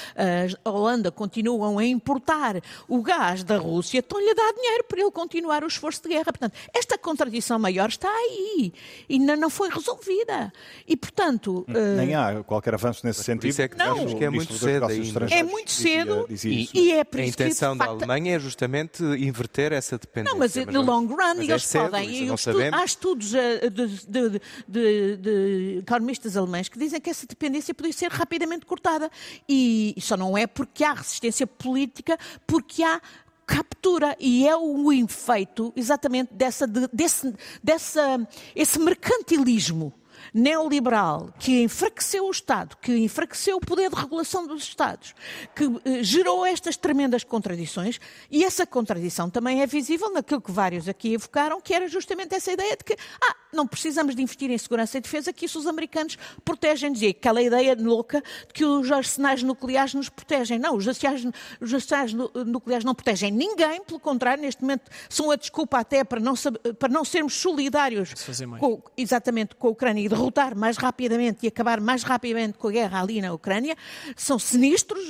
a 0.64 0.70
Holanda, 0.70 1.12
continuam 1.12 1.78
a 1.80 1.86
importar 1.86 2.62
o 2.88 3.02
gás 3.02 3.44
da 3.44 3.58
Rússia, 3.58 4.00
estão-lhe 4.00 4.30
a 4.30 4.34
dar 4.34 4.54
dinheiro 4.54 4.84
para 4.88 5.02
ele 5.02 5.12
continuar 5.12 5.64
o 5.64 5.68
esforço 5.68 6.02
de 6.04 6.10
guerra. 6.10 6.26
Portanto, 6.26 6.54
esta 6.74 6.98
contradição 6.98 7.60
maior 7.60 7.90
está 7.90 8.10
aí 8.10 8.74
e 9.10 9.16
ainda 9.16 9.36
não 9.36 9.50
foi 9.50 9.70
resolvida. 9.70 10.52
E, 10.88 10.96
portanto... 10.96 11.66
Uh... 11.68 11.98
Nem 11.98 12.16
há 12.16 12.44
qualquer 12.44 12.74
avanço 12.74 13.06
nesse 13.06 13.24
sentido. 13.24 13.50
Isso 13.50 13.62
é 13.62 13.68
que, 13.68 13.78
não, 13.78 14.06
que 14.06 14.24
é 14.24 14.30
muito 14.30 14.54
cedo 14.54 14.86
ainda. 14.86 15.26
É 15.30 15.44
muito 15.44 15.72
cedo 15.72 16.26
dizia, 16.28 16.52
dizia 16.52 16.70
e, 16.74 16.88
e, 16.88 16.92
é 16.92 17.04
por 17.04 17.20
A 17.20 17.26
intenção 17.26 17.76
da. 17.76 17.86
Alemanha 17.86 18.36
é 18.36 18.40
justamente 18.40 19.04
inverter 19.04 19.72
essa 19.72 19.98
dependência. 19.98 20.34
Não, 20.34 20.40
mas, 20.40 20.56
no 20.56 20.82
long 20.82 21.06
run 21.06 21.42
é 21.42 21.46
eles 21.46 21.66
cedo, 21.66 21.90
podem. 21.90 22.34
Estu... 22.34 22.52
Há 22.72 22.86
estudos 22.86 23.34
eh, 23.34 23.70
de, 23.70 23.88
de, 23.88 24.42
de, 24.68 25.18
de, 25.18 25.78
economistas 25.80 26.36
alemães 26.38 26.70
que 26.70 26.78
dizem 26.78 27.00
que 27.00 27.10
essa 27.10 27.26
dependência 27.26 27.74
poderia 27.74 27.98
ser 27.98 28.12
rapidamente 28.12 28.66
cortada. 28.66 29.10
E 29.48 29.94
só 30.04 30.18
não 30.18 30.38
é 30.38 30.46
porque 30.46 30.84
há 30.84 30.94
resistência 30.94 31.48
política, 31.48 32.18
porque 32.46 32.84
há 32.84 33.02
captura. 33.46 34.16
E 34.20 34.48
é 34.48 34.56
o 34.56 34.92
efeito 34.92 35.74
exatamente 35.76 36.34
dessa, 36.34 36.66
desse, 36.68 37.34
dessa, 37.64 38.28
esse 38.56 38.80
mercantilismo 38.80 39.94
neoliberal 40.34 41.30
que 41.40 41.64
enfraqueceu 41.64 42.26
o 42.26 42.32
Estado, 42.32 42.78
que 42.78 42.96
enfraqueceu 42.98 43.58
o 43.58 43.60
poder 43.60 43.90
de 43.90 43.96
regulação 43.96 44.46
dos 44.46 44.64
Estados, 44.64 45.16
que 45.56 45.66
eh, 45.86 46.04
gerou 46.04 46.46
estas 46.46 46.78
tremendas 46.78 47.24
contradições, 47.24 48.00
e 48.30 48.44
essa 48.44 48.66
contradição 48.66 49.30
também 49.30 49.62
é 49.62 49.68
visível 49.68 50.12
naquilo 50.12 50.42
que 50.42 50.52
vários 50.52 50.88
aqui 50.88 51.14
evocaram, 51.14 51.60
que 51.62 51.74
era 51.74 51.88
justamente 51.88 52.36
essa 52.36 52.52
ideia 52.52 52.76
de 52.78 52.84
que 52.84 52.96
ah, 53.22 53.36
não 53.54 53.68
precisamos 53.68 54.16
de 54.16 54.22
investir 54.22 54.50
em 54.50 54.58
segurança 54.58 54.98
e 54.98 55.02
defesa, 55.02 55.32
que 55.32 55.46
isso 55.46 55.60
os 55.60 55.68
americanos 55.68 56.18
protegem-nos. 56.44 57.02
E 57.02 57.08
aquela 57.08 57.42
ideia 57.42 57.76
louca 57.80 58.22
de 58.48 58.54
que 58.54 58.66
os 58.66 58.92
arsenais 58.92 59.44
nucleares 59.44 59.94
nos 59.94 60.10
protegem. 60.10 60.60
Não, 60.60 60.76
os 60.76 60.88
arsenais, 60.88 61.26
os 61.62 61.74
arsenais 61.74 62.14
nucleares 62.14 62.84
não 62.84 62.96
protegem 62.96 63.32
ninguém, 63.32 63.84
pelo 63.84 64.00
contrário, 64.00 64.42
neste 64.42 64.62
momento 64.62 64.90
são 65.10 65.32
a 65.32 65.36
desculpa 65.36 65.80
até 65.80 66.04
para 66.04 66.20
não, 66.20 66.34
para 66.80 66.90
não 66.90 67.06
sermos 67.06 67.36
solidários 67.36 68.14
com, 68.60 68.82
exatamente 68.98 69.56
com 69.56 69.68
a 69.68 69.72
Ucrânia 69.72 70.02
e 70.02 70.08
derrotar 70.14 70.56
mais 70.56 70.78
rapidamente 70.78 71.40
e 71.44 71.48
acabar 71.48 71.82
mais 71.82 72.04
rapidamente 72.04 72.58
com 72.58 72.68
a 72.68 72.72
guerra 72.72 73.02
ali 73.02 73.20
na 73.22 73.34
Ucrânia, 73.34 73.76
são 74.16 74.38
sinistros 74.38 75.04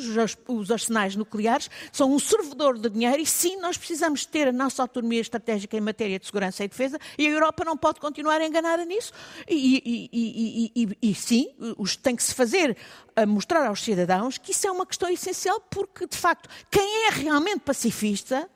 os 0.48 0.72
arsenais 0.72 1.16
nucleares, 1.16 1.70
são 1.92 2.14
um 2.14 2.20
servidor 2.20 2.78
de 2.80 2.90
dinheiro 2.90 3.22
e 3.22 3.26
sim, 3.26 3.58
nós 3.58 3.78
precisamos 3.78 4.26
ter 4.26 4.48
a 4.48 4.52
nossa 4.52 4.82
autonomia 4.82 5.20
estratégica 5.20 5.76
em 5.78 5.82
matéria 5.82 6.18
de 6.18 6.26
segurança 6.26 6.64
e 6.64 6.68
defesa 6.68 6.98
e 7.18 7.28
a 7.28 7.30
Europa 7.30 7.66
não 7.66 7.78
pode 7.78 8.00
continuar 8.00 8.42
enganada 8.42 8.86
nisso. 8.86 9.12
E, 9.48 10.10
e, 10.14 10.72
e, 10.76 10.98
e 11.10 11.16
sim, 11.16 11.54
tem 12.02 12.16
que 12.16 12.24
se 12.24 12.34
fazer 12.34 12.78
a 13.16 13.26
mostrar 13.26 13.68
aos 13.68 13.84
cidadãos 13.84 14.38
que 14.38 14.52
isso 14.52 14.68
é 14.68 14.72
uma 14.72 14.86
questão 14.86 15.10
essencial 15.10 15.60
porque, 15.70 16.08
de 16.08 16.18
facto, 16.18 16.50
quem 16.72 17.08
é 17.08 17.10
realmente 17.12 17.60
pacifista 17.60 18.50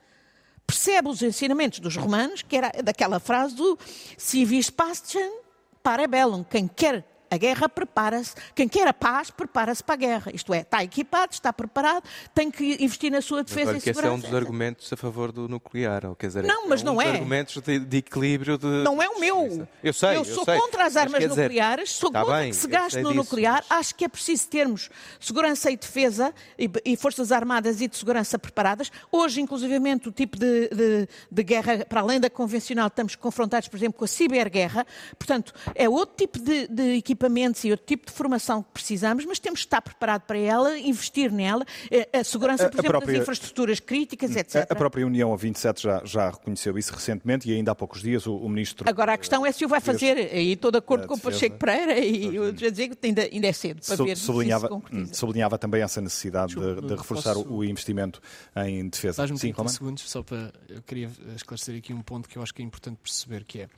percebe 0.65 1.07
os 1.07 1.21
ensinamentos 1.21 1.79
dos 1.79 1.95
romanos, 1.95 2.41
que 2.41 2.55
era 2.55 2.71
daquela 2.83 3.19
frase 3.19 3.55
do 3.55 3.77
civis 4.17 4.69
pacem 4.69 5.46
para 5.87 6.05
bellum, 6.05 6.43
quem 6.43 6.67
quer 6.67 7.01
a 7.29 7.37
guerra 7.37 7.69
prepara-se. 7.69 8.33
Quem 8.55 8.67
quer 8.67 8.87
a 8.87 8.93
paz, 8.93 9.29
prepara-se 9.29 9.83
para 9.83 9.93
a 9.93 9.97
guerra. 9.97 10.31
Isto 10.33 10.53
é, 10.53 10.61
está 10.61 10.83
equipado, 10.83 11.33
está 11.33 11.51
preparado, 11.51 12.03
tem 12.33 12.49
que 12.49 12.77
investir 12.83 13.11
na 13.11 13.21
sua 13.21 13.43
defesa 13.43 13.73
mas, 13.73 13.83
e 13.83 13.85
segurança. 13.85 14.15
Esse 14.15 14.25
é 14.25 14.27
um 14.27 14.31
dos 14.31 14.33
argumentos 14.33 14.91
a 14.91 14.97
favor 14.97 15.31
do 15.31 15.47
nuclear. 15.47 16.05
Ou, 16.05 16.15
quer 16.15 16.27
dizer, 16.27 16.43
não, 16.43 16.67
mas 16.67 16.81
é 16.81 16.83
um 16.83 16.85
não 16.85 17.01
é. 17.01 17.09
argumentos 17.09 17.61
de, 17.61 17.79
de, 17.79 17.97
equilíbrio 17.97 18.57
de... 18.57 18.67
Não 18.67 19.01
é 19.01 19.07
o 19.09 19.19
meu. 19.19 19.67
Eu 19.83 19.93
sei, 19.93 20.09
eu, 20.09 20.13
eu 20.15 20.25
sou 20.25 20.45
sei. 20.45 20.57
contra 20.59 20.85
as 20.85 20.95
armas 20.95 21.19
dizer, 21.19 21.43
nucleares, 21.43 21.91
sou 21.91 22.11
contra 22.11 22.37
bem, 22.37 22.51
que 22.51 22.55
se 22.55 22.67
gaste 22.67 22.99
no 22.99 23.09
disso, 23.09 23.23
nuclear. 23.23 23.63
Mas... 23.69 23.79
Acho 23.79 23.95
que 23.95 24.05
é 24.05 24.07
preciso 24.07 24.47
termos 24.47 24.89
segurança 25.19 25.69
e 25.71 25.77
defesa 25.77 26.33
e, 26.57 26.69
e, 26.85 26.97
forças 26.97 27.31
armadas 27.31 27.81
e 27.81 27.87
de 27.87 27.97
segurança 27.97 28.39
preparadas. 28.39 28.91
Hoje, 29.11 29.41
inclusivamente, 29.41 30.09
o 30.09 30.11
tipo 30.11 30.37
de, 30.37 30.69
de, 30.69 31.07
de 31.31 31.43
guerra, 31.43 31.85
para 31.85 32.01
além 32.01 32.19
da 32.19 32.29
convencional, 32.29 32.87
estamos 32.87 33.15
confrontados, 33.15 33.67
por 33.67 33.77
exemplo, 33.77 33.97
com 33.97 34.05
a 34.05 34.07
ciberguerra. 34.07 34.85
Portanto, 35.17 35.53
é 35.75 35.89
outro 35.89 36.15
tipo 36.15 36.39
de, 36.39 36.67
de 36.67 36.95
equipamentos 37.17 37.63
e 37.65 37.71
outro 37.71 37.85
tipo 37.85 38.05
de 38.05 38.11
formação 38.11 38.61
que 38.61 38.69
precisamos, 38.71 39.25
mas 39.25 39.39
temos 39.39 39.61
que 39.61 39.65
estar 39.65 39.81
preparado 39.81 40.21
para 40.21 40.37
ela, 40.37 40.77
investir 40.77 41.31
nela, 41.31 41.65
eh, 41.89 42.07
a 42.13 42.23
segurança, 42.23 42.69
por 42.69 42.77
a, 42.77 42.79
exemplo, 42.79 42.89
própria, 42.91 43.13
das 43.13 43.21
infraestruturas 43.23 43.79
críticas, 43.79 44.35
etc. 44.35 44.67
A, 44.69 44.75
própria 44.75 45.05
União 45.05 45.33
a 45.33 45.35
27 45.35 45.81
já, 45.81 46.01
já 46.05 46.29
reconheceu 46.29 46.77
isso 46.77 46.93
recentemente 46.93 47.49
e 47.49 47.53
ainda 47.53 47.71
há 47.71 47.75
poucos 47.75 48.01
dias 48.01 48.27
o, 48.27 48.35
o 48.35 48.47
Ministro... 48.47 48.87
Agora 48.87 49.13
a 49.13 49.17
questão 49.17 49.45
é 49.45 49.51
se 49.51 49.65
o 49.65 49.67
vai 49.67 49.81
fazer, 49.81 50.17
aí 50.17 50.53
estou 50.53 50.71
de 50.71 50.77
acordo 50.77 51.07
com 51.07 51.15
o 51.15 51.19
Pacheco 51.19 51.57
Pereira 51.57 51.99
e 51.99 52.35
eu 52.35 52.55
já 52.55 52.69
dizer 52.69 52.89
que 52.89 53.07
ainda, 53.07 53.23
ainda 53.23 53.47
é 53.47 53.53
cedo 53.53 53.81
para 53.85 54.05
ver 54.05 54.15
sublinhava, 54.15 54.67
se 54.67 55.01
isso 55.01 55.15
sublinhava 55.15 55.57
também 55.57 55.81
essa 55.81 55.99
necessidade 55.99 56.55
de, 56.55 56.81
de, 56.81 56.95
reforçar 56.95 57.33
posso... 57.33 57.51
o 57.51 57.63
investimento 57.63 58.21
em 58.55 58.87
defesa. 58.87 59.17
Dás-me 59.17 59.39
30 59.39 59.67
segundos 59.69 60.09
só 60.09 60.21
para... 60.21 60.53
Eu 60.69 60.81
queria 60.83 61.09
esclarecer 61.35 61.75
aqui 61.77 61.93
um 61.93 62.01
ponto 62.01 62.29
que 62.29 62.37
eu 62.37 62.43
acho 62.43 62.53
que 62.53 62.61
é 62.61 62.65
importante 62.65 62.97
perceber, 63.01 63.43
que 63.43 63.61
é 63.61 63.69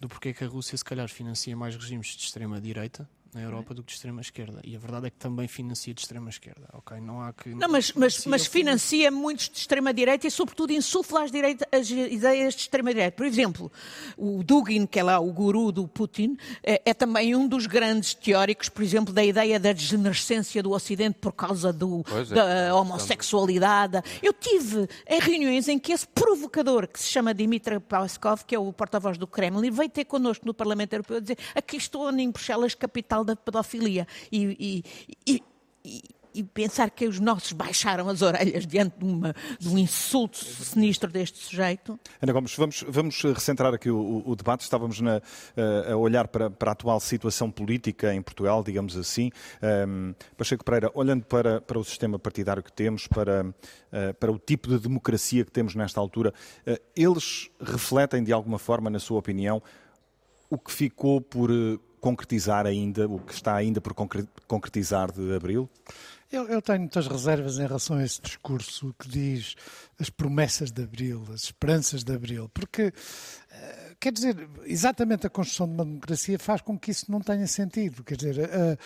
do 0.00 0.08
porquê 0.08 0.32
que 0.32 0.42
a 0.42 0.48
Rússia 0.48 0.76
se 0.76 0.84
calhar 0.84 1.08
financia 1.08 1.54
mais 1.54 1.76
regimes 1.76 2.08
de 2.08 2.24
extrema-direita 2.24 3.08
na 3.32 3.42
Europa 3.42 3.74
do 3.74 3.82
que 3.82 3.88
de 3.88 3.94
extrema 3.94 4.20
esquerda. 4.20 4.60
E 4.64 4.74
a 4.74 4.78
verdade 4.78 5.06
é 5.06 5.10
que 5.10 5.16
também 5.16 5.46
financia 5.46 5.94
de 5.94 6.00
extrema 6.00 6.30
esquerda. 6.30 6.68
Ok, 6.72 7.00
não 7.00 7.22
há 7.22 7.32
que. 7.32 7.50
Não, 7.50 7.68
mas, 7.68 7.92
mas, 7.92 8.26
mas 8.26 8.46
financia 8.46 9.10
muitos 9.10 9.48
de 9.48 9.58
extrema 9.58 9.94
direita 9.94 10.26
e, 10.26 10.30
sobretudo, 10.30 10.72
insufla 10.72 11.22
as, 11.22 11.30
direita, 11.30 11.66
as 11.70 11.88
ideias 11.90 12.54
de 12.54 12.62
extrema 12.62 12.92
direita. 12.92 13.16
Por 13.16 13.26
exemplo, 13.26 13.70
o 14.16 14.42
Dugin, 14.42 14.86
que 14.86 14.98
é 14.98 15.02
lá 15.02 15.20
o 15.20 15.32
guru 15.32 15.70
do 15.70 15.86
Putin, 15.86 16.36
é, 16.62 16.82
é 16.84 16.94
também 16.94 17.34
um 17.36 17.46
dos 17.46 17.66
grandes 17.66 18.14
teóricos, 18.14 18.68
por 18.68 18.82
exemplo, 18.82 19.14
da 19.14 19.24
ideia 19.24 19.60
da 19.60 19.72
degenerescência 19.72 20.62
do 20.62 20.72
Ocidente 20.72 21.18
por 21.20 21.32
causa 21.32 21.72
do, 21.72 22.04
é, 22.10 22.34
da 22.34 22.74
homossexualidade. 22.74 24.02
Eu 24.22 24.32
tive 24.32 24.88
em 25.06 25.20
reuniões 25.20 25.68
em 25.68 25.78
que 25.78 25.92
esse 25.92 26.06
provocador, 26.06 26.88
que 26.88 26.98
se 26.98 27.06
chama 27.06 27.32
Dmitry 27.32 27.78
Peskov, 27.78 28.44
que 28.44 28.54
é 28.54 28.58
o 28.58 28.72
porta-voz 28.72 29.16
do 29.16 29.26
Kremlin, 29.26 29.70
veio 29.70 29.88
ter 29.88 30.04
connosco 30.04 30.44
no 30.46 30.52
Parlamento 30.52 30.94
Europeu 30.94 31.18
a 31.18 31.20
dizer 31.20 31.38
aqui 31.54 31.76
estou 31.76 32.10
em 32.10 32.30
Bruxelas, 32.30 32.74
capital 32.74 33.19
da 33.24 33.36
pedofilia. 33.36 34.06
E, 34.30 34.84
e, 35.26 35.42
e, 35.84 36.02
e, 36.34 36.44
pensar 36.44 36.90
que 36.90 37.06
os 37.06 37.18
nossos 37.18 37.52
baixaram 37.52 38.08
as 38.08 38.22
orelhas 38.22 38.66
diante 38.66 38.98
de, 38.98 39.04
uma, 39.04 39.34
de, 39.58 39.68
um 39.68 39.76
insulto 39.76 40.38
sinistro 40.38 41.10
deste 41.10 41.38
sujeito. 41.38 41.98
Ana 42.22 42.32
Gomes, 42.32 42.54
vamos, 42.54 42.84
vamos 42.88 43.22
recentrar 43.22 43.74
aqui 43.74 43.90
o, 43.90 44.22
o 44.24 44.36
debate. 44.36 44.62
Estávamos 44.62 45.00
na, 45.00 45.20
a 45.90 45.96
olhar 45.96 46.28
para, 46.28 46.48
para, 46.50 46.70
a 46.70 46.72
atual 46.72 47.00
situação 47.00 47.50
política 47.50 48.14
em 48.14 48.22
Portugal, 48.22 48.62
digamos 48.62 48.96
assim. 48.96 49.30
Um, 49.88 50.14
Pacheco 50.36 50.64
Pereira, 50.64 50.90
olhando 50.94 51.24
para, 51.24 51.60
para 51.60 51.78
o 51.78 51.84
sistema 51.84 52.18
partidário 52.18 52.62
que 52.62 52.72
temos, 52.72 53.06
para, 53.06 53.44
uh, 53.46 54.14
para 54.14 54.30
o 54.30 54.38
tipo 54.38 54.68
de 54.68 54.78
democracia 54.78 55.44
que 55.44 55.50
temos 55.50 55.74
nesta 55.74 56.00
altura, 56.00 56.32
uh, 56.66 56.80
eles 56.94 57.50
refletem 57.60 58.22
de 58.22 58.32
alguma 58.32 58.58
forma, 58.58 58.88
na 58.88 59.00
sua 59.00 59.18
opinião, 59.18 59.62
o 60.50 60.58
que 60.58 60.72
ficou 60.72 61.20
por 61.20 61.50
concretizar 62.00 62.66
ainda, 62.66 63.06
o 63.06 63.18
que 63.18 63.32
está 63.32 63.54
ainda 63.54 63.80
por 63.80 63.94
concretizar 64.46 65.12
de 65.12 65.34
Abril? 65.34 65.68
Eu, 66.30 66.46
eu, 66.46 66.62
tenho 66.62 66.78
muitas 66.78 67.08
reservas 67.08 67.58
em 67.58 67.66
relação 67.66 67.96
a 67.96 68.04
esse 68.04 68.22
discurso 68.22 68.94
que 68.96 69.08
diz 69.08 69.56
as 69.98 70.08
promessas 70.08 70.70
de 70.70 70.80
Abril, 70.80 71.24
as 71.34 71.42
esperanças 71.44 72.04
de 72.04 72.14
Abril, 72.14 72.48
porque, 72.54 72.92
eh, 73.50 73.96
quer 73.98 74.12
dizer, 74.12 74.48
exatamente 74.64 75.26
a 75.26 75.30
construção 75.30 75.66
de 75.66 75.74
uma 75.74 75.84
democracia 75.84 76.38
faz 76.38 76.60
com 76.60 76.78
que 76.78 76.92
isso 76.92 77.10
não 77.10 77.20
tenha 77.20 77.48
sentido. 77.48 78.04
Quer 78.04 78.16
dizer, 78.16 78.48
a, 78.48 78.78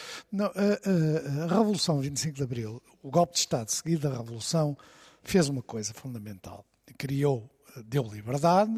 a, 0.43 0.47
a, 0.47 1.45
a 1.45 1.47
Revolução 1.49 2.01
25 2.01 2.35
de 2.35 2.43
Abril, 2.43 2.83
o 3.03 3.11
golpe 3.11 3.35
de 3.35 3.41
Estado 3.41 3.71
seguido 3.71 4.09
da 4.09 4.17
Revolução, 4.17 4.75
fez 5.23 5.47
uma 5.47 5.63
coisa 5.63 5.93
fundamental. 5.93 6.65
Criou, 6.97 7.51
deu 7.85 8.05
liberdade, 8.05 8.73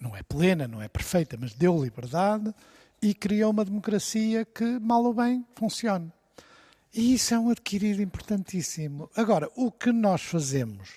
não 0.00 0.14
é 0.14 0.22
plena, 0.22 0.68
não 0.68 0.80
é 0.82 0.86
perfeita, 0.86 1.36
mas 1.38 1.52
deu 1.52 1.82
liberdade, 1.82 2.54
e 3.04 3.12
criou 3.12 3.50
uma 3.50 3.66
democracia 3.66 4.46
que, 4.46 4.64
mal 4.80 5.04
ou 5.04 5.12
bem, 5.12 5.44
funciona. 5.54 6.10
E 6.92 7.12
isso 7.12 7.34
é 7.34 7.38
um 7.38 7.50
adquirido 7.50 8.00
importantíssimo. 8.00 9.10
Agora, 9.14 9.46
o 9.54 9.70
que 9.70 9.92
nós 9.92 10.22
fazemos 10.22 10.88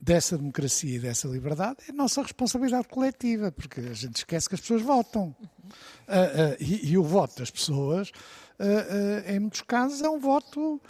dessa 0.00 0.38
democracia 0.38 0.96
e 0.96 0.98
dessa 0.98 1.28
liberdade 1.28 1.80
é 1.90 1.92
nossa 1.92 2.22
responsabilidade 2.22 2.88
coletiva, 2.88 3.52
porque 3.52 3.80
a 3.80 3.92
gente 3.92 4.16
esquece 4.16 4.48
que 4.48 4.54
as 4.54 4.62
pessoas 4.62 4.80
votam. 4.80 5.36
Uh, 6.08 6.54
uh, 6.54 6.56
e, 6.58 6.92
e, 6.92 6.96
o 6.96 7.02
voto 7.02 7.38
das 7.38 7.50
pessoas, 7.50 8.08
uh, 8.58 9.30
em 9.30 9.40
muitos 9.40 9.60
casos, 9.60 10.00
é 10.00 10.08
um 10.08 10.18
voto 10.18 10.80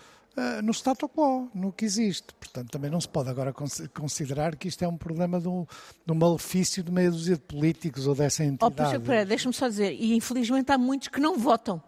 no 0.62 0.72
status 0.72 1.08
quo, 1.14 1.50
no 1.54 1.72
que 1.72 1.84
existe. 1.84 2.34
Portanto, 2.34 2.70
também 2.70 2.90
não 2.90 3.00
se 3.00 3.08
pode 3.08 3.28
agora 3.28 3.52
considerar 3.52 4.56
que 4.56 4.68
isto 4.68 4.84
é 4.84 4.88
um 4.88 4.96
problema 4.96 5.40
de 5.40 5.48
um, 5.48 5.66
de 6.06 6.12
um 6.12 6.16
malefício 6.16 6.82
de 6.82 6.90
meia 6.90 7.10
dúzia 7.10 7.36
de 7.36 7.42
políticos 7.42 8.06
ou 8.06 8.14
dessa 8.14 8.44
entidade. 8.44 8.96
Oh, 8.96 9.26
deixa-me 9.26 9.54
só 9.54 9.68
dizer, 9.68 9.92
e 9.92 10.14
infelizmente 10.14 10.70
há 10.72 10.78
muitos 10.78 11.08
que 11.08 11.20
não 11.20 11.38
votam. 11.38 11.82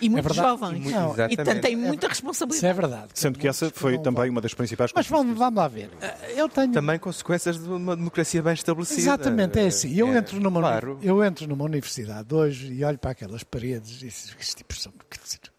E 0.00 0.06
é 0.06 0.10
muitos 0.10 0.36
é 0.36 0.42
jovens. 0.42 0.86
E, 0.86 0.90
não, 0.90 1.12
e 1.30 1.36
portanto 1.36 1.60
têm 1.62 1.76
muita 1.76 2.08
responsabilidade. 2.08 2.58
Isso 2.58 2.66
é 2.66 2.72
verdade. 2.72 3.08
Sendo 3.14 3.38
que 3.38 3.48
essa 3.48 3.70
foi 3.70 3.98
também 3.98 4.30
uma 4.30 4.40
das 4.40 4.54
principais 4.54 4.92
Mas 4.94 5.06
vamos, 5.06 5.36
vamos 5.36 5.58
lá 5.58 5.66
ver. 5.66 5.90
Eu 6.36 6.48
tenho... 6.48 6.72
Também 6.72 6.98
consequências 6.98 7.58
de 7.58 7.68
uma 7.68 7.96
democracia 7.96 8.42
bem 8.42 8.52
estabelecida. 8.52 9.00
Exatamente, 9.00 9.58
é 9.58 9.66
assim. 9.66 9.94
Eu, 9.94 10.08
é, 10.08 10.18
entro, 10.18 10.38
numa, 10.40 10.60
claro. 10.60 10.98
eu 11.02 11.24
entro 11.24 11.46
numa 11.48 11.64
universidade 11.64 12.32
hoje 12.34 12.72
e 12.72 12.84
olho 12.84 12.98
para 12.98 13.12
aquelas 13.12 13.42
paredes 13.42 14.02
e 14.02 14.06
estes 14.06 14.54
tipos 14.54 14.82
são 14.82 14.92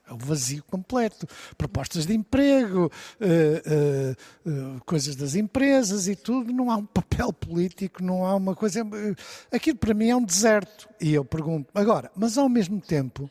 é 0.10 0.14
um 0.14 0.18
vazio 0.18 0.64
completo. 0.64 1.28
Propostas 1.58 2.06
de 2.06 2.16
emprego, 2.16 2.92
uh, 3.22 4.50
uh, 4.50 4.78
uh, 4.78 4.84
coisas 4.86 5.16
das 5.16 5.36
empresas 5.36 6.08
e 6.08 6.16
tudo. 6.16 6.52
Não 6.52 6.72
há 6.72 6.78
um 6.78 6.86
papel 6.86 7.32
político, 7.32 8.04
não 8.04 8.26
há 8.26 8.36
uma 8.36 8.56
coisa. 8.56 8.86
Aquilo 9.52 9.78
para 9.78 9.94
mim 9.94 10.10
é 10.10 10.16
um 10.16 10.24
deserto. 10.24 10.90
E 11.00 11.14
eu 11.14 11.24
pergunto, 11.24 11.70
agora, 11.76 12.12
mas 12.16 12.38
ao 12.38 12.50
mesmo 12.50 12.82
tempo, 12.82 13.30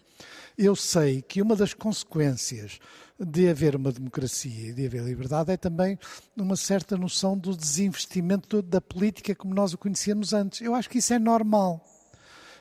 eu 0.57 0.77
sei 0.77 1.21
que 1.21 1.43
uma 1.43 1.57
das 1.57 1.75
consequências 1.75 2.79
de 3.19 3.49
haver 3.49 3.75
uma 3.75 3.91
democracia 3.91 4.69
e 4.69 4.73
de 4.73 4.87
haver 4.87 5.03
liberdade 5.03 5.51
é 5.51 5.57
também 5.57 5.99
uma 6.37 6.55
certa 6.55 6.97
noção 6.97 7.37
do 7.37 7.57
desinvestimento 7.57 8.63
da 8.63 8.81
política 8.81 9.35
como 9.35 9.53
nós 9.53 9.73
o 9.73 9.79
conhecíamos 9.79 10.33
antes. 10.33 10.61
Eu 10.61 10.75
acho 10.75 10.89
que 10.89 10.99
isso 10.99 11.13
é 11.13 11.19
normal. 11.19 11.85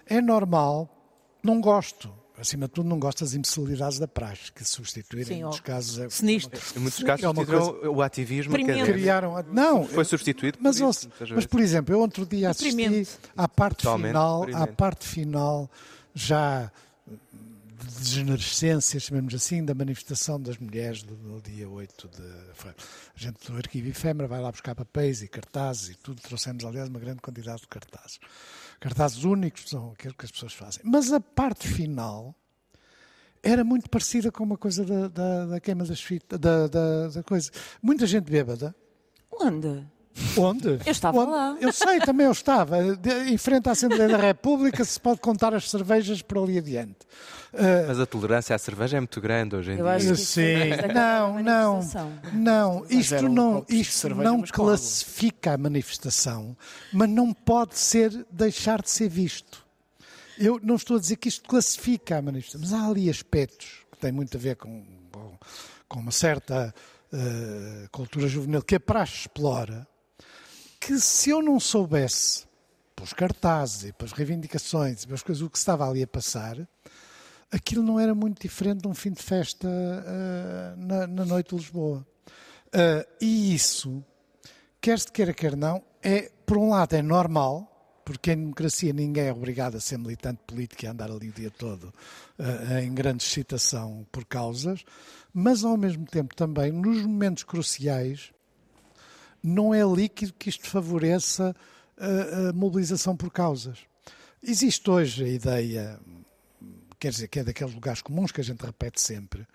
É 0.07 0.20
normal, 0.20 0.89
não 1.43 1.61
gosto 1.61 2.11
acima 2.38 2.67
de 2.67 2.73
tudo, 2.73 2.88
não 2.88 2.99
gosto 2.99 3.21
das 3.21 3.33
imbecilidades 3.33 3.97
da 3.97 4.07
praxe, 4.07 4.51
que 4.51 4.63
substituíram 4.63 5.27
Sim, 5.27 5.33
em 5.33 5.41
muitos 5.41 5.59
casos. 5.59 5.99
É 5.99 6.09
sinistro. 6.09 6.61
Em 6.75 6.79
muitos 6.79 7.03
casos, 7.03 7.25
é 7.25 7.33
coisa... 7.33 7.89
o 7.89 8.01
ativismo. 8.01 8.53
Criaram. 8.53 9.43
Não, 9.51 9.88
foi 9.88 10.05
substituído. 10.05 10.57
Mas, 10.61 10.79
por 10.79 10.89
isso, 10.89 11.09
mas, 11.33 11.45
por 11.45 11.59
exemplo, 11.59 11.95
eu 11.95 11.99
outro 11.99 12.25
dia 12.25 12.49
assisti 12.49 13.07
à 13.35 13.47
parte 13.47 13.88
final, 13.88 14.45
à 14.53 14.67
parte 14.67 15.07
final, 15.07 15.69
já 16.13 16.71
de 17.07 17.99
degenerescência, 17.99 18.99
chamemos 18.99 19.33
assim, 19.33 19.63
da 19.63 19.73
manifestação 19.73 20.39
das 20.41 20.57
mulheres 20.57 21.03
do, 21.03 21.15
do 21.15 21.41
dia 21.41 21.69
8 21.69 22.07
de. 22.07 22.23
A 22.67 22.73
gente 23.15 23.51
do 23.51 23.57
arquivo 23.57 23.89
efêmera 23.89 24.27
vai 24.27 24.41
lá 24.41 24.51
buscar 24.51 24.75
papéis 24.75 25.21
e 25.21 25.27
cartazes 25.27 25.89
e 25.89 25.95
tudo. 25.95 26.21
Trouxemos, 26.21 26.63
aliás, 26.65 26.89
uma 26.89 26.99
grande 26.99 27.21
quantidade 27.21 27.61
de 27.61 27.67
cartazes 27.67 28.19
cartazes 28.80 29.23
únicos, 29.23 29.69
são 29.69 29.91
aquilo 29.91 30.13
que 30.13 30.25
as 30.25 30.32
pessoas 30.32 30.53
fazem. 30.53 30.82
Mas 30.84 31.11
a 31.11 31.19
parte 31.19 31.67
final 31.67 32.36
era 33.43 33.63
muito 33.63 33.89
parecida 33.89 34.32
com 34.32 34.43
uma 34.43 34.57
coisa 34.57 34.84
da, 34.84 35.07
da, 35.07 35.45
da 35.45 35.59
queima 35.59 35.86
das 35.86 36.01
fitas, 36.01 36.39
da, 36.39 36.67
da, 36.67 37.07
da, 37.07 37.23
coisa. 37.23 37.51
Muita 37.82 38.05
gente 38.05 38.30
bêbada. 38.30 38.75
Onde? 39.32 39.86
Onde? 40.38 40.80
Eu 40.86 40.91
estava 40.91 41.19
Onde? 41.19 41.32
lá. 41.32 41.57
Eu 41.61 41.71
sei, 41.71 41.99
também 41.99 42.25
eu 42.25 42.32
estava. 42.32 42.95
De, 42.95 43.32
em 43.32 43.38
frente 43.38 43.69
à 43.69 43.71
Assembleia 43.71 44.09
da 44.09 44.17
República 44.17 44.84
se 44.84 44.99
pode 44.99 45.19
contar 45.19 45.53
as 45.53 45.69
cervejas 45.69 46.21
por 46.21 46.39
ali 46.39 46.57
adiante. 46.57 46.97
Uh, 47.53 47.87
Mas 47.87 47.99
a 47.99 48.05
tolerância 48.05 48.55
à 48.55 48.59
cerveja 48.59 48.97
é 48.97 48.99
muito 48.99 49.21
grande 49.21 49.55
hoje 49.55 49.71
em 49.71 49.75
dia. 49.77 50.15
Sim, 50.15 50.41
é 50.41 50.93
não, 50.93 51.41
não, 51.41 51.79
não. 52.33 52.85
Isto 52.89 53.29
não, 53.29 53.65
isto 53.69 54.09
não 54.09 54.41
classifica 54.41 55.53
a 55.53 55.57
manifestação, 55.57 56.55
mas 56.91 57.09
não 57.09 57.33
pode 57.33 57.77
ser 57.77 58.25
deixar 58.31 58.81
de 58.81 58.89
ser 58.89 59.09
visto. 59.09 59.65
Eu 60.37 60.59
não 60.61 60.75
estou 60.75 60.97
a 60.97 60.99
dizer 60.99 61.15
que 61.15 61.29
isto 61.29 61.47
classifica 61.47 62.17
a 62.17 62.21
manifestação, 62.21 62.61
mas 62.61 62.73
há 62.73 62.87
ali 62.87 63.09
aspectos 63.09 63.85
que 63.91 63.97
têm 63.97 64.11
muito 64.11 64.37
a 64.37 64.39
ver 64.39 64.55
com, 64.55 64.83
com 65.87 65.99
uma 65.99 66.11
certa 66.11 66.73
uh, 67.11 67.89
cultura 67.91 68.27
juvenil 68.27 68.61
que 68.61 68.75
a 68.75 68.79
praxe 68.79 69.21
explora, 69.21 69.87
que 70.79 70.99
se 70.99 71.31
eu 71.31 71.41
não 71.41 71.59
soubesse, 71.59 72.45
pelos 72.95 73.13
cartazes 73.13 73.85
e 73.85 73.93
pelas 73.93 74.11
reivindicações 74.11 75.03
e 75.03 75.07
pelas 75.07 75.21
coisas, 75.21 75.43
o 75.43 75.49
que 75.49 75.57
estava 75.57 75.87
ali 75.87 76.01
a 76.01 76.07
passar, 76.07 76.57
aquilo 77.51 77.83
não 77.83 77.99
era 77.99 78.13
muito 78.13 78.41
diferente 78.41 78.81
de 78.81 78.87
um 78.87 78.93
fim 78.93 79.11
de 79.11 79.21
festa 79.23 79.67
uh, 79.67 80.77
na, 80.77 81.07
na, 81.07 81.25
noite 81.25 81.49
de 81.49 81.55
Lisboa. 81.55 82.05
Uh, 82.67 83.07
e 83.21 83.55
isso, 83.55 84.03
quer 84.81 84.99
se 84.99 85.11
queira, 85.11 85.33
quer 85.33 85.55
não, 85.55 85.81
é, 86.01 86.31
por 86.45 86.57
um 86.57 86.69
lado, 86.69 86.93
é 86.93 87.01
normal, 87.01 88.01
porque 88.03 88.31
em 88.31 88.37
democracia 88.37 88.93
ninguém 88.93 89.25
é 89.25 89.33
obrigado 89.33 89.75
a 89.75 89.79
ser 89.79 89.97
militante 89.97 90.41
político 90.45 90.85
e 90.85 90.87
a 90.87 90.91
andar 90.91 91.11
ali 91.11 91.29
o 91.29 91.33
dia 91.33 91.51
todo 91.51 91.93
uh, 92.39 92.77
em 92.81 92.93
grande 92.93 93.23
excitação 93.23 94.05
por 94.11 94.25
causas, 94.25 94.83
mas 95.33 95.63
ao 95.63 95.77
mesmo 95.77 96.05
tempo 96.05 96.35
também, 96.35 96.71
nos 96.71 97.01
momentos 97.01 97.43
cruciais, 97.43 98.31
não 99.41 99.73
é 99.73 99.83
líquido 99.83 100.33
que 100.33 100.49
isto 100.49 100.67
favoreça 100.67 101.55
a, 101.97 102.49
a 102.49 102.53
mobilização 102.53 103.15
por 103.15 103.31
causas. 103.31 103.79
Existe 104.41 104.89
hoje 104.89 105.23
a 105.23 105.27
ideia, 105.27 105.99
quer 106.99 107.11
dizer, 107.11 107.27
que 107.27 107.39
é 107.39 107.43
daqueles 107.43 107.73
lugares 107.73 108.01
comuns 108.01 108.31
que 108.31 108.41
a 108.41 108.43
gente 108.43 108.65
repete 108.65 109.01
sempre, 109.01 109.45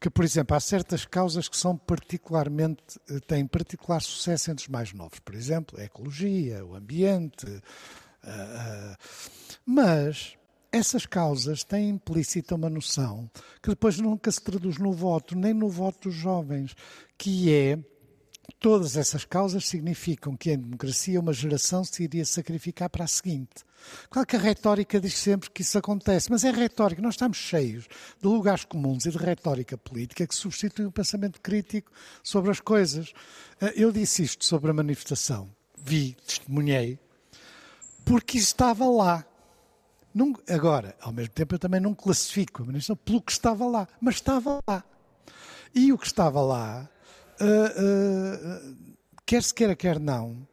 que, 0.00 0.08
por 0.08 0.24
exemplo, 0.24 0.56
há 0.56 0.60
certas 0.60 1.04
causas 1.04 1.48
que 1.48 1.56
são 1.56 1.76
particularmente, 1.76 2.82
eh, 3.10 3.20
têm 3.20 3.46
particular 3.46 4.00
sucesso 4.00 4.50
entre 4.50 4.64
os 4.64 4.68
mais 4.68 4.92
novos. 4.92 5.18
Por 5.18 5.34
exemplo, 5.34 5.78
a 5.78 5.84
ecologia, 5.84 6.64
o 6.64 6.74
ambiente. 6.74 7.46
Uh, 7.46 8.92
uh, 8.92 8.96
mas 9.64 10.36
essas 10.72 11.06
causas 11.06 11.64
têm 11.64 11.90
implícita 11.90 12.54
uma 12.54 12.68
noção 12.68 13.30
que 13.62 13.70
depois 13.70 13.98
nunca 13.98 14.30
se 14.30 14.40
traduz 14.40 14.78
no 14.78 14.92
voto, 14.92 15.36
nem 15.36 15.54
no 15.54 15.68
voto 15.68 16.08
dos 16.08 16.14
jovens, 16.14 16.74
que 17.16 17.52
é 17.52 17.78
Todas 18.60 18.96
essas 18.96 19.24
causas 19.24 19.68
significam 19.68 20.36
que 20.36 20.50
em 20.50 20.58
democracia 20.58 21.20
uma 21.20 21.32
geração 21.32 21.84
se 21.84 22.02
iria 22.02 22.24
sacrificar 22.24 22.90
para 22.90 23.04
a 23.04 23.08
seguinte. 23.08 23.64
Claro 24.10 24.26
que 24.26 24.34
a 24.34 24.40
retórica 24.40 25.00
diz 25.00 25.16
sempre 25.16 25.48
que 25.50 25.62
isso 25.62 25.78
acontece, 25.78 26.28
mas 26.30 26.42
é 26.42 26.50
retórica. 26.50 27.00
Nós 27.00 27.14
estamos 27.14 27.36
cheios 27.36 27.86
de 28.20 28.26
lugares 28.26 28.64
comuns 28.64 29.06
e 29.06 29.10
de 29.10 29.18
retórica 29.18 29.78
política 29.78 30.26
que 30.26 30.34
substitui 30.34 30.86
o 30.86 30.92
pensamento 30.92 31.40
crítico 31.40 31.92
sobre 32.22 32.50
as 32.50 32.58
coisas. 32.58 33.12
Eh, 33.60 33.74
eu 33.76 33.92
disse 33.92 34.24
isto 34.24 34.44
sobre 34.44 34.70
a 34.70 34.74
manifestação, 34.74 35.48
vi, 35.76 36.16
testemunhei, 36.26 36.98
porque 38.04 38.38
estava 38.38 38.86
lá. 38.86 39.24
Agora, 40.48 40.96
ao 41.00 41.12
mesmo 41.12 41.32
tempo, 41.32 41.54
eu 41.54 41.58
também 41.60 41.80
não 41.80 41.94
classifico 41.94 42.62
a 42.62 42.66
manifestação 42.66 42.96
pelo 42.96 43.22
que 43.22 43.30
estava 43.30 43.66
lá, 43.66 43.86
mas 44.00 44.16
estava 44.16 44.58
lá. 44.66 44.82
E 45.72 45.92
o 45.92 45.98
que 45.98 46.06
estava 46.06 46.40
lá 46.40 46.90
uh, 47.40 48.76
quer 49.26 49.42
se 49.42 49.54
queira, 49.54 49.76
quer 49.76 49.98
não, 49.98 50.46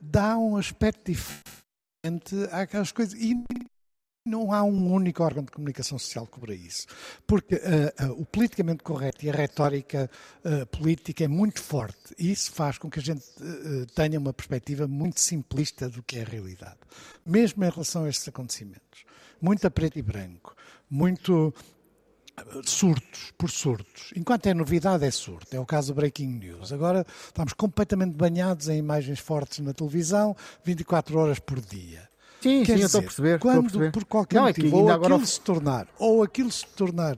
dá 0.00 0.38
um 0.38 0.56
aspecto 0.56 1.10
diferente 1.10 2.34
àquelas 2.52 2.92
coisas. 2.92 3.18
E 3.20 3.34
não 4.26 4.52
há 4.52 4.62
um 4.64 4.92
único 4.92 5.22
órgão 5.22 5.44
de 5.44 5.52
comunicação 5.52 5.98
social 5.98 6.26
que 6.26 6.32
cobra 6.32 6.54
isso. 6.54 6.86
Porque 7.26 7.54
uh, 7.54 8.08
uh, 8.08 8.20
o 8.20 8.26
politicamente 8.26 8.82
correto 8.82 9.24
e 9.24 9.30
a 9.30 9.32
retórica 9.32 10.10
uh, 10.44 10.66
política 10.66 11.24
é 11.24 11.28
muito 11.28 11.62
forte. 11.62 12.14
E 12.18 12.32
isso 12.32 12.50
faz 12.52 12.76
com 12.76 12.90
que 12.90 12.98
a 12.98 13.02
gente 13.02 13.24
tenha 13.94 14.18
uma 14.18 14.32
perspectiva 14.32 14.88
muito 14.88 15.20
simplista 15.20 15.88
do 15.88 16.02
que 16.02 16.18
é 16.18 16.22
a 16.22 16.24
realidade. 16.24 16.78
Mesmo 17.24 17.64
em 17.64 17.70
relação 17.70 18.04
a 18.04 18.08
estes 18.08 18.28
acontecimentos. 18.28 19.04
Muito 19.40 19.64
a 19.66 19.70
preto 19.70 19.98
e 19.98 20.02
branco. 20.02 20.54
Muito 20.90 21.54
surtos 22.64 23.32
por 23.36 23.50
surtos. 23.50 24.12
Enquanto 24.16 24.46
é 24.46 24.54
novidade, 24.54 25.04
é 25.04 25.10
surto. 25.10 25.54
É 25.54 25.60
o 25.60 25.66
caso 25.66 25.92
do 25.92 25.96
Breaking 25.96 26.38
News. 26.38 26.72
Agora 26.72 27.06
estamos 27.26 27.52
completamente 27.52 28.14
banhados 28.14 28.68
em 28.68 28.78
imagens 28.78 29.18
fortes 29.18 29.60
na 29.60 29.72
televisão, 29.72 30.36
24 30.64 31.18
horas 31.18 31.38
por 31.38 31.60
dia. 31.60 32.08
Sim, 32.40 32.62
Quer 32.62 32.78
sim, 32.78 32.78
dizer, 32.78 32.82
eu 32.82 32.86
estou 32.86 33.00
a 33.00 33.02
perceber. 33.02 33.38
Quando, 33.38 33.58
a 33.58 33.62
perceber. 33.62 33.92
por 33.92 34.04
qualquer 34.04 34.36
Não, 34.36 34.46
motivo, 34.46 34.66
é 34.66 34.70
ou 34.70 34.90
aquilo 34.90 35.06
agora... 35.06 35.26
se 35.26 35.40
tornar, 35.40 35.88
ou 35.98 36.22
aquilo 36.22 36.52
se 36.52 36.66
tornar, 36.66 37.16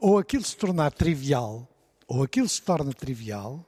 ou 0.00 0.18
aquilo 0.18 0.44
se 0.44 0.56
tornar 0.56 0.92
trivial, 0.92 1.68
ou 2.06 2.22
aquilo 2.22 2.48
se 2.48 2.62
torna 2.62 2.92
trivial, 2.92 3.64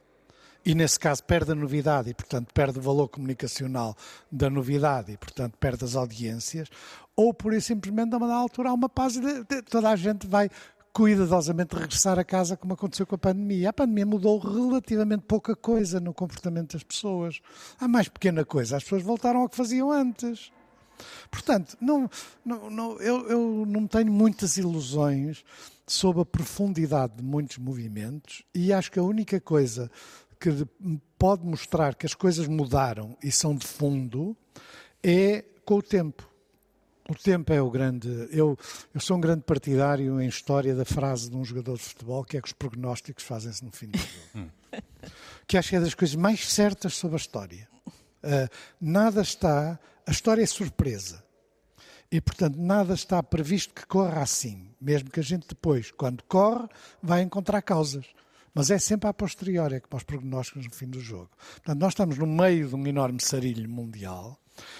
e 0.65 0.75
nesse 0.75 0.99
caso 0.99 1.23
perde 1.23 1.51
a 1.51 1.55
novidade 1.55 2.09
e, 2.09 2.13
portanto, 2.13 2.53
perde 2.53 2.77
o 2.77 2.81
valor 2.81 3.07
comunicacional 3.07 3.95
da 4.29 4.49
novidade 4.49 5.13
e, 5.13 5.17
portanto, 5.17 5.55
perde 5.57 5.85
as 5.85 5.95
audiências, 5.95 6.67
ou 7.17 7.33
por 7.33 7.53
isso 7.53 7.67
simplesmente 7.67 8.13
a 8.13 8.17
uma 8.17 8.33
altura 8.33 8.69
há 8.69 8.73
uma 8.73 8.87
paz 8.87 9.15
e 9.17 9.61
toda 9.63 9.89
a 9.89 9.95
gente 9.95 10.27
vai 10.27 10.49
cuidadosamente 10.93 11.75
regressar 11.75 12.17
a 12.17 12.23
casa 12.23 12.55
como 12.55 12.73
aconteceu 12.73 13.05
com 13.05 13.15
a 13.15 13.19
pandemia. 13.19 13.69
A 13.69 13.73
pandemia 13.73 14.05
mudou 14.05 14.39
relativamente 14.39 15.23
pouca 15.27 15.55
coisa 15.55 15.99
no 15.99 16.13
comportamento 16.13 16.73
das 16.73 16.83
pessoas. 16.83 17.39
A 17.79 17.87
mais 17.87 18.07
pequena 18.07 18.45
coisa, 18.45 18.77
as 18.77 18.83
pessoas 18.83 19.03
voltaram 19.03 19.41
ao 19.41 19.49
que 19.49 19.55
faziam 19.55 19.91
antes. 19.91 20.51
Portanto, 21.29 21.77
não, 21.79 22.09
não, 22.43 22.69
não, 22.69 22.99
eu, 22.99 23.27
eu 23.27 23.65
não 23.67 23.85
tenho 23.85 24.11
muitas 24.11 24.57
ilusões 24.57 25.43
sobre 25.85 26.21
a 26.21 26.25
profundidade 26.25 27.17
de 27.17 27.23
muitos 27.23 27.57
movimentos 27.57 28.43
e 28.53 28.73
acho 28.73 28.91
que 28.91 28.99
a 28.99 29.03
única 29.03 29.39
coisa 29.39 29.89
que 30.39 30.49
pode 31.17 31.45
mostrar 31.45 31.95
que 31.95 32.05
as 32.05 32.13
coisas 32.13 32.47
mudaram 32.47 33.17
e 33.23 33.31
são 33.31 33.55
de 33.55 33.65
fundo 33.65 34.35
é 35.03 35.43
com 35.65 35.75
o 35.75 35.81
tempo. 35.81 36.27
O 37.09 37.15
tempo 37.15 37.53
é 37.53 37.61
o 37.61 37.71
grande. 37.71 38.09
Eu, 38.31 38.57
eu 38.93 38.99
sou 38.99 39.17
um 39.17 39.21
grande 39.21 39.43
partidário 39.43 40.19
em 40.19 40.27
história 40.27 40.75
da 40.75 40.83
frase 40.83 41.29
de 41.29 41.37
um 41.37 41.45
jogador 41.45 41.77
de 41.77 41.83
futebol 41.83 42.23
que 42.23 42.35
é 42.35 42.41
que 42.41 42.47
os 42.47 42.53
prognósticos 42.53 43.23
fazem-se 43.23 43.63
no 43.63 43.71
fim 43.71 43.87
do 43.87 43.97
jogo. 43.97 44.11
Hum. 44.35 44.49
que 45.47 45.57
acho 45.57 45.69
que 45.69 45.75
é 45.77 45.79
das 45.79 45.93
coisas 45.93 46.15
mais 46.15 46.51
certas 46.51 46.95
sobre 46.95 47.15
a 47.15 47.17
história. 47.17 47.67
Uh, 47.87 48.49
nada 48.81 49.21
está. 49.21 49.79
A 50.05 50.11
história 50.11 50.41
é 50.41 50.45
surpresa. 50.45 51.23
E, 52.11 52.19
portanto, 52.19 52.57
nada 52.57 52.93
está 52.93 53.23
previsto 53.23 53.73
que 53.73 53.85
corra 53.85 54.21
assim. 54.21 54.69
Mesmo 54.79 55.09
que 55.09 55.19
a 55.19 55.23
gente 55.23 55.47
depois, 55.47 55.91
quando 55.91 56.23
corre, 56.23 56.67
vai 57.01 57.21
encontrar 57.21 57.61
causas. 57.61 58.05
Mas 58.53 58.69
é 58.69 58.79
sempre 58.79 59.07
a 59.07 59.13
posteriori, 59.13 59.75
é 59.75 59.79
como 59.79 59.97
os 59.97 60.03
prognósticos 60.03 60.65
no 60.65 60.73
fim 60.73 60.87
do 60.87 60.99
jogo. 60.99 61.29
Portanto, 61.55 61.79
nós 61.79 61.93
estamos 61.93 62.17
no 62.17 62.27
meio 62.27 62.67
de 62.67 62.75
um 62.75 62.85
enorme 62.85 63.21
sarilho 63.21 63.69
mundial 63.69 64.37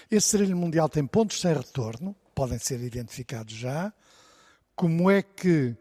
esse 0.10 0.30
sarilho 0.30 0.58
mundial 0.58 0.90
tem 0.90 1.06
pontos 1.06 1.40
sem 1.40 1.54
retorno, 1.54 2.16
podem 2.34 2.60
ser 2.60 2.82
identificados 2.82 3.54
já. 3.54 3.92
Como 4.76 5.10
é 5.10 5.22
que 5.22 5.76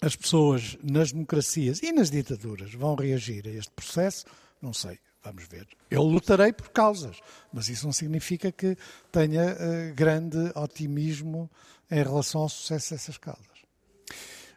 as 0.00 0.16
pessoas 0.16 0.76
nas 0.82 1.12
democracias 1.12 1.82
e 1.82 1.92
nas 1.92 2.10
ditaduras 2.10 2.74
vão 2.74 2.94
reagir 2.94 3.46
a 3.46 3.50
este 3.50 3.70
processo? 3.70 4.26
Não 4.60 4.72
sei, 4.72 4.98
vamos 5.22 5.44
ver. 5.48 5.66
Eu 5.90 6.02
lutarei 6.02 6.52
por 6.52 6.68
causas, 6.70 7.20
mas 7.52 7.68
isso 7.68 7.86
não 7.86 7.92
significa 7.92 8.52
que 8.52 8.76
tenha 9.10 9.54
uh, 9.54 9.94
grande 9.94 10.38
otimismo 10.54 11.50
em 11.90 12.02
relação 12.02 12.42
ao 12.42 12.48
sucesso 12.48 12.90
dessas 12.90 13.16
causas. 13.18 13.51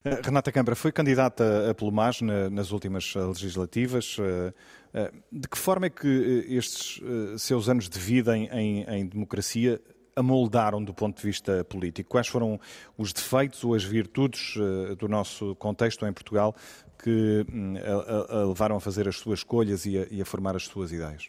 Eh, 0.06 0.22
Renata 0.23 0.52
Câmara 0.52 0.76
foi 0.76 0.91
candidata 0.91 1.44
a 1.72 1.91
MAS 1.91 2.22
nas 2.52 2.72
últimas 2.72 3.15
legislativas. 3.15 4.18
Eh, 4.19 4.53
eh, 4.94 5.11
de 5.32 5.48
que 5.48 5.57
forma 5.57 5.88
é 5.88 5.90
que 5.90 6.45
estes 6.48 7.02
seus 7.40 7.68
anos 7.68 7.90
de 7.90 7.98
vida 7.98 8.38
em, 8.38 8.84
em 8.84 9.06
democracia 9.07 9.82
amoldaram 10.15 10.82
do 10.82 10.94
ponto 10.94 11.18
de 11.18 11.23
vista 11.23 11.65
político? 11.65 12.11
Quais 12.11 12.27
foram 12.27 12.60
os 12.95 13.11
defeitos 13.11 13.64
ou 13.64 13.73
as 13.73 13.84
virtudes 13.84 14.53
do 14.98 15.10
nosso 15.10 15.56
contexto 15.56 16.06
em 16.06 16.14
Portugal 16.14 16.56
que 17.03 17.45
hum, 17.52 17.73
a, 17.77 18.38
a 18.38 18.45
levaram 18.45 18.77
a 18.77 18.80
fazer 18.80 19.07
as 19.10 19.18
suas 19.18 19.40
escolhas 19.40 19.86
e 19.86 19.98
a, 19.98 20.07
e 20.10 20.22
a 20.22 20.26
formar 20.26 20.56
as 20.56 20.65
suas 20.65 20.91
ideias? 20.91 21.27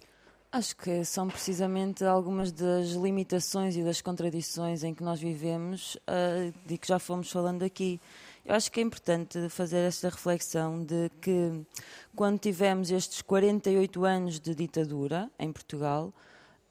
Acho 0.52 0.76
que 0.76 1.04
são 1.04 1.26
precisamente 1.28 2.04
algumas 2.04 2.52
das 2.52 2.90
limitações 2.90 3.76
e 3.76 3.82
das 3.82 4.00
contradições 4.00 4.84
em 4.84 4.94
que 4.94 5.02
nós 5.02 5.20
vivemos 5.20 5.96
uh, 5.96 6.54
e 6.68 6.78
que 6.78 6.86
já 6.86 6.98
fomos 6.98 7.30
falando 7.30 7.62
aqui. 7.62 8.00
Eu 8.46 8.54
acho 8.54 8.70
que 8.70 8.78
é 8.78 8.82
importante 8.84 9.48
fazer 9.48 9.78
esta 9.78 10.08
reflexão 10.08 10.84
de 10.84 11.10
que 11.20 11.66
quando 12.14 12.38
tivemos 12.38 12.92
estes 12.92 13.20
48 13.20 14.04
anos 14.04 14.38
de 14.38 14.54
ditadura 14.54 15.28
em 15.36 15.50
Portugal, 15.50 16.14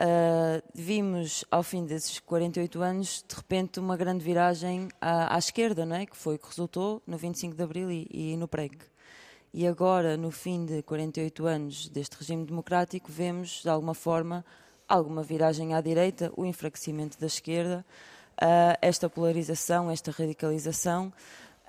uh, 0.01 0.63
vimos 0.73 1.43
ao 1.51 1.61
fim 1.61 1.85
desses 1.85 2.17
48 2.21 2.81
anos, 2.81 3.25
de 3.27 3.35
repente, 3.35 3.81
uma 3.81 3.97
grande 3.97 4.23
viragem 4.23 4.87
à, 5.01 5.35
à 5.35 5.37
esquerda, 5.37 5.85
não 5.85 5.97
é? 5.97 6.05
que 6.05 6.15
foi 6.15 6.35
o 6.35 6.39
que 6.39 6.47
resultou 6.47 7.03
no 7.05 7.17
25 7.17 7.53
de 7.53 7.63
Abril 7.63 7.91
e, 7.91 8.07
e 8.09 8.37
no 8.37 8.47
PREG. 8.47 8.77
E 9.53 9.67
agora, 9.67 10.15
no 10.15 10.31
fim 10.31 10.65
de 10.65 10.81
48 10.81 11.45
anos 11.45 11.89
deste 11.89 12.15
regime 12.17 12.45
democrático, 12.45 13.11
vemos, 13.11 13.61
de 13.61 13.69
alguma 13.69 13.93
forma, 13.93 14.45
alguma 14.87 15.23
viragem 15.23 15.73
à 15.73 15.81
direita, 15.81 16.31
o 16.37 16.45
enfraquecimento 16.45 17.19
da 17.19 17.27
esquerda, 17.27 17.85
uh, 18.35 18.77
esta 18.81 19.09
polarização, 19.09 19.91
esta 19.91 20.11
radicalização. 20.11 21.11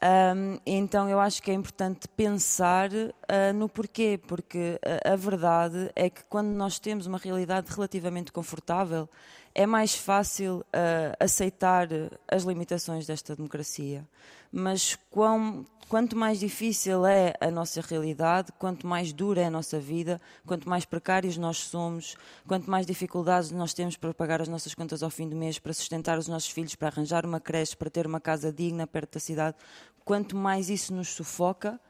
Um, 0.02 0.59
então 0.66 1.09
eu 1.09 1.18
acho 1.18 1.43
que 1.43 1.51
é 1.51 1.55
importante 1.55 2.06
pensar 2.09 2.90
uh, 2.93 3.52
no 3.55 3.66
porquê, 3.66 4.20
porque 4.27 4.78
a, 5.05 5.14
a, 5.14 5.16
verdade 5.16 5.90
é 5.97 6.10
que 6.10 6.23
quando 6.24 6.48
nós 6.48 6.78
temos 6.78 7.06
uma 7.06 7.16
realidade 7.16 7.73
relativamente 7.73 8.31
confortável, 8.31 9.09
é 9.58 9.64
mais 9.64 9.94
fácil 9.94 10.58
uh, 10.58 11.16
aceitar 11.18 11.88
as 12.28 12.42
limitações 12.42 13.06
desta 13.06 13.34
democracia. 13.34 14.06
Mas 14.52 14.98
quão, 15.10 15.66
quanto 15.88 16.14
mais 16.14 16.38
difícil 16.38 17.06
é 17.06 17.32
a 17.40 17.50
nossa 17.50 17.80
realidade, 17.80 18.52
quanto 18.58 18.86
mais 18.86 19.14
dura 19.14 19.40
é 19.40 19.46
a 19.46 19.50
nossa 19.50 19.80
vida, 19.80 20.20
quanto 20.44 20.68
mais 20.68 20.84
precários 20.84 21.38
nós 21.38 21.56
somos, 21.56 22.18
quanto 22.46 22.70
mais 22.70 22.84
dificuldades 22.84 23.50
nós 23.50 23.72
temos 23.72 23.96
para 23.96 24.12
pagar 24.12 24.42
as 24.42 24.48
nossas 24.48 24.74
contas 24.74 25.02
ao 25.02 25.08
fim 25.08 25.26
do 25.26 25.34
mês, 25.34 25.58
para 25.58 25.72
sustentar 25.72 26.18
os 26.18 26.28
nossos 26.28 26.50
filhos, 26.50 26.74
para 26.74 26.88
arranjar 26.88 27.24
uma 27.24 27.40
creche, 27.40 27.74
para 27.74 27.88
ter 27.88 28.06
uma 28.06 28.20
casa 28.20 28.52
digna 28.52 28.86
perto 28.86 29.14
da 29.14 29.20
cidade, 29.20 29.56
quanto 30.04 30.36
mais 30.36 30.68
isso 30.68 30.92
nos 30.92 31.08
sufoca, 31.08 31.80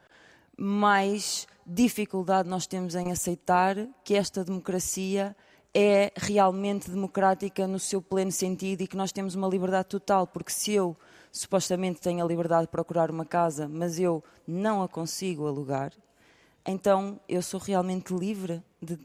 mais 0.55 1.45
dificuldade 1.65 2.47
nós 2.47 2.65
temos 2.65 2.95
em 2.95 3.11
aceitar 3.11 3.75
que 4.05 4.15
esta 4.15 4.41
democracia 4.41 5.35
é 5.73 6.11
realmente 6.15 6.89
democrática 6.89 7.67
no 7.67 7.79
seu 7.79 8.01
pleno 8.01 8.31
sentido 8.31 8.81
e 8.81 8.87
que 8.87 8.97
nós 8.97 9.11
temos 9.11 9.35
uma 9.35 9.47
liberdade 9.47 9.89
total, 9.89 10.25
porque 10.25 10.51
se 10.51 10.71
eu 10.73 10.95
supostamente 11.31 12.01
tenho 12.01 12.23
a 12.23 12.27
liberdade 12.27 12.63
de 12.63 12.71
procurar 12.71 13.11
uma 13.11 13.25
casa, 13.25 13.67
mas 13.67 13.99
eu 13.99 14.23
não 14.47 14.81
a 14.81 14.87
consigo 14.87 15.45
alugar, 15.45 15.91
então 16.65 17.19
eu 17.29 17.41
sou 17.41 17.59
realmente 17.59 18.13
livre 18.13 18.63
de 18.81 18.97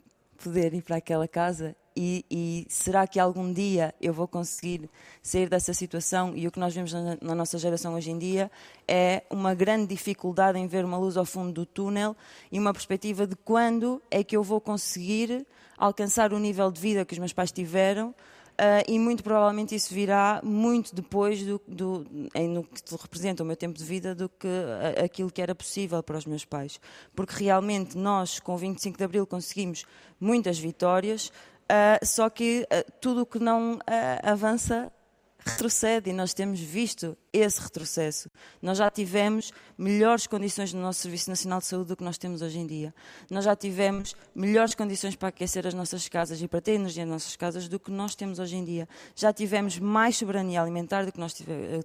poder 0.42 0.74
ir 0.74 0.82
para 0.82 0.96
aquela 0.96 1.28
casa 1.28 1.76
e, 1.94 2.24
e, 2.30 2.66
será 2.68 3.06
que 3.06 3.20
algum 3.20 3.52
dia 3.52 3.94
eu 4.00 4.14
vou 4.14 4.26
conseguir 4.26 4.88
sair 5.22 5.48
dessa 5.48 5.74
situação? 5.74 6.32
E 6.34 6.46
o 6.46 6.50
que 6.50 6.58
nós 6.58 6.74
vemos 6.74 6.92
na, 6.92 7.18
na, 7.20 7.34
nossa 7.34 7.58
geração 7.58 7.94
hoje 7.94 8.10
em 8.10 8.18
dia 8.18 8.50
é 8.88 9.22
uma 9.28 9.54
grande 9.54 9.88
dificuldade 9.88 10.58
em 10.58 10.66
ver 10.66 10.84
uma 10.84 10.96
luz 10.96 11.16
ao 11.16 11.26
fundo 11.26 11.52
do 11.52 11.66
túnel 11.66 12.16
e 12.50 12.58
uma 12.58 12.72
perspectiva 12.72 13.26
de 13.26 13.36
quando 13.36 14.00
é 14.10 14.24
que 14.24 14.36
eu 14.36 14.42
vou 14.42 14.60
conseguir 14.60 15.46
alcançar 15.86 16.32
o 16.32 16.38
nível 16.38 16.70
de 16.70 16.80
vida 16.80 17.04
que 17.04 17.12
os 17.12 17.18
meus 17.18 17.32
pais 17.32 17.52
tiveram. 17.52 18.14
Uh, 18.52 18.84
e 18.86 18.98
muito 18.98 19.24
provavelmente 19.24 19.74
isso 19.74 19.94
virá 19.94 20.40
muito 20.44 20.94
depois 20.94 21.42
do, 21.42 21.60
do, 21.66 22.06
em, 22.34 22.48
no 22.48 22.62
que 22.62 22.82
representa 23.00 23.42
o 23.42 23.46
meu 23.46 23.56
tempo 23.56 23.78
de 23.78 23.84
vida 23.84 24.14
do 24.14 24.28
que 24.28 24.46
uh, 24.46 25.04
aquilo 25.04 25.30
que 25.30 25.40
era 25.40 25.54
possível 25.54 26.02
para 26.02 26.18
os 26.18 26.26
meus 26.26 26.44
pais. 26.44 26.78
Porque 27.16 27.42
realmente 27.42 27.96
nós, 27.96 28.38
com 28.38 28.54
o 28.54 28.58
25 28.58 28.98
de 28.98 29.04
Abril, 29.04 29.26
conseguimos 29.26 29.84
muitas 30.20 30.58
vitórias, 30.58 31.32
Uh, 31.62 32.04
só 32.04 32.28
que 32.28 32.66
uh, 32.70 32.92
tudo 33.00 33.22
o 33.22 33.26
que 33.26 33.38
não 33.38 33.78
avança 34.22 34.92
retrocede 35.38 36.10
e 36.10 36.12
nós 36.12 36.34
temos 36.34 36.60
visto 36.60 37.16
esse 37.32 37.60
retrocesso. 37.60 38.30
Nós 38.60 38.78
já 38.78 38.90
tivemos 38.90 39.52
melhores 39.78 40.26
condições 40.26 40.72
no 40.72 40.82
nosso 40.82 41.00
Serviço 41.00 41.30
Nacional 41.30 41.60
de 41.60 41.66
Saúde 41.66 41.88
do 41.88 41.96
que 41.96 42.04
nós 42.04 42.18
temos 42.18 42.42
hoje 42.42 42.58
em 42.58 42.66
dia. 42.66 42.94
Nós 43.30 43.44
já 43.44 43.56
tivemos 43.56 44.14
melhores 44.34 44.74
condições 44.74 45.16
para 45.16 45.28
aquecer 45.28 45.66
as 45.66 45.72
nossas 45.72 46.08
casas 46.08 46.42
e 46.42 46.46
para 46.46 46.60
ter 46.60 46.72
energia 46.72 47.04
nas 47.06 47.14
nossas 47.14 47.36
casas 47.36 47.68
do 47.68 47.80
que 47.80 47.90
nós 47.90 48.14
temos 48.14 48.38
hoje 48.38 48.56
em 48.56 48.64
dia. 48.64 48.88
Já 49.14 49.32
tivemos 49.32 49.78
mais 49.78 50.16
soberania 50.16 50.60
alimentar 50.60 51.04
do 51.04 51.12
que 51.12 51.18
nós 51.18 51.34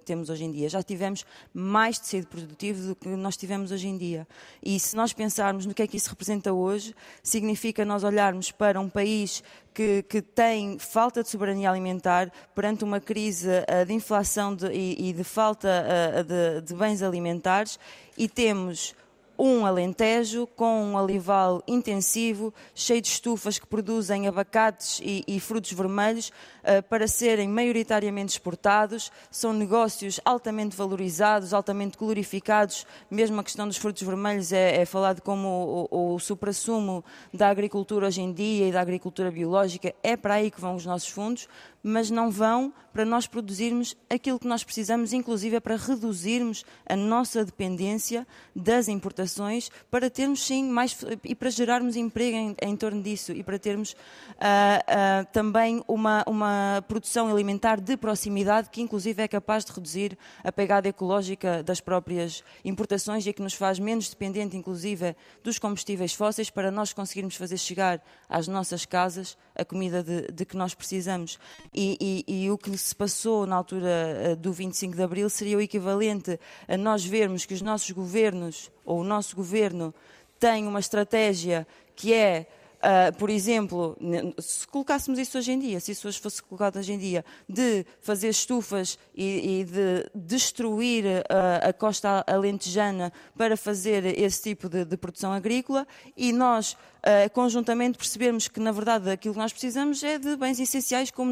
temos 0.04 0.28
hoje 0.28 0.44
em 0.44 0.52
dia. 0.52 0.68
Já 0.68 0.82
tivemos 0.82 1.24
mais 1.52 1.98
tecido 1.98 2.26
produtivo 2.26 2.88
do 2.88 2.96
que 2.96 3.08
nós 3.08 3.36
tivemos 3.36 3.72
hoje 3.72 3.88
em 3.88 3.96
dia. 3.96 4.28
E 4.62 4.78
se 4.78 4.94
nós 4.94 5.12
pensarmos 5.12 5.64
no 5.64 5.72
que 5.72 5.82
é 5.82 5.86
que 5.86 5.96
isso 5.96 6.10
representa 6.10 6.52
hoje, 6.52 6.94
significa 7.22 7.84
nós 7.84 8.04
olharmos 8.04 8.50
para 8.50 8.78
um 8.78 8.88
país 8.88 9.42
que, 9.78 10.02
que, 10.02 10.20
tem 10.20 10.76
falta 10.76 11.22
de 11.22 11.28
soberania 11.28 11.70
alimentar 11.70 12.32
perante 12.52 12.82
uma 12.82 13.00
crise 13.00 13.48
uh, 13.48 13.86
de 13.86 13.92
inflação 13.92 14.52
de, 14.52 14.66
e, 14.72 15.10
e, 15.10 15.12
de 15.12 15.22
falta 15.38 15.68
uh, 15.68 16.24
de, 16.24 16.62
de 16.62 16.74
bens 16.74 17.00
alimentares 17.00 17.78
e 18.16 18.28
temos 18.28 18.92
um 19.38 19.64
alentejo 19.64 20.48
com 20.48 20.82
um 20.82 20.98
alival 20.98 21.62
intensivo, 21.64 22.52
cheio 22.74 23.00
de 23.00 23.06
estufas 23.06 23.56
que 23.56 23.68
produzem 23.68 24.26
abacates 24.26 25.00
e, 25.00 25.22
e 25.28 25.38
frutos 25.38 25.70
vermelhos 25.70 26.30
uh, 26.64 26.82
para 26.88 27.06
serem 27.06 27.48
maioritariamente 27.48 28.32
exportados. 28.32 29.12
São 29.30 29.52
negócios 29.52 30.18
altamente 30.24 30.76
valorizados, 30.76 31.54
altamente 31.54 31.96
glorificados. 31.96 32.84
Mesmo 33.08 33.38
a 33.38 33.44
questão 33.44 33.68
dos 33.68 33.76
frutos 33.76 34.02
vermelhos 34.02 34.52
é, 34.52 34.80
é 34.80 34.84
falado 34.84 35.22
como 35.22 35.46
o, 35.46 35.88
o, 35.88 36.14
o 36.14 36.18
supra-sumo 36.18 37.04
da 37.32 37.48
agricultura 37.48 38.08
hoje 38.08 38.22
em 38.22 38.32
dia 38.32 38.66
e 38.66 38.72
da 38.72 38.80
agricultura 38.80 39.30
biológica. 39.30 39.94
É 40.02 40.16
para 40.16 40.34
aí 40.34 40.50
que 40.50 40.60
vão 40.60 40.74
os 40.74 40.84
nossos 40.84 41.10
fundos, 41.10 41.46
mas 41.82 42.10
não 42.10 42.30
vão 42.30 42.72
para 42.92 43.04
nós 43.04 43.26
produzirmos 43.26 43.96
aquilo 44.10 44.38
que 44.38 44.46
nós 44.46 44.64
precisamos, 44.64 45.12
inclusive 45.12 45.56
é 45.56 45.60
para 45.60 45.76
reduzirmos 45.76 46.64
a 46.84 46.96
nossa 46.96 47.44
dependência 47.44 48.26
das 48.56 48.88
importações, 48.88 49.70
para 49.90 50.10
termos 50.10 50.44
sim 50.44 50.68
mais 50.68 50.96
e 51.22 51.34
para 51.34 51.50
gerarmos 51.50 51.94
emprego 51.94 52.36
em, 52.36 52.56
em 52.60 52.76
torno 52.76 53.00
disso 53.00 53.32
e 53.32 53.42
para 53.44 53.58
termos 53.58 53.92
uh, 53.92 53.94
uh, 53.94 55.26
também 55.32 55.82
uma, 55.86 56.24
uma 56.26 56.84
produção 56.88 57.30
alimentar 57.30 57.80
de 57.80 57.96
proximidade 57.96 58.68
que 58.70 58.80
inclusive 58.80 59.22
é 59.22 59.28
capaz 59.28 59.64
de 59.64 59.72
reduzir 59.72 60.18
a 60.42 60.50
pegada 60.50 60.88
ecológica 60.88 61.62
das 61.62 61.80
próprias 61.80 62.42
importações 62.64 63.24
e 63.26 63.32
que 63.32 63.42
nos 63.42 63.54
faz 63.54 63.78
menos 63.78 64.08
dependente 64.08 64.56
inclusive 64.56 65.14
dos 65.44 65.58
combustíveis 65.58 66.14
fósseis 66.14 66.50
para 66.50 66.70
nós 66.70 66.92
conseguirmos 66.92 67.36
fazer 67.36 67.58
chegar 67.58 68.02
às 68.28 68.48
nossas 68.48 68.84
casas 68.84 69.36
a 69.54 69.64
comida 69.64 70.02
de, 70.02 70.32
de 70.32 70.44
que 70.44 70.56
nós 70.56 70.74
precisamos. 70.74 71.38
E, 71.80 72.24
e, 72.26 72.42
e, 72.42 72.50
o 72.50 72.58
que 72.58 72.76
se 72.76 72.92
passou 72.92 73.46
na 73.46 73.54
altura 73.54 73.88
eh, 73.88 74.34
do 74.34 74.52
25 74.52 74.96
de 74.96 75.02
Abril 75.02 75.30
seria 75.30 75.56
o 75.56 75.60
equivalente 75.60 76.36
a 76.66 76.76
nós 76.76 77.04
vermos 77.04 77.46
que 77.46 77.54
os 77.54 77.62
nossos 77.62 77.92
governos, 77.92 78.68
ou 78.84 78.98
o 78.98 79.04
nosso 79.04 79.36
governo, 79.36 79.94
tem 80.40 80.66
uma 80.66 80.80
estratégia 80.80 81.64
que 81.94 82.12
é 82.12 82.48
Uh, 82.78 83.12
por 83.18 83.28
exemplo, 83.28 83.98
se 84.38 84.64
colocássemos 84.68 85.18
isso 85.18 85.36
hoje 85.36 85.50
em 85.50 85.58
dia, 85.58 85.80
se 85.80 85.90
isso 85.90 86.06
hoje 86.06 86.20
fosse 86.20 86.40
colocado 86.40 86.76
hoje 86.76 86.92
em 86.92 86.98
dia, 86.98 87.24
de 87.48 87.84
fazer 88.00 88.28
estufas 88.28 88.96
e, 89.12 89.62
e 89.62 89.64
de 89.64 90.08
destruir 90.14 91.04
uh, 91.04 91.68
a 91.68 91.72
costa 91.72 92.22
alentejana 92.24 93.12
para 93.36 93.56
fazer 93.56 94.04
esse 94.16 94.42
tipo 94.44 94.68
de, 94.68 94.84
de 94.84 94.96
produção 94.96 95.32
agrícola 95.32 95.88
e 96.16 96.32
nós 96.32 96.76
uh, 96.98 97.30
conjuntamente 97.32 97.98
percebermos 97.98 98.48
que, 98.48 98.60
na 98.60 98.72
verdade, 98.72 99.10
aquilo 99.10 99.34
que 99.34 99.40
nós 99.40 99.52
precisamos 99.52 100.02
é 100.02 100.18
de 100.18 100.36
bens 100.36 100.58
essenciais, 100.58 101.10
como 101.10 101.30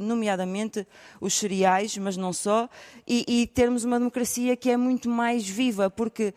nomeadamente 0.00 0.86
os 1.20 1.34
cereais, 1.34 1.96
mas 1.98 2.16
não 2.16 2.32
só, 2.32 2.68
e, 3.06 3.24
e 3.26 3.46
termos 3.46 3.84
uma 3.84 3.98
democracia 3.98 4.56
que 4.56 4.70
é 4.70 4.76
muito 4.76 5.08
mais 5.08 5.48
viva, 5.48 5.90
porque 5.90 6.34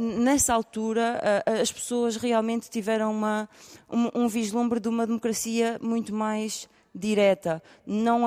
nessa 0.00 0.54
altura 0.54 1.20
as 1.60 1.70
pessoas 1.70 2.16
realmente 2.16 2.68
tiveram 2.68 3.10
uma 3.12 3.48
um, 3.90 4.22
um 4.22 4.28
vislumbre 4.28 4.80
de 4.80 4.88
uma 4.88 5.06
democracia 5.06 5.78
muito 5.82 6.14
mais 6.14 6.68
direta. 6.94 7.62
Não, 7.86 8.26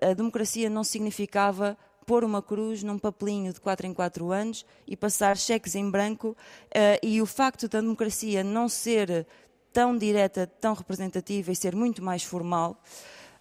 a 0.00 0.14
democracia 0.14 0.70
não 0.70 0.84
significava 0.84 1.76
pôr 2.06 2.24
uma 2.24 2.40
cruz 2.40 2.82
num 2.82 2.98
papelinho 2.98 3.52
de 3.52 3.60
4 3.60 3.86
em 3.86 3.92
4 3.92 4.32
anos 4.32 4.64
e 4.86 4.96
passar 4.96 5.36
cheques 5.36 5.74
em 5.74 5.90
branco. 5.90 6.36
Uh, 6.68 6.98
e 7.02 7.20
o 7.20 7.26
facto 7.26 7.68
da 7.68 7.80
democracia 7.80 8.44
não 8.44 8.68
ser 8.68 9.26
tão 9.72 9.94
direta, 9.98 10.46
tão 10.46 10.72
representativa 10.72 11.52
e 11.52 11.56
ser 11.56 11.76
muito 11.76 12.02
mais 12.02 12.22
formal, 12.22 12.80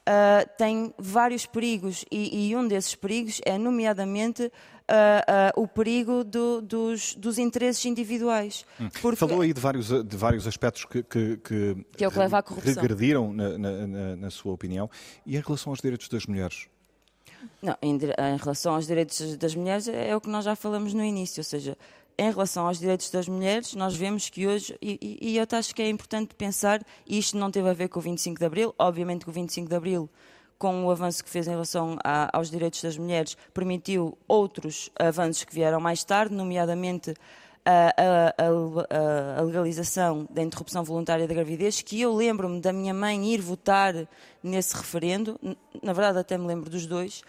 uh, 0.01 0.49
tem 0.57 0.93
vários 0.97 1.45
perigos. 1.45 2.03
E, 2.11 2.49
e, 2.49 2.55
um 2.57 2.67
desses 2.67 2.93
perigos 2.93 3.39
é, 3.45 3.57
nomeadamente, 3.57 4.43
uh, 4.43 5.57
uh, 5.57 5.61
o 5.61 5.67
perigo 5.67 6.23
do, 6.23 6.61
dos, 6.61 7.15
dos, 7.15 7.37
interesses 7.37 7.85
individuais. 7.85 8.65
Hum. 8.81 8.89
Porque... 9.01 9.15
Falou 9.15 9.41
aí 9.41 9.53
de 9.53 9.61
vários, 9.61 9.87
de 9.87 10.17
vários 10.17 10.45
aspectos 10.45 10.83
que, 10.83 11.03
que, 11.03 11.37
que, 11.37 11.85
que 11.97 12.03
é 12.03 12.09
que 12.09 12.69
regrediram, 12.69 13.31
na, 13.31 13.57
na, 13.57 14.15
na 14.17 14.29
sua 14.29 14.53
opinião. 14.53 14.89
E 15.25 15.37
em 15.37 15.39
relação 15.39 15.71
aos 15.71 15.79
direitos 15.79 16.09
das 16.09 16.25
mulheres? 16.25 16.67
Não, 17.61 17.75
em, 17.81 17.95
em, 17.95 18.37
relação 18.37 18.75
aos 18.75 18.87
direitos 18.87 19.37
das 19.37 19.55
mulheres 19.55 19.87
é 19.87 20.15
o 20.15 20.21
que 20.21 20.29
nós 20.29 20.45
já 20.45 20.55
falamos 20.55 20.93
no 20.93 21.03
início, 21.03 21.39
ou 21.39 21.43
seja, 21.43 21.77
em 22.17 22.31
relação 22.31 22.67
aos 22.67 22.79
direitos 22.79 23.09
das 23.09 23.27
mulheres, 23.27 23.73
nós 23.73 23.95
vemos 23.95 24.29
que 24.29 24.47
hoje, 24.47 24.75
e, 24.81 25.17
e 25.21 25.37
eu 25.37 25.45
acho 25.51 25.75
que 25.75 25.81
é 25.81 25.89
importante 25.89 26.33
pensar, 26.35 26.81
e 27.05 27.17
isto 27.17 27.37
não 27.37 27.51
teve 27.51 27.69
a 27.69 27.73
ver 27.73 27.89
com 27.89 27.99
o 27.99 28.01
25 28.01 28.39
de 28.39 28.45
Abril, 28.45 28.75
obviamente 28.79 29.25
que 29.25 29.29
o 29.29 29.33
25 29.33 29.67
de 29.67 29.75
Abril 29.75 30.09
com 30.57 30.85
o 30.85 30.91
avanço 30.91 31.23
que 31.23 31.29
fez 31.29 31.47
em 31.47 31.51
relação 31.51 31.97
a, 32.03 32.35
aos 32.35 32.49
direitos 32.49 32.81
das 32.81 32.97
mulheres, 32.97 33.37
permitiu 33.53 34.17
outros 34.27 34.89
avanços 34.97 35.43
que 35.43 35.53
vieram 35.53 35.79
mais 35.79 36.03
tarde, 36.03 36.33
nomeadamente 36.33 37.13
a, 37.65 38.33
a, 38.37 39.39
a, 39.39 39.41
legalização 39.41 40.27
da 40.29 40.41
interrupção 40.43 40.83
voluntária 40.83 41.27
da 41.27 41.33
gravidez, 41.33 41.81
que 41.81 41.99
eu 41.99 42.13
lembro-me 42.13 42.61
da 42.61 42.71
minha 42.71 42.93
mãe 42.93 43.33
ir 43.33 43.41
votar 43.41 43.93
nesse 44.43 44.75
referendo, 44.75 45.39
na 45.81 45.91
verdade 45.93 46.19
até 46.19 46.37
me 46.37 46.45
lembro 46.45 46.69
dos 46.69 46.85
dois, 46.85 47.23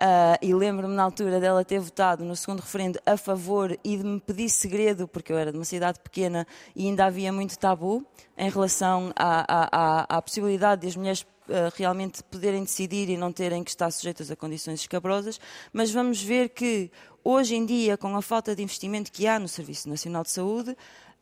Uh, 0.00 0.34
e 0.40 0.52
lembro-me 0.52 0.94
na 0.96 1.04
altura 1.04 1.38
dela 1.38 1.64
ter 1.64 1.78
votado 1.78 2.24
no 2.24 2.34
segundo 2.34 2.60
referendo 2.60 2.98
a 3.06 3.16
favor 3.16 3.78
e 3.84 3.96
de 3.96 4.02
me 4.02 4.18
pedir 4.18 4.48
segredo, 4.48 5.06
porque 5.06 5.32
eu 5.32 5.38
era 5.38 5.52
de 5.52 5.58
uma 5.58 5.64
cidade 5.64 6.00
pequena 6.00 6.46
e 6.74 6.88
ainda 6.88 7.04
havia 7.04 7.32
muito 7.32 7.56
tabu 7.56 8.04
em 8.36 8.50
relação 8.50 9.12
à, 9.14 9.44
à, 9.46 10.16
à 10.16 10.22
possibilidade 10.22 10.80
de 10.80 10.88
as 10.88 10.96
mulheres 10.96 11.20
uh, 11.20 11.72
realmente 11.76 12.22
poderem 12.24 12.64
decidir 12.64 13.10
e 13.10 13.16
não 13.16 13.32
terem 13.32 13.62
que 13.62 13.70
estar 13.70 13.90
sujeitas 13.92 14.30
a 14.30 14.34
condições 14.34 14.80
escabrosas. 14.80 15.38
Mas 15.72 15.92
vamos 15.92 16.20
ver 16.20 16.48
que 16.48 16.90
hoje 17.24 17.54
em 17.54 17.64
dia, 17.64 17.96
com 17.96 18.16
a 18.16 18.22
falta 18.22 18.54
de 18.54 18.62
investimento 18.62 19.10
que 19.12 19.26
há 19.26 19.38
no 19.38 19.48
Serviço 19.48 19.88
Nacional 19.88 20.22
de 20.22 20.30
Saúde, 20.30 20.76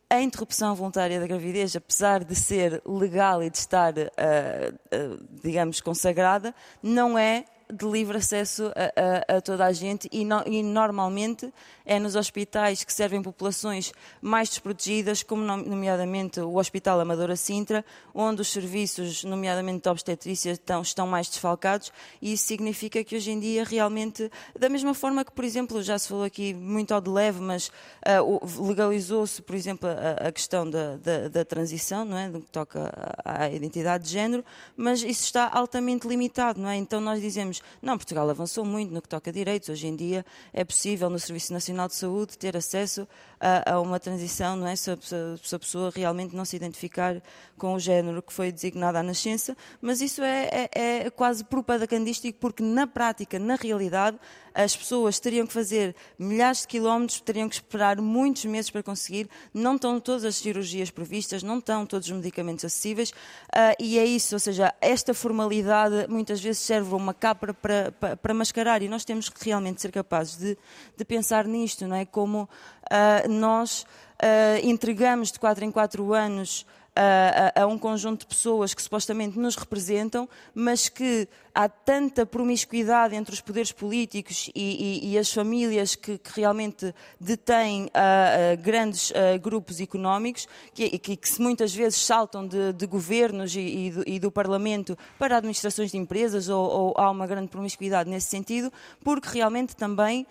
a 0.09 0.21
interrupção 0.21 0.75
voluntária 0.75 1.19
da 1.21 1.25
gravidez, 1.25 1.73
apesar 1.73 2.23
de 2.23 2.35
ser 2.35 2.81
legal 2.85 3.41
e 3.41 3.49
de 3.49 3.57
estar, 3.57 3.93
uh, 3.93 4.01
uh, 4.01 5.27
digamos, 5.41 5.79
consagrada, 5.79 6.53
não 6.83 7.17
é 7.17 7.45
de 7.71 7.85
livre 7.85 8.17
acesso 8.17 8.71
a, 8.75 9.33
a, 9.33 9.37
a 9.37 9.41
toda 9.41 9.65
a 9.65 9.71
gente 9.71 10.07
e, 10.11 10.25
no, 10.25 10.43
e, 10.45 10.61
normalmente 10.61 11.51
é 11.85 11.99
nos 11.99 12.15
hospitais 12.15 12.83
que 12.83 12.93
servem 12.93 13.21
populações 13.21 13.91
mais 14.21 14.49
desprotegidas, 14.49 15.23
como 15.23 15.43
nomeadamente 15.43 16.39
o 16.39 16.57
Hospital 16.57 16.99
Amadora 16.99 17.35
Sintra, 17.35 17.83
onde 18.13 18.41
os 18.41 18.51
serviços, 18.51 19.23
nomeadamente 19.23 19.83
de 19.83 19.89
obstetrícia, 19.89 20.51
estão, 20.51 20.81
estão 20.81 21.07
mais 21.07 21.27
desfalcados 21.27 21.91
e 22.21 22.33
isso 22.33 22.45
significa 22.45 23.03
que 23.03 23.15
hoje 23.15 23.31
em 23.31 23.39
dia 23.39 23.63
realmente, 23.63 24.29
da 24.57 24.69
mesma 24.69 24.93
forma 24.93 25.23
que, 25.23 25.31
por 25.31 25.43
exemplo, 25.43 25.81
já 25.81 25.97
se 25.97 26.07
falou 26.07 26.23
aqui 26.23 26.53
muito 26.53 26.93
ao 26.93 27.01
de 27.01 27.09
leve, 27.09 27.39
mas 27.39 27.71
uh, 28.05 28.67
legalizou-se, 28.67 29.41
por 29.41 29.55
exemplo, 29.55 29.89
a, 29.89 30.27
a 30.27 30.31
questão 30.31 30.69
da, 30.69 30.97
da, 30.97 31.27
da, 31.27 31.45
transição, 31.45 32.05
não 32.05 32.17
é? 32.17 32.29
do 32.29 32.41
que 32.41 32.49
toca 32.51 32.91
à 33.23 33.49
identidade 33.49 34.05
de 34.05 34.11
género, 34.11 34.43
mas 34.75 35.01
isso 35.01 35.23
está 35.23 35.49
altamente 35.51 36.07
limitado, 36.07 36.59
não 36.59 36.69
é? 36.69 36.75
Então 36.75 37.01
nós 37.01 37.21
dizemos 37.21 37.60
não, 37.81 37.97
Portugal 37.97 38.29
avançou 38.29 38.65
muito 38.65 38.93
no 38.93 39.01
que 39.01 39.09
toca 39.09 39.29
a 39.29 39.33
direitos. 39.33 39.69
Hoje 39.69 39.87
em 39.87 39.95
dia 39.95 40.25
é 40.53 40.63
possível 40.63 41.09
no 41.09 41.19
Serviço 41.19 41.53
Nacional 41.53 41.87
de 41.87 41.95
Saúde 41.95 42.37
ter 42.37 42.55
acesso 42.55 43.07
a, 43.39 43.73
a 43.73 43.81
uma 43.81 43.99
transição, 43.99 44.55
não 44.55 44.67
é? 44.67 44.75
Se 44.75 44.91
a, 44.91 44.97
se 45.01 45.55
a, 45.55 45.59
pessoa 45.59 45.91
realmente 45.93 46.35
não 46.35 46.45
se 46.45 46.55
identificar 46.55 47.21
com 47.57 47.73
o 47.73 47.79
género 47.79 48.21
que 48.21 48.31
foi 48.31 48.51
designado 48.51 48.97
à 48.97 49.03
nascença, 49.03 49.55
mas 49.81 50.01
isso 50.01 50.21
é, 50.21 50.69
é, 50.73 51.05
é 51.05 51.09
quase 51.09 51.43
propagandístico 51.43 52.37
porque 52.39 52.63
na 52.63 52.85
prática, 52.87 53.39
na 53.39 53.55
realidade, 53.55 54.17
as 54.53 54.75
pessoas 54.75 55.19
teriam 55.19 55.45
que 55.45 55.53
fazer 55.53 55.95
milhares 56.17 56.61
de 56.61 56.67
quilómetros, 56.67 57.21
teriam 57.21 57.47
que 57.47 57.55
esperar 57.55 57.99
muitos 58.01 58.45
meses 58.45 58.69
para 58.69 58.83
conseguir, 58.83 59.29
não 59.53 59.75
estão 59.75 59.99
todas 59.99 60.25
as 60.25 60.35
cirurgias 60.35 60.89
previstas, 60.89 61.43
não 61.43 61.59
estão 61.59 61.85
todos 61.85 62.07
os 62.07 62.13
medicamentos 62.13 62.65
acessíveis, 62.65 63.11
uh, 63.11 63.75
e 63.79 63.97
é 63.97 64.05
isso, 64.05 64.35
ou 64.35 64.39
seja, 64.39 64.73
esta 64.81 65.13
formalidade 65.13 66.07
muitas 66.09 66.41
vezes 66.41 66.61
serve 66.61 66.93
uma 66.93 67.13
capa 67.13 67.53
para, 67.53 67.91
para, 67.91 68.17
para 68.17 68.33
mascarar, 68.33 68.81
e 68.81 68.89
nós 68.89 69.05
temos 69.05 69.29
que 69.29 69.43
realmente 69.45 69.81
ser 69.81 69.91
capazes 69.91 70.37
de, 70.37 70.57
de 70.97 71.05
pensar 71.05 71.45
nisto, 71.45 71.87
não 71.87 71.95
é? 71.95 72.05
Como 72.05 72.43
uh, 72.43 73.29
nós 73.29 73.85
uh, 74.21 74.65
entregamos 74.65 75.31
de 75.31 75.39
4 75.39 75.65
em 75.65 75.71
4 75.71 76.13
anos 76.13 76.65
a, 76.95 77.61
a, 77.61 77.67
um 77.67 77.77
conjunto 77.77 78.21
de 78.21 78.27
pessoas 78.27 78.73
que 78.73 78.81
supostamente 78.81 79.39
nos 79.39 79.55
representam, 79.55 80.27
mas 80.53 80.89
que 80.89 81.27
há 81.53 81.69
tanta 81.69 82.25
promiscuidade 82.25 83.15
entre 83.15 83.33
os 83.33 83.41
poderes 83.41 83.71
políticos 83.71 84.49
e, 84.53 85.03
e, 85.05 85.11
e 85.11 85.17
as 85.17 85.31
famílias 85.31 85.95
que, 85.95 86.17
que 86.17 86.31
realmente 86.35 86.93
detêm 87.19 87.85
uh, 87.85 87.87
uh, 87.87 88.61
grandes 88.61 89.11
uh, 89.11 89.39
grupos 89.41 89.79
económicos, 89.79 90.47
que, 90.73 90.97
que, 90.99 91.15
que, 91.15 91.29
se 91.29 91.41
muitas 91.41 91.73
vezes 91.73 91.99
saltam 91.99 92.45
de, 92.45 92.73
de 92.73 92.85
governos 92.85 93.55
e, 93.55 93.91
do, 93.91 94.03
e, 94.05 94.19
do, 94.19 94.31
Parlamento 94.31 94.97
para 95.19 95.37
administrações 95.37 95.91
de 95.91 95.97
empresas, 95.97 96.49
ou, 96.49 96.69
ou 96.69 96.93
há 96.97 97.09
uma 97.09 97.27
grande 97.27 97.47
promiscuidade 97.47 98.09
nesse 98.09 98.27
sentido, 98.27 98.71
porque 99.03 99.29
realmente 99.29 99.75
também 99.75 100.25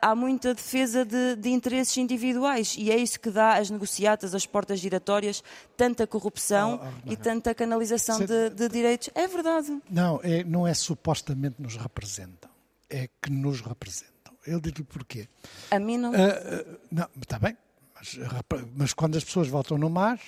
há 0.00 0.14
muita 0.14 0.54
defesa 0.54 1.04
de, 1.04 1.36
de, 1.36 1.48
interesses 1.50 1.96
individuais 1.96 2.74
e 2.78 2.90
é 2.90 2.96
isso 2.96 3.18
que 3.18 3.30
dá 3.30 3.54
às 3.54 3.70
negociatas, 3.70 4.34
às 4.34 4.44
portas 4.44 4.78
giratórias, 4.78 5.42
tanta 5.76 6.06
corrupção 6.06 6.80
oh, 6.82 6.86
oh, 7.06 7.12
e 7.12 7.16
tanta 7.16 7.54
canalização 7.54 8.18
de, 8.18 8.50
de, 8.50 8.68
direitos. 8.68 9.08
É 9.14 9.26
verdade. 9.26 9.80
Não, 9.90 10.20
é, 10.22 10.44
não 10.44 10.66
é 10.66 10.74
supostamente 10.74 11.60
nos 11.60 11.76
representam, 11.76 12.50
é 12.90 13.08
que 13.22 13.30
nos 13.30 13.60
representam. 13.60 14.14
Eu 14.46 14.60
digo 14.60 14.84
porquê. 14.84 15.28
A 15.70 15.78
mim 15.78 15.96
não. 15.96 16.10
Uh, 16.10 16.14
uh, 16.14 16.78
não, 16.90 17.08
está 17.20 17.38
bem, 17.38 17.56
mas, 17.94 18.18
mas, 18.76 18.92
quando 18.92 19.16
as 19.16 19.24
pessoas 19.24 19.48
votam 19.48 19.78
no 19.78 19.88
MAS, 19.88 20.20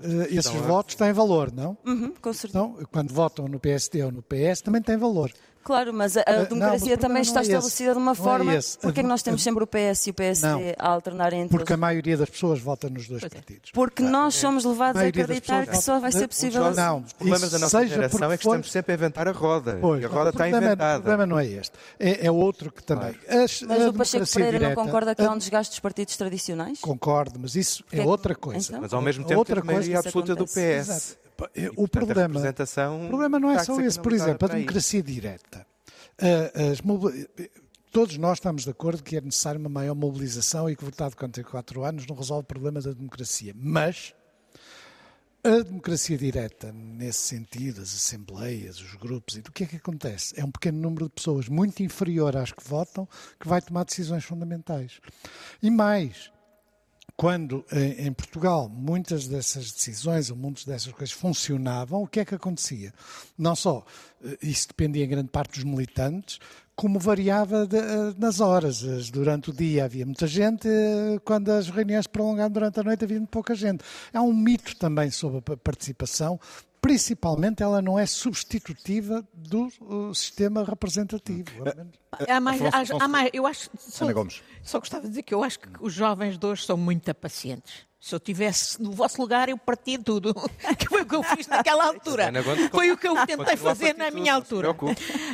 uh, 0.00 0.22
esses 0.30 0.46
então, 0.46 0.62
votos 0.62 0.94
têm 0.94 1.12
valor, 1.12 1.52
não? 1.52 1.76
Uhum, 1.84 2.14
com 2.14 2.32
certeza. 2.32 2.64
Então, 2.64 2.86
quando 2.90 3.12
votam 3.12 3.46
no 3.46 3.60
PSD 3.60 4.02
ou 4.02 4.10
no 4.10 4.22
PS, 4.22 4.62
também 4.62 4.80
têm 4.80 4.96
valor. 4.96 5.30
Claro, 5.62 5.92
mas 5.92 6.16
a, 6.16 6.20
a 6.26 6.42
uh, 6.42 6.46
democracia 6.46 6.92
não, 6.92 6.96
também 6.96 7.22
está 7.22 7.40
é 7.40 7.42
estabelecida 7.42 7.92
de 7.92 7.98
uma 7.98 8.12
é 8.12 8.14
forma. 8.14 8.54
É 8.54 8.60
porque 8.80 9.00
é 9.00 9.02
que 9.02 9.08
nós 9.08 9.22
temos 9.22 9.42
sempre 9.42 9.64
o 9.64 9.66
PS 9.66 10.06
e 10.06 10.10
o 10.10 10.14
PSD 10.14 10.48
não, 10.48 10.60
a 10.78 10.88
alternar 10.88 11.32
entre 11.32 11.56
Porque 11.56 11.72
a 11.72 11.76
maioria 11.76 12.16
das 12.16 12.30
pessoas 12.30 12.58
vota 12.60 12.88
nos 12.88 13.06
dois 13.06 13.22
partidos. 13.22 13.70
Porque 13.72 14.02
ah, 14.02 14.08
nós 14.08 14.34
somos 14.34 14.64
levados 14.64 15.00
a, 15.00 15.04
a 15.04 15.08
acreditar 15.08 15.66
que 15.66 15.76
só 15.76 16.00
vai 16.00 16.10
ser 16.12 16.26
possível. 16.26 16.62
Não, 16.64 16.74
não 16.74 16.98
os 17.00 17.12
problemas 17.12 17.50
da 17.50 17.58
nossa 17.58 17.86
geração 17.86 18.32
é 18.32 18.36
que 18.38 18.46
estamos 18.46 18.70
sempre 18.70 18.92
a 18.92 18.94
inventar 18.94 19.28
a 19.28 19.32
roda. 19.32 19.78
Pois, 19.80 20.02
e 20.02 20.06
a 20.06 20.08
roda 20.08 20.30
está 20.30 20.48
inventada. 20.48 20.98
O 20.98 21.02
problema 21.02 21.26
não 21.26 21.38
é 21.38 21.46
este. 21.46 21.72
É, 21.98 22.26
é 22.26 22.30
outro 22.30 22.72
que 22.72 22.82
também. 22.82 23.12
Claro. 23.12 23.44
As, 23.44 23.62
mas 23.62 23.86
o 23.86 23.92
Pacheco 23.92 24.26
Pereira 24.32 24.58
direta, 24.58 24.74
não 24.74 24.84
concorda 24.84 25.14
que 25.14 25.22
há 25.22 25.30
um 25.30 25.38
desgaste 25.38 25.72
dos 25.72 25.80
partidos 25.80 26.16
tradicionais? 26.16 26.80
Concordo, 26.80 27.38
mas 27.38 27.54
isso 27.54 27.84
é 27.92 28.02
outra 28.02 28.34
coisa. 28.34 28.68
Então? 28.68 28.80
Mas 28.80 28.92
ao 28.92 29.02
mesmo 29.02 29.24
tempo, 29.24 29.38
outra 29.38 29.62
coisa 29.62 29.98
absoluta 29.98 30.34
do 30.34 30.44
PS. 30.44 31.18
O 31.76 31.86
problema, 31.86 32.40
o 32.40 33.08
problema 33.08 33.38
não 33.38 33.50
é 33.50 33.62
só 33.62 33.80
esse. 33.80 34.00
Por 34.00 34.12
exemplo, 34.12 34.48
a 34.48 34.54
democracia 34.54 35.02
direta 35.02 35.66
todos 37.90 38.16
nós 38.18 38.38
estamos 38.38 38.64
de 38.64 38.70
acordo 38.70 39.02
que 39.02 39.16
é 39.16 39.20
necessária 39.20 39.58
uma 39.58 39.68
maior 39.68 39.94
mobilização 39.94 40.68
e 40.68 40.76
que 40.76 40.84
votar 40.84 41.10
de 41.10 41.16
44 41.16 41.84
anos 41.84 42.06
não 42.06 42.16
resolve 42.16 42.42
o 42.42 42.46
problema 42.46 42.80
da 42.80 42.92
democracia. 42.92 43.52
Mas 43.56 44.14
a 45.42 45.62
democracia 45.62 46.18
direta, 46.18 46.72
nesse 46.72 47.20
sentido, 47.20 47.80
as 47.80 47.94
assembleias, 47.94 48.80
os 48.80 48.94
grupos, 48.94 49.36
e 49.36 49.42
do 49.42 49.52
que 49.52 49.64
é 49.64 49.66
que 49.66 49.76
acontece? 49.76 50.38
É 50.38 50.44
um 50.44 50.50
pequeno 50.50 50.78
número 50.78 51.06
de 51.06 51.12
pessoas, 51.12 51.48
muito 51.48 51.82
inferior 51.82 52.36
às 52.36 52.52
que 52.52 52.62
votam, 52.62 53.08
que 53.40 53.48
vai 53.48 53.62
tomar 53.62 53.84
decisões 53.84 54.24
fundamentais. 54.24 55.00
E 55.62 55.70
mais, 55.70 56.30
quando 57.18 57.66
em, 57.72 58.12
Portugal 58.12 58.68
muitas 58.68 59.26
dessas 59.26 59.72
decisões 59.72 60.30
ou 60.30 60.36
muitas 60.36 60.64
dessas 60.64 60.92
coisas 60.92 61.12
funcionavam, 61.12 62.04
o 62.04 62.06
que 62.06 62.20
é 62.20 62.24
que 62.24 62.36
acontecia? 62.36 62.94
Não 63.36 63.56
só 63.56 63.84
eh, 64.24 64.38
isso 64.40 64.68
dependia 64.68 65.04
em 65.04 65.08
grande 65.08 65.28
parte 65.28 65.54
dos 65.54 65.64
militantes, 65.64 66.38
como 66.76 67.00
variava 67.00 67.66
de, 67.66 67.76
eh, 67.76 68.14
nas 68.16 68.38
horas. 68.38 69.10
Durante 69.10 69.50
o 69.50 69.52
dia 69.52 69.84
havia 69.84 70.06
muita 70.06 70.28
gente, 70.28 70.68
eh, 70.68 71.18
quando 71.24 71.48
as 71.50 71.68
reuniões 71.68 72.04
se 72.04 72.08
prolongavam 72.08 72.52
durante 72.52 72.78
a 72.78 72.84
noite 72.84 73.02
havia 73.02 73.18
muito 73.18 73.30
pouca 73.30 73.52
gente. 73.52 73.82
Há 74.14 74.22
um 74.22 74.32
mito 74.32 74.76
também 74.76 75.10
sobre 75.10 75.38
a 75.38 75.56
participação, 75.56 76.38
principalmente 76.80 77.62
ela 77.62 77.82
não 77.82 77.98
é 77.98 78.06
substitutiva 78.06 79.26
do 79.32 79.68
uh, 79.80 80.14
sistema 80.14 80.64
representativo. 80.64 81.50
Há 82.28 82.40
mais, 82.40 82.60
há, 82.62 83.04
há 83.04 83.08
mais, 83.08 83.30
eu 83.32 83.46
acho, 83.46 83.70
só, 83.78 84.06
só 84.62 84.78
gostava 84.78 85.02
de 85.04 85.08
dizer 85.10 85.22
que 85.22 85.34
eu 85.34 85.42
acho 85.42 85.58
que 85.60 85.68
os 85.80 85.92
jovens 85.92 86.38
de 86.38 86.46
hoje 86.46 86.64
são 86.64 86.76
muito 86.76 87.12
pacientes. 87.14 87.87
Se 88.00 88.14
eu 88.14 88.20
tivesse 88.20 88.80
no 88.80 88.92
vosso 88.92 89.20
lugar, 89.20 89.48
eu 89.48 89.58
partia 89.58 89.98
tudo. 89.98 90.32
Que 90.78 90.86
foi 90.88 91.02
o 91.02 91.06
que 91.06 91.14
eu 91.16 91.22
fiz 91.22 91.46
naquela 91.48 91.86
altura. 91.86 92.30
Foi 92.70 92.92
o 92.92 92.96
que 92.96 93.08
eu 93.08 93.26
tentei 93.26 93.56
fazer 93.56 93.94
na 93.96 94.10
minha 94.10 94.34
altura. 94.34 94.68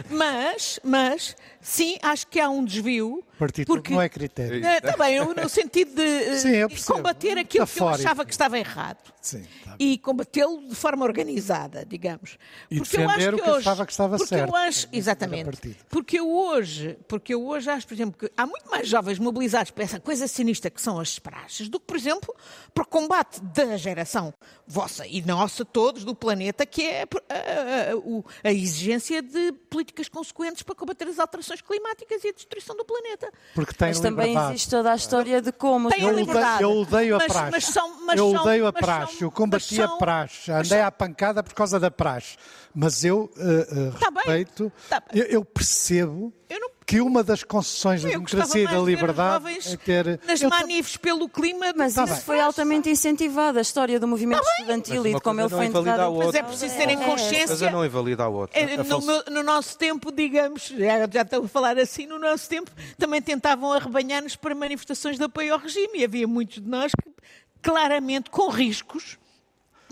Mas, 0.09 0.81
mas, 0.82 1.36
sim, 1.61 1.99
acho 2.03 2.27
que 2.27 2.41
há 2.41 2.49
um 2.49 2.65
desvio. 2.65 3.23
Partir 3.39 3.66
porque, 3.66 3.93
não 3.93 4.01
é 4.01 4.09
critério. 4.09 4.65
Está 4.65 4.97
bem, 4.97 5.19
no 5.20 5.49
sentido 5.49 5.95
de, 5.95 6.39
sim, 6.39 6.66
de 6.66 6.85
combater 6.85 7.36
aquilo 7.36 7.66
que 7.66 7.81
eu 7.81 7.89
achava 7.89 8.24
que 8.24 8.32
estava 8.32 8.59
errado. 8.59 9.12
Sim, 9.20 9.43
tá 9.65 9.74
e 9.78 9.99
combatê-lo 9.99 10.69
de 10.69 10.74
forma 10.74 11.05
organizada, 11.05 11.85
digamos. 11.85 12.39
E 12.70 12.78
porque 12.78 12.97
eu 12.97 13.09
acho 13.09 13.31
que, 13.31 13.43
que 13.43 13.51
hoje, 13.51 13.59
achava 13.59 13.86
que 13.86 13.93
estava 13.93 14.16
porque 14.16 14.35
certo. 14.35 14.51
Eu 14.51 14.57
acho, 14.57 14.89
exatamente. 14.93 15.77
Porque 15.89 16.20
eu 16.20 16.31
hoje, 16.31 16.99
porque 17.09 17.35
eu 17.35 17.45
hoje 17.47 17.70
acho, 17.70 17.86
por 17.86 17.95
exemplo, 17.95 18.19
que 18.19 18.31
há 18.36 18.47
muito 18.47 18.70
mais 18.70 18.86
jovens 18.86 19.19
mobilizados 19.19 19.70
para 19.70 19.85
essa 19.85 19.99
coisa 19.99 20.28
sinistra 20.28 20.70
que 20.70 20.81
são 20.81 21.01
as 21.01 21.19
praxes 21.19 21.69
do 21.69 21.81
que, 21.81 21.86
por 21.86 21.97
exemplo, 21.97 22.35
para 22.72 22.82
o 22.82 22.86
combate 22.86 23.40
da 23.40 23.76
geração 23.76 24.32
vossa 24.66 25.06
e 25.06 25.22
nossa, 25.22 25.64
todos, 25.64 26.05
do 26.05 26.14
planeta, 26.14 26.64
que 26.64 26.82
é 26.82 27.02
a, 27.02 28.47
a, 28.47 28.48
a, 28.48 28.52
exigência 28.52 29.20
de 29.20 29.52
políticas 29.68 30.09
consequentes 30.09 30.62
para 30.62 30.74
combater 30.74 31.06
as 31.09 31.18
alterações 31.18 31.60
climáticas 31.60 32.24
e 32.24 32.28
a 32.28 32.32
destruição 32.32 32.76
do 32.76 32.85
planeta. 32.85 33.31
Porque 33.55 33.74
tem 33.74 33.89
mas 33.89 34.01
também 34.01 34.36
existe 34.36 34.70
toda 34.70 34.93
a 34.93 34.97
história 34.97 35.43
de 35.43 35.52
como... 35.52 35.90
Tem 35.90 36.02
eu, 36.02 36.14
odeio, 36.14 36.60
eu 36.60 36.70
odeio 36.70 37.14
a 37.16 37.18
mas, 37.18 37.32
praxe. 37.32 37.51
Mas 37.51 37.64
são, 37.66 38.06
mas 38.06 38.18
eu 38.18 38.32
odeio 38.32 38.66
a 38.66 38.72
praxe. 38.72 39.18
São, 39.18 39.28
eu 39.28 39.31
combati 39.31 39.76
são, 39.76 39.85
a 39.85 39.98
praxe. 39.98 40.51
Andei 40.51 40.81
à 40.81 40.90
pancada 40.90 41.43
por 41.43 41.55
causa 41.55 41.78
da 41.78 41.90
praxe. 41.90 42.36
Mas 42.74 43.05
eu 43.05 43.31
uh, 43.36 43.89
uh, 43.89 43.98
tá 43.98 44.10
respeito, 44.14 44.72
tá 44.89 45.02
eu, 45.12 45.24
eu, 45.26 45.44
percebo 45.44 46.32
eu 46.48 46.60
não... 46.60 46.70
que 46.86 47.01
uma 47.01 47.23
das 47.23 47.43
concessões 47.43 48.02
da 48.02 48.11
democracia 48.11 48.65
e 48.65 48.66
da 48.66 48.78
liberdade 48.78 49.73
é 49.73 49.77
ter... 49.77 50.20
Nas 50.27 50.43
eu 50.43 50.51
manifes 50.51 50.97
pelo 50.97 51.28
clima... 51.28 51.73
Mas 51.74 51.94
tá 51.94 52.05
isso 52.05 52.15
bem. 52.15 52.23
foi 52.23 52.40
altamente 52.40 52.90
incentivado, 52.90 53.59
a 53.59 53.62
história 53.62 53.98
do 53.98 54.06
movimento 54.06 54.43
tá 54.43 54.51
estudantil 54.59 55.06
e 55.06 55.15
de 55.15 55.20
como 55.20 55.40
ele 55.40 55.48
foi 55.48 55.66
enterrado. 55.66 56.15
Mas 56.15 56.35
é 56.35 56.43
preciso 56.43 56.77
terem 56.77 57.01
é. 57.01 57.05
consciência... 57.05 57.56
Mas 57.59 57.73
não 57.73 57.85
invalida 57.85 58.24
a 58.24 58.28
outra. 58.28 58.59
É, 58.59 58.77
no, 58.77 59.24
no, 59.31 59.43
nosso 59.43 59.78
tempo, 59.78 60.12
digamos, 60.12 60.69
já, 60.69 61.09
já 61.11 61.23
estou 61.23 61.44
a 61.44 61.48
falar 61.48 61.78
assim, 61.78 62.06
no 62.06 62.19
nosso 62.19 62.48
tempo, 62.48 62.70
também 62.98 63.23
tentavam 63.23 63.73
arrebanhar-nos 63.73 64.36
para 64.36 64.55
manifestações 64.55 65.16
de 65.16 65.24
apoio 65.24 65.55
ao 65.55 65.59
regime 65.59 66.01
e 66.01 66.05
havia 66.05 66.28
muitos 66.28 66.62
de 66.62 66.69
nós 66.69 66.93
que 66.93 67.11
claramente 67.62 68.28
com 68.31 68.51
riscos 68.51 69.19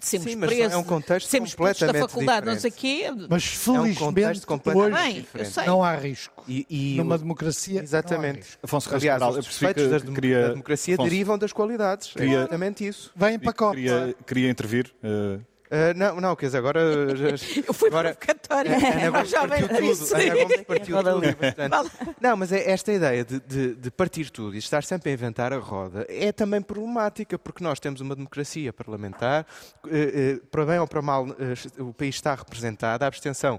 sermos 0.06 0.32
Sim, 0.32 0.40
presos, 0.40 0.72
é 0.72 0.76
um 0.76 0.84
contexto 0.84 1.28
sermos 1.28 1.54
completamente 1.54 1.92
da 1.94 2.08
faculdade, 2.08 2.40
diferente. 2.40 2.54
não 2.54 2.60
sei 2.60 2.70
quê. 2.70 3.26
Mas 3.28 3.44
felizmente 3.44 4.02
é 4.02 4.04
um 4.04 4.80
hoje 4.80 4.92
Bem, 4.92 5.26
não 5.66 5.84
há 5.84 5.96
risco. 5.96 6.44
E, 6.48 6.66
e 6.68 6.96
Numa 6.96 7.18
democracia 7.18 7.82
Exatamente. 7.82 8.58
Afonso 8.62 8.94
Aliás, 8.94 9.22
os 9.22 9.46
defeitos 9.46 9.88
da, 9.88 10.00
queria... 10.00 10.48
democracia 10.50 10.94
Afonso, 10.94 11.10
derivam 11.10 11.38
das 11.38 11.52
qualidades. 11.52 12.12
É 12.14 12.18
queria... 12.18 12.34
É 12.34 12.38
exatamente 12.40 12.86
isso. 12.86 13.12
Vem 13.14 13.38
para 13.38 13.52
cá. 13.52 13.70
Queria, 13.70 14.14
queria 14.26 14.50
intervir. 14.50 14.92
Uh... 15.02 15.40
Uh, 15.72 15.96
não, 15.96 16.20
não, 16.20 16.36
quer 16.36 16.46
dizer, 16.46 16.58
agora. 16.58 16.80
Eu 17.66 17.72
fui 17.72 17.88
agora, 17.88 18.14
provocatória. 18.14 18.76
Ana 18.76 19.10
Gomes 19.10 19.32
partiu 19.32 19.68
tudo. 19.68 20.14
Ana 20.14 20.42
Gomes 20.42 20.64
partiu 20.64 20.96
tudo. 20.98 22.14
Não, 22.20 22.36
mas 22.36 22.52
é 22.52 22.70
esta 22.70 22.92
ideia 22.92 23.24
de, 23.24 23.40
de, 23.40 23.74
de, 23.76 23.90
partir 23.90 24.28
tudo 24.28 24.54
e 24.54 24.58
estar 24.58 24.84
sempre 24.84 25.08
a 25.08 25.14
inventar 25.14 25.50
a 25.50 25.56
roda 25.56 26.04
é 26.10 26.30
também 26.30 26.60
problemática, 26.60 27.38
porque 27.38 27.64
nós 27.64 27.80
temos 27.80 28.02
uma 28.02 28.14
democracia 28.14 28.70
parlamentar, 28.70 29.46
uh, 29.82 29.88
uh, 29.88 30.46
para 30.48 30.66
bem 30.66 30.78
ou 30.78 30.86
para 30.86 31.00
mal, 31.00 31.26
o 31.78 31.94
país 31.94 32.16
está 32.16 32.34
representado, 32.34 33.04
a 33.04 33.06
abstenção 33.06 33.58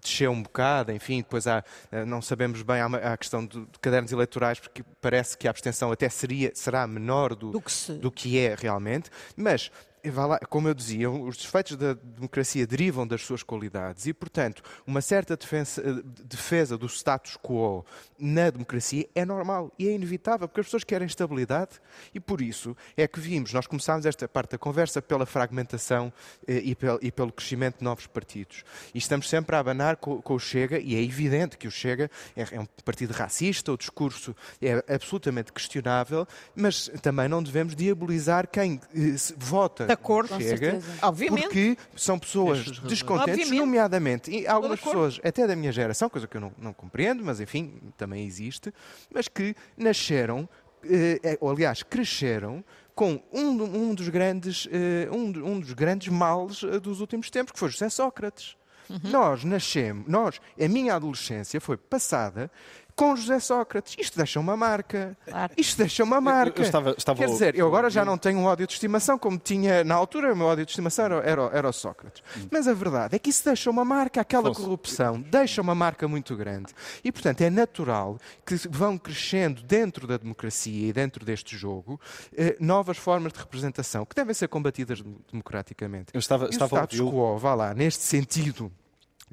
desceu 0.00 0.32
um 0.32 0.42
bocado, 0.42 0.90
enfim, 0.90 1.18
depois 1.18 1.46
há, 1.46 1.62
não 2.06 2.22
sabemos 2.22 2.62
bem, 2.62 2.80
há, 2.80 2.86
a 2.86 3.16
questão 3.18 3.44
de, 3.46 3.60
de, 3.60 3.78
cadernos 3.80 4.10
eleitorais, 4.10 4.58
porque 4.58 4.82
parece 5.00 5.36
que 5.36 5.46
a 5.46 5.50
abstenção 5.50 5.92
até 5.92 6.08
seria, 6.08 6.50
será 6.54 6.86
menor 6.86 7.34
do, 7.34 7.50
do, 7.50 7.60
que, 7.60 7.92
do 7.92 8.10
que 8.10 8.38
é 8.38 8.56
realmente, 8.58 9.10
mas 9.36 9.70
lá, 10.10 10.38
como 10.50 10.68
eu 10.68 10.74
dizia, 10.74 11.10
os 11.10 11.36
defeitos 11.36 11.76
da 11.76 11.94
democracia 11.94 12.66
derivam 12.66 13.06
das 13.06 13.22
suas 13.22 13.42
qualidades 13.42 14.06
e, 14.06 14.12
portanto, 14.12 14.62
uma 14.86 15.00
certa 15.00 15.36
defesa, 15.36 16.02
defesa, 16.24 16.76
do 16.76 16.86
status 16.86 17.36
quo 17.36 17.84
na 18.18 18.50
democracia 18.50 19.08
é 19.14 19.24
normal 19.24 19.72
e 19.78 19.88
é 19.88 19.92
inevitável, 19.92 20.46
porque 20.46 20.60
as 20.60 20.66
pessoas 20.66 20.84
querem 20.84 21.06
estabilidade 21.06 21.80
e, 22.14 22.20
por 22.20 22.42
isso, 22.42 22.76
é 22.96 23.08
que 23.08 23.18
vimos, 23.18 23.52
nós 23.52 23.66
começámos 23.66 24.04
esta 24.04 24.28
parte 24.28 24.52
da 24.52 24.58
conversa 24.58 25.00
pela 25.00 25.24
fragmentação 25.24 26.12
eh, 26.46 26.60
e, 26.64 26.74
pelo, 26.74 26.98
e, 27.00 27.10
pelo, 27.10 27.32
crescimento 27.32 27.78
de 27.78 27.84
novos 27.84 28.06
partidos. 28.06 28.64
E 28.94 28.98
estamos 28.98 29.28
sempre 29.28 29.56
a 29.56 29.58
abanar 29.58 29.96
com, 29.96 30.20
com 30.20 30.34
o 30.34 30.38
Chega, 30.38 30.78
e 30.78 30.94
é 30.94 31.02
evidente 31.02 31.56
que 31.56 31.66
o 31.66 31.70
Chega 31.70 32.10
é, 32.36 32.46
é 32.56 32.60
um 32.60 32.66
partido 32.84 33.12
racista, 33.12 33.72
o 33.72 33.76
discurso 33.76 34.36
é 34.60 34.84
absolutamente 34.94 35.52
questionável, 35.52 36.26
mas 36.54 36.90
também 37.00 37.28
não 37.28 37.42
devemos 37.42 37.74
diabolizar 37.74 38.46
quem 38.48 38.80
eh, 38.94 39.16
vota 39.36 39.93
acordo, 39.94 40.36
chega, 40.36 40.80
Obviamente. 41.02 41.42
porque 41.42 41.76
são 41.96 42.18
pessoas 42.18 42.64
descontentes, 42.80 43.32
Obviamente. 43.32 43.58
nomeadamente, 43.58 44.30
e 44.30 44.46
algumas 44.46 44.80
pessoas, 44.80 45.20
até 45.24 45.46
da 45.46 45.56
minha 45.56 45.72
geração, 45.72 46.08
coisa 46.08 46.26
que 46.26 46.36
eu 46.36 46.40
não, 46.40 46.52
não 46.58 46.72
compreendo, 46.72 47.24
mas 47.24 47.40
enfim, 47.40 47.80
também 47.96 48.26
existe, 48.26 48.72
mas 49.12 49.28
que 49.28 49.54
nasceram, 49.76 50.48
eh, 50.84 51.20
eh 51.22 51.38
ou 51.40 51.50
aliás, 51.50 51.82
cresceram 51.82 52.64
com 52.94 53.20
um, 53.32 53.90
um, 53.90 53.94
dos 53.94 54.08
grandes, 54.08 54.68
eh, 54.70 55.08
um, 55.10 55.24
um, 55.24 55.60
dos 55.60 55.72
grandes 55.72 56.08
males 56.08 56.62
eh, 56.62 56.78
dos 56.78 57.00
últimos 57.00 57.28
tempos, 57.28 57.52
que 57.52 57.58
foi 57.58 57.68
José 57.68 57.88
Sócrates. 57.88 58.56
Uhum. 58.88 59.00
Nós 59.04 59.44
nascemos, 59.44 60.06
nós, 60.06 60.40
a 60.60 60.68
minha 60.68 60.94
adolescência 60.94 61.60
foi 61.60 61.76
passada 61.76 62.50
com 62.94 63.16
José 63.16 63.38
Sócrates. 63.40 63.96
Isto 63.98 64.16
deixa 64.16 64.38
uma 64.40 64.56
marca. 64.56 65.16
Claro. 65.26 65.52
Isto 65.56 65.78
deixa 65.78 66.04
uma 66.04 66.20
marca. 66.20 66.60
Eu, 66.60 66.62
eu 66.62 66.66
estava, 66.66 66.94
estava 66.96 67.18
Quer 67.18 67.26
dizer, 67.26 67.54
eu 67.56 67.66
agora 67.66 67.90
já 67.90 68.04
não 68.04 68.16
tenho 68.16 68.38
um 68.38 68.44
ódio 68.44 68.66
de 68.66 68.72
estimação 68.72 69.18
como 69.18 69.38
tinha 69.38 69.82
na 69.84 69.94
altura, 69.94 70.32
o 70.32 70.36
meu 70.36 70.46
ódio 70.46 70.64
de 70.64 70.70
estimação 70.70 71.04
era, 71.06 71.16
era, 71.16 71.42
era 71.52 71.68
o 71.68 71.72
Sócrates. 71.72 72.22
Hum. 72.36 72.48
Mas 72.50 72.68
a 72.68 72.74
verdade 72.74 73.16
é 73.16 73.18
que 73.18 73.30
isso 73.30 73.44
deixa 73.44 73.70
uma 73.70 73.84
marca, 73.84 74.20
aquela 74.20 74.54
corrupção 74.54 75.20
deixa 75.20 75.60
uma 75.60 75.74
marca 75.74 76.06
muito 76.06 76.36
grande. 76.36 76.72
E, 77.02 77.10
portanto, 77.10 77.40
é 77.40 77.50
natural 77.50 78.18
que 78.44 78.56
vão 78.68 78.96
crescendo 78.96 79.62
dentro 79.62 80.06
da 80.06 80.16
democracia 80.16 80.88
e 80.88 80.92
dentro 80.92 81.24
deste 81.24 81.56
jogo 81.56 82.00
eh, 82.36 82.56
novas 82.60 82.96
formas 82.96 83.32
de 83.32 83.38
representação 83.38 84.04
que 84.04 84.14
devem 84.14 84.34
ser 84.34 84.48
combatidas 84.48 85.02
democraticamente. 85.30 86.06
Eu 86.12 86.18
estava, 86.18 86.46
e 86.46 86.50
estava 86.50 86.74
o 86.74 86.78
status 86.78 87.00
quo, 87.00 87.38
vá 87.38 87.54
lá, 87.54 87.74
neste 87.74 88.02
sentido 88.02 88.70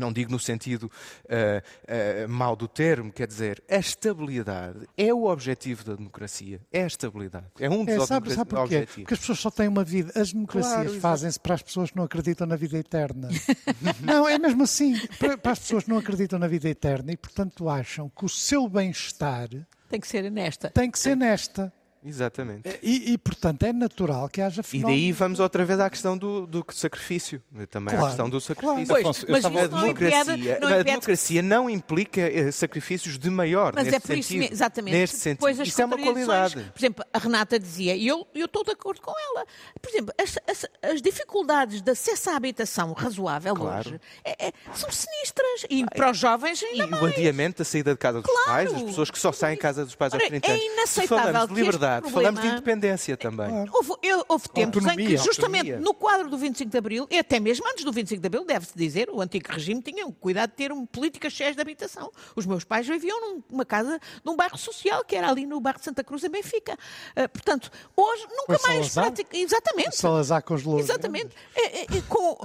não 0.01 0.11
digo 0.11 0.31
no 0.31 0.39
sentido 0.39 0.83
uh, 1.25 2.25
uh, 2.25 2.29
mau 2.29 2.55
do 2.55 2.67
termo, 2.67 3.11
quer 3.11 3.27
dizer, 3.27 3.63
a 3.69 3.77
estabilidade 3.77 4.87
é 4.97 5.13
o 5.13 5.25
objetivo 5.25 5.83
da 5.83 5.95
democracia. 5.95 6.59
É 6.71 6.83
a 6.83 6.87
estabilidade. 6.87 7.45
É 7.59 7.69
um 7.69 7.85
dos 7.85 7.95
é, 7.95 8.05
sabe, 8.05 8.33
sabe 8.33 8.49
porquê? 8.49 8.75
objetivos. 8.75 8.95
Porque 8.95 9.13
as 9.13 9.19
pessoas 9.19 9.39
só 9.39 9.51
têm 9.51 9.67
uma 9.67 9.83
vida. 9.83 10.11
As 10.19 10.33
democracias 10.33 10.83
claro, 10.83 10.99
fazem-se 10.99 11.39
para 11.39 11.53
as 11.53 11.61
pessoas 11.61 11.91
que 11.91 11.97
não 11.97 12.03
acreditam 12.03 12.47
na 12.47 12.55
vida 12.55 12.77
eterna. 12.77 13.29
não, 14.01 14.27
é 14.27 14.37
mesmo 14.37 14.63
assim. 14.63 14.99
Para, 15.19 15.37
para 15.37 15.51
as 15.51 15.59
pessoas 15.59 15.83
que 15.83 15.89
não 15.89 15.97
acreditam 15.97 16.39
na 16.39 16.47
vida 16.47 16.67
eterna 16.67 17.11
e, 17.11 17.17
portanto, 17.17 17.69
acham 17.69 18.09
que 18.09 18.25
o 18.25 18.29
seu 18.29 18.67
bem-estar. 18.67 19.49
Tem 19.89 19.99
que 19.99 20.07
ser 20.07 20.29
nesta. 20.31 20.69
Tem 20.69 20.89
que 20.89 20.97
ser 20.97 21.15
nesta. 21.15 21.71
Exatamente. 22.03 22.79
E, 22.81 23.13
e, 23.13 23.17
portanto, 23.17 23.63
é 23.63 23.71
natural 23.71 24.27
que 24.27 24.41
haja 24.41 24.63
fenómenos. 24.63 24.99
E 24.99 25.03
daí 25.03 25.11
vamos 25.11 25.39
outra 25.39 25.63
vez 25.63 25.79
à 25.79 25.87
questão 25.87 26.17
do, 26.17 26.47
do 26.47 26.65
sacrifício. 26.71 27.41
Também 27.69 27.93
claro, 27.93 28.05
à 28.05 28.09
questão 28.09 28.29
do 28.29 28.41
sacrifício. 28.41 28.87
Claro. 28.87 29.03
Pois, 29.03 29.25
mas 29.29 29.37
estava... 29.37 29.61
a, 29.61 29.67
democracia, 29.67 30.59
não 30.59 30.67
a 30.67 30.83
democracia 30.83 31.41
não 31.43 31.69
implica 31.69 32.21
eh, 32.21 32.51
sacrifícios 32.51 33.19
de 33.19 33.29
maior. 33.29 33.73
Mas 33.75 33.87
é 33.87 33.99
por 33.99 34.07
sentido, 34.07 34.43
isso, 34.43 34.53
exatamente. 34.53 34.97
Neste 34.97 35.17
sentido. 35.17 35.63
Isso 35.63 35.81
é 35.81 35.85
uma 35.85 35.97
qualidade. 35.97 36.55
Por 36.73 36.79
exemplo, 36.79 37.05
a 37.13 37.19
Renata 37.19 37.59
dizia, 37.59 37.95
e 37.95 38.07
eu, 38.07 38.27
eu 38.33 38.45
estou 38.45 38.63
de 38.63 38.71
acordo 38.71 38.99
com 38.99 39.11
ela, 39.11 39.45
por 39.79 39.89
exemplo, 39.89 40.13
as, 40.19 40.39
as, 40.49 40.65
as 40.81 41.01
dificuldades 41.03 41.83
de 41.83 41.91
acesso 41.91 42.31
à 42.31 42.35
habitação 42.35 42.93
razoável 42.93 43.55
claro. 43.55 43.89
hoje 43.89 44.01
é, 44.25 44.47
é, 44.47 44.53
são 44.73 44.89
sinistras. 44.89 45.65
E 45.69 45.85
para 45.85 46.09
os 46.09 46.17
jovens 46.17 46.63
ainda 46.63 46.83
e 46.83 46.87
mais. 46.87 47.03
o 47.03 47.05
adiamento 47.05 47.59
da 47.59 47.65
saída 47.65 47.91
de 47.91 47.97
casa 47.97 48.21
dos 48.21 48.31
claro. 48.31 48.49
pais, 48.49 48.73
as 48.73 48.81
pessoas 48.81 49.11
que 49.11 49.19
só 49.19 49.31
saem 49.31 49.55
de 49.55 49.61
casa 49.61 49.85
dos 49.85 49.93
pais 49.93 50.13
aos 50.13 50.23
30 50.23 50.51
anos. 50.51 50.61
É 50.61 50.65
inaceitável 50.65 51.01
Se 51.01 51.07
falamos 51.07 51.47
de 51.49 51.53
liberdade 51.53 51.90
Exato, 51.91 52.09
problema... 52.09 52.37
falamos 52.37 52.41
de 52.41 52.47
independência 52.47 53.17
também. 53.17 53.49
Claro. 53.49 53.71
Houve, 53.73 53.91
houve 54.27 54.49
tempos 54.49 54.85
Autonomia, 54.85 55.05
em 55.05 55.09
que, 55.09 55.17
justamente 55.17 55.71
autonomia. 55.71 55.79
no 55.79 55.93
quadro 55.93 56.29
do 56.29 56.37
25 56.37 56.71
de 56.71 56.77
Abril, 56.77 57.07
e 57.09 57.19
até 57.19 57.39
mesmo 57.39 57.67
antes 57.67 57.83
do 57.83 57.91
25 57.91 58.21
de 58.21 58.27
Abril, 58.27 58.45
deve-se 58.45 58.73
dizer, 58.75 59.09
o 59.09 59.21
antigo 59.21 59.51
regime 59.51 59.81
tinha 59.81 60.05
um 60.05 60.11
cuidado 60.11 60.49
de 60.51 60.55
ter 60.55 60.71
um, 60.71 60.85
políticas 60.85 61.33
cheias 61.33 61.55
de 61.55 61.61
habitação. 61.61 62.11
Os 62.35 62.45
meus 62.45 62.63
pais 62.63 62.87
viviam 62.87 63.43
numa 63.49 63.65
casa 63.65 63.99
num 64.23 64.35
bairro 64.35 64.57
social, 64.57 65.03
que 65.03 65.15
era 65.15 65.29
ali 65.29 65.45
no 65.45 65.59
bairro 65.59 65.79
de 65.79 65.85
Santa 65.85 66.03
Cruz, 66.03 66.23
em 66.23 66.29
Benfica. 66.29 66.73
Uh, 66.73 67.29
portanto, 67.29 67.71
hoje 67.95 68.27
nunca 68.29 68.57
Foi 68.59 68.75
mais... 68.75 68.93
Pratica... 68.93 69.37
Exatamente. 69.37 69.95
Salazar 69.95 70.43
congelou. 70.43 70.79
Exatamente. 70.79 71.35
É, 71.55 71.81
é, 71.81 71.81
é, 71.83 72.01
com, 72.07 72.37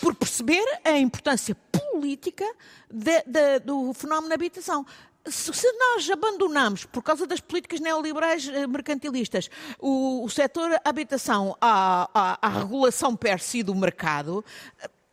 por 0.00 0.14
perceber 0.14 0.64
a 0.84 0.98
importância 0.98 1.56
política 1.70 2.44
de, 2.90 3.22
de, 3.26 3.58
do 3.60 3.92
fenómeno 3.94 4.28
da 4.28 4.34
habitação. 4.34 4.84
Se, 5.26 5.70
nós 5.78 6.08
abandonamos, 6.08 6.86
por 6.86 7.02
causa 7.02 7.26
das 7.26 7.40
políticas 7.40 7.78
neoliberais 7.78 8.48
eh, 8.48 8.66
mercantilistas, 8.66 9.50
o, 9.78 10.24
o 10.24 10.30
setor 10.30 10.80
habitação 10.82 11.54
à, 11.60 12.08
à, 12.14 12.46
à 12.46 12.48
regulação 12.48 13.14
per 13.14 13.38
si 13.38 13.62
do 13.62 13.74
mercado, 13.74 14.42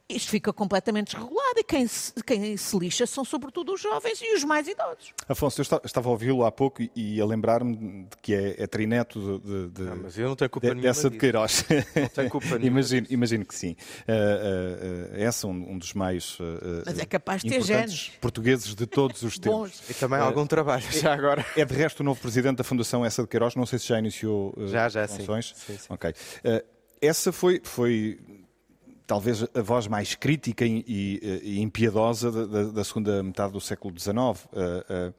isto 0.10 0.30
fica 0.30 0.54
completamente 0.54 1.08
desregulado 1.14 1.60
e 1.60 1.64
quem 1.64 1.86
se, 1.86 2.14
quem 2.24 2.56
se 2.56 2.78
lixa 2.78 3.06
são 3.06 3.26
sobretudo 3.26 3.74
os 3.74 3.82
jovens 3.82 4.22
e 4.22 4.36
os 4.36 4.44
mais 4.44 4.68
idosos. 4.68 5.14
Afonso, 5.28 5.60
eu 5.60 5.64
esta- 5.64 5.82
estava 5.84 6.08
a 6.08 6.12
ouvi-lo 6.12 6.46
há 6.46 6.52
pouco 6.52 6.82
e- 6.82 6.90
e 6.96 7.20
a 7.22 7.26
lembrar-me 7.26 7.76
de 7.76 8.18
que 8.22 8.34
é, 8.34 8.56
é 8.64 8.68
trineto 8.68 9.20
de, 9.20 9.40
de- 9.40 9.70
de- 9.70 9.82
Não, 9.84 9.96
mas 9.98 10.18
eu 10.18 10.30
não 10.30 10.36
tenho 10.36 10.50
culpa 10.50 10.68
de- 10.68 10.74
nenhuma 10.76 10.88
dessa 10.94 11.10
de. 11.10 11.18
Queiroz. 11.18 11.66
Não 11.96 12.08
tenho 12.10 12.30
culpa 12.30 12.48
nenhuma 12.58 12.68
imagino, 12.80 13.08
imagino 13.10 13.46
que 13.46 13.54
sim. 13.56 13.76
Uh, 14.08 15.14
uh, 15.14 15.14
uh, 15.18 15.22
essa 15.22 15.46
é 15.46 15.50
um, 15.50 15.72
um 15.74 15.78
dos 15.78 15.94
mais 15.94 16.40
uh, 16.40 16.84
Mas 16.86 17.00
é 17.00 17.06
capaz 17.06 17.42
de 17.42 17.50
ter 17.50 17.56
importantes 17.58 17.94
genes. 17.96 18.18
portugues 18.22 18.76
de 18.76 18.86
todos 18.86 19.22
os 19.24 19.38
tempos. 19.40 19.58
Bons. 19.72 19.90
E 19.90 19.94
também 19.94 20.20
algum 20.20 20.46
trabalho, 20.48 20.84
já 20.92 21.14
agora. 21.14 21.46
É 21.56 21.66
de 21.66 21.74
resto 21.74 22.00
o 22.00 22.04
novo 22.04 22.22
presidente 22.22 22.58
da 22.58 22.64
Fundação 22.64 23.04
Essa 23.06 23.24
de 23.24 23.28
Queiroz, 23.28 23.56
não 23.56 23.66
sei 23.66 23.78
se 23.80 23.88
já 23.88 24.00
iniciou 24.00 24.54
uh, 24.56 24.68
Já, 24.68 24.88
já, 24.88 25.06
sim. 25.08 25.18
funções. 25.18 25.54
Sim, 25.56 25.78
sim. 25.78 25.86
Ok. 25.90 26.12
Uh, 26.12 26.64
essa 27.02 27.32
foi, 27.34 27.60
foi 27.64 28.18
talvez 29.08 29.44
a 29.56 29.62
voz 29.62 29.88
mais 29.88 30.14
crítica 30.14 30.66
e, 30.66 30.84
e- 30.86 31.60
impiedosa 31.62 32.30
da, 32.32 32.46
da- 32.46 32.72
da 32.72 32.84
segunda 32.84 33.24
metade 33.24 33.54
do 33.54 33.62
século 33.62 33.98
XIX. 33.98 34.14
Uh, 34.14 34.34
uh, 35.10 35.14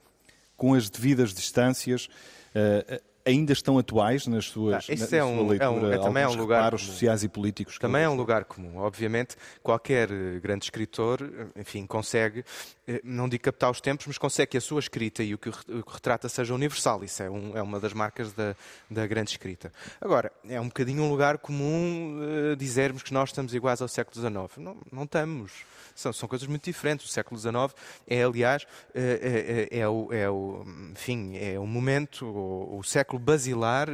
com 0.56 0.74
as 0.74 0.90
devidas 0.90 1.32
distâncias, 1.32 2.06
uh, 2.55 3.01
ainda 3.28 3.52
estão 3.52 3.78
atuais 3.78 4.26
nas 4.26 4.46
suas 4.46 4.88
isso 4.88 5.10
na, 5.12 5.18
é 5.18 5.24
um- 5.24 5.36
sua 5.38 5.48
leitura, 5.48 5.64
é 5.64 5.68
um- 5.68 5.92
é 5.92 5.98
também 5.98 6.22
alguns 6.24 6.36
um 6.38 6.40
lugar 6.40 6.70
comum. 6.72 6.78
sociais 6.78 7.22
e 7.22 7.28
políticos. 7.28 7.78
Também 7.78 8.02
é 8.02 8.09
um 8.09 8.14
lugar 8.14 8.44
comum. 8.44 8.78
Obviamente, 8.78 9.36
qualquer 9.62 10.10
eh, 10.10 10.40
grande 10.40 10.64
escritor, 10.64 11.20
eh, 11.22 11.60
enfim, 11.60 11.86
consegue, 11.86 12.44
eh, 12.86 13.00
não 13.05 13.28
digo 13.28 13.44
captar 13.44 13.70
os 13.70 13.80
tempos, 13.80 14.06
mas 14.06 14.16
consegue 14.18 14.52
que 14.52 14.56
a 14.56 14.60
sua 14.60 14.80
escrita 14.80 15.22
e 15.22 15.34
o 15.34 15.38
que, 15.38 15.50
retrata 15.86 16.28
seja 16.28 16.55
universal. 16.55 17.05
Isso 17.05 17.22
é, 17.22 17.30
um- 17.30 17.56
é 17.56 17.62
uma 17.62 17.78
das 17.78 17.92
marcas 17.92 18.32
da, 18.32 18.56
da 18.90 19.06
grande 19.06 19.30
escrita. 19.30 19.72
Agora, 20.00 20.32
é 20.48 20.60
um 20.60 20.66
bocadinho 20.68 21.02
um 21.02 21.10
lugar 21.10 21.38
comum 21.38 22.20
eh, 22.52 22.56
dizermos 22.56 23.02
que 23.02 23.12
nós 23.12 23.28
estamos 23.28 23.52
iguais 23.55 23.82
ao 23.82 23.88
século 23.88 24.14
XIX. 24.20 24.56
Não, 24.59 24.76
não 24.90 25.02
estamos. 25.05 25.52
São, 25.99 26.12
são 26.12 26.29
coisas 26.29 26.47
muito 26.47 26.65
diferentes. 26.65 27.07
O 27.07 27.09
século 27.09 27.39
XIX 27.39 27.75
é, 28.07 28.23
aliás, 28.23 28.66
é, 28.95 29.69
é, 29.70 29.79
é 29.81 29.89
o, 29.89 30.12
é 30.12 30.31
o, 30.31 30.65
enfim, 30.93 31.37
é 31.37 31.59
o 31.59 31.66
momento, 31.66 32.27
o, 32.27 32.79
o 32.79 32.85
século 32.85 33.19
basilar 33.19 33.89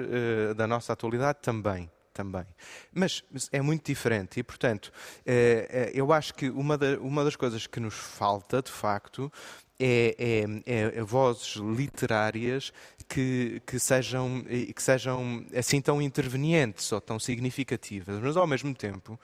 da 0.57 0.67
nossa 0.67 0.93
atualidade 0.93 1.39
também 1.41 1.91
também. 2.13 2.47
Mas 2.93 3.25
é 3.51 3.61
muito 3.61 3.85
diferente 3.85 4.39
e, 4.39 4.43
portanto, 4.45 4.93
eu 5.93 6.13
acho 6.13 6.33
que 6.33 6.49
uma 6.49 7.25
das 7.25 7.35
coisas 7.35 7.67
que 7.67 7.81
nos 7.81 7.95
falta, 7.95 8.63
de 8.63 8.71
facto, 8.71 9.33
é, 9.79 10.15
é- 10.67 10.99
é 10.99 11.03
vozes 11.03 11.57
literárias 11.57 12.73
que, 13.09 13.61
que, 13.67 13.79
sejam, 13.79 14.43
que 14.75 14.83
sejam 14.83 15.45
assim 15.55 15.81
tão 15.81 16.01
intervenientes 16.01 16.91
ou 16.93 17.01
tão 17.01 17.19
significativas, 17.19 18.19
mas 18.21 18.37
ao 18.37 18.47
mesmo 18.47 18.75
tempo, 18.75 19.19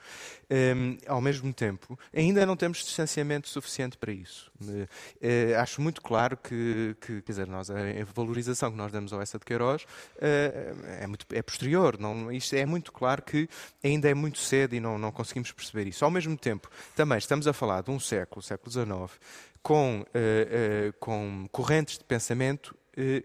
eh, 0.49 0.73
ao 1.07 1.19
mesmo 1.21 1.51
tempo, 1.53 1.97
ainda 2.13 2.45
não 2.45 2.55
temos 2.55 2.79
distanciamento 2.79 3.49
suficiente 3.49 3.97
para 3.97 4.11
isso. 4.11 4.51
Eh, 5.21 5.55
acho 5.55 5.81
muito 5.81 6.01
claro 6.01 6.37
que, 6.37 6.95
que, 7.01 7.21
quer 7.21 7.31
dizer, 7.31 7.47
nós, 7.47 7.69
a, 7.69 7.75
valorização 8.13 8.71
que 8.71 8.77
nós 8.77 8.91
damos 8.91 9.11
ao 9.13 9.21
essa 9.21 9.39
de 9.39 9.45
Queiroz 9.45 9.85
eh, 10.19 10.73
é, 11.01 11.07
muito, 11.07 11.25
é 11.31 11.41
posterior. 11.41 11.97
Não, 11.99 12.31
isto 12.31 12.55
é 12.55 12.65
muito 12.65 12.91
claro 12.91 13.21
que 13.21 13.47
ainda 13.83 14.09
é 14.09 14.13
muito 14.13 14.39
cedo 14.39 14.75
e 14.75 14.79
não, 14.79 14.97
não 14.97 15.11
conseguimos 15.11 15.51
perceber 15.51 15.87
isso. 15.87 16.05
Ao 16.05 16.11
mesmo 16.11 16.37
tempo, 16.37 16.69
também 16.95 17.17
estamos 17.17 17.47
a 17.47 17.53
falar 17.53 17.81
de 17.81 17.91
um 17.91 17.99
século, 17.99 18.41
século 18.41 18.71
XIX, 18.71 19.19
com, 19.61 20.05
eh, 20.13 20.47
eh, 20.49 20.93
com 20.99 21.47
correntes 21.51 21.97
de 21.97 22.03
pensamento 22.03 22.75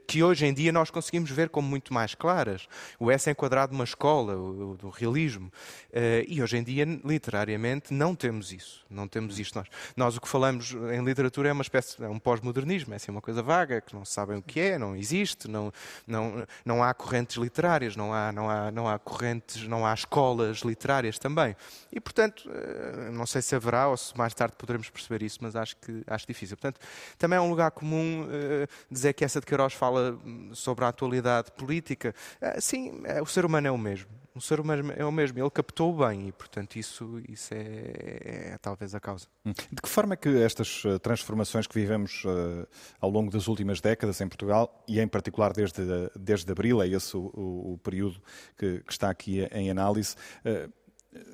que 0.07 0.23
hoje 0.23 0.47
em 0.47 0.55
dia 0.55 0.71
nós 0.71 0.91
conseguimos 0.91 1.31
ver 1.31 1.49
como 1.49 1.69
muito 1.69 1.93
mais 1.93 2.15
claras. 2.15 2.69
O 2.99 3.11
S 3.11 3.29
é 3.29 3.33
enquadrado 3.33 3.73
numa 3.73 3.85
escola, 3.85 4.37
o, 4.37 4.77
do 4.77 4.89
realismo. 4.89 5.53
Eh, 5.93 6.25
e 6.29 6.43
hoje 6.43 6.57
em 6.57 6.63
dia, 6.63 6.85
literariamente, 7.05 7.93
não 7.93 8.15
temos 8.15 8.53
isso. 8.53 8.85
Não 8.89 9.09
temos 9.09 9.39
isto. 9.39 9.59
Nós, 9.59 9.69
nós 9.97 10.17
o 10.17 10.21
que 10.21 10.29
falamos 10.29 10.73
em 10.73 11.03
literatura 11.03 11.49
é 11.49 11.53
uma 11.53 11.63
espécie, 11.63 12.03
é 12.03 12.09
um 12.09 12.19
pós-modernismo, 12.19 12.93
é 12.93 12.97
assim 12.97 13.11
uma 13.11 13.21
coisa 13.21 13.43
vaga, 13.43 13.81
que 13.81 13.95
não 13.95 14.05
sabem 14.05 14.39
o 14.39 14.43
que 14.43 14.61
é, 14.61 14.79
não 14.79 14.95
existe, 14.95 15.49
não, 15.49 15.73
não, 16.07 16.47
não 16.65 16.83
há 16.83 16.95
correntes 16.95 17.37
literárias, 17.37 17.97
não 17.97 18.13
há, 18.13 18.33
não, 18.33 18.49
há, 18.49 18.71
não 18.71 18.89
há 18.89 18.99
correntes, 18.99 19.67
não 19.67 19.87
há 19.87 19.93
escolas 19.93 20.59
literárias 20.59 21.19
também. 21.19 21.57
E, 21.93 22.01
portanto, 22.01 22.49
eh, 22.53 23.11
não 23.11 23.27
sei 23.27 23.43
se 23.43 23.55
haverá 23.55 23.89
ou 23.89 23.97
se 23.97 24.17
mais 24.17 24.35
tarde 24.35 24.55
poderemos 24.57 24.89
perceber 24.91 25.25
isso, 25.25 25.39
mas 25.41 25.57
acho 25.57 25.77
que 25.77 26.03
acho 26.07 26.27
difícil. 26.27 26.57
Portanto, 26.57 26.81
também 27.19 27.37
é 27.37 27.41
um 27.41 27.51
lugar 27.51 27.71
comum 27.71 28.29
eh, 28.31 28.67
dizer 28.91 29.13
que 29.13 29.25
essa 29.25 29.41
de 29.41 29.47
Queiroz 29.57 29.73
fala 29.73 30.19
hum, 30.25 30.51
sobre 30.55 30.85
a 30.85 30.89
atualidade 30.89 31.51
política. 31.53 32.15
Eh, 32.41 32.61
sim, 32.61 33.01
eh, 33.05 33.23
o 33.23 33.27
ser 33.27 33.47
humano 33.47 33.67
é 33.67 33.71
o 33.71 33.79
mesmo. 33.79 34.09
O 34.35 34.41
ser 34.41 34.61
humano 34.61 34.93
é 34.95 35.03
o 35.03 35.11
mesmo. 35.11 35.39
Ele 35.39 35.49
captou 35.51 35.97
bem 35.97 36.29
e, 36.29 36.33
portanto, 36.33 36.77
isso, 36.77 37.23
isso 37.27 37.55
é, 37.55 38.53
é 38.53 38.59
talvez 38.61 38.95
a 38.95 39.01
causa. 39.01 39.27
De 39.47 39.81
que 39.83 39.89
forma 39.89 40.13
é 40.13 40.17
que 40.17 40.29
estas 40.43 40.83
eh, 40.85 40.99
transformações 40.99 41.67
que 41.67 41.75
vivemos 41.75 42.23
eh, 42.27 42.67
ao 43.01 43.09
longo 43.09 43.31
das 43.31 43.49
últimas 43.49 43.81
décadas 43.81 44.21
em 44.21 44.29
Portugal, 44.29 44.85
e 44.87 45.01
em 45.01 45.09
particular 45.09 45.55
desde, 45.55 45.83
desde 46.15 46.53
abril, 46.53 46.83
é 46.83 46.89
esse 46.89 47.17
o, 47.17 47.31
o- 47.35 47.73
o 47.73 47.79
período 47.79 48.21
que, 48.59 48.81
que 48.81 48.93
está 48.93 49.09
aqui 49.09 49.49
em 49.53 49.71
análise, 49.71 50.15
eh, 50.45 50.69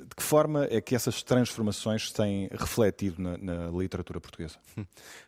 de 0.09 0.15
que 0.17 0.23
forma 0.23 0.67
é 0.71 0.81
que 0.81 0.95
essas 0.95 1.23
transformações 1.23 2.11
têm 2.13 2.49
refletido 2.53 3.21
na, 3.23 3.37
na 3.39 3.71
literatura 3.71 4.21
portuguesa? 4.21 4.57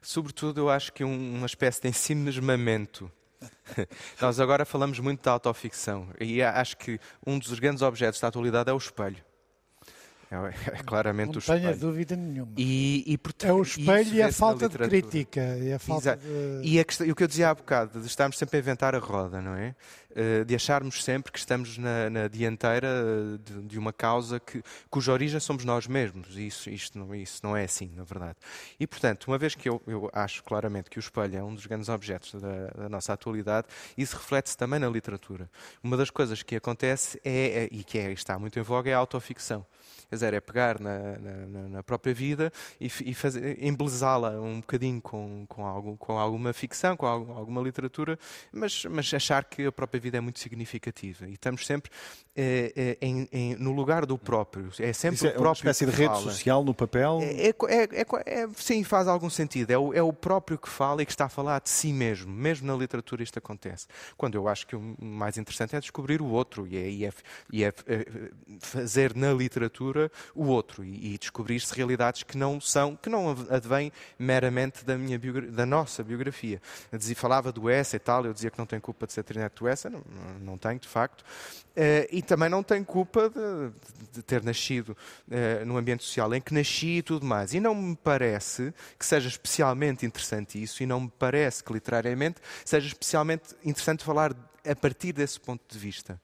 Sobretudo, 0.02 0.60
eu 0.60 0.70
acho 0.70 0.93
que 0.93 1.05
um- 1.05 1.35
uma 1.36 1.47
espécie 1.47 1.81
de 1.82 1.89
ensimismamento. 1.89 3.10
Nós 4.20 4.40
agora 4.40 4.64
falamos 4.64 4.98
muito 5.01 5.22
da 5.22 5.31
autoficção 5.32 6.09
e 6.20 6.43
acho 6.43 6.76
que 6.76 6.98
um 7.26 7.39
dos 7.39 7.59
grandes 7.59 7.82
objetos 7.82 8.20
da 8.20 8.28
atualidade 8.28 8.70
é 8.70 8.72
o 8.72 8.78
espelho. 8.78 9.22
É, 10.35 10.55
é 10.78 10.82
claramente 10.82 11.32
Não 11.32 11.39
o 11.39 11.43
tenha 11.43 11.59
espelho. 11.59 11.78
dúvida 11.78 12.16
nenhuma. 12.16 12.52
E, 12.56 13.05
e, 13.06 13.16
portanto, 13.19 13.51
É 13.51 13.52
o 13.52 13.62
espelho 13.62 14.15
e 14.15 14.23
a 14.23 14.32
falta 14.32 14.69
de 14.69 14.78
crítica. 14.78 15.40
E 15.59 15.73
a 15.73 15.78
falta 15.78 16.16
de... 16.16 16.61
E, 16.69 16.78
a 16.81 16.85
questão- 16.85 17.06
e 17.06 17.12
o 17.12 17.15
que 17.15 17.23
eu 17.23 17.28
dizia 17.28 17.51
há 17.51 17.55
bocado, 17.55 18.01
de 18.01 18.06
estarmos 18.06 18.36
sempre 18.39 18.56
a 18.56 18.61
inventar 18.61 18.94
a 18.94 18.98
roda, 18.98 19.40
não 19.40 19.55
é? 19.55 19.74
Eh, 20.16 20.44
De 20.44 20.55
acharmos 20.55 21.02
sempre 21.02 21.32
que 21.32 21.39
estamos 21.39 21.77
na, 21.77 22.09
na 22.09 22.28
dianteira 22.28 22.86
eh, 22.89 23.39
de, 23.44 23.62
de 23.62 23.78
uma 23.78 23.93
causa 23.93 24.39
que, 24.39 24.62
cuja 24.89 25.12
origem 25.12 25.40
somos 25.40 25.65
nós 25.65 25.86
mesmos. 25.89 26.36
E 26.36 26.47
isso, 26.47 26.70
isto 26.70 26.98
não, 26.98 27.12
isso 27.15 27.40
não 27.43 27.56
é 27.56 27.65
assim, 27.65 27.90
na 27.94 28.05
verdade. 28.05 28.36
E, 28.78 28.86
portanto, 28.86 29.24
uma 29.27 29.36
vez 29.39 29.55
que 29.55 29.69
eu, 29.69 29.82
eu 29.86 30.09
acho 30.12 30.43
claramente 30.44 30.89
que 30.89 30.98
o 30.98 31.01
espelho 31.01 31.36
é 31.36 31.43
um 31.43 31.55
dos 31.55 31.66
grandes 31.66 31.89
objetos 31.89 32.40
da, 32.40 32.66
da 32.69 32.89
nossa 32.89 33.12
atualidade, 33.12 33.66
isso 33.98 34.16
reflete-se 34.16 34.56
também 34.56 34.78
na 34.78 34.89
literatura. 34.89 35.51
Uma 35.82 35.97
das 35.97 36.11
coisas 36.11 36.43
que 36.43 36.55
acontece 36.56 37.20
é, 37.24 37.65
é- 37.65 37.69
e 37.73 37.82
que 37.82 37.98
é, 37.98 38.12
está 38.12 38.39
muito 38.39 38.56
em 38.59 38.62
voga, 38.62 38.89
é 38.90 38.94
a 38.94 38.98
autoficção. 38.98 39.66
Quer 40.15 40.19
dizer, 40.19 40.35
é 40.35 40.41
pegar 40.41 40.78
na, 40.81 40.99
na- 41.19 41.69
na- 41.69 41.82
própria 41.82 42.15
vida 42.15 42.53
e, 42.81 42.86
e 42.86 43.15
fazer- 43.15 43.59
embelezá-la 43.62 44.31
um 44.41 44.61
bocadinho 44.61 45.01
com, 45.03 45.45
com, 45.49 45.66
algo, 45.66 45.97
com 45.97 46.16
alguma 46.19 46.53
ficção, 46.53 46.97
com 46.97 47.05
alguma 47.05 47.61
literatura, 47.61 48.16
mas, 48.53 48.85
mas 48.85 49.12
achar 49.12 49.45
que 49.45 49.66
a 49.66 49.73
própria 49.73 50.01
vida 50.01 50.16
é 50.16 50.20
muito 50.20 50.39
significativa. 50.39 51.27
E 51.27 51.32
estamos 51.32 51.66
sempre 51.66 51.91
eh, 52.36 52.73
eh, 52.77 52.99
em- 53.01 53.28
em- 53.32 53.55
no 53.57 53.73
lugar 53.73 54.07
do 54.07 54.16
próprio. 54.16 54.70
É 54.78 54.93
sempre 54.93 55.16
Isso 55.16 55.27
é 55.27 55.31
o 55.31 55.32
uma 55.32 55.39
próprio 55.41 55.61
espécie 55.70 55.85
de 55.86 55.91
rede 55.93 56.15
fala. 56.15 56.20
social 56.23 56.65
no 56.65 56.73
papel? 56.74 57.19
É, 57.23 57.49
é, 57.49 57.49
é- 57.49 58.01
é- 58.01 58.43
é- 58.43 58.49
sim, 58.57 58.82
faz 58.85 59.07
algum 59.09 59.28
sentido. 59.31 59.70
É 59.70 59.78
o, 59.78 59.93
é 59.95 60.03
o 60.03 60.12
próprio 60.12 60.59
que 60.59 60.69
fala 60.69 61.03
e 61.03 61.07
que 61.07 61.12
está 61.12 61.24
a 61.27 61.28
falar 61.28 61.61
de 61.61 61.70
si 61.70 61.93
mesmo. 61.93 62.32
Mesmo 62.32 62.66
na 62.66 62.74
literatura 62.74 63.23
isto 63.23 63.39
acontece. 63.39 63.86
Quando 64.16 64.35
eu 64.36 64.49
acho 64.49 64.66
que 64.66 64.74
o 64.77 64.81
mais 65.01 65.36
interessante 65.39 65.77
é 65.77 65.81
descobrir 65.81 66.20
o 66.23 66.27
outro 66.27 66.66
e 66.66 66.77
é, 66.77 66.89
e 66.89 67.05
é- 67.05 67.12
e 67.53 67.65
é, 67.65 67.73
eh, 67.86 68.07
fazer 68.61 69.15
na 69.15 69.32
literatura 69.32 70.03
o 70.35 70.47
outro 70.47 70.85
e, 70.85 71.14
e 71.14 71.18
descobrir-se 71.18 71.74
realidades 71.74 72.22
que 72.22 72.36
não 72.36 72.60
são, 72.60 72.97
que 72.97 73.09
não 73.09 73.31
advêm 73.51 73.93
meramente 74.18 74.85
da, 74.85 74.97
minha 74.97 75.18
da 75.51 75.66
nossa 75.66 76.02
biografia. 76.02 76.60
Eu 76.90 76.98
dizia, 76.98 77.16
falava 77.16 77.52
do 77.52 77.68
Essa 77.68 77.97
e 77.97 77.98
tal, 77.98 78.24
eu 78.24 78.32
dizia 78.32 78.51
que 78.51 78.59
não 78.59 78.66
tem 78.66 78.81
culpa 78.81 79.06
de 79.06 79.12
ser 79.12 79.22
trinete 79.22 79.56
do 79.56 79.68
Essa. 79.68 79.90
não, 79.90 80.02
não 80.40 80.59
tenho, 80.59 80.78
de 80.78 80.89
facto. 80.89 81.22
Uh, 81.22 82.06
e 82.12 82.22
também 82.22 82.48
não 82.48 82.62
tenho 82.62 82.85
culpa 82.85 83.28
de, 83.28 83.72
de 84.12 84.22
ter 84.22 84.44
nascido 84.44 84.97
uh, 85.28 85.64
num 85.66 85.76
ambiente 85.76 86.05
social 86.05 86.32
em 86.32 86.40
que 86.40 86.55
nasci 86.55 86.98
e 86.98 87.02
tudo 87.02 87.26
mais. 87.26 87.52
E 87.52 87.59
não 87.59 87.74
me 87.74 87.97
parece 87.97 88.72
que 88.98 89.05
seja 89.05 89.28
especialmente 89.28 90.06
interessante 90.06 90.62
isso, 90.62 90.82
e 90.82 90.86
não 90.86 91.01
me 91.01 91.12
parece 91.18 91.64
que 91.64 91.72
literariamente 91.72 92.40
seja 92.64 92.86
especialmente 92.86 93.55
interessante 93.64 94.05
falar 94.05 94.35
a 94.66 94.74
partir 94.74 95.12
desse 95.12 95.39
ponto 95.39 95.62
de 95.68 95.78
vista. 95.78 96.20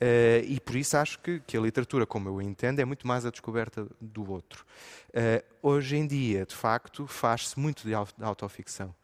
Uh, 0.00 0.42
e 0.46 0.58
por 0.58 0.76
isso 0.76 0.96
acho 0.96 1.18
que, 1.18 1.40
que, 1.40 1.56
a 1.56 1.60
literatura, 1.60 2.06
como 2.06 2.26
eu 2.28 2.40
entendo, 2.40 2.80
é 2.80 2.84
muito 2.86 3.06
mais 3.06 3.26
a 3.26 3.30
descoberta 3.30 3.86
do 4.00 4.30
outro. 4.30 4.64
Uh, 5.10 5.44
hoje 5.60 5.96
em 5.96 6.06
dia, 6.06 6.46
de 6.46 6.54
facto, 6.56 7.06
faz-se 7.06 7.58
muito 7.60 7.86
de 7.86 7.92
autoficção. 7.94 8.94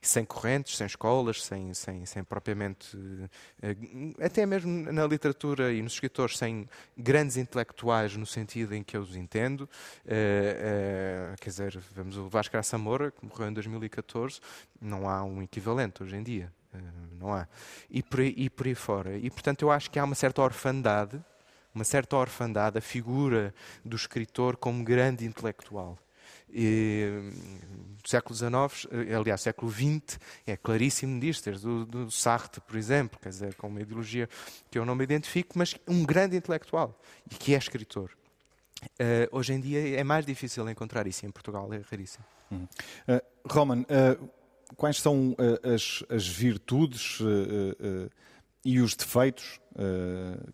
Sem 0.00 0.24
correntes, 0.24 0.76
sem 0.76 0.86
escolas, 0.86 1.42
sem, 1.42 1.74
sem, 1.74 2.06
sem 2.06 2.22
propriamente. 2.22 2.96
Uh, 2.96 4.14
até 4.22 4.46
mesmo 4.46 4.92
na 4.92 5.04
literatura 5.08 5.72
e 5.72 5.82
nos 5.82 5.94
escritores, 5.94 6.38
sem 6.38 6.68
grandes 6.96 7.36
intelectuais 7.36 8.16
no 8.16 8.24
sentido 8.24 8.76
em 8.76 8.84
que 8.84 8.96
eu 8.96 9.00
os 9.00 9.16
entendo. 9.16 9.68
quer 10.04 11.50
dizer, 11.50 11.76
vemos 11.92 12.16
o 12.16 12.28
Vasco 12.28 12.56
Moura, 12.78 13.10
que 13.10 13.26
morreu 13.26 13.48
em 13.48 13.52
2014, 13.52 14.40
não 14.80 15.08
há 15.08 15.24
um 15.24 15.42
equivalente 15.42 16.00
hoje 16.04 16.14
em 16.14 16.22
dia. 16.22 16.52
Eh, 16.74 16.80
não 17.18 17.32
há. 17.32 17.46
E 17.90 18.02
por, 18.02 18.20
aí, 18.20 18.34
e 18.36 18.50
por 18.50 18.66
aí 18.66 18.74
fora. 18.74 19.16
E, 19.16 19.30
portanto, 19.30 19.62
eu 19.62 19.70
acho 19.70 19.90
que 19.90 19.98
há 19.98 20.04
uma 20.04 20.14
certa 20.14 20.42
orfandade, 20.42 21.22
uma 21.74 21.84
certa 21.84 22.16
orfandade, 22.16 22.78
a 22.78 22.80
figura 22.80 23.54
do 23.84 23.96
escritor 23.96 24.56
como 24.56 24.84
grande 24.84 25.24
intelectual. 25.24 25.98
E, 26.52 27.30
do 28.02 28.08
século 28.08 28.34
XIX, 28.34 28.86
eh, 28.92 29.14
aliás, 29.14 29.40
século 29.40 29.72
XX, 29.72 30.18
é 30.46 30.56
claríssimo 30.56 31.18
disto, 31.18 31.50
do, 31.52 31.84
do 31.84 32.10
Sartre, 32.10 32.60
por 32.60 32.76
exemplo, 32.76 33.18
quer 33.20 33.30
dizer, 33.30 33.54
com 33.54 33.68
uma 33.68 33.80
ideologia 33.80 34.28
que 34.70 34.78
eu 34.78 34.84
não 34.84 34.94
me 34.94 35.02
identifico, 35.04 35.58
mas 35.58 35.74
um 35.88 36.04
grande 36.04 36.36
intelectual 36.36 36.98
e 37.30 37.34
que 37.34 37.54
é 37.54 37.58
escritor. 37.58 38.10
Uh, 38.84 39.26
hoje 39.32 39.54
em 39.54 39.60
dia 39.60 39.98
é 39.98 40.04
mais 40.04 40.26
difícil 40.26 40.68
encontrar 40.68 41.06
isso, 41.06 41.24
em 41.24 41.30
Portugal 41.30 41.72
é 41.72 41.80
raríssimo. 41.90 42.24
Uh, 42.52 42.68
Roman, 43.48 43.80
uh, 43.80 44.30
quais 44.76 44.98
são 44.98 45.32
uh, 45.32 45.74
as, 45.74 46.02
as, 46.08 46.26
virtudes 46.26 47.20
uh, 47.20 48.10
e 48.64 48.80
os 48.80 48.94
defeitos 48.94 49.60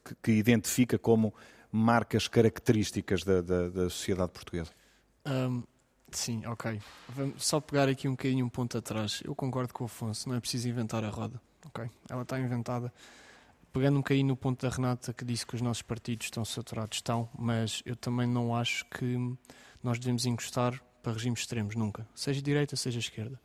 que, 0.04 0.14
que, 0.22 0.32
identifica 0.32 0.98
como 0.98 1.34
marcas 1.70 2.26
características 2.26 3.22
da, 3.22 3.40
da, 3.40 3.68
da 3.68 3.90
sociedade 3.90 4.32
portuguesa? 4.32 4.70
Um, 5.26 5.62
sim, 6.10 6.44
ok. 6.46 6.80
Vamos 7.10 7.46
só 7.46 7.60
pegar 7.60 7.88
aqui 7.88 8.08
um 8.08 8.12
bocadinho 8.12 8.44
um 8.44 8.48
ponto 8.48 8.76
atrás. 8.76 9.22
Eu 9.24 9.34
concordo 9.34 9.72
com 9.72 9.84
o 9.84 9.86
Afonso, 9.86 10.28
não 10.28 10.36
é 10.36 10.40
preciso 10.40 10.68
inventar 10.68 11.04
a 11.04 11.10
roda. 11.10 11.40
ok? 11.66 11.88
Ela 12.08 12.22
está 12.22 12.38
inventada. 12.40 12.92
Pegando 13.72 13.96
um 13.96 14.00
bocadinho 14.00 14.28
no 14.28 14.36
ponto 14.36 14.66
da 14.66 14.74
Renata, 14.74 15.12
que 15.12 15.24
disse 15.24 15.46
que 15.46 15.54
os 15.54 15.60
nossos 15.60 15.82
partidos 15.82 16.26
estão 16.26 16.44
saturados, 16.44 16.98
estão, 16.98 17.28
mas 17.38 17.82
eu 17.86 17.94
também 17.94 18.26
não 18.26 18.56
acho 18.56 18.84
que 18.86 19.16
nós 19.82 19.98
devemos 19.98 20.26
encostar 20.26 20.82
para 21.02 21.12
regimes 21.12 21.40
extremos, 21.40 21.76
nunca. 21.76 22.06
Seja 22.14 22.42
direita, 22.42 22.74
seja 22.74 22.98
esquerda. 22.98 23.40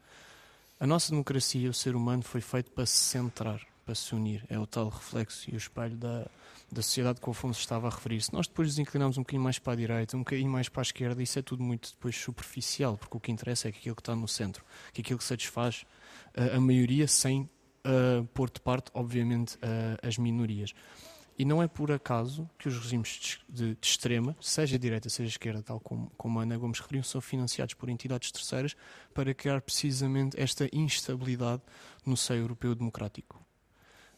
A 0.77 0.85
nossa 0.85 1.09
democracia, 1.09 1.69
o 1.69 1.73
ser 1.73 1.95
humano, 1.95 2.21
foi 2.21 2.41
feito 2.41 2.69
para 2.71 2.85
se 2.85 2.97
centrar, 2.97 3.61
para 3.85 3.95
se 3.95 4.13
unir. 4.13 4.43
É 4.49 4.59
o 4.59 4.67
tal 4.67 4.89
reflexo 4.89 5.49
e 5.49 5.53
o 5.53 5.57
espelho 5.57 5.95
da, 5.95 6.27
da 6.69 6.81
sociedade 6.81 7.21
que 7.21 7.29
o 7.29 7.31
Afonso 7.31 7.61
estava 7.61 7.87
a 7.87 7.89
referir-se. 7.89 8.33
Nós 8.33 8.45
depois 8.45 8.67
desinclinamos 8.67 9.17
um 9.17 9.21
bocadinho 9.21 9.43
mais 9.43 9.57
para 9.57 9.71
a 9.71 9.75
direita, 9.77 10.17
um 10.17 10.19
bocadinho 10.19 10.51
mais 10.51 10.67
para 10.67 10.81
a 10.81 10.83
esquerda, 10.83 11.23
isso 11.23 11.39
é 11.39 11.41
tudo 11.41 11.63
muito 11.63 11.91
depois 11.91 12.17
superficial, 12.17 12.97
porque 12.97 13.15
o 13.15 13.19
que 13.21 13.31
interessa 13.31 13.69
é 13.69 13.71
que 13.71 13.79
aquilo 13.79 13.95
que 13.95 14.01
está 14.01 14.15
no 14.15 14.27
centro, 14.27 14.65
que 14.91 14.99
aquilo 14.99 15.17
que 15.17 15.23
satisfaz 15.23 15.85
uh, 16.37 16.57
a 16.57 16.59
maioria 16.59 17.07
sem 17.07 17.43
uh, 17.43 18.25
pôr 18.33 18.49
de 18.49 18.59
parte, 18.59 18.91
obviamente, 18.93 19.55
uh, 19.55 20.05
as 20.05 20.17
minorias. 20.17 20.73
E 21.37 21.43
não 21.43 21.61
é 21.61 21.67
por 21.67 21.91
acaso 21.91 22.49
que 22.57 22.69
os 22.69 22.77
regimes 22.77 23.39
de, 23.49 23.75
de 23.75 23.77
extrema, 23.81 24.35
seja 24.39 24.79
direita, 24.79 25.09
seja 25.09 25.29
esquerda, 25.29 25.61
tal 25.61 25.81
como, 25.81 26.09
como 26.17 26.39
a 26.39 26.43
Ana 26.43 26.57
Gomes 26.57 26.79
referiu, 26.79 27.03
são 27.03 27.19
financiados 27.19 27.73
por 27.73 27.89
entidades 27.89 28.31
terceiras 28.31 28.75
para 29.13 29.33
criar 29.33 29.61
precisamente 29.61 30.39
esta 30.39 30.69
instabilidade 30.71 31.61
no 32.05 32.15
seio 32.15 32.43
europeu 32.43 32.73
democrático. 32.73 33.45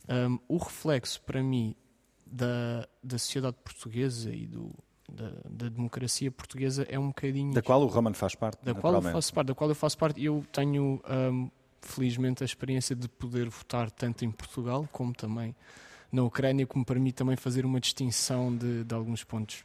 Um, 0.08 0.38
o 0.48 0.58
reflexo, 0.58 1.20
para 1.22 1.42
mim, 1.42 1.76
da, 2.24 2.88
da 3.04 3.18
sociedade 3.18 3.58
portuguesa 3.64 4.34
e 4.34 4.46
do, 4.46 4.72
da, 5.12 5.32
da, 5.50 5.70
democracia 5.70 6.30
portuguesa 6.30 6.86
é 6.88 7.00
um 7.00 7.08
bocadinho. 7.08 7.54
Da 7.54 7.64
qual 7.64 7.82
o 7.82 7.88
Roman 7.88 8.14
faz 8.14 8.36
parte. 8.36 8.64
Da 8.64 8.76
qual 8.76 8.94
eu 8.94 9.02
faço 9.02 9.34
parte, 9.34 9.48
da 9.48 9.56
qual 9.56 9.70
eu 9.70 9.76
faço 9.76 9.98
parte. 9.98 10.24
Eu 10.24 10.46
tenho, 10.52 11.02
um, 11.10 11.50
felizmente, 11.82 12.44
a 12.44 12.46
experiência 12.46 12.96
de 12.96 13.10
poder 13.10 13.50
votar 13.50 13.90
tanto 13.90 14.24
em 14.24 14.30
Portugal 14.32 14.88
como 14.92 15.14
também 15.14 15.56
na 16.12 16.24
Ucrânia, 16.24 16.66
que 16.66 16.78
me 16.78 16.86
permite 16.86 17.16
também 17.16 17.36
fazer 17.36 17.66
uma 17.66 17.80
distinção 17.80 18.56
de, 18.56 18.84
de 18.84 18.96
alguns 18.96 19.24
pontos 19.24 19.64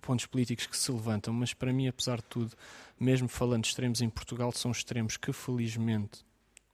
pontos 0.00 0.26
políticos 0.26 0.66
que 0.66 0.76
se 0.76 0.90
levantam, 0.90 1.32
mas 1.32 1.54
para 1.54 1.72
mim, 1.72 1.86
apesar 1.86 2.16
de 2.16 2.24
tudo, 2.24 2.56
mesmo 2.98 3.28
falando 3.28 3.62
de 3.62 3.68
extremos 3.68 4.00
em 4.00 4.08
Portugal, 4.08 4.50
são 4.52 4.70
extremos 4.70 5.16
que 5.16 5.32
felizmente 5.32 6.24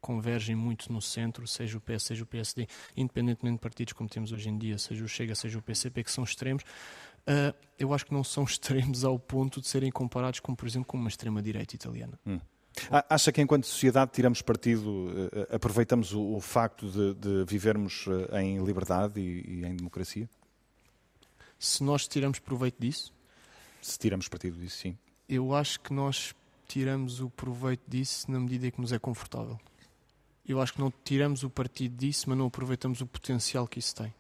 convergem 0.01 0.57
muito 0.57 0.93
no 0.93 1.01
centro, 1.01 1.47
seja 1.47 1.79
o 1.79 1.81
PS, 1.81 2.03
seja 2.03 2.25
o 2.25 2.27
PSD, 2.27 2.67
independentemente 2.97 3.57
de 3.57 3.61
partidos 3.61 3.93
como 3.93 4.09
temos 4.09 4.33
hoje 4.33 4.49
em 4.49 4.59
dia, 4.59 4.77
seja 4.77 5.05
o 5.05 5.09
Chega, 5.09 5.35
seja 5.35 5.59
o 5.59 5.63
PCP, 5.63 6.03
que 6.03 6.11
são 6.11 6.25
extremos, 6.25 6.63
uh, 6.63 7.55
eu 7.79 7.95
acho 7.95 8.05
que 8.07 8.13
não 8.13 8.25
são 8.25 8.43
extremos 8.45 9.05
ao 9.05 9.19
ponto 9.19 9.61
de 9.61 9.69
serem 9.69 9.93
comparados 9.93 10.41
com, 10.41 10.55
por 10.55 10.67
exemplo, 10.67 10.89
com 10.89 10.97
uma 10.97 11.09
extrema-direita 11.09 11.77
italiana. 11.77 12.19
Hum. 12.27 12.41
Acha 13.09 13.31
que 13.31 13.41
enquanto 13.41 13.67
sociedade 13.67 14.13
tiramos 14.13 14.43
partido, 14.43 15.11
eh, 15.15 15.47
eh, 15.51 15.57
aproveitamos 15.57 16.15
o, 16.15 16.41
facto 16.41 16.91
de, 16.91 17.15
de 17.15 17.45
vivermos 17.45 18.07
eh, 18.33 18.43
em 18.43 18.65
liberdade 18.65 19.21
e, 19.21 19.61
e, 19.61 19.65
em 19.65 19.77
democracia? 19.77 20.29
Se 21.59 21.85
nós 21.85 22.09
tiramos 22.09 22.39
proveito 22.39 22.77
disso? 22.81 23.13
Se 23.81 23.99
tiramos 23.99 24.29
partido 24.29 24.59
disso, 24.59 24.79
sim. 24.79 24.99
Eu 25.29 25.55
acho 25.55 25.81
que 25.81 25.93
nós 25.93 26.35
tiramos 26.67 27.21
o 27.21 27.29
proveito 27.29 27.83
disso 27.87 28.31
na 28.31 28.41
medida 28.41 28.67
em 28.67 28.71
que 28.71 28.81
nos 28.81 28.93
é 28.93 28.99
confortável. 28.99 29.61
Eu 30.47 30.61
acho 30.61 30.73
que 30.73 30.81
não 30.81 30.93
tiramos 31.05 31.43
o 31.45 31.51
partido 31.51 31.97
disso, 31.97 32.29
mas 32.29 32.39
não 32.39 32.47
aproveitamos 32.47 33.01
o 33.01 33.07
potencial 33.07 33.67
que 33.69 33.79
isso 33.79 33.95
tem 33.95 34.13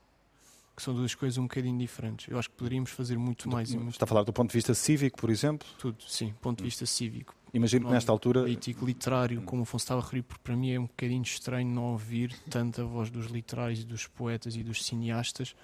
que 0.74 0.82
são 0.82 0.94
duas 0.94 1.14
coisas 1.14 1.38
um 1.38 1.42
bocadinho 1.42 1.78
diferentes. 1.78 2.28
Eu 2.28 2.38
acho 2.38 2.48
que 2.48 2.56
poderíamos 2.56 2.90
fazer 2.90 3.18
muito 3.18 3.48
mais. 3.48 3.68
Está 3.68 3.80
muito... 3.80 4.02
a 4.02 4.06
falar 4.06 4.22
do 4.22 4.32
ponto 4.32 4.48
de 4.48 4.54
vista 4.54 4.74
cívico, 4.74 5.18
por 5.18 5.30
exemplo? 5.30 5.68
Tudo, 5.78 6.02
sim, 6.06 6.34
ponto 6.40 6.58
de 6.58 6.64
vista 6.64 6.86
cívico. 6.86 7.34
Imagino 7.52 7.86
que 7.86 7.92
nesta 7.92 8.10
altura. 8.10 8.40
Político, 8.40 8.86
literário, 8.86 9.42
como 9.42 9.60
o 9.60 9.64
Afonso 9.64 9.84
estava 9.84 10.00
a 10.00 10.04
referir, 10.04 10.22
porque 10.22 10.42
para 10.42 10.56
mim 10.56 10.72
é 10.72 10.80
um 10.80 10.86
bocadinho 10.86 11.22
estranho 11.22 11.68
não 11.68 11.92
ouvir 11.92 12.34
tanta 12.48 12.84
voz 12.84 13.10
dos 13.10 13.26
literais 13.26 13.80
e 13.80 13.84
dos 13.84 14.06
poetas 14.06 14.56
e 14.56 14.62
dos 14.62 14.84
cineastas 14.84 15.54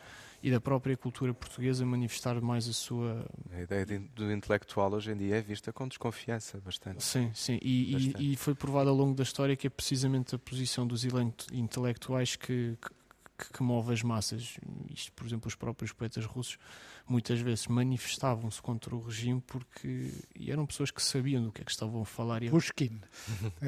e 0.43 0.51
da 0.51 0.61
própria 0.61 0.97
cultura 0.97 1.35
portuguesa 1.35 1.85
manifestar 1.85 2.41
mais 2.41 2.69
a 2.69 2.73
sua. 2.73 3.27
A 3.53 3.63
ideia 3.63 3.87
do 4.15 4.33
intelectual 4.33 4.93
hoje 4.93 5.11
em 5.13 5.17
dia 5.17 5.37
é 5.37 5.41
vista 5.41 5.73
com 5.73 5.89
desconfiança, 5.89 6.61
bastante. 6.65 7.03
Sim, 7.03 7.31
sim. 7.35 7.59
E, 7.61 7.93
bastante. 7.93 8.23
e, 8.23 8.33
e 8.33 8.37
foi 8.37 8.55
provado 8.55 8.91
ao 8.91 8.97
longo 8.97 9.15
da 9.15 9.23
história 9.23 9.57
que 9.57 9.67
é 9.67 9.71
precisamente 9.71 10.35
a 10.35 10.39
posição 10.39 10.87
dos 10.87 11.05
intelectuais 11.53 12.37
que, 12.37 12.77
que 12.81 12.98
que, 13.39 13.53
que 13.53 13.63
move 13.63 13.93
as 13.93 14.03
massas. 14.03 14.59
Isto, 14.91 15.13
por 15.13 15.27
exemplo, 15.27 15.49
os 15.49 15.55
próprios 15.55 15.93
poetas 15.93 16.25
russos 16.27 16.59
muitas 17.07 17.41
vezes 17.41 17.67
manifestavam-se 17.69 18.61
contra 18.61 18.95
o 18.95 19.01
regime 19.01 19.41
porque 19.47 20.13
eram 20.47 20.67
pessoas 20.67 20.91
que 20.91 21.03
sabiam 21.03 21.43
do 21.43 21.53
que 21.53 21.63
é 21.63 21.65
que 21.65 21.71
estavam 21.71 22.03
a 22.03 22.05
falar. 22.05 22.43
Pushkin, 22.51 23.01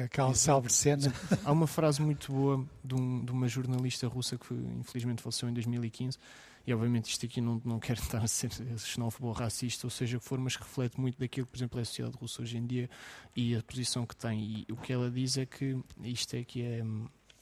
aquela 0.03 0.33
célebre 0.35 0.71
cena. 0.71 1.13
Há 1.43 1.51
uma 1.51 1.67
frase 1.67 2.01
muito 2.01 2.31
boa 2.31 2.65
de, 2.83 2.95
um, 2.95 3.23
de 3.23 3.31
uma 3.31 3.47
jornalista 3.47 4.07
russa 4.07 4.37
que 4.37 4.53
infelizmente 4.53 5.21
faleceu 5.21 5.49
em 5.49 5.53
2015 5.53 6.17
e 6.65 6.73
obviamente 6.73 7.09
isto 7.09 7.25
aqui 7.25 7.41
não, 7.41 7.61
não 7.65 7.79
quero 7.79 7.99
estar 7.99 8.23
a 8.23 8.27
ser 8.27 8.51
xenófobo 8.77 9.27
ou 9.27 9.33
racista, 9.33 9.87
ou 9.87 9.91
seja 9.91 10.17
o 10.17 10.19
que 10.19 10.25
for, 10.25 10.39
mas 10.39 10.55
reflete 10.55 10.99
muito 10.99 11.17
daquilo 11.19 11.47
que, 11.47 11.51
por 11.51 11.57
exemplo, 11.57 11.79
é 11.79 11.81
a 11.81 11.85
sociedade 11.85 12.17
russa 12.17 12.41
hoje 12.41 12.57
em 12.57 12.65
dia 12.65 12.89
e 13.35 13.55
a 13.55 13.63
posição 13.63 14.05
que 14.05 14.15
tem. 14.15 14.65
E 14.67 14.71
o 14.71 14.75
que 14.75 14.93
ela 14.93 15.09
diz 15.09 15.37
é 15.37 15.45
que 15.45 15.77
isto 16.03 16.35
é 16.35 16.43
que 16.43 16.61
é 16.61 16.83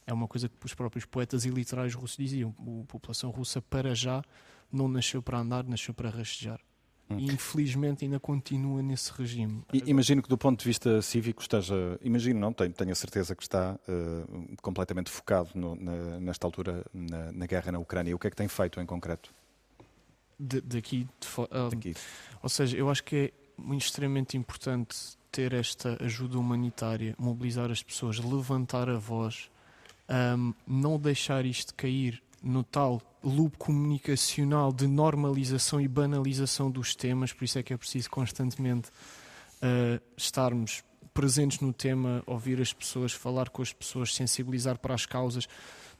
é 0.09 0.13
uma 0.13 0.27
coisa 0.27 0.49
que 0.49 0.65
os 0.65 0.73
próprios 0.73 1.05
poetas 1.05 1.45
e 1.45 1.49
literais 1.49 1.93
russos 1.93 2.17
diziam. 2.17 2.53
A 2.59 2.85
população 2.87 3.29
russa, 3.29 3.61
para 3.61 3.93
já, 3.93 4.23
não 4.71 4.87
nasceu 4.87 5.21
para 5.21 5.37
andar, 5.37 5.63
nasceu 5.63 5.93
para 5.93 6.09
rastejar. 6.09 6.59
Hum. 7.09 7.19
E 7.19 7.25
infelizmente 7.27 8.05
ainda 8.05 8.19
continua 8.19 8.81
nesse 8.81 9.11
regime. 9.11 9.63
E, 9.71 9.83
imagino 9.85 10.21
que 10.21 10.29
do 10.29 10.37
ponto 10.37 10.59
de 10.59 10.65
vista 10.65 11.01
cívico 11.01 11.41
esteja, 11.41 11.99
imagino 12.01 12.39
não, 12.39 12.51
tenho, 12.51 12.73
tenho 12.73 12.91
a 12.91 12.95
certeza 12.95 13.35
que 13.35 13.43
está 13.43 13.79
uh, 13.87 14.57
completamente 14.61 15.11
focado 15.11 15.49
no, 15.53 15.75
na, 15.75 16.19
nesta 16.19 16.45
altura 16.45 16.83
na, 16.93 17.31
na, 17.31 17.45
guerra 17.45 17.71
na 17.71 17.79
Ucrânia. 17.79 18.15
O 18.15 18.19
que 18.19 18.27
é 18.27 18.29
que 18.29 18.35
tem 18.35 18.47
feito 18.47 18.79
em 18.79 18.85
concreto? 18.85 19.31
De, 20.39 20.61
daqui, 20.61 21.07
de, 21.19 21.27
uh, 21.39 21.69
daqui. 21.69 21.95
Ou 22.41 22.49
seja, 22.49 22.77
eu 22.77 22.89
acho 22.89 23.03
que 23.03 23.15
é 23.15 23.75
extremamente 23.75 24.37
importante 24.37 25.17
ter 25.31 25.53
esta 25.53 26.03
ajuda 26.03 26.39
humanitária, 26.39 27.13
mobilizar 27.17 27.69
as 27.69 27.83
pessoas, 27.83 28.17
levantar 28.17 28.89
a 28.89 28.97
voz 28.97 29.51
um, 30.09 30.53
não 30.65 30.99
deixar 30.99 31.45
isto 31.45 31.73
cair 31.75 32.21
no 32.41 32.63
tal 32.63 33.01
loop 33.23 33.57
comunicacional 33.57 34.71
de 34.71 34.87
normalização 34.87 35.79
e 35.79 35.87
banalização 35.87 36.71
dos 36.71 36.95
temas, 36.95 37.33
por 37.33 37.43
isso 37.43 37.59
é 37.59 37.63
que 37.63 37.73
é 37.73 37.77
preciso 37.77 38.09
constantemente 38.09 38.89
uh, 38.89 40.01
estarmos 40.17 40.83
presentes 41.13 41.59
no 41.59 41.73
tema, 41.73 42.23
ouvir 42.25 42.61
as 42.61 42.71
pessoas, 42.71 43.11
falar 43.11 43.49
com 43.49 43.61
as 43.61 43.73
pessoas, 43.73 44.15
sensibilizar 44.15 44.79
para 44.79 44.93
as 44.93 45.05
causas, 45.05 45.47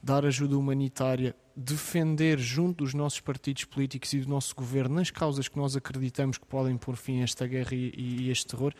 dar 0.02 0.24
ajuda 0.24 0.56
humanitária, 0.56 1.36
defender 1.54 2.38
junto 2.38 2.84
dos 2.84 2.94
nossos 2.94 3.20
partidos 3.20 3.64
políticos 3.64 4.12
e 4.14 4.20
do 4.20 4.28
nosso 4.28 4.54
governo 4.54 4.94
nas 4.94 5.10
causas 5.10 5.46
que 5.46 5.58
nós 5.58 5.76
acreditamos 5.76 6.38
que 6.38 6.46
podem 6.46 6.76
pôr 6.78 6.96
fim 6.96 7.20
a 7.20 7.24
esta 7.24 7.46
guerra 7.46 7.74
e, 7.74 7.92
e 7.94 8.30
este 8.30 8.46
terror, 8.46 8.72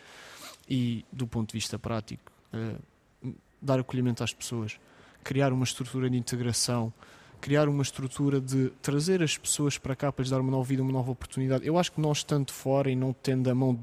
e 0.67 1.05
do 1.11 1.27
ponto 1.27 1.49
de 1.49 1.57
vista 1.57 1.77
prático, 1.77 2.31
uh, 2.53 3.33
dar 3.61 3.79
acolhimento 3.79 4.23
às 4.23 4.33
pessoas, 4.33 4.79
criar 5.23 5.53
uma 5.53 5.63
estrutura 5.63 6.09
de 6.09 6.17
integração, 6.17 6.93
criar 7.39 7.67
uma 7.67 7.81
estrutura 7.81 8.39
de 8.39 8.69
trazer 8.81 9.21
as 9.23 9.37
pessoas 9.37 9.77
para 9.77 9.95
cá 9.95 10.11
para 10.11 10.23
lhes 10.23 10.29
dar 10.29 10.39
uma 10.39 10.51
nova 10.51 10.63
vida, 10.63 10.81
uma 10.81 10.91
nova 10.91 11.11
oportunidade. 11.11 11.65
Eu 11.65 11.77
acho 11.77 11.91
que 11.91 11.99
nós, 11.99 12.19
estando 12.19 12.51
fora 12.51 12.89
e 12.89 12.95
não 12.95 13.11
tendo 13.13 13.49
a 13.49 13.55
mão 13.55 13.79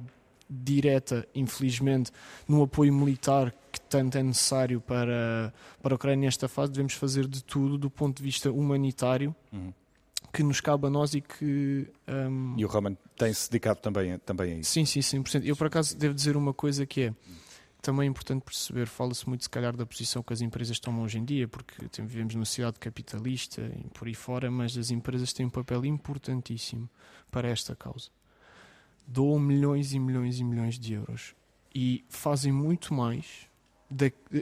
direta, 0.48 1.26
infelizmente, 1.34 2.10
no 2.46 2.62
apoio 2.62 2.92
militar 2.92 3.52
que 3.70 3.80
tanto 3.80 4.16
é 4.16 4.22
necessário 4.22 4.80
para, 4.80 5.52
para 5.82 5.94
a 5.94 5.96
Ucrânia 5.96 6.26
nesta 6.26 6.48
fase, 6.48 6.72
devemos 6.72 6.94
fazer 6.94 7.26
de 7.26 7.44
tudo 7.44 7.76
do 7.76 7.90
ponto 7.90 8.16
de 8.18 8.22
vista 8.22 8.50
humanitário. 8.50 9.34
Uhum. 9.52 9.72
Que 10.32 10.42
nos 10.42 10.60
cabe 10.60 10.86
a 10.86 10.90
nós 10.90 11.14
e 11.14 11.22
que. 11.22 11.88
Um... 12.06 12.54
E 12.56 12.64
o 12.64 12.68
Roman 12.68 12.96
tem-se 13.16 13.50
dedicado 13.50 13.80
também, 13.80 14.18
também 14.18 14.52
a 14.52 14.56
isso. 14.58 14.72
Sim, 14.72 14.84
sim, 14.84 15.00
100%. 15.00 15.44
Eu, 15.44 15.56
por 15.56 15.66
acaso, 15.66 15.96
devo 15.96 16.14
dizer 16.14 16.36
uma 16.36 16.52
coisa 16.52 16.84
que 16.84 17.02
é 17.02 17.14
também 17.80 18.06
é 18.06 18.10
importante 18.10 18.42
perceber, 18.42 18.86
fala-se 18.86 19.28
muito 19.28 19.42
se 19.42 19.50
calhar 19.50 19.76
da 19.76 19.86
posição 19.86 20.22
que 20.22 20.32
as 20.32 20.40
empresas 20.40 20.78
tomam 20.78 21.02
hoje 21.04 21.18
em 21.18 21.24
dia, 21.24 21.46
porque 21.46 21.74
vivemos 22.02 22.34
numa 22.34 22.44
sociedade 22.44 22.78
capitalista 22.78 23.60
e 23.62 23.88
por 23.90 24.08
aí 24.08 24.14
fora, 24.14 24.50
mas 24.50 24.76
as 24.76 24.90
empresas 24.90 25.32
têm 25.32 25.46
um 25.46 25.50
papel 25.50 25.84
importantíssimo 25.84 26.88
para 27.30 27.48
esta 27.48 27.76
causa. 27.76 28.10
Doam 29.06 29.38
milhões 29.38 29.92
e 29.92 29.98
milhões 29.98 30.38
e 30.38 30.44
milhões 30.44 30.78
de 30.78 30.94
euros 30.94 31.34
e 31.74 32.04
fazem 32.08 32.52
muito 32.52 32.92
mais 32.92 33.48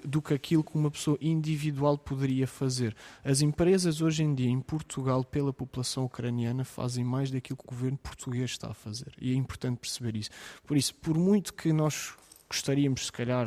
do 0.05 0.21
que 0.21 0.35
aquilo 0.35 0.65
que 0.65 0.75
uma 0.75 0.91
pessoa 0.91 1.17
individual 1.21 1.97
poderia 1.97 2.49
fazer. 2.49 2.97
As 3.23 3.43
empresas 3.43 4.01
hoje 4.01 4.25
em 4.25 4.35
dia 4.35 4.51
em 4.51 4.61
Portugal, 4.61 5.23
pela 5.23 5.53
população 5.53 6.05
ucraniana, 6.05 6.65
fazem 6.65 7.05
mais 7.05 7.31
daquilo 7.31 7.57
que 7.57 7.65
o 7.65 7.69
governo 7.69 7.97
português 7.99 8.51
está 8.51 8.71
a 8.71 8.75
fazer. 8.75 9.13
E 9.21 9.33
é 9.33 9.35
importante 9.37 9.79
perceber 9.79 10.17
isso. 10.17 10.31
Por 10.67 10.77
isso, 10.77 10.93
por 10.97 11.17
muito 11.17 11.55
que 11.55 11.73
nós 11.73 12.15
gostaríamos, 12.49 13.07
se 13.07 13.13
calhar, 13.13 13.47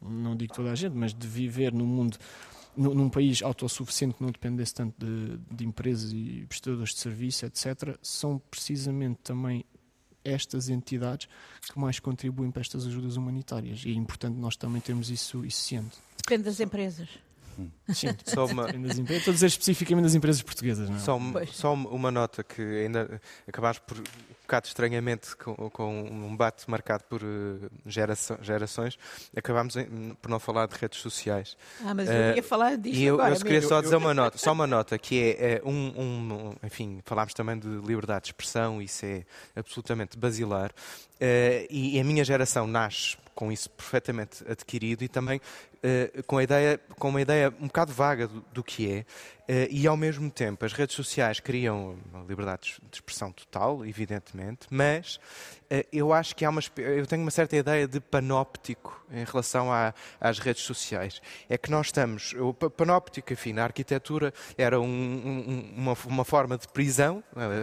não 0.00 0.36
digo 0.36 0.54
toda 0.54 0.70
a 0.70 0.74
gente, 0.74 0.94
mas 0.94 1.14
de 1.14 1.26
viver 1.26 1.72
num 1.72 1.86
mundo, 1.86 2.18
num 2.76 3.08
país 3.08 3.42
autossuficiente 3.42 4.14
que 4.16 4.22
não 4.22 4.30
dependesse 4.30 4.74
tanto 4.74 4.94
de, 4.98 5.38
de 5.50 5.64
empresas 5.64 6.12
e 6.12 6.44
prestadores 6.48 6.94
de 6.94 7.00
serviço, 7.00 7.46
etc., 7.46 7.98
são 8.02 8.38
precisamente 8.50 9.18
também 9.22 9.64
estas 10.24 10.68
entidades 10.68 11.28
que 11.72 11.78
mais 11.78 11.98
contribuem 11.98 12.50
para 12.50 12.60
estas 12.60 12.86
ajudas 12.86 13.16
humanitárias. 13.16 13.82
E 13.84 13.90
é 13.90 13.94
importante 13.94 14.36
nós 14.36 14.56
também 14.56 14.80
termos 14.80 15.10
isso, 15.10 15.44
isso 15.44 15.62
ciente. 15.62 15.96
Depende 16.16 16.44
das 16.44 16.60
empresas. 16.60 17.08
Sim, 17.88 18.08
só 18.24 18.46
uma... 18.46 18.68
Estou 18.70 19.32
a 19.32 19.34
dizer 19.34 19.46
especificamente 19.46 20.04
das 20.04 20.14
empresas 20.14 20.42
portuguesas. 20.42 20.88
Não 20.88 20.96
é? 20.96 21.00
só, 21.00 21.18
só 21.46 21.74
uma 21.74 22.10
nota 22.10 22.42
que 22.44 22.62
ainda 22.62 23.20
acabaste 23.46 23.82
por 23.86 24.02
bocado 24.50 24.66
estranhamente 24.66 25.36
com, 25.36 25.70
com 25.70 26.02
um 26.02 26.30
debate 26.32 26.68
marcado 26.68 27.04
por 27.04 27.22
uh, 27.22 27.70
gerações, 27.86 28.98
acabámos 29.36 29.76
em, 29.76 30.16
por 30.20 30.28
não 30.28 30.40
falar 30.40 30.66
de 30.66 30.76
redes 30.76 30.98
sociais. 30.98 31.56
Ah, 31.84 31.94
mas 31.94 32.08
eu 32.10 32.34
ia 32.34 32.42
falar 32.42 32.76
disto 32.76 32.98
e 32.98 33.04
eu, 33.04 33.14
agora. 33.14 33.34
Eu 33.34 33.40
queria 33.40 33.62
só 33.62 33.80
dizer 33.80 33.94
uma 33.94 34.12
nota, 34.12 34.36
só 34.36 34.52
uma 34.52 34.66
nota, 34.66 34.98
que 34.98 35.36
é, 35.38 35.54
é 35.54 35.62
um, 35.64 35.70
um, 35.72 36.54
enfim, 36.64 37.00
falámos 37.04 37.32
também 37.32 37.56
de 37.56 37.68
liberdade 37.68 38.24
de 38.24 38.28
expressão, 38.30 38.82
isso 38.82 39.06
é 39.06 39.24
absolutamente 39.54 40.18
basilar, 40.18 40.70
uh, 40.70 41.66
e 41.70 42.00
a 42.00 42.02
minha 42.02 42.24
geração 42.24 42.66
nasce 42.66 43.16
com 43.32 43.52
isso 43.52 43.70
perfeitamente 43.70 44.44
adquirido 44.50 45.02
e 45.02 45.08
também 45.08 45.38
uh, 45.38 46.22
com, 46.24 46.38
a 46.38 46.42
ideia, 46.42 46.80
com 46.98 47.08
uma 47.08 47.22
ideia 47.22 47.54
um 47.60 47.68
bocado 47.68 47.92
vaga 47.92 48.26
do, 48.26 48.44
do 48.52 48.64
que 48.64 48.90
é, 48.90 49.04
e 49.70 49.86
ao 49.86 49.96
mesmo 49.96 50.30
tempo 50.30 50.64
as 50.64 50.72
redes 50.72 50.94
sociais 50.94 51.40
criam 51.40 51.96
uma 52.12 52.24
liberdade 52.24 52.76
de 52.90 52.96
expressão 52.96 53.32
total, 53.32 53.84
evidentemente, 53.84 54.66
mas 54.70 55.18
eu 55.92 56.12
acho 56.12 56.34
que 56.34 56.44
há 56.44 56.50
uma, 56.50 56.60
eu 56.76 57.06
tenho 57.06 57.22
uma 57.22 57.30
certa 57.30 57.56
ideia 57.56 57.86
de 57.86 58.00
panóptico 58.00 59.00
em 59.12 59.24
relação 59.24 59.72
à, 59.72 59.94
às 60.20 60.38
redes 60.38 60.64
sociais. 60.64 61.22
É 61.48 61.56
que 61.56 61.70
nós 61.70 61.86
estamos, 61.86 62.34
o 62.38 62.52
panóptico, 62.52 63.32
enfim, 63.32 63.52
na 63.52 63.64
arquitetura 63.64 64.34
era 64.58 64.80
um, 64.80 64.84
um, 64.84 65.72
uma, 65.76 65.96
uma 66.06 66.24
forma 66.24 66.58
de 66.58 66.66
prisão, 66.68 67.22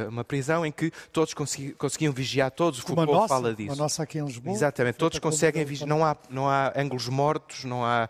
uma 0.10 0.24
prisão 0.24 0.66
em 0.66 0.72
que 0.72 0.92
todos 1.12 1.34
conseguiam 1.34 2.14
vigiar 2.14 2.50
todos, 2.52 2.80
o 2.80 2.82
Foucault 2.84 3.12
nossa, 3.12 3.28
fala 3.28 3.54
disso. 3.54 3.74
A 3.74 3.76
nossa 3.76 4.04
aqui 4.04 4.20
em 4.20 4.26
Lisboa. 4.26 4.56
Exatamente, 4.56 4.96
todos 4.96 5.20
conseguem 5.20 5.66
vigiar, 5.66 5.88
não 5.88 6.06
há, 6.06 6.16
não 6.30 6.50
há 6.50 6.72
ângulos 6.78 7.10
mortos, 7.10 7.66
não 7.66 7.84
há, 7.84 8.10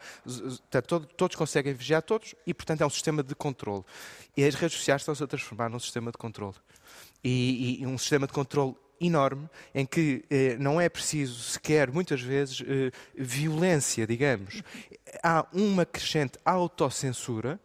todos 1.15 1.36
conseguem 1.36 1.74
vigiar 1.74 2.03
todos 2.03 2.36
e, 2.45 2.53
portanto, 2.53 2.82
é 2.82 2.86
um 2.86 2.90
sistema 2.90 3.24
de 3.24 3.34
controle. 3.34 3.84
E 4.36 4.44
as 4.44 4.53
redes 4.53 4.78
sociais 4.78 5.02
estão-se 5.02 5.24
a 5.24 5.28
transformar 5.28 5.69
num 5.69 5.80
sistema 5.80 6.11
de 6.11 6.18
controle. 6.18 6.56
E, 7.24 7.82
e 7.82 7.88
um 7.88 7.98
sistema 7.98 8.28
de 8.28 8.34
controle 8.34 8.76
enorme 8.99 9.49
em 9.74 9.86
que 9.86 10.24
eh, 10.30 10.56
não 10.60 10.80
é 10.80 10.90
preciso 10.90 11.40
sequer, 11.41 11.91
muitas 11.91 12.22
vezes, 12.22 12.64
eh, 12.65 12.91
violência, 13.15 14.06
digamos. 14.06 14.61
Há 15.24 15.45
uma 15.53 15.86
crescente 15.86 16.38
autocensura. 16.45 17.60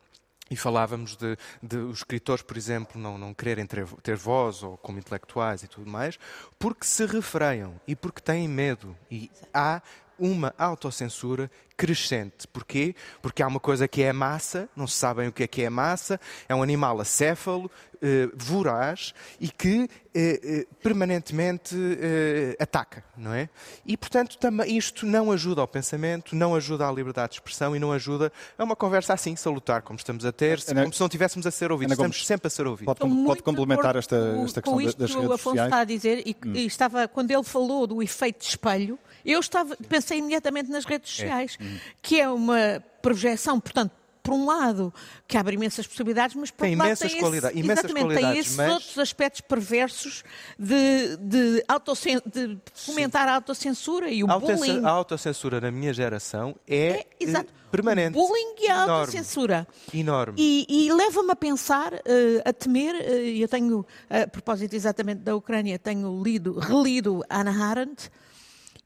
E 0.50 0.56
falávamos 0.56 1.16
de, 1.16 1.34
de, 1.62 1.78
os 1.78 2.00
escritores, 2.00 2.42
por 2.42 2.58
exemplo, 2.58 3.00
não, 3.00 3.16
não 3.16 3.32
quererem 3.32 3.64
ter, 3.64 3.86
ter 4.02 4.16
voz 4.16 4.62
ou 4.62 4.76
como 4.76 4.98
intelectuais 4.98 5.62
e 5.62 5.66
tudo 5.66 5.90
mais, 5.90 6.18
porque 6.58 6.84
se 6.84 7.06
refreiam 7.06 7.80
e 7.88 7.96
porque 7.96 8.20
têm 8.20 8.46
medo. 8.46 8.94
E 9.10 9.30
há 9.54 9.80
uma 10.22 10.54
autocensura 10.56 11.50
crescente. 11.76 12.46
Porquê? 12.46 12.94
Porque 13.20 13.42
há 13.42 13.46
uma 13.46 13.58
coisa 13.58 13.88
que 13.88 14.02
é 14.02 14.12
massa, 14.12 14.68
não 14.76 14.86
se 14.86 14.96
sabem 14.96 15.28
o 15.28 15.32
que 15.32 15.42
é 15.42 15.46
que 15.48 15.62
é 15.62 15.70
massa, 15.70 16.20
é 16.48 16.54
um 16.54 16.62
animal 16.62 17.00
acéfalo, 17.00 17.68
eh, 18.00 18.28
voraz 18.34 19.14
e 19.40 19.48
que 19.48 19.88
eh, 20.14 20.40
eh, 20.44 20.66
permanentemente 20.82 21.74
eh, 21.74 22.56
ataca, 22.60 23.02
não 23.16 23.32
é? 23.32 23.48
E, 23.86 23.96
portanto, 23.96 24.38
isto 24.66 25.06
não 25.06 25.32
ajuda 25.32 25.60
ao 25.60 25.68
pensamento, 25.68 26.36
não 26.36 26.54
ajuda 26.54 26.86
à 26.86 26.92
liberdade 26.92 27.30
de 27.30 27.34
expressão 27.36 27.74
e 27.74 27.78
não 27.78 27.92
ajuda 27.92 28.30
a 28.58 28.64
uma 28.64 28.76
conversa 28.76 29.14
assim, 29.14 29.34
salutar, 29.36 29.82
como 29.82 29.96
estamos 29.96 30.24
a 30.24 30.32
ter, 30.32 30.62
Ana, 30.68 30.82
como 30.82 30.92
se 30.92 31.00
não 31.00 31.06
estivéssemos 31.06 31.46
a 31.46 31.50
ser 31.50 31.72
ouvidos. 31.72 31.92
Ana 31.92 31.94
estamos 31.94 32.26
sempre 32.26 32.46
a 32.46 32.50
ser 32.50 32.66
ouvidos. 32.66 32.94
Pode, 32.94 33.24
pode 33.24 33.42
complementar 33.42 33.96
esta, 33.96 34.16
esta 34.44 34.60
questão 34.60 34.74
com 34.74 34.80
isto 34.80 34.98
das 34.98 35.10
redes 35.10 35.24
que 35.24 35.30
o 35.30 35.32
Afonso 35.32 35.62
está 35.62 35.78
a 35.78 35.84
dizer, 35.84 36.22
e, 36.26 36.36
hum. 36.44 36.52
e, 36.54 36.66
estava, 36.66 37.08
quando 37.08 37.30
ele 37.30 37.44
falou 37.44 37.86
do 37.86 38.02
efeito 38.02 38.40
de 38.40 38.48
espelho, 38.48 38.98
eu 39.24 39.40
estava, 39.40 39.76
pensei 39.88 40.18
imediatamente 40.18 40.70
nas 40.70 40.84
redes 40.84 41.10
é. 41.10 41.14
sociais, 41.14 41.58
é. 41.60 41.64
que 42.00 42.20
é 42.20 42.28
uma 42.28 42.82
projeção, 43.00 43.58
portanto, 43.58 43.92
por 44.22 44.34
um 44.34 44.46
lado, 44.46 44.94
que 45.26 45.36
abre 45.36 45.56
imensas 45.56 45.86
possibilidades, 45.86 46.36
mas 46.36 46.50
por 46.50 46.62
tem 46.62 46.74
outro 46.74 46.88
lado 46.88 46.98
tem, 46.98 47.06
esse, 47.08 47.58
imensas 47.58 47.84
exatamente, 47.84 48.14
tem 48.14 48.38
esses 48.38 48.56
mas... 48.56 48.72
outros 48.72 48.98
aspectos 48.98 49.40
perversos 49.40 50.22
de, 50.58 51.16
de, 51.16 51.64
autocen, 51.66 52.20
de 52.24 52.58
fomentar 52.72 53.24
Sim. 53.24 53.30
a 53.30 53.34
autocensura 53.34 54.10
e 54.10 54.22
o 54.22 54.30
a 54.30 54.38
bullying. 54.38 54.84
A 54.84 54.90
autocensura 54.90 55.60
na 55.60 55.70
minha 55.70 55.92
geração 55.92 56.54
é, 56.68 57.04
é 57.20 57.44
permanente. 57.70 58.16
O 58.16 58.26
bullying 58.26 58.54
e 58.60 58.68
a 58.68 58.82
autocensura. 58.82 59.66
Enorme. 59.92 60.34
E, 60.38 60.66
e 60.68 60.92
leva-me 60.92 61.32
a 61.32 61.36
pensar, 61.36 61.92
uh, 61.92 61.98
a 62.44 62.52
temer, 62.52 62.94
uh, 62.94 62.98
eu 62.98 63.48
tenho, 63.48 63.84
a 64.08 64.26
propósito 64.28 64.74
exatamente 64.74 65.18
da 65.18 65.34
Ucrânia, 65.34 65.78
tenho 65.78 66.22
lido, 66.22 66.58
relido 66.60 67.24
Anna 67.28 67.64
Arendt, 67.64 68.08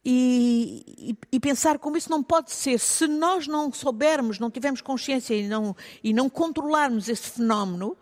e, 0.08 0.84
e, 0.96 1.16
e, 1.32 1.40
pensar 1.40 1.80
como 1.80 1.96
isso 1.96 2.08
não 2.08 2.22
pode 2.22 2.52
ser. 2.52 2.78
Se 2.78 3.08
nós 3.08 3.48
não 3.48 3.72
soubermos, 3.72 4.38
não 4.38 4.48
tivermos 4.48 4.80
consciência 4.80 5.34
e 5.34 5.48
não, 5.48 5.74
e 6.02 6.12
não 6.12 6.30
controlarmos 6.30 7.08
esse 7.08 7.28
fenómeno, 7.28 7.96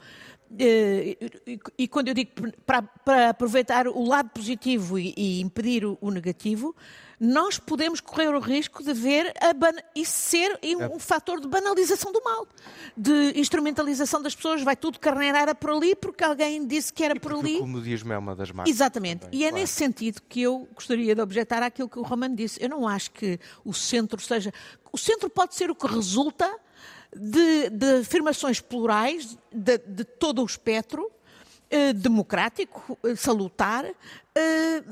eh, 0.59 1.17
e, 1.47 1.59
e, 1.79 1.89
quando 1.89 2.09
eu 2.09 2.15
digo 2.15 2.31
para, 2.67 2.83
para 2.83 3.31
aproveitar 3.31 3.89
o 3.89 4.07
lado 4.07 4.29
positivo 4.29 4.99
e, 4.99 5.15
e 5.17 5.41
impedir 5.41 5.87
o, 5.87 5.97
o 5.99 6.11
negativo, 6.11 6.77
nós 7.25 7.59
podemos 7.59 8.01
correr 8.01 8.29
o 8.29 8.39
risco 8.39 8.83
de 8.83 8.93
ver 8.93 9.33
isso 9.95 10.13
ser 10.13 10.59
um, 10.63 10.97
um 10.97 10.99
fator 10.99 11.41
de 11.41 11.49
banalização 11.49 12.13
do 12.13 12.23
mal, 12.23 12.47
de 12.97 13.33
instrumentalização 13.37 14.21
das 14.23 14.35
pessoas, 14.35 14.63
vai 14.63 14.77
tudo 14.77 14.99
carneirada 14.99 15.55
por 15.55 15.71
ali 15.71 15.95
porque 15.95 16.23
alguém 16.23 16.67
disse 16.67 16.93
que 16.93 17.03
era 17.03 17.19
por 17.19 17.33
ali. 17.33 17.57
O 17.57 17.61
comodismo 17.61 18.13
é 18.13 18.19
uma 18.19 18.35
das 18.35 18.51
marcas. 18.51 18.75
Exatamente. 18.75 19.21
Também, 19.21 19.41
e 19.41 19.45
é 19.45 19.49
claro. 19.49 19.63
nesse 19.63 19.75
sentido 19.75 20.21
que 20.29 20.43
eu 20.43 20.69
gostaria 20.75 21.15
de 21.15 21.21
objetar 21.21 21.63
aquilo 21.63 21.89
que 21.89 21.99
o 21.99 22.03
Romano 22.03 22.37
disse. 22.37 22.63
Eu 22.63 22.69
não 22.69 22.87
acho 22.87 23.11
que 23.11 23.39
o 23.65 23.73
centro 23.73 24.21
seja. 24.21 24.53
O 24.93 24.99
centro 24.99 25.31
pode 25.31 25.55
ser 25.55 25.71
o 25.71 25.75
que 25.75 25.87
resulta 25.87 26.51
de, 27.15 27.71
de 27.71 28.01
afirmações 28.01 28.61
plurais 28.61 29.39
de, 29.53 29.79
de 29.79 30.05
todo 30.05 30.43
o 30.43 30.47
espectro 30.47 31.11
democrático, 31.95 32.99
eh, 33.05 33.17
salutar, 33.17 33.85
eh, 33.85 34.83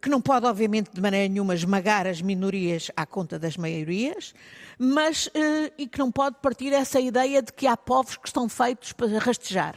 que 0.00 0.08
não 0.08 0.20
pode, 0.20 0.46
obviamente, 0.46 0.90
de 0.92 1.00
maneira 1.00 1.28
nenhuma 1.28 1.54
esmagar 1.54 2.06
as 2.06 2.20
minorias 2.20 2.90
à 2.96 3.06
conta 3.06 3.38
das 3.38 3.56
maiorias, 3.56 4.34
mas 4.78 5.30
e 5.78 5.86
que 5.86 5.98
não 5.98 6.10
pode 6.10 6.36
partir 6.42 6.72
essa 6.72 7.00
ideia 7.00 7.42
de 7.42 7.52
que 7.52 7.66
há 7.66 7.76
povos 7.76 8.16
que 8.16 8.26
estão 8.26 8.48
feitos 8.48 8.92
para 8.92 9.18
rastejar. 9.18 9.76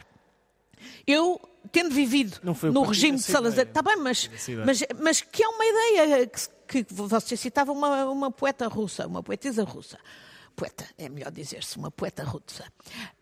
Eu 1.05 1.39
tendo 1.71 1.93
vivido 1.93 2.39
no 2.43 2.83
regime 2.83 3.17
de 3.17 3.23
Salazar, 3.23 3.65
está 3.65 3.81
bem, 3.81 3.97
mas, 3.97 4.29
mas, 4.65 4.83
mas 5.01 5.21
que 5.21 5.43
é 5.43 5.47
uma 5.47 5.65
ideia 5.65 6.27
que, 6.67 6.83
que 6.83 6.93
você 6.93 7.35
citava 7.35 7.71
uma, 7.71 8.05
uma 8.05 8.31
poeta 8.31 8.67
russa, 8.67 9.07
uma 9.07 9.23
poetisa 9.23 9.63
russa. 9.63 9.97
Poeta, 10.57 10.83
é 10.97 11.07
melhor 11.07 11.31
dizer-se, 11.31 11.77
uma 11.77 11.91
poeta 11.91 12.23
russa. 12.23 12.63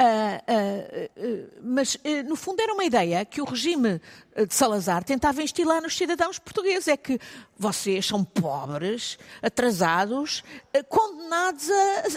Uh, 0.02 1.10
uh, 1.20 1.62
mas, 1.62 1.98
no 2.26 2.38
fundo, 2.38 2.62
era 2.62 2.74
uma 2.74 2.86
ideia 2.86 3.26
que 3.26 3.42
o 3.42 3.46
regime 3.46 4.02
de 4.48 4.56
Salazar 4.56 5.04
tentava 5.04 5.44
instilar 5.44 5.82
nos 5.82 5.98
cidadãos 5.98 6.40
portugueses: 6.40 6.88
é 6.88 6.96
que 6.96 7.20
vocês 7.58 8.06
são 8.06 8.24
pobres, 8.24 9.20
atrasados, 9.42 10.44
condenados 10.88 11.70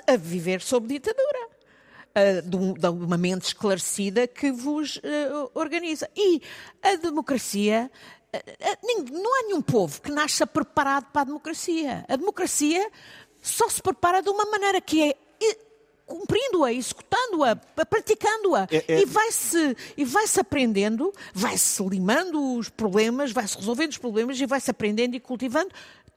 a, 0.06 0.12
a 0.12 0.16
viver 0.16 0.60
sob 0.60 0.86
ditadura. 0.86 1.48
De, 2.44 2.56
um, 2.56 2.74
uma 3.04 3.16
mente 3.16 3.46
esclarecida 3.46 4.26
que 4.26 4.50
vos 4.50 4.96
uh, 4.96 5.50
organiza. 5.54 6.08
E 6.16 6.40
a 6.82 6.96
democracia. 6.96 7.90
Uh, 8.34 9.12
não 9.12 9.40
há 9.40 9.42
nenhum 9.44 9.62
povo 9.62 10.02
que 10.02 10.10
nasça 10.10 10.46
preparado 10.46 11.06
para 11.12 11.22
a 11.22 11.24
democracia. 11.24 12.04
A 12.08 12.16
democracia 12.16 12.90
só 13.40 13.68
se 13.68 13.82
prepara 13.82 14.20
de 14.20 14.28
uma 14.30 14.44
maneira 14.46 14.80
que 14.80 15.10
é 15.10 15.16
cumprindo-a, 16.08 16.72
executando-a, 16.72 17.54
praticando-a. 17.84 18.66
É, 18.70 18.84
é... 18.88 19.02
E 19.02 19.04
vai-se 19.04 19.76
e 19.96 20.04
vai 20.04 20.26
-se 20.26 20.40
aprendendo, 20.40 21.12
vai-se 21.34 21.82
limando 21.86 22.56
os 22.56 22.70
problemas, 22.70 23.30
vai-se 23.30 23.56
resolvendo 23.58 23.90
os 23.90 23.98
problemas 23.98 24.40
e 24.40 24.46
vai-se 24.46 24.70
aprendendo 24.70 25.14
e 25.14 25.20
cultivando 25.20 25.70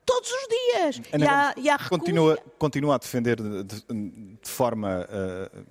todos 0.04 0.30
os 0.30 0.48
dias. 0.48 1.02
Ana, 1.12 1.24
e 1.24 1.28
há, 1.28 1.54
e 1.58 1.70
há 1.70 1.78
continua, 1.88 2.38
continua 2.58 2.94
a 2.94 2.98
defender 2.98 3.40
de, 3.40 3.62
de, 3.62 3.84
de 4.42 4.48
forma 4.48 5.06
uh, 5.06 5.64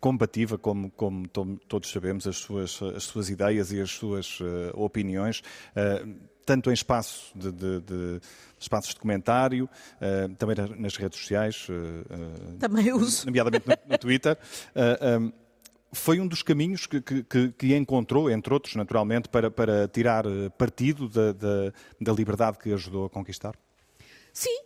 combativa, 0.00 0.56
como, 0.56 0.90
como 0.90 1.26
todos 1.68 1.90
sabemos, 1.90 2.26
as 2.26 2.36
suas, 2.36 2.80
as 2.94 3.04
suas 3.04 3.28
ideias 3.28 3.72
e 3.72 3.80
as 3.80 3.90
suas 3.90 4.38
uh, 4.40 4.70
opiniões. 4.74 5.42
Uh, 5.74 6.33
tanto 6.44 6.70
em 6.70 6.74
espaço 6.74 7.32
de, 7.34 7.50
de, 7.50 7.80
de 7.80 8.20
espaços 8.58 8.94
de 8.94 9.00
comentário, 9.00 9.64
uh, 9.64 10.34
também 10.36 10.56
nas 10.78 10.96
redes 10.96 11.18
sociais, 11.18 11.66
uh, 11.68 12.56
também 12.58 12.92
uso. 12.92 13.26
nomeadamente 13.26 13.68
no, 13.68 13.76
no 13.88 13.98
Twitter. 13.98 14.38
Um, 15.20 15.32
foi 15.92 16.18
um 16.18 16.26
dos 16.26 16.42
caminhos 16.42 16.86
que, 16.86 17.00
que, 17.00 17.52
que, 17.52 17.74
encontrou, 17.76 18.28
entre 18.28 18.52
outros, 18.52 18.74
naturalmente, 18.74 19.28
para, 19.28 19.50
para 19.50 19.86
tirar 19.86 20.24
partido 20.58 21.08
da, 21.08 21.32
da, 21.32 21.72
da 22.00 22.12
liberdade 22.12 22.58
que 22.58 22.72
ajudou 22.72 23.06
a 23.06 23.10
conquistar? 23.10 23.54
Sim, 24.32 24.58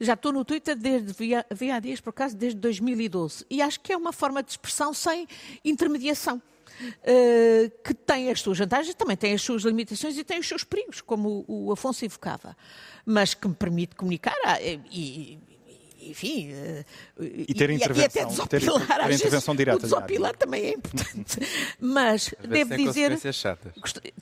já 0.00 0.14
estou 0.14 0.32
no 0.32 0.44
Twitter 0.44 0.74
desde 0.74 1.12
via, 1.12 1.44
via 1.52 1.78
dias, 1.78 2.00
por 2.00 2.10
acaso, 2.10 2.34
desde 2.34 2.58
2012. 2.58 3.44
E 3.50 3.60
acho 3.60 3.78
que 3.80 3.92
é 3.92 3.96
uma 3.96 4.12
forma 4.12 4.42
de 4.42 4.50
expressão 4.52 4.94
sem 4.94 5.28
intermediação. 5.62 6.40
Uh, 6.80 7.70
que 7.84 7.94
tem 7.94 8.30
as 8.30 8.40
suas 8.40 8.58
vantagens, 8.58 8.94
também 8.94 9.16
tem 9.16 9.34
as 9.34 9.42
suas 9.42 9.62
limitações 9.62 10.16
e 10.16 10.24
tem 10.24 10.38
os 10.38 10.48
seus 10.48 10.64
perigos, 10.64 11.00
como 11.00 11.44
o, 11.46 11.66
o 11.66 11.72
Afonso 11.72 12.04
evocava, 12.04 12.56
mas 13.04 13.34
que 13.34 13.46
me 13.46 13.54
permite 13.54 13.94
comunicar 13.94 14.34
ah, 14.44 14.60
e, 14.60 15.38
enfim, 16.02 16.50
uh, 16.52 16.84
e 17.22 17.54
ter 17.54 17.70
intervenção, 17.70 18.02
e 18.02 18.06
até 18.06 18.24
desopilar, 18.24 18.86
ter, 18.86 19.06
ter 19.06 19.14
intervenção 19.14 19.56
direta. 19.56 19.78
O 19.78 19.80
desopilar 19.80 20.36
também 20.36 20.64
é 20.64 20.70
importante. 20.74 21.38
Mas 21.78 22.34
devo 22.46 22.70
tem 22.70 22.86
dizer. 22.86 23.32
Chatas. 23.32 23.72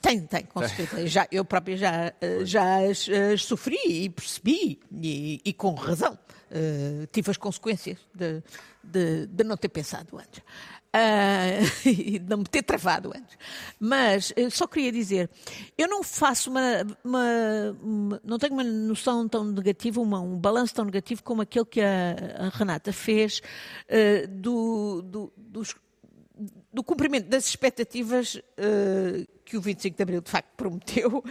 Tem, 0.01 0.21
tem, 0.21 0.43
com 0.45 0.67
certeza. 0.67 1.07
Já, 1.07 1.27
eu 1.31 1.45
própria 1.45 1.77
já, 1.77 2.13
eh, 2.19 2.45
já 2.45 2.79
as, 2.79 3.07
as, 3.09 3.43
sofri 3.43 3.79
e 3.85 4.09
percebi, 4.09 4.79
e, 4.91 5.41
e 5.43 5.53
com 5.53 5.73
razão. 5.73 6.17
Uh, 6.51 7.05
tive 7.11 7.29
as 7.29 7.37
consequências 7.37 7.99
de, 8.13 8.41
de, 8.83 9.27
de 9.27 9.43
não 9.43 9.55
ter 9.55 9.69
pensado 9.69 10.17
antes. 10.17 10.41
Uh, 10.95 11.61
e 11.87 12.19
não 12.19 12.39
me 12.39 12.45
ter 12.45 12.63
travado 12.63 13.11
antes. 13.15 13.37
Mas 13.79 14.33
só 14.51 14.65
queria 14.65 14.91
dizer, 14.91 15.29
eu 15.77 15.87
não 15.87 16.03
faço 16.03 16.49
uma, 16.49 16.61
uma, 17.03 17.77
uma 17.81 18.21
não 18.23 18.39
tenho 18.39 18.53
uma 18.53 18.63
noção 18.63 19.27
tão 19.27 19.43
negativa, 19.43 20.01
uma, 20.01 20.19
um 20.19 20.37
balanço 20.37 20.73
tão 20.73 20.85
negativo 20.85 21.23
como 21.23 21.43
aquele 21.43 21.65
que 21.65 21.81
a, 21.81 22.47
a 22.47 22.49
Renata 22.49 22.91
fez 22.91 23.39
uh, 23.87 24.27
do, 24.27 25.01
do, 25.03 25.33
dos 25.37 25.75
do 26.79 26.83
cumprimento 26.83 27.27
das 27.27 27.45
expectativas 27.45 28.35
uh, 28.35 29.27
que 29.43 29.57
o 29.57 29.61
25 29.61 29.97
de 29.97 30.01
Abril 30.01 30.21
de 30.21 30.31
facto 30.31 30.47
prometeu, 30.55 31.17
uh, 31.17 31.23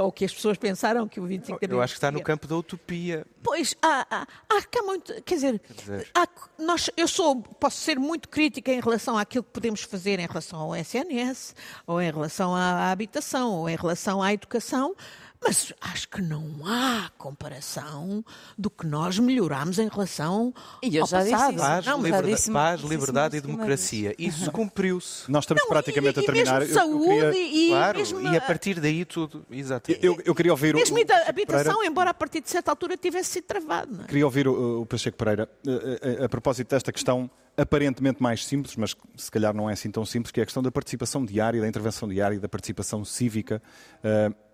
ou 0.02 0.10
que 0.10 0.24
as 0.24 0.32
pessoas 0.32 0.56
pensaram 0.56 1.06
que 1.06 1.20
o 1.20 1.26
25 1.26 1.58
de 1.58 1.64
Abril. 1.66 1.78
Eu 1.78 1.82
acho 1.82 1.92
que 1.92 1.98
está 1.98 2.10
no 2.10 2.22
campo 2.22 2.46
da 2.46 2.56
utopia. 2.56 3.26
Pois, 3.42 3.74
há, 3.82 4.06
há, 4.10 4.26
há, 4.48 4.82
muito. 4.82 5.12
Quer 5.22 5.34
dizer, 5.34 5.58
quer 5.58 5.74
dizer... 5.74 6.10
Há, 6.14 6.26
nós, 6.58 6.88
eu 6.96 7.06
sou, 7.06 7.42
posso 7.42 7.76
ser 7.78 7.98
muito 7.98 8.26
crítica 8.30 8.72
em 8.72 8.80
relação 8.80 9.18
àquilo 9.18 9.44
que 9.44 9.50
podemos 9.50 9.82
fazer 9.82 10.18
em 10.18 10.26
relação 10.26 10.58
ao 10.58 10.74
SNS, 10.74 11.54
ou 11.86 12.00
em 12.00 12.10
relação 12.10 12.54
à 12.54 12.90
habitação, 12.90 13.52
ou 13.52 13.68
em 13.68 13.76
relação 13.76 14.22
à 14.22 14.32
educação. 14.32 14.96
Mas 15.42 15.72
acho 15.80 16.08
que 16.08 16.20
não 16.20 16.66
há 16.66 17.10
comparação 17.16 18.24
do 18.56 18.68
que 18.68 18.86
nós 18.86 19.18
melhoramos 19.18 19.78
em 19.78 19.88
relação 19.88 20.52
e 20.82 20.96
eu 20.96 21.02
ao 21.02 21.08
já 21.08 21.18
passado. 21.18 21.52
Disse 21.52 21.62
paz, 21.62 21.86
não, 21.86 22.02
liberdade, 22.02 22.34
disse, 22.34 22.50
paz, 22.50 22.80
liberdade 22.80 23.36
e 23.36 23.40
democracia. 23.40 24.14
Isso 24.18 24.50
cumpriu-se. 24.50 25.30
Nós 25.30 25.44
estamos 25.44 25.62
não, 25.62 25.68
praticamente 25.68 26.18
e, 26.18 26.22
a 26.22 26.26
terminar. 26.26 26.62
E 26.62 26.68
saúde 26.68 27.04
eu 27.04 27.32
queria... 27.32 27.46
e 27.46 27.68
claro, 27.68 27.98
mesmo... 27.98 28.20
E 28.20 28.36
a 28.36 28.40
partir 28.40 28.80
daí 28.80 29.04
tudo, 29.04 29.46
exatamente. 29.50 30.04
Eu, 30.04 30.20
eu 30.24 30.34
queria 30.34 30.52
ouvir 30.52 30.74
mesmo 30.74 30.94
o... 30.94 30.98
Mesmo 30.98 31.12
a 31.12 31.28
habitação, 31.28 31.64
Pereira... 31.64 31.86
embora 31.86 32.10
a 32.10 32.14
partir 32.14 32.40
de 32.40 32.50
certa 32.50 32.72
altura 32.72 32.96
tivesse 32.96 33.30
sido 33.30 33.44
travado. 33.44 34.02
É? 34.02 34.06
Queria 34.06 34.24
ouvir 34.24 34.48
o, 34.48 34.82
o 34.82 34.86
Pacheco 34.86 35.16
Pereira 35.16 35.48
a, 35.66 35.70
eh, 35.70 36.00
a, 36.02 36.22
eh, 36.22 36.24
a 36.24 36.28
propósito 36.28 36.70
desta 36.70 36.92
questão 36.92 37.30
aparentemente 37.56 38.22
mais 38.22 38.46
simples, 38.46 38.76
mas 38.76 38.96
se 39.16 39.30
calhar 39.30 39.52
não 39.52 39.68
é 39.68 39.72
assim 39.72 39.90
tão 39.90 40.06
simples, 40.06 40.30
que 40.30 40.38
é 40.38 40.44
a 40.44 40.46
questão 40.46 40.62
da 40.62 40.70
participação 40.70 41.24
diária, 41.24 41.60
da 41.60 41.66
intervenção 41.66 42.08
diária, 42.08 42.38
da 42.38 42.48
participação 42.48 43.04
cívica. 43.04 43.60
Uh, 43.98 44.47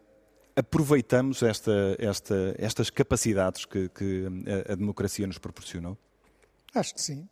aproveitamos 0.57 1.43
esta, 1.43 1.97
esta, 1.99 2.55
estas 2.59 2.91
capacidades 2.91 3.65
que, 3.65 3.89
que 3.89 4.25
a, 4.69 4.73
a, 4.73 4.75
democracia 4.77 5.27
nos 5.27 5.39
proporcionou? 5.39 5.99
Acho 6.75 6.95
que 6.95 7.03
sim. 7.03 7.29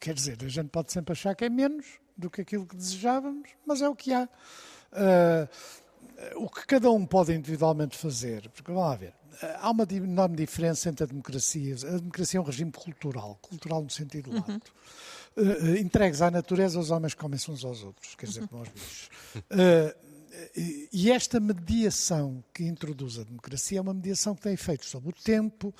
Quer 0.00 0.14
dizer, 0.14 0.38
a 0.42 0.48
gente 0.48 0.68
pode 0.68 0.92
sempre 0.92 1.12
achar 1.12 1.34
que 1.34 1.44
é 1.44 1.48
menos 1.48 1.86
do 2.16 2.30
que 2.30 2.40
aquilo 2.40 2.66
que 2.66 2.76
desejávamos, 2.76 3.50
mas 3.66 3.82
é 3.82 3.88
o 3.88 3.94
que 3.94 4.12
há. 4.12 4.28
Uh, 4.92 5.48
o 6.36 6.48
que 6.48 6.66
cada 6.66 6.90
um 6.90 7.06
pode 7.06 7.32
individualmente 7.32 7.96
fazer, 7.96 8.48
porque 8.50 8.70
vamos 8.70 8.88
lá 8.88 8.96
ver, 8.96 9.14
há 9.58 9.70
uma 9.70 9.86
enorme 9.90 10.36
diferença 10.36 10.88
entre 10.88 11.04
a 11.04 11.06
democracia. 11.06 11.74
A 11.86 11.96
democracia 11.98 12.38
é 12.38 12.40
um 12.40 12.44
regime 12.44 12.72
cultural, 12.72 13.38
cultural 13.40 13.82
no 13.82 13.90
sentido 13.90 14.32
lato. 14.32 14.50
Uhum. 14.50 14.60
Uh, 15.36 15.76
entregues 15.78 16.20
à 16.20 16.30
natureza, 16.30 16.78
os 16.78 16.90
homens 16.90 17.14
comem-se 17.14 17.50
uns 17.50 17.64
aos 17.64 17.82
outros, 17.82 18.14
quer 18.14 18.26
dizer, 18.26 18.46
como 18.48 18.62
aos 18.62 18.68
bichos. 18.68 19.10
Uh, 19.36 19.94
e 20.92 21.10
esta 21.10 21.40
mediação 21.40 22.42
que 22.52 22.64
introduz 22.64 23.18
a 23.18 23.24
democracia 23.24 23.78
é 23.78 23.80
uma 23.80 23.94
mediação 23.94 24.34
que 24.34 24.42
tem 24.42 24.52
efeitos 24.52 24.88
sobre 24.88 25.10
o 25.10 25.12
tempo, 25.12 25.74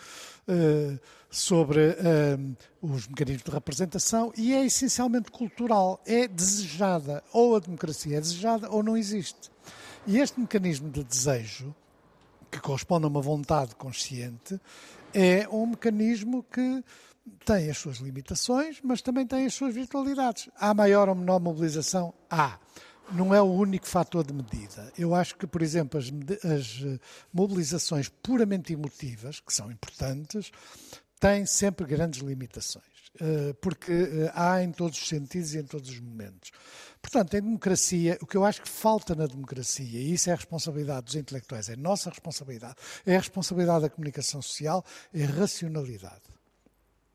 eh, 0.47 0.99
sobre 1.29 1.81
eh, 1.81 2.39
os 2.81 3.07
mecanismos 3.09 3.45
de 3.45 3.51
representação 3.51 4.33
e 4.37 4.53
é 4.53 4.65
essencialmente 4.65 5.31
cultural. 5.31 6.03
É 6.07 6.27
desejada, 6.27 7.23
ou 7.33 7.57
a 7.57 7.61
democracia 7.61 8.19
é 8.19 8.21
desejada 8.21 8.71
ou 8.71 8.83
não 8.83 8.97
existe. 8.97 9.51
E 10.07 10.19
este 10.19 10.41
mecanismo 10.41 10.91
de 10.91 11.05
desejo, 11.05 11.75
que 12.51 12.61
corresponde 12.61 13.05
a 13.05 13.09
uma 13.09 13.21
vontade 13.21 13.75
consciente, 13.77 14.61
é 15.13 15.49
um 15.49 15.67
mecanismo 15.67 16.43
que 16.45 16.83
tem 17.45 17.71
as 17.71 17.79
suas 17.79 17.99
limitações, 17.99 18.81
mas 18.83 19.03
também 19.03 19.27
tem 19.27 19.47
as 19.47 19.55
suas 19.55 19.75
virtualidades. 19.75 20.49
Há 20.57 20.75
maior 20.75 21.09
ou 21.09 21.15
menor 21.15 21.41
mobilização? 21.41 22.13
Há 22.29 22.59
não 23.13 23.35
é 23.35 23.41
o 23.41 23.47
único 23.47 23.87
fator 23.87 24.25
de 24.25 24.33
medida. 24.33 24.93
Eu 24.97 25.15
acho 25.15 25.37
que, 25.37 25.47
por 25.47 25.63
exemplo, 25.63 25.99
as, 25.99 26.07
as 26.45 26.83
eh, 26.85 26.99
mobilizações 27.33 28.09
puramente 28.09 28.73
emotivas, 28.73 29.41
que 29.41 29.53
são 29.53 29.71
importantes, 29.71 30.51
têm 31.19 31.45
sempre 31.45 31.87
grandes 31.87 32.21
limitações, 32.21 32.85
eh, 33.21 33.55
porque 33.61 33.93
eh, 33.93 34.33
há 34.35 34.63
em 34.63 34.73
todos 34.73 34.99
os 34.99 35.09
sentidos 35.09 35.55
e 35.55 35.59
em 35.59 35.65
todos 35.65 35.91
os 35.91 36.01
momentos. 36.01 36.51
Portanto, 37.03 37.35
em 37.35 37.43
democracia, 37.43 38.19
o 38.21 38.27
que 38.27 38.37
eu 38.37 38.45
acho 38.45 38.63
que 38.63 38.69
falta 38.69 39.15
na 39.15 39.27
democracia, 39.27 40.01
e 40.01 40.13
isso 40.13 40.31
é 40.31 40.33
a 40.33 40.37
responsabilidade 40.37 41.07
dos 41.07 41.15
intelectuais, 41.15 41.69
é 41.69 41.77
nossa 41.77 42.11
responsabilidade, 42.11 42.77
é 43.05 43.17
a 43.17 43.19
responsabilidade 43.19 43.83
da 43.83 43.91
comunicação 43.91 44.41
social, 44.41 44.85
é 45.13 45.25
a 45.25 45.29
racionalidade. 45.29 46.23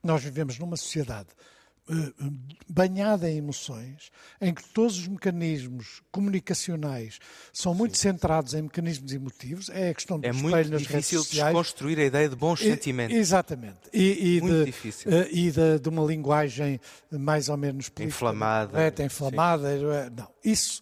Nós 0.04 0.24
vivemos 0.24 0.60
numa 0.60 0.78
sociedade 0.78 1.30
banhada 2.68 3.30
em 3.30 3.38
emoções, 3.38 4.12
em 4.42 4.54
que 4.54 4.64
todos 4.70 4.98
os 4.98 5.08
mecanismos 5.08 6.02
comunicacionais 6.12 7.20
são 7.54 7.76
muito 7.76 7.96
Sim. 7.96 8.10
centrados 8.10 8.56
em 8.56 8.64
mecanismos 8.64 9.14
emotivos, 9.14 9.70
é 9.70 9.90
a 9.90 9.94
questão 9.94 10.20
do 10.20 10.26
é 10.26 10.32
espelho 10.32 10.52
nas 10.52 10.62
redes 10.62 10.72
sociais. 10.72 10.82
É 10.82 10.84
muito 10.84 11.22
difícil 11.22 11.44
desconstruir 11.44 12.00
a 12.00 12.04
ideia 12.04 12.30
de 12.30 12.36
bons 12.36 12.60
sentimentos. 12.60 13.16
Exatamente. 13.16 13.78
E, 13.94 14.38
e 14.38 14.42
muito 14.42 14.60
de, 14.60 14.66
difícil. 14.66 15.12
Uh, 15.12 15.28
e 15.32 15.52
de, 15.52 15.80
de, 15.80 15.90
uma 15.90 16.04
linguagem 16.04 16.80
mais 17.12 17.50
ou 17.50 17.58
menos 17.58 17.92
inflamada. 18.00 18.82
É, 18.82 19.04
inflamada. 19.04 19.70
É, 19.70 20.10
não, 20.10 20.28
isso... 20.44 20.82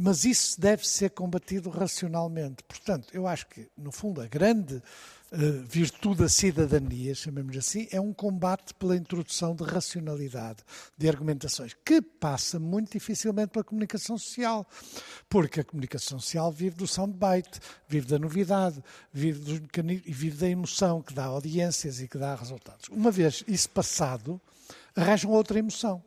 Mas 0.00 0.24
isso 0.24 0.60
deve 0.60 0.86
ser 0.86 1.10
combatido 1.10 1.68
racionalmente. 1.70 2.62
Portanto, 2.68 3.08
eu 3.12 3.26
acho 3.26 3.48
que, 3.48 3.66
no 3.76 3.90
fundo, 3.90 4.20
a 4.20 4.28
grande 4.28 4.80
uh, 5.32 5.64
virtude 5.68 6.22
da 6.22 6.28
cidadania, 6.28 7.14
chamemos 7.14 7.56
assim, 7.56 7.88
é 7.90 8.00
um 8.00 8.12
combate 8.12 8.74
pela 8.74 8.96
introdução 8.96 9.54
de 9.54 9.64
racionalidade, 9.64 10.58
de 10.96 11.08
argumentações, 11.08 11.74
que 11.84 12.00
passa 12.00 12.58
muito 12.58 12.92
dificilmente 12.92 13.48
pela 13.48 13.64
comunicação 13.64 14.18
social, 14.18 14.66
porque 15.28 15.60
a 15.60 15.64
comunicação 15.64 16.18
social 16.18 16.50
vive 16.52 16.76
do 16.76 16.86
soundbite, 16.86 17.60
vive 17.88 18.06
da 18.06 18.18
novidade, 18.18 18.82
vive, 19.12 19.38
dos 19.40 19.60
vive 20.04 20.36
da 20.36 20.48
emoção, 20.48 21.02
que 21.02 21.14
dá 21.14 21.24
audiências 21.24 22.00
e 22.00 22.08
que 22.08 22.18
dá 22.18 22.34
resultados. 22.34 22.88
Uma 22.88 23.10
vez 23.10 23.44
isso 23.46 23.70
passado, 23.70 24.40
arranjam 24.94 25.30
outra 25.30 25.58
emoção. 25.58 26.02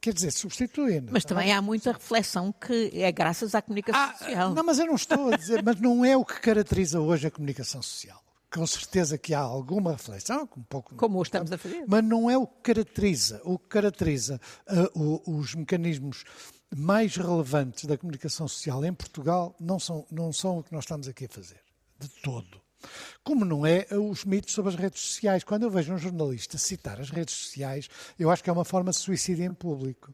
Quer 0.00 0.12
dizer, 0.12 0.32
substituindo. 0.32 1.12
Mas 1.12 1.24
também 1.24 1.52
há 1.52 1.62
muita 1.62 1.92
reflexão 1.92 2.52
que 2.52 2.90
é 2.92 3.12
graças 3.12 3.54
à 3.54 3.62
comunicação 3.62 4.02
ah, 4.02 4.14
social. 4.16 4.52
Não, 4.52 4.64
mas 4.64 4.80
eu 4.80 4.86
não 4.86 4.96
estou 4.96 5.32
a 5.32 5.36
dizer, 5.36 5.62
mas 5.62 5.80
não 5.80 6.04
é 6.04 6.16
o 6.16 6.24
que 6.24 6.40
caracteriza 6.40 7.00
hoje 7.00 7.28
a 7.28 7.30
comunicação 7.30 7.80
social. 7.80 8.20
Com 8.52 8.66
certeza 8.66 9.16
que 9.16 9.32
há 9.32 9.40
alguma 9.40 9.92
reflexão, 9.92 10.48
um 10.56 10.62
pouco. 10.62 10.94
Como 10.94 11.18
o 11.18 11.22
estamos 11.22 11.50
a 11.50 11.56
fazer. 11.56 11.84
Mas 11.88 12.04
não 12.04 12.28
é 12.28 12.36
o 12.36 12.46
que 12.46 12.74
caracteriza. 12.74 13.40
O 13.44 13.58
que 13.58 13.68
caracteriza 13.68 14.40
uh, 14.94 15.20
o, 15.26 15.38
os 15.38 15.54
mecanismos 15.54 16.24
mais 16.76 17.16
relevantes 17.16 17.86
da 17.86 17.96
comunicação 17.96 18.46
social 18.46 18.84
em 18.84 18.92
Portugal 18.92 19.56
não 19.58 19.78
são, 19.78 20.06
não 20.10 20.32
são 20.32 20.58
o 20.58 20.62
que 20.62 20.72
nós 20.72 20.84
estamos 20.84 21.08
aqui 21.08 21.24
a 21.24 21.28
fazer. 21.28 21.60
De 21.98 22.08
todo. 22.22 22.60
Como 23.22 23.44
não 23.44 23.66
é 23.66 23.86
os 23.90 24.24
mitos 24.24 24.52
sobre 24.54 24.72
as 24.72 24.78
redes 24.78 25.00
sociais. 25.00 25.44
Quando 25.44 25.62
eu 25.62 25.70
vejo 25.70 25.92
um 25.92 25.98
jornalista 25.98 26.58
citar 26.58 27.00
as 27.00 27.10
redes 27.10 27.34
sociais, 27.34 27.88
eu 28.18 28.30
acho 28.30 28.42
que 28.42 28.50
é 28.50 28.52
uma 28.52 28.64
forma 28.64 28.90
de 28.90 28.96
suicídio 28.96 29.44
em 29.44 29.54
público. 29.54 30.12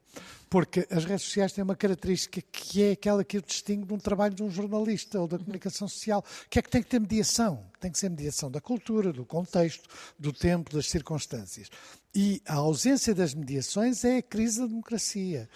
Porque 0.51 0.87
as 0.91 1.05
redes 1.05 1.25
sociais 1.25 1.53
têm 1.53 1.63
uma 1.63 1.77
característica 1.77 2.41
que 2.41 2.83
é 2.83 2.93
aquela 2.93 3.23
que 3.23 3.37
o 3.37 3.43
distingue 3.43 3.87
de 3.87 3.93
um 3.93 3.99
trabalho 3.99 4.35
de 4.35 4.43
um 4.43 4.51
jornalista 4.51 5.21
ou 5.21 5.29
da 5.29 5.39
comunicação 5.39 5.87
social, 5.87 6.25
que 6.49 6.59
é 6.59 6.63
que 6.63 6.71
tem 6.71 6.83
que 6.83 6.89
ter 6.89 7.01
mediação. 7.01 7.65
Tem 7.81 7.93
que 7.93 7.99
ser 7.99 8.09
mediação 8.09 8.51
da 8.51 8.61
cultura, 8.61 9.13
do 9.13 9.25
contexto, 9.25 9.89
do 10.19 10.33
tempo, 10.33 10.75
das 10.75 10.89
circunstâncias. 10.89 11.71
E 12.15 12.43
a 12.47 12.55
ausência 12.55 13.15
das 13.15 13.35
mediações 13.35 14.03
é 14.05 14.19
a 14.19 14.23
crise 14.23 14.61
da 14.61 14.67
democracia. 14.67 15.49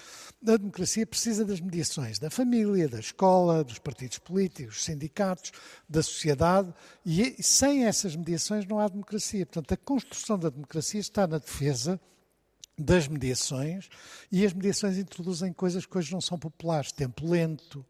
A 0.46 0.56
democracia 0.56 1.06
precisa 1.06 1.44
das 1.44 1.60
mediações 1.60 2.18
da 2.18 2.30
família, 2.30 2.88
da 2.88 3.00
escola, 3.00 3.64
dos 3.64 3.78
partidos 3.78 4.18
políticos, 4.18 4.74
dos 4.74 4.84
sindicatos, 4.84 5.50
da 5.88 6.02
sociedade, 6.02 6.72
e 7.04 7.42
sem 7.42 7.86
essas 7.86 8.14
mediações 8.14 8.66
não 8.66 8.78
há 8.78 8.88
democracia. 8.88 9.46
Portanto, 9.46 9.72
a 9.72 9.76
construção 9.76 10.38
da 10.38 10.50
democracia 10.50 11.00
está 11.00 11.26
na 11.26 11.38
defesa 11.38 12.00
das 12.78 13.08
mediações 13.08 13.88
e 14.30 14.44
as 14.44 14.52
mediações 14.52 14.98
introduzem 14.98 15.52
coisas 15.52 15.86
que 15.86 15.96
hoje 15.96 16.12
não 16.12 16.20
são 16.20 16.38
populares: 16.38 16.92
tempo 16.92 17.26
lento, 17.26 17.84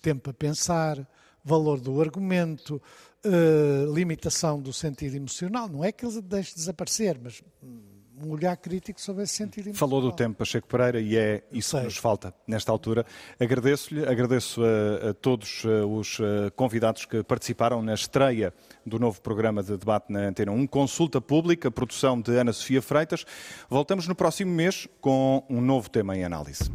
tempo 0.00 0.30
a 0.30 0.34
pensar, 0.34 1.06
valor 1.44 1.80
do 1.80 2.00
argumento, 2.00 2.80
uh, 3.24 3.94
limitação 3.94 4.60
do 4.60 4.72
sentido 4.72 5.16
emocional. 5.16 5.68
Não 5.68 5.84
é 5.84 5.92
que 5.92 6.04
ele 6.04 6.20
deixe 6.20 6.50
de 6.50 6.56
desaparecer, 6.56 7.18
mas 7.22 7.42
hum, 7.62 7.91
um 8.26 8.32
olhar 8.32 8.56
crítico 8.56 9.00
sobre 9.00 9.24
esse 9.24 9.34
sentido. 9.34 9.74
Falou 9.74 10.00
do 10.00 10.12
tempo, 10.12 10.36
Pacheco 10.36 10.66
Pereira, 10.66 11.00
e 11.00 11.16
é 11.16 11.42
isso 11.52 11.76
que 11.78 11.84
nos 11.84 11.96
falta 11.96 12.34
nesta 12.46 12.72
altura. 12.72 13.04
Agradeço-lhe, 13.38 14.04
agradeço 14.06 14.62
a, 14.62 15.10
a 15.10 15.14
todos 15.14 15.62
os 15.88 16.18
convidados 16.56 17.04
que 17.04 17.22
participaram 17.22 17.82
na 17.82 17.94
estreia 17.94 18.52
do 18.84 18.98
novo 18.98 19.20
programa 19.20 19.62
de 19.62 19.76
debate 19.76 20.12
na 20.12 20.20
Antena 20.20 20.52
1, 20.52 20.66
Consulta 20.66 21.20
Pública, 21.20 21.70
produção 21.70 22.20
de 22.20 22.36
Ana 22.36 22.52
Sofia 22.52 22.82
Freitas. 22.82 23.24
Voltamos 23.68 24.06
no 24.06 24.14
próximo 24.14 24.52
mês 24.52 24.88
com 25.00 25.44
um 25.48 25.60
novo 25.60 25.90
tema 25.90 26.16
em 26.16 26.24
análise. 26.24 26.70